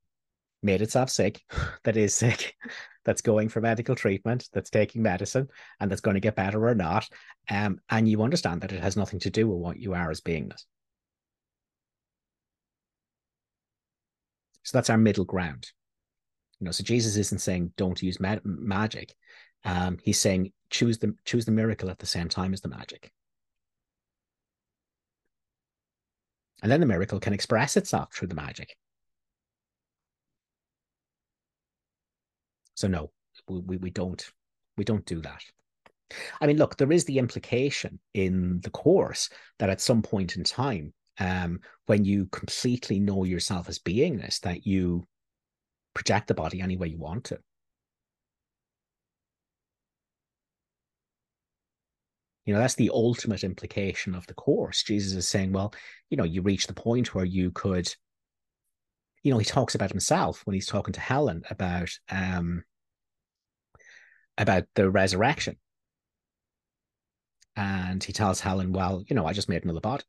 made 0.63 0.83
itself 0.83 1.11
sick, 1.11 1.41
that 1.85 1.97
is 1.97 2.15
sick, 2.15 2.57
that's 3.05 3.23
going 3.23 3.49
for 3.49 3.61
medical 3.61 3.95
treatment, 3.95 4.49
that's 4.53 4.71
taking 4.71 5.03
medicine, 5.03 5.49
and 5.81 5.91
that's 5.91 6.01
going 6.01 6.15
to 6.15 6.21
get 6.21 6.37
better 6.37 6.67
or 6.69 6.75
not. 6.75 7.09
Um, 7.49 7.81
and 7.91 8.09
you 8.09 8.23
understand 8.23 8.61
that 8.63 8.73
it 8.73 8.83
has 8.83 8.97
nothing 8.97 9.21
to 9.21 9.31
do 9.31 9.49
with 9.49 9.59
what 9.59 9.79
you 9.79 9.95
are 9.95 10.11
as 10.11 10.21
beingness. 10.21 10.65
So 14.63 14.77
that's 14.77 14.91
our 14.91 14.99
middle 14.99 15.25
ground. 15.25 15.71
You 16.61 16.67
know, 16.67 16.73
so 16.73 16.85
Jesus 16.85 17.17
isn't 17.17 17.41
saying 17.41 17.73
don't 17.77 18.03
use 18.03 18.21
ma- 18.21 18.37
magic. 18.45 19.15
Um, 19.65 19.99
he's 20.03 20.21
saying 20.21 20.53
choose 20.71 20.99
the 20.99 21.15
choose 21.25 21.45
the 21.45 21.53
miracle 21.53 21.89
at 21.89 21.99
the 21.99 22.07
same 22.07 22.29
time 22.29 22.53
as 22.53 22.61
the 22.61 22.69
magic. 22.69 23.11
And 26.63 26.71
then 26.71 26.81
the 26.81 26.87
miracle 26.87 27.21
can 27.21 27.33
express 27.33 27.77
itself 27.77 28.13
through 28.13 28.29
the 28.29 28.35
magic. 28.35 28.77
So 32.79 32.87
no, 32.87 33.11
we, 33.49 33.77
we 33.77 33.91
don't 33.91 34.25
we 34.77 34.85
don't 34.85 35.05
do 35.05 35.21
that. 35.23 35.43
I 36.41 36.47
mean, 36.47 36.59
look, 36.59 36.77
there 36.77 36.93
is 36.93 37.05
the 37.07 37.19
implication 37.19 37.99
in 38.15 38.61
the 38.61 38.71
course 38.71 39.29
that 39.59 39.69
at 39.69 39.81
some 39.81 40.01
point 40.01 40.37
in 40.37 40.45
time, 40.45 40.95
um, 41.19 41.59
when 41.87 42.05
you 42.05 42.27
completely 42.27 43.01
know 43.01 43.25
yourself 43.25 43.69
as 43.69 43.81
beingness, 43.81 44.39
that 44.43 44.65
you 44.65 45.09
project 45.93 46.29
the 46.29 46.35
body 46.35 46.61
any 46.61 46.77
way 46.77 46.87
you 46.87 46.99
want 46.99 47.25
to. 47.25 47.41
You 52.47 52.55
know, 52.55 52.61
that's 52.61 52.77
the 52.77 52.91
ultimate 52.95 53.43
implication 53.43 54.15
of 54.15 54.25
the 54.29 54.35
course. 54.35 54.85
Jesus 54.85 55.15
is 55.15 55.27
saying, 55.27 55.51
well, 55.51 55.75
you 56.11 56.17
know, 56.17 56.23
you 56.23 56.43
reach 56.43 56.69
the 56.69 56.75
point 56.75 57.13
where 57.13 57.25
you 57.25 57.51
could, 57.51 57.93
you 59.29 59.35
know, 59.35 59.39
he 59.39 59.45
talks 59.45 59.75
about 59.75 59.91
himself 59.91 60.41
when 60.47 60.55
he's 60.55 60.65
talking 60.65 60.95
to 60.95 61.01
Helen 61.01 61.43
about 61.51 61.91
um 62.09 62.65
about 64.39 64.65
the 64.75 64.89
resurrection. 64.89 65.59
And 67.55 68.03
he 68.03 68.15
tells 68.15 68.41
Helen, 68.41 68.73
well, 68.73 69.05
you 69.07 69.15
know, 69.15 69.27
I 69.27 69.35
just 69.35 69.51
made 69.51 69.65
another 69.65 69.83
body. 69.83 70.05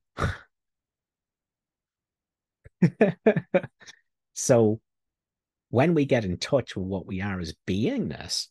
so 4.35 4.79
when 5.69 5.93
we 5.93 6.05
get 6.05 6.23
in 6.23 6.37
touch 6.37 6.77
with 6.77 6.85
what 6.85 7.05
we 7.05 7.19
are 7.19 7.41
as 7.41 7.53
beingness 7.67 8.47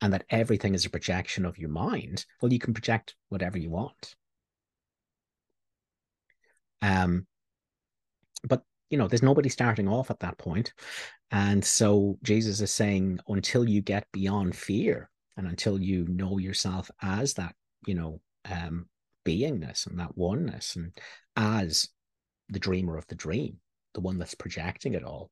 and 0.00 0.12
that 0.12 0.24
everything 0.30 0.74
is 0.74 0.84
a 0.84 0.90
projection 0.90 1.46
of 1.46 1.58
your 1.58 1.70
mind, 1.70 2.26
well, 2.42 2.52
you 2.52 2.58
can 2.58 2.74
project 2.74 3.14
whatever 3.28 3.56
you 3.56 3.70
want. 3.70 4.16
Um, 6.82 7.28
but 8.42 8.64
you 8.90 8.98
know, 8.98 9.08
there's 9.08 9.22
nobody 9.22 9.48
starting 9.48 9.88
off 9.88 10.10
at 10.10 10.20
that 10.20 10.38
point. 10.38 10.72
And 11.30 11.64
so 11.64 12.18
Jesus 12.22 12.60
is 12.60 12.70
saying, 12.70 13.20
until 13.28 13.68
you 13.68 13.82
get 13.82 14.06
beyond 14.12 14.56
fear 14.56 15.10
and 15.36 15.46
until 15.46 15.80
you 15.80 16.06
know 16.08 16.38
yourself 16.38 16.90
as 17.02 17.34
that, 17.34 17.54
you 17.86 17.94
know, 17.94 18.20
um, 18.50 18.86
beingness 19.26 19.86
and 19.86 19.98
that 20.00 20.16
oneness 20.16 20.76
and 20.76 20.96
as 21.36 21.88
the 22.48 22.58
dreamer 22.58 22.96
of 22.96 23.06
the 23.08 23.14
dream, 23.14 23.58
the 23.94 24.00
one 24.00 24.18
that's 24.18 24.34
projecting 24.34 24.94
it 24.94 25.04
all, 25.04 25.30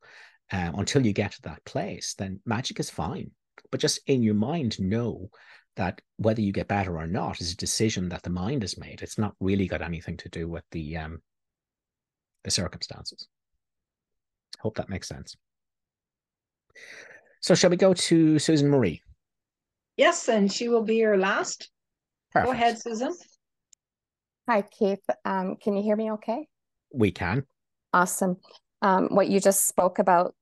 um, 0.53 0.75
until 0.77 1.05
you 1.05 1.13
get 1.13 1.33
to 1.33 1.43
that 1.43 1.65
place, 1.65 2.15
then 2.15 2.41
magic 2.45 2.79
is 2.79 2.91
fine. 2.91 3.31
But 3.71 3.81
just 3.81 4.01
in 4.07 4.23
your 4.23 4.35
mind, 4.35 4.79
know 4.79 5.31
that 5.77 6.01
whether 6.17 6.41
you 6.41 6.53
get 6.53 6.69
better 6.69 6.99
or 6.99 7.07
not 7.07 7.41
is 7.41 7.53
a 7.53 7.57
decision 7.57 8.09
that 8.11 8.23
the 8.23 8.31
mind 8.31 8.63
has 8.63 8.79
made. 8.79 9.03
It's 9.03 9.19
not 9.19 9.35
really 9.41 9.67
got 9.67 9.83
anything 9.83 10.17
to 10.19 10.29
do 10.29 10.49
with 10.49 10.65
the 10.71 10.97
um, 10.99 11.23
the 12.45 12.51
circumstances. 12.51 13.27
Hope 14.61 14.77
that 14.77 14.89
makes 14.89 15.09
sense. 15.09 15.37
So, 17.41 17.55
shall 17.55 17.71
we 17.71 17.77
go 17.77 17.95
to 17.95 18.39
Susan 18.39 18.69
Marie? 18.69 19.03
Yes, 19.97 20.29
and 20.29 20.53
she 20.53 20.69
will 20.69 20.83
be 20.83 20.97
your 20.97 21.17
last. 21.17 21.71
Perfect. 22.33 22.47
Go 22.47 22.53
ahead, 22.53 22.79
Susan. 22.79 23.15
Hi, 24.49 24.63
Keith. 24.63 25.05
Um, 25.25 25.57
can 25.57 25.77
you 25.77 25.83
hear 25.83 25.97
me 25.97 26.13
okay? 26.13 26.49
We 26.93 27.11
can. 27.11 27.45
Awesome 27.93 28.39
um, 28.83 29.09
what 29.09 29.29
you 29.29 29.41
just 29.41 29.67
spoke 29.67 29.99
about 29.99 30.35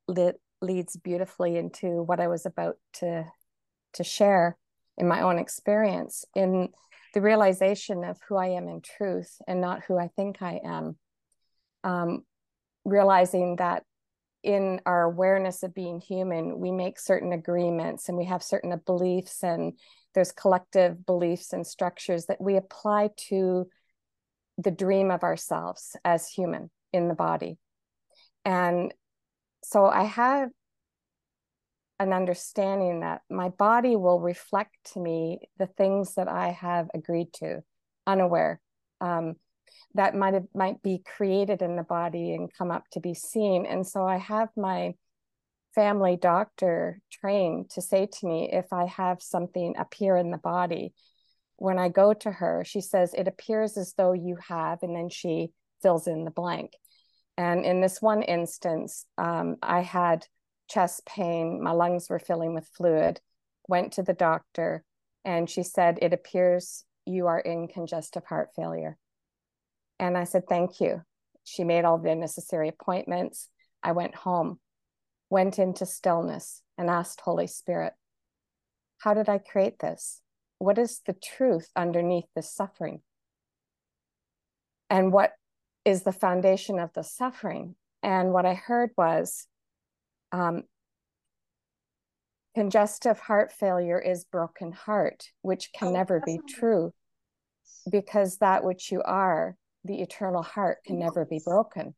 leads 0.60 0.96
beautifully 0.96 1.56
into 1.56 2.02
what 2.02 2.20
I 2.20 2.28
was 2.28 2.46
about 2.46 2.76
to 2.94 3.24
to 3.94 4.04
share 4.04 4.56
in 4.98 5.06
my 5.06 5.22
own 5.22 5.38
experience 5.38 6.24
in 6.34 6.68
the 7.14 7.20
realization 7.20 8.02
of 8.02 8.18
who 8.28 8.36
I 8.36 8.48
am 8.48 8.66
in 8.68 8.80
truth 8.80 9.40
and 9.46 9.60
not 9.60 9.84
who 9.84 9.96
I 9.96 10.08
think 10.08 10.42
I 10.42 10.60
am. 10.64 10.96
Um, 11.84 12.24
realizing 12.84 13.56
that 13.56 13.84
in 14.44 14.80
our 14.84 15.04
awareness 15.04 15.62
of 15.62 15.74
being 15.74 16.00
human, 16.00 16.60
we 16.60 16.70
make 16.70 16.98
certain 17.00 17.32
agreements 17.32 18.08
and 18.08 18.18
we 18.18 18.26
have 18.26 18.42
certain 18.42 18.78
beliefs, 18.84 19.42
and 19.42 19.72
there's 20.14 20.30
collective 20.32 21.04
beliefs 21.06 21.52
and 21.52 21.66
structures 21.66 22.26
that 22.26 22.40
we 22.40 22.56
apply 22.56 23.10
to 23.28 23.66
the 24.58 24.70
dream 24.70 25.10
of 25.10 25.22
ourselves 25.22 25.96
as 26.04 26.28
human 26.28 26.70
in 26.92 27.08
the 27.08 27.14
body. 27.14 27.58
And 28.44 28.92
so 29.64 29.86
I 29.86 30.04
have 30.04 30.50
an 31.98 32.12
understanding 32.12 33.00
that 33.00 33.22
my 33.30 33.48
body 33.48 33.96
will 33.96 34.20
reflect 34.20 34.76
to 34.92 35.00
me 35.00 35.40
the 35.58 35.66
things 35.66 36.14
that 36.16 36.28
I 36.28 36.50
have 36.50 36.88
agreed 36.92 37.32
to, 37.34 37.62
unaware. 38.06 38.60
Um, 39.00 39.36
that 39.94 40.14
might 40.14 40.34
have 40.34 40.46
might 40.54 40.82
be 40.82 41.02
created 41.04 41.62
in 41.62 41.76
the 41.76 41.82
body 41.82 42.34
and 42.34 42.52
come 42.52 42.70
up 42.70 42.84
to 42.92 43.00
be 43.00 43.14
seen. 43.14 43.66
And 43.66 43.86
so 43.86 44.06
I 44.06 44.16
have 44.16 44.48
my 44.56 44.94
family 45.74 46.16
doctor 46.16 47.00
trained 47.10 47.70
to 47.70 47.82
say 47.82 48.06
to 48.06 48.26
me 48.26 48.50
if 48.52 48.72
I 48.72 48.86
have 48.86 49.22
something 49.22 49.74
appear 49.78 50.16
in 50.16 50.30
the 50.30 50.38
body. 50.38 50.94
When 51.56 51.78
I 51.78 51.88
go 51.88 52.14
to 52.14 52.30
her, 52.30 52.64
she 52.64 52.80
says 52.80 53.14
it 53.14 53.28
appears 53.28 53.76
as 53.76 53.94
though 53.94 54.12
you 54.12 54.36
have, 54.48 54.82
and 54.82 54.94
then 54.94 55.08
she 55.08 55.50
fills 55.82 56.06
in 56.06 56.24
the 56.24 56.30
blank. 56.30 56.72
And 57.36 57.64
in 57.64 57.80
this 57.80 58.00
one 58.00 58.22
instance, 58.22 59.06
um, 59.18 59.56
I 59.62 59.80
had 59.80 60.26
chest 60.68 61.04
pain, 61.06 61.62
my 61.62 61.72
lungs 61.72 62.08
were 62.08 62.18
filling 62.18 62.54
with 62.54 62.68
fluid, 62.76 63.20
went 63.68 63.92
to 63.94 64.02
the 64.02 64.12
doctor, 64.12 64.84
and 65.24 65.48
she 65.48 65.62
said, 65.62 65.98
It 66.02 66.12
appears 66.12 66.84
you 67.06 67.26
are 67.26 67.40
in 67.40 67.68
congestive 67.68 68.24
heart 68.24 68.50
failure. 68.56 68.96
And 69.98 70.16
I 70.16 70.24
said, 70.24 70.48
Thank 70.48 70.80
you. 70.80 71.02
She 71.44 71.64
made 71.64 71.84
all 71.84 71.98
the 71.98 72.14
necessary 72.14 72.68
appointments. 72.68 73.48
I 73.82 73.92
went 73.92 74.14
home, 74.14 74.60
went 75.30 75.58
into 75.58 75.86
stillness, 75.86 76.62
and 76.78 76.88
asked 76.88 77.20
Holy 77.20 77.46
Spirit, 77.46 77.92
How 78.98 79.14
did 79.14 79.28
I 79.28 79.38
create 79.38 79.78
this? 79.78 80.20
What 80.58 80.78
is 80.78 81.00
the 81.06 81.12
truth 81.12 81.68
underneath 81.76 82.26
this 82.34 82.52
suffering? 82.52 83.02
And 84.88 85.12
what 85.12 85.32
is 85.84 86.02
the 86.02 86.12
foundation 86.12 86.78
of 86.78 86.92
the 86.94 87.02
suffering. 87.02 87.74
And 88.02 88.32
what 88.32 88.46
I 88.46 88.54
heard 88.54 88.90
was 88.96 89.46
um, 90.32 90.62
congestive 92.54 93.18
heart 93.18 93.52
failure 93.52 93.98
is 93.98 94.24
broken 94.24 94.72
heart, 94.72 95.30
which 95.42 95.70
can 95.72 95.88
oh, 95.88 95.92
never 95.92 96.20
be 96.24 96.40
true 96.48 96.92
because 97.90 98.38
that 98.38 98.64
which 98.64 98.90
you 98.90 99.02
are, 99.02 99.56
the 99.84 100.00
eternal 100.00 100.42
heart, 100.42 100.78
can 100.84 100.98
never 100.98 101.24
be 101.24 101.40
broken. 101.44 101.94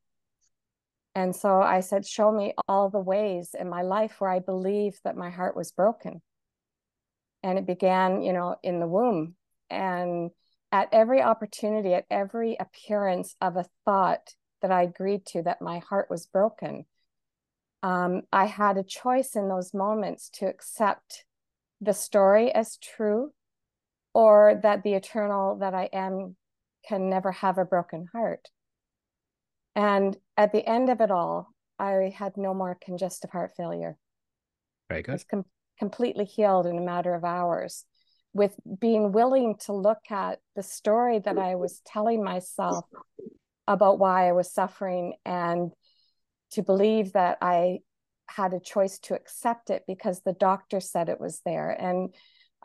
And 1.15 1.35
so 1.35 1.63
I 1.63 1.81
said, 1.81 2.07
Show 2.07 2.31
me 2.31 2.53
all 2.69 2.91
the 2.91 3.01
ways 3.01 3.55
in 3.59 3.71
my 3.71 3.83
life 3.83 4.17
where 4.19 4.31
I 4.31 4.41
believed 4.41 5.01
that 5.05 5.17
my 5.17 5.31
heart 5.31 5.57
was 5.57 5.73
broken. 5.73 6.21
And 7.43 7.59
it 7.59 7.67
began, 7.67 8.23
you 8.23 8.33
know, 8.33 8.57
in 8.63 8.81
the 8.81 8.87
womb. 8.87 9.35
And 9.71 10.31
at 10.73 10.89
every 10.93 11.23
opportunity, 11.23 11.95
at 11.95 12.05
every 12.11 12.57
appearance 12.61 13.35
of 13.41 13.57
a 13.57 13.65
thought 13.85 14.35
that 14.61 14.71
I 14.71 14.83
agreed 14.83 15.25
to 15.27 15.43
that 15.43 15.63
my 15.63 15.79
heart 15.79 16.11
was 16.11 16.27
broken, 16.27 16.85
um, 17.83 18.23
I 18.33 18.47
had 18.47 18.77
a 18.77 18.83
choice 18.83 19.37
in 19.37 19.49
those 19.49 19.73
moments 19.73 20.29
to 20.35 20.47
accept 20.47 21.25
the 21.81 21.95
story 21.95 22.53
as 22.53 22.79
true 22.79 23.33
or 24.13 24.59
that 24.63 24.83
the 24.83 24.95
eternal 24.95 25.57
that 25.61 25.75
I 25.75 25.89
am 25.93 26.37
can 26.87 27.11
never 27.11 27.33
have 27.33 27.59
a 27.59 27.65
broken 27.65 28.07
heart. 28.13 28.49
And 29.75 30.17
at 30.37 30.53
the 30.53 30.67
end 30.67 30.89
of 30.89 31.01
it 31.01 31.11
all, 31.11 31.49
I 31.79 32.13
had 32.17 32.37
no 32.37 32.55
more 32.55 32.79
congestive 32.81 33.31
heart 33.31 33.53
failure. 33.57 33.99
Very 34.89 35.03
good. 35.03 35.23
com- 35.29 35.45
completely 35.79 36.25
healed 36.25 36.67
in 36.67 36.79
a 36.79 36.83
matter 36.83 37.15
of 37.15 37.25
hours 37.25 37.85
with 38.33 38.55
being 38.81 39.13
willing 39.13 39.57
to 39.57 39.73
look 39.73 40.11
at 40.11 40.39
the 40.55 40.63
story 40.63 41.19
that 41.19 41.39
I 41.39 41.55
was 41.55 41.81
telling 41.87 42.23
myself 42.23 42.85
about 43.67 43.99
why 43.99 44.29
I 44.29 44.33
was 44.33 44.53
suffering 44.53 45.15
and 45.25 45.73
to 46.53 46.63
believe 46.63 47.13
that 47.13 47.39
I 47.41 47.81
had 48.29 48.53
a 48.53 48.61
choice 48.61 48.99
to 49.01 49.15
accept 49.15 49.71
it 49.71 49.85
because 49.87 50.21
the 50.21 50.33
doctor 50.33 50.81
said 50.81 51.09
it 51.09 51.21
was 51.21 51.41
there. 51.45 51.71
And 51.71 52.15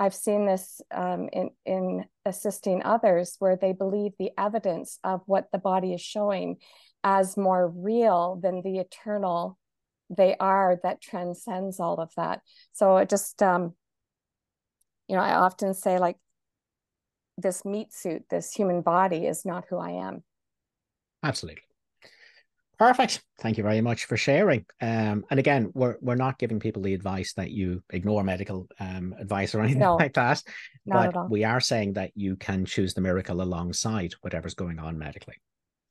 I've 0.01 0.15
seen 0.15 0.47
this 0.47 0.81
um, 0.91 1.29
in, 1.31 1.51
in 1.63 2.05
assisting 2.25 2.81
others 2.81 3.35
where 3.37 3.55
they 3.55 3.71
believe 3.71 4.13
the 4.17 4.31
evidence 4.35 4.97
of 5.03 5.21
what 5.27 5.49
the 5.51 5.59
body 5.59 5.93
is 5.93 6.01
showing 6.01 6.57
as 7.03 7.37
more 7.37 7.69
real 7.69 8.39
than 8.41 8.63
the 8.63 8.79
eternal 8.79 9.59
they 10.09 10.35
are 10.39 10.79
that 10.81 11.01
transcends 11.01 11.79
all 11.79 11.99
of 11.99 12.09
that. 12.17 12.41
So 12.73 12.97
it 12.97 13.09
just, 13.09 13.43
um, 13.43 13.75
you 15.07 15.15
know, 15.15 15.21
I 15.21 15.35
often 15.35 15.75
say 15.75 15.99
like 15.99 16.17
this 17.37 17.63
meat 17.63 17.93
suit, 17.93 18.23
this 18.31 18.51
human 18.51 18.81
body 18.81 19.27
is 19.27 19.45
not 19.45 19.65
who 19.69 19.77
I 19.77 19.91
am. 19.91 20.23
Absolutely. 21.21 21.61
Perfect. 22.81 23.21
Thank 23.41 23.57
you 23.59 23.63
very 23.63 23.79
much 23.79 24.05
for 24.05 24.17
sharing. 24.17 24.65
Um, 24.81 25.23
and 25.29 25.39
again, 25.39 25.69
we're 25.75 25.97
we're 26.01 26.15
not 26.15 26.39
giving 26.39 26.59
people 26.59 26.81
the 26.81 26.95
advice 26.95 27.31
that 27.33 27.51
you 27.51 27.83
ignore 27.91 28.23
medical 28.23 28.67
um, 28.79 29.13
advice 29.19 29.53
or 29.53 29.61
anything 29.61 29.81
no, 29.81 29.97
like 29.97 30.13
that. 30.13 30.41
But 30.87 31.29
we 31.29 31.43
are 31.43 31.59
saying 31.59 31.93
that 31.93 32.09
you 32.15 32.37
can 32.37 32.65
choose 32.65 32.95
the 32.95 33.01
miracle 33.01 33.43
alongside 33.43 34.13
whatever's 34.21 34.55
going 34.55 34.79
on 34.79 34.97
medically. 34.97 35.35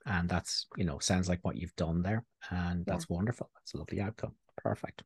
And 0.05 0.29
that's, 0.29 0.67
you 0.77 0.85
know, 0.85 0.99
sounds 0.99 1.29
like 1.29 1.39
what 1.43 1.55
you've 1.55 1.77
done 1.77 2.03
there. 2.03 2.25
And 2.51 2.85
that's 2.85 3.07
yeah. 3.09 3.15
wonderful. 3.15 3.49
That's 3.55 3.75
a 3.75 3.77
lovely 3.77 4.01
outcome. 4.01 4.33
Perfect. 4.57 5.05